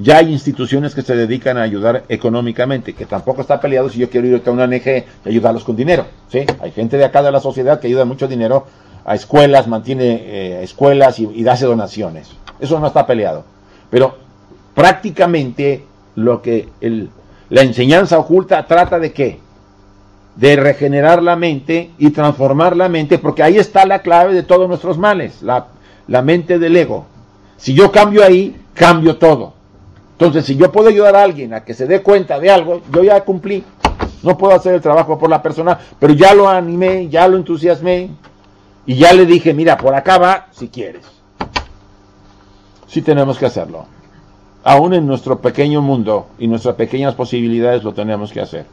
Ya 0.01 0.17
hay 0.17 0.31
instituciones 0.31 0.95
que 0.95 1.03
se 1.03 1.15
dedican 1.15 1.57
a 1.57 1.61
ayudar 1.61 2.05
económicamente, 2.09 2.93
que 2.93 3.05
tampoco 3.05 3.41
está 3.41 3.59
peleado 3.59 3.87
si 3.89 3.99
yo 3.99 4.09
quiero 4.09 4.27
ir 4.27 4.41
a 4.43 4.51
una 4.51 4.63
ONG 4.63 4.87
y 4.87 5.29
ayudarlos 5.29 5.63
con 5.63 5.75
dinero. 5.75 6.05
¿sí? 6.29 6.39
Hay 6.59 6.71
gente 6.71 6.97
de 6.97 7.05
acá 7.05 7.21
de 7.21 7.31
la 7.31 7.39
sociedad 7.39 7.79
que 7.79 7.87
ayuda 7.87 8.05
mucho 8.05 8.27
dinero 8.27 8.65
a 9.05 9.13
escuelas, 9.13 9.67
mantiene 9.67 10.05
eh, 10.05 10.63
escuelas 10.63 11.19
y, 11.19 11.47
hace 11.47 11.65
donaciones. 11.65 12.29
Eso 12.59 12.79
no 12.79 12.87
está 12.87 13.05
peleado. 13.05 13.43
Pero 13.91 14.15
prácticamente 14.73 15.85
lo 16.15 16.41
que 16.41 16.69
la 17.49 17.61
enseñanza 17.61 18.17
oculta 18.17 18.65
trata 18.65 18.97
de 18.97 19.13
qué? 19.13 19.39
De 20.35 20.55
regenerar 20.55 21.21
la 21.21 21.35
mente 21.35 21.91
y 21.99 22.09
transformar 22.09 22.75
la 22.75 22.89
mente, 22.89 23.19
porque 23.19 23.43
ahí 23.43 23.57
está 23.57 23.85
la 23.85 24.01
clave 24.01 24.33
de 24.33 24.43
todos 24.43 24.67
nuestros 24.67 24.97
males, 24.97 25.43
la 25.43 26.21
mente 26.23 26.57
del 26.57 26.75
ego. 26.75 27.05
Si 27.57 27.75
yo 27.75 27.91
cambio 27.91 28.23
ahí, 28.23 28.55
cambio 28.73 29.17
todo. 29.17 29.60
Entonces, 30.21 30.45
si 30.45 30.55
yo 30.55 30.71
puedo 30.71 30.89
ayudar 30.89 31.15
a 31.15 31.23
alguien 31.23 31.51
a 31.51 31.63
que 31.63 31.73
se 31.73 31.87
dé 31.87 32.03
cuenta 32.03 32.39
de 32.39 32.51
algo, 32.51 32.83
yo 32.93 33.03
ya 33.03 33.19
cumplí. 33.21 33.63
No 34.21 34.37
puedo 34.37 34.53
hacer 34.53 34.75
el 34.75 34.79
trabajo 34.79 35.17
por 35.17 35.31
la 35.31 35.41
persona, 35.41 35.79
pero 35.97 36.13
ya 36.13 36.35
lo 36.35 36.47
animé, 36.47 37.09
ya 37.09 37.27
lo 37.27 37.37
entusiasmé 37.37 38.11
y 38.85 38.97
ya 38.97 39.13
le 39.13 39.25
dije, 39.25 39.51
mira, 39.55 39.77
por 39.77 39.95
acá 39.95 40.19
va 40.19 40.45
si 40.51 40.67
quieres. 40.67 41.01
Sí 42.85 43.01
tenemos 43.01 43.39
que 43.39 43.47
hacerlo. 43.47 43.87
Aún 44.63 44.93
en 44.93 45.07
nuestro 45.07 45.39
pequeño 45.39 45.81
mundo 45.81 46.27
y 46.37 46.47
nuestras 46.47 46.75
pequeñas 46.75 47.15
posibilidades 47.15 47.83
lo 47.83 47.95
tenemos 47.95 48.31
que 48.31 48.41
hacer. 48.41 48.67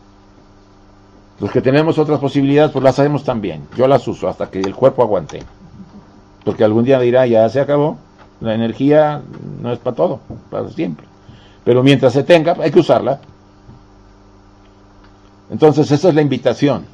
Los 1.40 1.50
que 1.50 1.62
tenemos 1.62 1.96
otras 1.96 2.20
posibilidades, 2.20 2.72
pues 2.72 2.84
las 2.84 2.98
hacemos 2.98 3.24
también. 3.24 3.66
Yo 3.74 3.88
las 3.88 4.06
uso 4.06 4.28
hasta 4.28 4.50
que 4.50 4.60
el 4.60 4.74
cuerpo 4.74 5.02
aguante. 5.02 5.42
Porque 6.44 6.62
algún 6.64 6.84
día 6.84 7.00
dirá, 7.00 7.26
ya 7.26 7.48
se 7.48 7.58
acabó. 7.58 7.96
La 8.42 8.52
energía 8.52 9.22
no 9.62 9.72
es 9.72 9.78
para 9.78 9.96
todo, 9.96 10.20
para 10.50 10.68
siempre. 10.68 11.08
Pero 11.68 11.82
mientras 11.82 12.14
se 12.14 12.22
tenga, 12.22 12.56
hay 12.58 12.70
que 12.70 12.80
usarla. 12.80 13.20
Entonces, 15.50 15.90
esa 15.90 16.08
es 16.08 16.14
la 16.14 16.22
invitación. 16.22 16.86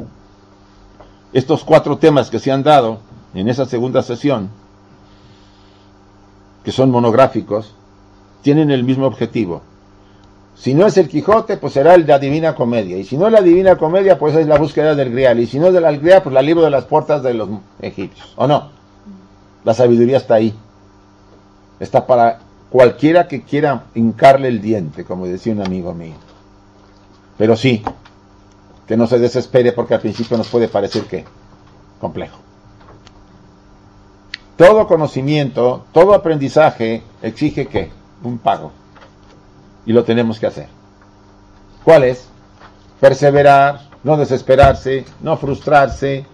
Estos 1.33 1.63
cuatro 1.63 1.97
temas 1.99 2.29
que 2.29 2.41
se 2.41 2.51
han 2.51 2.65
dado 2.65 2.99
en 3.35 3.49
esa 3.49 3.67
segunda 3.67 4.03
sesión, 4.03 4.51
que 6.65 6.73
son 6.73 6.91
monográficos, 6.91 7.73
tienen 8.43 8.73
el 8.73 8.83
mismo 8.83 9.07
objetivo. 9.07 9.63
Si 10.57 10.75
no 10.75 10.87
es 10.87 10.97
el 10.97 11.09
Quijote, 11.09 11.57
pues 11.57 11.75
será 11.75 11.95
el 11.95 12.05
de 12.05 12.13
la 12.13 12.19
Divina 12.19 12.57
Comedia. 12.57 12.99
Y 12.99 13.05
si 13.05 13.17
no 13.17 13.29
es 13.29 13.33
la 13.33 13.43
Divina 13.43 13.77
Comedia, 13.79 14.19
pues 14.19 14.35
es 14.35 14.49
la 14.49 14.59
búsqueda 14.59 14.97
del 14.97 15.13
Grial. 15.13 15.39
Y 15.39 15.47
si 15.47 15.61
no 15.61 15.69
es 15.69 15.73
de 15.73 15.83
la 15.83 15.93
Grial, 15.93 16.25
pues 16.25 16.35
la 16.35 16.43
libro 16.43 16.65
de 16.65 16.71
las 16.71 16.87
puertas 16.87 17.23
de 17.23 17.35
los 17.35 17.49
egipcios. 17.81 18.33
¿O 18.35 18.49
no? 18.49 18.71
La 19.63 19.73
sabiduría 19.73 20.17
está 20.17 20.35
ahí. 20.35 20.53
Está 21.79 22.05
para 22.05 22.41
cualquiera 22.75 23.29
que 23.29 23.43
quiera 23.45 23.85
hincarle 23.95 24.49
el 24.49 24.61
diente, 24.61 25.05
como 25.05 25.29
decía 25.29 25.53
un 25.53 25.65
amigo 25.65 25.95
mío. 25.95 26.17
Pero 27.39 27.57
sí, 27.57 27.85
que 28.89 28.97
no 28.97 29.07
se 29.07 29.21
desespere 29.21 29.71
porque 29.71 29.95
al 29.95 30.01
principio 30.01 30.37
nos 30.37 30.49
puede 30.49 30.67
parecer 30.67 31.05
que 31.05 31.25
complejo. 32.01 32.37
Todo 34.57 34.89
conocimiento, 34.89 35.85
todo 35.93 36.15
aprendizaje 36.15 37.05
exige 37.23 37.69
que 37.69 37.93
un 38.25 38.39
pago. 38.39 38.73
Y 39.87 39.93
lo 39.93 40.03
tenemos 40.03 40.41
que 40.41 40.49
hacer. 40.49 40.67
¿Cuál 41.85 42.03
es? 42.03 42.27
Perseverar, 43.01 43.83
no 44.03 44.17
desesperarse, 44.17 45.05
no 45.21 45.37
frustrarse, 45.37 46.27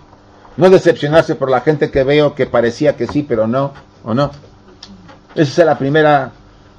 no 0.56 0.70
decepcionarse 0.70 1.34
por 1.34 1.50
la 1.50 1.60
gente 1.60 1.90
que 1.90 2.02
veo 2.02 2.34
que 2.34 2.46
parecía 2.46 2.96
que 2.96 3.06
sí, 3.06 3.26
pero 3.28 3.46
no, 3.46 3.74
o 4.04 4.14
no. 4.14 4.30
Esa 5.34 5.62
es 5.62 5.66
la 5.66 5.78
primera, 5.78 6.32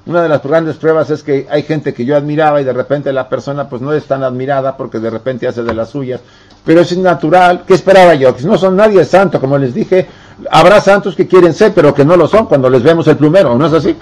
una 0.06 0.24
de 0.24 0.30
las 0.30 0.44
grandes 0.44 0.78
pruebas 0.78 1.10
es 1.10 1.24
que 1.24 1.48
hay 1.50 1.64
gente 1.64 1.94
que 1.94 2.04
yo 2.04 2.16
admiraba 2.16 2.60
y 2.60 2.64
de 2.64 2.74
repente 2.74 3.14
la 3.14 3.30
persona 3.30 3.70
pues 3.70 3.82
no 3.82 3.94
es 3.94 4.06
tan 4.06 4.24
admirada 4.24 4.76
porque 4.76 5.00
de 5.00 5.10
repente 5.10 5.48
hace 5.48 5.64
de 5.64 5.74
las 5.74 5.90
suyas. 5.90 6.22
Pero 6.66 6.82
es 6.82 6.98
natural. 6.98 7.64
¿Qué 7.66 7.74
esperaba 7.74 8.14
yo? 8.16 8.36
Que 8.36 8.44
no 8.44 8.58
son 8.58 8.76
nadie 8.76 9.06
santo, 9.06 9.40
como 9.40 9.58
les 9.58 9.74
dije. 9.74 10.08
Habrá 10.50 10.82
santos 10.82 11.16
que 11.16 11.28
quieren 11.28 11.54
ser, 11.54 11.74
pero 11.74 11.94
que 11.94 12.06
no 12.06 12.16
lo 12.16 12.28
son 12.28 12.46
cuando 12.46 12.70
les 12.70 12.84
vemos 12.84 13.08
el 13.08 13.18
plumero, 13.18 13.58
¿no 13.58 13.68
es 13.68 13.74
así? 13.74 13.96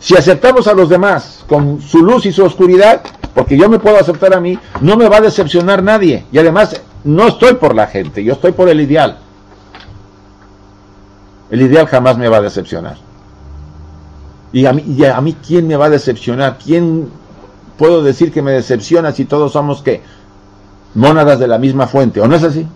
Si 0.00 0.16
aceptamos 0.16 0.66
a 0.66 0.74
los 0.74 0.88
demás 0.88 1.44
con 1.48 1.80
su 1.80 2.04
luz 2.04 2.26
y 2.26 2.32
su 2.32 2.44
oscuridad, 2.44 3.00
porque 3.34 3.56
yo 3.56 3.68
me 3.68 3.78
puedo 3.78 3.96
aceptar 3.96 4.34
a 4.34 4.40
mí, 4.40 4.58
no 4.80 4.96
me 4.96 5.08
va 5.08 5.18
a 5.18 5.20
decepcionar 5.20 5.82
nadie. 5.82 6.26
Y 6.32 6.38
además, 6.38 6.80
no 7.04 7.28
estoy 7.28 7.54
por 7.54 7.76
la 7.76 7.86
gente, 7.86 8.24
yo 8.24 8.32
estoy 8.32 8.50
por 8.50 8.68
el 8.68 8.80
ideal. 8.80 9.18
El 11.52 11.60
ideal 11.60 11.86
jamás 11.86 12.16
me 12.16 12.30
va 12.30 12.38
a 12.38 12.40
decepcionar. 12.40 12.96
Y 14.54 14.64
a 14.64 14.72
mí, 14.72 15.04
a 15.04 15.22
¿quién 15.46 15.68
me 15.68 15.76
va 15.76 15.84
a 15.84 15.90
decepcionar? 15.90 16.56
¿Quién 16.56 17.10
puedo 17.76 18.02
decir 18.02 18.32
que 18.32 18.40
me 18.40 18.52
decepciona 18.52 19.12
si 19.12 19.26
todos 19.26 19.52
somos 19.52 19.82
que 19.82 20.00
mónadas 20.94 21.38
de 21.38 21.46
la 21.46 21.58
misma 21.58 21.86
fuente? 21.86 22.22
¿O 22.22 22.26
no 22.26 22.36
es 22.36 22.42
así? 22.42 22.66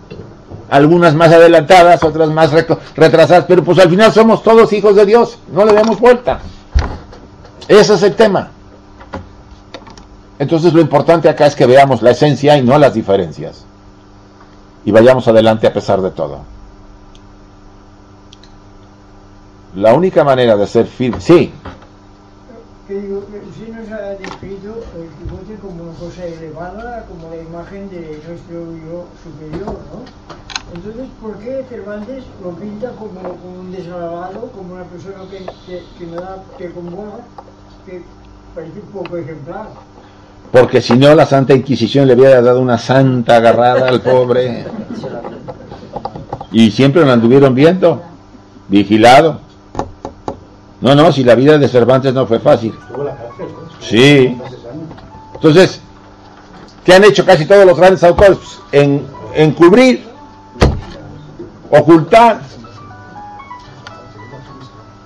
Algunas 0.69 1.15
más 1.15 1.31
adelantadas, 1.31 2.03
otras 2.03 2.29
más 2.29 2.51
retrasadas, 2.95 3.45
pero 3.47 3.63
pues 3.63 3.79
al 3.79 3.89
final 3.89 4.13
somos 4.13 4.43
todos 4.43 4.71
hijos 4.73 4.95
de 4.95 5.07
Dios, 5.07 5.39
no 5.51 5.65
le 5.65 5.73
demos 5.73 5.99
vuelta. 5.99 6.39
Ese 7.67 7.95
es 7.95 8.03
el 8.03 8.13
tema. 8.13 8.51
Entonces 10.37 10.71
lo 10.71 10.81
importante 10.81 11.27
acá 11.27 11.47
es 11.47 11.55
que 11.55 11.65
veamos 11.65 12.03
la 12.03 12.11
esencia 12.11 12.55
y 12.55 12.61
no 12.61 12.77
las 12.77 12.93
diferencias. 12.93 13.65
Y 14.85 14.91
vayamos 14.91 15.27
adelante 15.27 15.65
a 15.65 15.73
pesar 15.73 15.99
de 15.99 16.11
todo. 16.11 16.56
La 19.77 19.93
única 19.93 20.23
manera 20.23 20.57
de 20.57 20.65
ser 20.65 20.87
firme, 20.87 21.21
sí. 21.21 21.51
Que 22.87 22.99
digo, 22.99 23.23
si 23.55 23.71
nos 23.71 23.91
ha 23.91 24.15
descrito 24.15 24.81
el 24.97 25.07
Quijote 25.19 25.53
como 25.61 25.83
una 25.83 25.93
cosa 25.99 26.25
elevada, 26.25 27.05
como 27.07 27.29
la 27.29 27.39
imagen 27.39 27.87
de 27.91 28.19
nuestro 28.27 28.71
yo 28.73 29.05
superior, 29.23 29.77
¿no? 29.93 30.73
Entonces, 30.73 31.05
¿por 31.21 31.37
qué 31.37 31.63
Cervantes 31.69 32.23
lo 32.43 32.55
pinta 32.55 32.89
como, 32.93 33.21
como 33.21 33.59
un 33.59 33.71
desalabado, 33.71 34.49
como 34.51 34.73
una 34.73 34.83
persona 34.85 35.17
que, 35.29 35.45
que, 35.67 35.83
que 35.99 36.05
no 36.07 36.21
da, 36.21 36.43
que 36.57 36.71
convoca, 36.71 37.19
que 37.85 38.01
parece 38.55 38.79
un 38.79 39.03
poco 39.03 39.15
ejemplar? 39.17 39.67
Porque 40.51 40.81
si 40.81 40.97
no, 40.97 41.13
la 41.13 41.27
Santa 41.27 41.53
Inquisición 41.53 42.07
le 42.07 42.15
hubiera 42.15 42.41
dado 42.41 42.61
una 42.61 42.79
santa 42.79 43.35
agarrada 43.35 43.89
al 43.89 44.01
pobre. 44.01 44.65
Y 46.49 46.71
siempre 46.71 47.05
lo 47.05 47.11
anduvieron 47.11 47.53
viendo, 47.53 48.01
vigilado. 48.69 49.46
No, 50.79 50.93
no, 50.93 51.11
si 51.11 51.23
la 51.23 51.35
vida 51.35 51.57
de 51.57 51.67
Cervantes 51.67 52.13
no 52.13 52.27
fue 52.27 52.39
fácil. 52.39 52.73
Sí. 53.81 54.37
Entonces, 55.33 55.81
¿qué 56.85 56.93
han 56.93 57.03
hecho 57.03 57.25
casi 57.25 57.45
todos 57.45 57.65
los 57.65 57.77
grandes 57.77 58.03
autores? 58.03 58.37
En, 58.71 59.05
encubrir, 59.33 60.05
ocultar. 61.71 62.41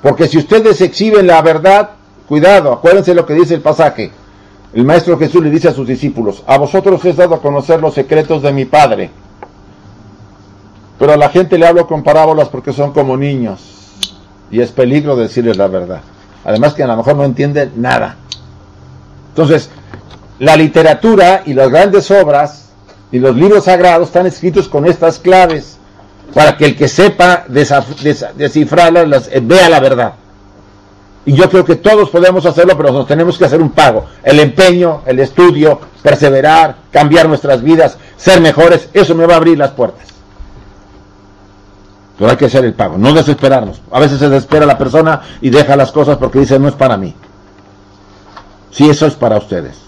Porque 0.02 0.28
si 0.28 0.40
ustedes 0.40 0.82
exhiben 0.82 1.28
la 1.28 1.42
verdad, 1.42 1.92
cuidado, 2.28 2.74
acuérdense 2.74 3.14
lo 3.14 3.26
que 3.26 3.34
dice 3.34 3.54
el 3.54 3.62
pasaje. 3.62 4.12
El 4.74 4.86
Maestro 4.86 5.18
Jesús 5.18 5.44
le 5.44 5.50
dice 5.50 5.68
a 5.68 5.74
sus 5.74 5.88
discípulos, 5.88 6.44
a 6.48 6.58
vosotros 6.58 7.04
he 7.06 7.14
dado 7.14 7.36
a 7.36 7.42
conocer 7.42 7.82
los 7.82 7.94
secretos 7.94 8.42
de 8.42 8.52
mi 8.52 8.66
Padre. 8.66 9.12
Pero 10.98 11.14
a 11.14 11.18
la 11.18 11.30
gente 11.30 11.58
le 11.58 11.68
hablo 11.68 11.88
con 11.88 12.04
parábolas 12.04 12.50
porque 12.50 12.74
son 12.74 12.92
como 12.92 13.16
niños 13.18 13.72
y 14.52 14.62
es 14.62 14.72
peligro 14.72 15.16
decirles 15.16 15.58
la 15.58 15.68
verdad. 15.68 16.02
Además 16.44 16.74
que 16.74 16.84
a 16.84 16.88
lo 16.88 16.98
mejor 16.98 17.16
no 17.16 17.24
entienden 17.24 17.74
nada. 17.78 18.18
Entonces, 19.30 19.70
la 20.40 20.56
literatura 20.56 21.44
y 21.46 21.54
las 21.54 21.70
grandes 21.70 22.12
obras 22.12 22.70
y 23.12 23.20
los 23.20 23.36
libros 23.36 23.66
sagrados 23.66 24.08
están 24.08 24.26
escritos 24.26 24.68
con 24.68 24.86
estas 24.86 25.20
claves 25.20 25.78
para 26.34 26.58
que 26.58 26.66
el 26.66 26.76
que 26.76 26.88
sepa 26.88 27.46
descifrarlas 27.48 29.30
eh, 29.32 29.42
vea 29.42 29.70
la 29.70 29.80
verdad. 29.80 30.14
Y 31.26 31.34
yo 31.34 31.50
creo 31.50 31.64
que 31.64 31.76
todos 31.76 32.10
podemos 32.10 32.46
hacerlo, 32.46 32.76
pero 32.76 32.92
nos 32.92 33.06
tenemos 33.06 33.38
que 33.38 33.46
hacer 33.46 33.62
un 33.62 33.70
pago. 33.70 34.06
El 34.24 34.40
empeño, 34.40 35.02
el 35.06 35.20
estudio, 35.20 35.80
perseverar, 36.02 36.78
cambiar 36.92 37.28
nuestras 37.30 37.62
vidas, 37.62 37.98
ser 38.18 38.42
mejores, 38.42 38.90
eso 38.94 39.14
me 39.14 39.28
va 39.28 39.36
a 39.36 39.38
abrir 39.38 39.58
las 39.58 39.72
puertas. 39.72 40.08
Pero 42.22 42.34
hay 42.34 42.38
que 42.38 42.46
hacer 42.46 42.64
el 42.66 42.76
pago, 42.76 43.00
no 43.00 43.12
desesperarnos. 43.14 43.82
A 43.90 44.00
veces 44.00 44.20
se 44.20 44.30
desespera 44.30 44.68
la 44.68 44.78
persona 44.78 45.22
y 45.42 45.50
deja 45.50 45.76
las 45.76 45.92
cosas 45.92 46.20
porque 46.20 46.38
dice 46.38 46.60
no 46.60 46.68
es 46.68 46.76
para 46.76 46.96
mí. 46.96 47.16
Sí, 48.70 48.88
eso 48.88 49.08
es 49.08 49.16
para 49.16 49.40
ustedes. 49.40 49.80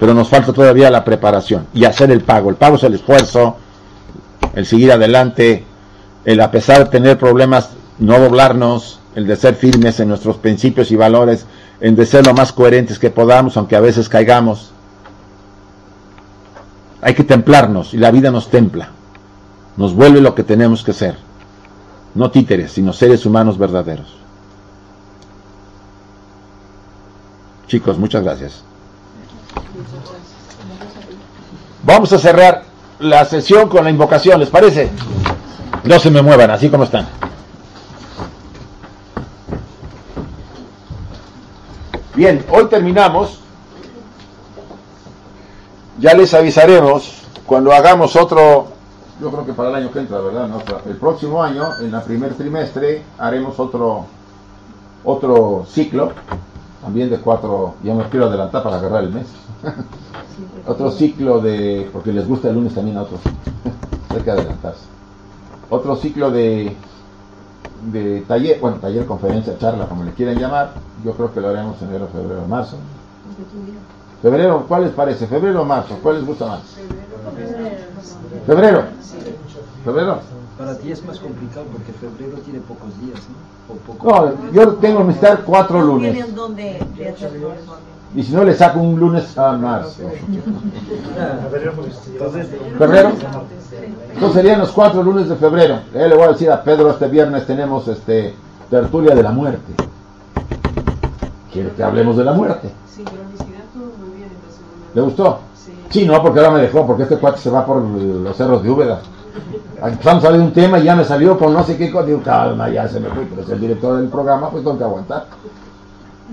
Pero 0.00 0.14
nos 0.14 0.30
falta 0.30 0.54
todavía 0.54 0.90
la 0.90 1.04
preparación 1.04 1.66
y 1.74 1.84
hacer 1.84 2.10
el 2.10 2.22
pago. 2.22 2.48
El 2.48 2.56
pago 2.56 2.76
es 2.76 2.84
el 2.84 2.94
esfuerzo, 2.94 3.58
el 4.54 4.64
seguir 4.64 4.92
adelante, 4.92 5.66
el 6.24 6.40
a 6.40 6.50
pesar 6.50 6.78
de 6.78 6.86
tener 6.86 7.18
problemas, 7.18 7.72
no 7.98 8.18
doblarnos 8.18 9.00
el 9.14 9.26
de 9.26 9.36
ser 9.36 9.56
firmes 9.56 10.00
en 10.00 10.08
nuestros 10.08 10.38
principios 10.38 10.90
y 10.90 10.96
valores, 10.96 11.44
en 11.82 11.96
de 11.96 12.06
ser 12.06 12.26
lo 12.26 12.32
más 12.32 12.50
coherentes 12.50 12.98
que 12.98 13.10
podamos, 13.10 13.58
aunque 13.58 13.76
a 13.76 13.80
veces 13.80 14.08
caigamos. 14.08 14.72
Hay 17.02 17.12
que 17.12 17.24
templarnos 17.24 17.92
y 17.92 17.98
la 17.98 18.10
vida 18.10 18.30
nos 18.30 18.48
templa, 18.48 18.88
nos 19.76 19.94
vuelve 19.94 20.20
lo 20.20 20.34
que 20.34 20.44
tenemos 20.44 20.82
que 20.82 20.92
ser, 20.92 21.16
no 22.14 22.30
títeres, 22.30 22.72
sino 22.72 22.92
seres 22.92 23.26
humanos 23.26 23.58
verdaderos. 23.58 24.16
Chicos, 27.66 27.98
muchas 27.98 28.22
gracias. 28.22 28.62
Vamos 31.82 32.12
a 32.12 32.18
cerrar 32.18 32.62
la 32.98 33.24
sesión 33.24 33.68
con 33.68 33.84
la 33.84 33.90
invocación, 33.90 34.40
¿les 34.40 34.48
parece? 34.48 34.90
No 35.84 35.98
se 35.98 36.10
me 36.10 36.22
muevan, 36.22 36.50
así 36.50 36.68
como 36.68 36.84
están. 36.84 37.06
Bien, 42.14 42.44
hoy 42.50 42.66
terminamos. 42.66 43.40
Ya 45.98 46.14
les 46.14 46.32
avisaremos 46.32 47.22
cuando 47.44 47.72
hagamos 47.72 48.16
otro, 48.16 48.68
yo 49.20 49.30
creo 49.30 49.46
que 49.46 49.52
para 49.52 49.70
el 49.70 49.74
año 49.76 49.90
que 49.92 50.00
entra, 50.00 50.18
¿verdad? 50.20 50.48
No, 50.48 50.58
el 50.86 50.96
próximo 50.96 51.42
año, 51.42 51.68
en 51.80 51.94
el 51.94 52.02
primer 52.02 52.34
trimestre, 52.34 53.02
haremos 53.18 53.58
otro, 53.60 54.06
otro 55.04 55.64
ciclo, 55.68 56.12
también 56.82 57.10
de 57.10 57.18
cuatro, 57.18 57.74
ya 57.82 57.94
me 57.94 58.08
quiero 58.08 58.26
adelantar 58.26 58.62
para 58.62 58.78
agarrar 58.78 59.04
el 59.04 59.10
mes. 59.10 59.26
otro 60.66 60.90
ciclo 60.90 61.40
de, 61.40 61.88
porque 61.92 62.12
les 62.12 62.26
gusta 62.26 62.48
el 62.48 62.56
lunes 62.56 62.74
también 62.74 62.96
a 62.96 63.02
otros, 63.02 63.20
hay 64.10 64.20
que 64.20 64.30
adelantarse. 64.30 64.84
Otro 65.70 65.96
ciclo 65.96 66.30
de, 66.30 66.76
de 67.92 68.20
taller, 68.22 68.60
bueno, 68.60 68.78
taller, 68.78 69.06
conferencia, 69.06 69.56
charla, 69.58 69.86
como 69.86 70.04
le 70.04 70.12
quieran 70.12 70.36
llamar, 70.36 70.72
yo 71.04 71.12
creo 71.12 71.32
que 71.32 71.40
lo 71.40 71.48
haremos 71.48 71.80
en 71.82 71.88
enero, 71.88 72.08
febrero, 72.12 72.46
marzo. 72.48 72.76
Febrero, 74.20 74.64
¿cuál 74.66 74.84
les 74.84 74.92
parece? 74.92 75.26
¿Febrero 75.26 75.62
o 75.62 75.64
marzo? 75.64 75.98
¿Cuál 76.02 76.16
les 76.16 76.26
gusta 76.26 76.46
más? 76.46 76.62
¿Febrero? 76.62 77.03
¿Febrero? 78.46 78.84
Para 80.58 80.78
ti 80.78 80.92
es 80.92 81.04
más 81.04 81.18
complicado 81.18 81.66
porque 81.72 81.92
febrero 81.92 82.38
tiene 82.44 82.60
pocos 82.60 82.98
días, 83.00 83.20
¿no? 83.28 83.74
O 83.74 83.78
poco 83.78 84.08
No, 84.08 84.52
yo 84.52 84.74
tengo 84.74 85.04
que 85.06 85.12
estar 85.12 85.42
cuatro 85.42 85.80
lunes. 85.82 86.24
Y 88.14 88.22
si 88.22 88.32
no, 88.32 88.44
le 88.44 88.54
saco 88.54 88.78
un 88.78 88.98
lunes 89.00 89.36
a 89.36 89.52
marzo. 89.52 90.02
¿Febrero? 92.78 93.12
Entonces 94.12 94.32
serían 94.34 94.60
los 94.60 94.70
cuatro 94.70 95.02
lunes 95.02 95.28
de 95.28 95.34
febrero. 95.34 95.80
Eh, 95.92 96.08
le 96.08 96.14
voy 96.14 96.24
a 96.24 96.28
decir 96.28 96.50
a 96.50 96.62
Pedro, 96.62 96.90
este 96.90 97.08
viernes 97.08 97.46
tenemos 97.46 97.88
este 97.88 98.34
tertulia 98.70 99.14
de 99.14 99.22
la 99.22 99.32
muerte. 99.32 99.72
¿Quiere 101.52 101.70
que 101.72 101.82
hablemos 101.82 102.16
de 102.16 102.24
la 102.24 102.32
muerte? 102.32 102.70
Sincronicidad 102.86 103.64
todo 103.72 104.06
muy 104.06 104.16
bien 104.18 104.28
esta 104.30 104.56
semana. 104.56 104.94
¿Le 104.94 105.00
gustó? 105.00 105.40
Sí. 105.94 106.04
No, 106.04 106.20
porque 106.20 106.40
ahora 106.40 106.50
me 106.50 106.62
dejó, 106.62 106.84
porque 106.84 107.04
este 107.04 107.18
cuate 107.18 107.38
se 107.38 107.50
va 107.50 107.64
por 107.64 107.80
los 107.80 108.36
cerros 108.36 108.64
de 108.64 108.68
Úbeda. 108.68 109.00
Empezamos 109.80 110.24
a 110.24 110.32
de 110.32 110.40
un 110.40 110.52
tema 110.52 110.80
y 110.80 110.82
ya 110.82 110.96
me 110.96 111.04
salió 111.04 111.38
con 111.38 111.52
no 111.52 111.62
sé 111.62 111.76
qué 111.76 111.88
cosa. 111.88 112.06
Digo, 112.06 112.20
calma, 112.20 112.68
ya 112.68 112.88
se 112.88 112.98
me 112.98 113.08
fue, 113.10 113.24
pero 113.26 113.42
es 113.42 113.48
el 113.48 113.60
director 113.60 113.98
del 113.98 114.08
programa, 114.08 114.50
pues 114.50 114.64
tengo 114.64 114.76
que 114.76 114.82
aguantar. 114.82 115.26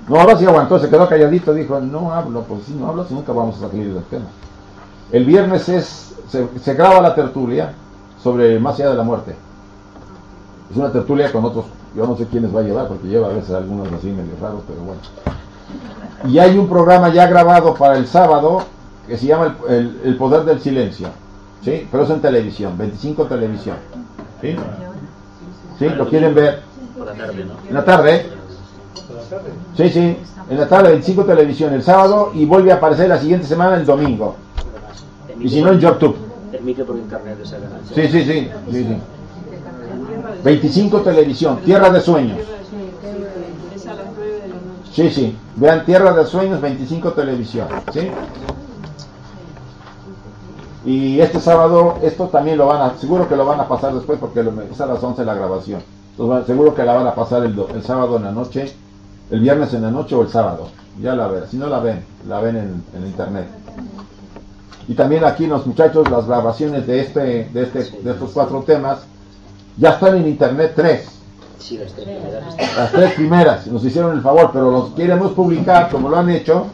No, 0.08 0.20
ahora 0.20 0.36
sí 0.36 0.48
aguantó, 0.48 0.80
se 0.80 0.90
quedó 0.90 1.08
calladito, 1.08 1.54
dijo, 1.54 1.80
no 1.80 2.12
hablo, 2.12 2.42
pues 2.42 2.64
si 2.64 2.74
no 2.74 2.88
hablo, 2.88 3.06
si 3.06 3.14
nunca 3.14 3.34
vamos 3.34 3.58
a 3.58 3.70
salir 3.70 3.94
del 3.94 4.04
tema. 4.06 4.26
El 5.12 5.26
viernes 5.26 5.70
es, 5.70 6.16
se, 6.28 6.48
se 6.60 6.74
graba 6.74 7.00
la 7.00 7.14
tertulia 7.14 7.76
sobre 8.24 8.60
Más 8.60 8.80
allá 8.80 8.90
de 8.90 8.96
la 8.96 9.04
muerte. 9.04 9.36
Es 10.72 10.78
una 10.78 10.92
tertulia 10.92 11.32
con 11.32 11.46
otros, 11.46 11.66
yo 11.96 12.08
no 12.08 12.18
sé 12.18 12.26
quiénes 12.26 12.56
va 12.56 12.62
a 12.62 12.64
llevar, 12.64 12.88
porque 12.88 13.08
lleva 13.08 13.28
a 13.28 13.34
veces 13.34 13.54
algunos 13.54 13.94
así 13.94 14.08
medio 14.08 14.32
raros, 14.42 14.62
pero 14.68 14.82
bueno. 14.82 15.02
Y 16.26 16.40
hay 16.40 16.58
un 16.58 16.68
programa 16.68 17.10
ya 17.10 17.28
grabado 17.28 17.76
para 17.76 17.98
el 17.98 18.08
sábado 18.08 18.64
que 19.12 19.18
se 19.18 19.26
llama 19.28 19.58
El, 19.68 19.74
el- 19.76 20.02
El 20.06 20.16
Poder 20.16 20.46
del 20.46 20.62
Silencio. 20.62 21.10
¿Sí? 21.66 21.86
Pero 21.92 22.04
es 22.04 22.10
en 22.10 22.22
televisión, 22.22 22.78
25 22.78 23.26
televisión. 23.26 23.76
¿Sí? 24.42 24.56
¿Sí? 25.78 25.90
¿Lo 25.90 26.08
quieren 26.08 26.34
ver? 26.34 26.62
Por 26.98 27.06
la 27.08 27.14
tarde, 27.14 27.44
¿no? 27.46 27.54
En 27.68 27.74
la 27.76 27.84
tarde. 27.86 28.26
Sí, 29.76 29.90
sí. 29.90 30.18
En 30.50 30.58
la 30.60 30.68
tarde, 30.68 30.90
25 30.92 31.26
televisión 31.26 31.74
el 31.74 31.84
sábado 31.84 32.32
y 32.34 32.46
vuelve 32.46 32.72
a 32.72 32.76
aparecer 32.76 33.10
la 33.10 33.18
siguiente 33.20 33.46
semana 33.46 33.76
el 33.76 33.86
domingo. 33.86 34.36
Y 35.40 35.50
si 35.50 35.62
no 35.62 35.72
en 35.74 35.80
YouTube. 35.80 36.16
Por 36.88 36.98
internet. 36.98 37.38
Sí, 37.94 38.08
sí, 38.08 38.24
sí. 38.24 38.50
sí, 38.72 38.84
sí. 38.86 38.98
25 40.44 41.02
televisión, 41.02 41.58
Tierra 41.66 41.90
de 41.90 42.00
Sueños. 42.02 42.40
Es 43.76 43.88
a 43.88 43.94
las 43.94 44.06
9 44.16 44.32
de 44.32 44.48
la 44.48 44.56
noche. 44.56 44.92
Sí, 44.94 45.10
sí. 45.10 45.38
Vean 45.58 45.86
Tierra 45.86 46.14
de 46.14 46.26
Sueños, 46.26 46.62
25 46.62 47.12
televisión. 47.14 47.68
¿Sí? 47.94 48.10
Y 50.86 51.20
este 51.20 51.40
sábado, 51.40 51.98
esto 52.02 52.28
también 52.28 52.58
lo 52.58 52.66
van 52.68 52.82
a, 52.82 52.98
seguro 52.98 53.28
que 53.30 53.36
lo 53.36 53.46
van 53.46 53.60
a 53.60 53.68
pasar 53.68 53.94
después 53.94 54.18
porque 54.20 54.42
lo- 54.44 54.54
es 54.64 54.82
a 54.82 54.86
las 54.88 55.04
11 55.04 55.24
la 55.26 55.36
grabación. 55.36 55.82
Entonces, 56.12 56.48
seguro 56.48 56.74
que 56.74 56.84
la 56.84 56.94
van 56.96 57.08
a 57.08 57.14
pasar 57.16 57.44
el, 57.46 57.58
el 57.74 57.84
sábado 57.84 58.18
en 58.18 58.24
la 58.24 58.32
noche, 58.32 58.74
el 59.30 59.40
viernes 59.42 59.74
en 59.74 59.84
la 59.84 59.92
noche 59.92 60.16
o 60.16 60.22
el 60.24 60.30
sábado. 60.30 60.70
Ya 61.02 61.14
la 61.16 61.28
ven. 61.28 61.44
Si 61.50 61.58
no 61.58 61.68
la 61.68 61.80
ven, 61.80 62.04
la 62.28 62.40
ven 62.42 62.58
en, 62.58 62.84
en 62.96 63.06
internet. 63.06 63.48
Y 64.88 64.94
también 64.96 65.24
aquí 65.24 65.46
los 65.48 65.66
muchachos, 65.68 66.10
las 66.10 66.26
grabaciones 66.28 66.86
de 66.88 67.00
este, 67.02 67.50
de 67.54 67.62
este, 67.64 67.80
de 68.02 68.12
estos 68.12 68.32
cuatro 68.32 68.62
temas, 68.64 69.00
ya 69.78 69.92
están 69.92 70.18
en 70.18 70.28
internet 70.28 70.74
tres. 70.76 71.08
Sí, 71.60 71.78
las 71.78 71.94
tres 71.94 72.08
primeras. 72.18 72.76
Las 72.76 72.92
tres 72.92 73.14
primeras, 73.14 73.68
nos 73.68 73.86
hicieron 73.86 74.14
el 74.18 74.22
favor, 74.22 74.50
pero 74.52 74.72
los 74.72 74.90
queremos 74.90 75.32
publicar, 75.34 75.90
como 75.92 76.10
lo 76.10 76.18
han 76.18 76.30
hecho, 76.32 76.66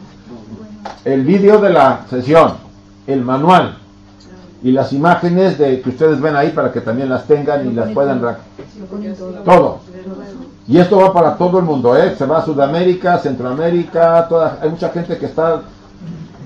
el 1.04 1.24
vídeo 1.24 1.58
de 1.60 1.70
la 1.70 2.06
sesión, 2.08 2.54
el 3.06 3.20
manual 3.22 3.76
y 4.62 4.72
las 4.72 4.92
imágenes 4.92 5.58
de 5.58 5.80
que 5.80 5.90
ustedes 5.90 6.20
ven 6.20 6.34
ahí 6.34 6.50
para 6.50 6.72
que 6.72 6.80
también 6.80 7.08
las 7.08 7.26
tengan 7.26 7.68
y 7.68 7.72
las 7.72 7.90
puedan... 7.90 8.20
Todo. 9.44 9.78
Y 10.66 10.78
esto 10.78 10.98
va 10.98 11.12
para 11.12 11.36
todo 11.36 11.58
el 11.58 11.64
mundo, 11.64 11.96
¿eh? 11.96 12.14
Se 12.16 12.26
va 12.26 12.38
a 12.38 12.44
Sudamérica, 12.44 13.18
Centroamérica, 13.18 14.26
toda, 14.28 14.58
hay 14.60 14.68
mucha 14.68 14.90
gente 14.90 15.16
que 15.16 15.26
está, 15.26 15.62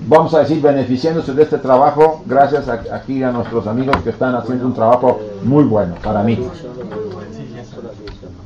vamos 0.07 0.33
a 0.33 0.39
decir, 0.39 0.61
beneficiándose 0.61 1.33
de 1.33 1.43
este 1.43 1.57
trabajo 1.57 2.23
gracias 2.25 2.69
a, 2.69 2.81
aquí 2.93 3.21
a 3.21 3.31
nuestros 3.31 3.67
amigos 3.67 3.97
que 4.03 4.11
están 4.11 4.35
haciendo 4.35 4.65
un 4.65 4.73
trabajo 4.73 5.19
muy 5.43 5.65
bueno 5.65 5.95
para 6.01 6.23
mí. 6.23 6.39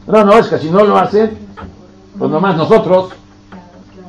No, 0.08 0.24
no, 0.24 0.34
es 0.34 0.48
que 0.48 0.58
si 0.58 0.72
no 0.72 0.84
lo 0.84 0.98
hacen, 0.98 1.38
pues 2.18 2.32
nomás 2.32 2.56
nosotros. 2.56 3.10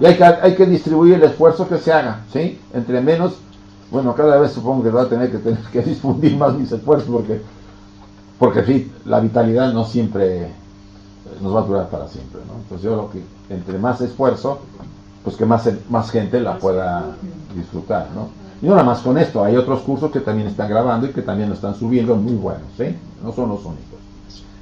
Y 0.01 0.07
hay 0.07 0.17
que, 0.17 0.25
hay 0.25 0.55
que 0.55 0.65
distribuir 0.65 1.15
el 1.15 1.25
esfuerzo 1.25 1.69
que 1.69 1.79
se 1.79 1.93
haga, 1.93 2.21
¿sí? 2.33 2.61
Entre 2.73 3.01
menos, 3.01 3.39
bueno, 3.91 4.15
cada 4.15 4.39
vez 4.39 4.53
supongo 4.53 4.83
que 4.83 4.91
va 4.91 5.03
a 5.03 5.09
tener 5.09 5.31
que, 5.31 5.39
tener 5.39 5.63
que 5.73 5.83
difundir 5.83 6.37
más 6.37 6.55
mis 6.55 6.71
esfuerzos 6.71 7.09
porque, 7.11 7.41
porque 8.39 8.65
sí, 8.65 8.93
la 9.05 9.21
vitalidad 9.21 9.73
no 9.73 9.85
siempre 9.85 10.43
eh, 10.45 10.53
nos 11.43 11.55
va 11.55 11.61
a 11.61 11.65
durar 11.65 11.89
para 11.89 12.09
siempre, 12.09 12.41
¿no? 12.47 12.55
Entonces 12.61 12.85
yo 12.85 12.93
creo 12.93 13.11
que 13.11 13.55
entre 13.55 13.79
más 13.79 14.01
esfuerzo, 14.01 14.61
pues 15.25 15.37
que 15.37 15.47
más, 15.47 15.69
más 15.89 16.11
gente 16.11 16.41
la 16.41 16.59
pueda 16.59 17.17
disfrutar, 17.55 18.09
¿no? 18.15 18.29
Y 18.61 18.67
no 18.67 18.73
nada 18.73 18.85
más 18.85 19.01
con 19.01 19.17
esto, 19.19 19.45
hay 19.45 19.57
otros 19.57 19.81
cursos 19.81 20.11
que 20.11 20.21
también 20.21 20.49
están 20.49 20.69
grabando 20.69 21.07
y 21.07 21.11
que 21.11 21.23
también 21.23 21.49
lo 21.49 21.55
están 21.55 21.75
subiendo 21.75 22.17
muy 22.17 22.35
buenos, 22.35 22.67
¿sí? 22.77 22.97
No 23.23 23.33
son 23.33 23.51
los 23.51 23.65
únicos. 23.65 23.99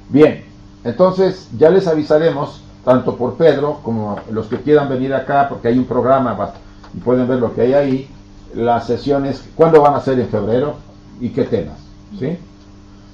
Bien, 0.09 0.45
entonces 0.83 1.49
ya 1.57 1.69
les 1.69 1.87
avisaremos, 1.87 2.61
tanto 2.85 3.15
por 3.17 3.33
Pedro 3.33 3.79
como 3.83 4.17
los 4.31 4.47
que 4.47 4.61
quieran 4.61 4.87
venir 4.87 5.13
acá, 5.13 5.49
porque 5.49 5.67
hay 5.67 5.77
un 5.77 5.85
programa 5.85 6.53
y 6.93 6.99
pueden 6.99 7.27
ver 7.27 7.39
lo 7.39 7.53
que 7.53 7.61
hay 7.61 7.73
ahí, 7.73 8.09
las 8.55 8.87
sesiones, 8.87 9.43
cuándo 9.55 9.81
van 9.81 9.95
a 9.95 10.01
ser 10.01 10.19
en 10.19 10.27
febrero 10.29 10.75
y 11.19 11.29
qué 11.29 11.43
temas, 11.43 11.77
¿sí? 12.19 12.37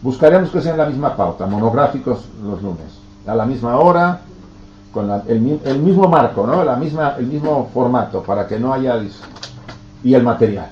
Buscaremos 0.01 0.49
que 0.49 0.61
sean 0.61 0.77
la 0.77 0.85
misma 0.85 1.15
pauta, 1.15 1.45
monográficos 1.45 2.25
los 2.43 2.61
lunes, 2.61 2.99
a 3.25 3.35
la 3.35 3.45
misma 3.45 3.77
hora, 3.77 4.21
con 4.91 5.09
el, 5.09 5.59
el 5.65 5.79
mismo 5.79 6.07
marco, 6.07 6.45
¿no? 6.45 6.63
La 6.63 6.75
misma, 6.75 7.15
el 7.17 7.27
mismo 7.27 7.69
formato, 7.73 8.21
para 8.21 8.47
que 8.47 8.59
no 8.59 8.73
haya... 8.73 9.01
Y 10.03 10.13
el 10.13 10.23
material, 10.23 10.69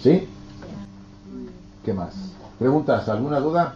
¿sí? 0.00 0.28
¿Qué 1.84 1.92
más? 1.92 2.14
¿Preguntas? 2.58 3.08
¿Alguna 3.08 3.40
duda? 3.40 3.74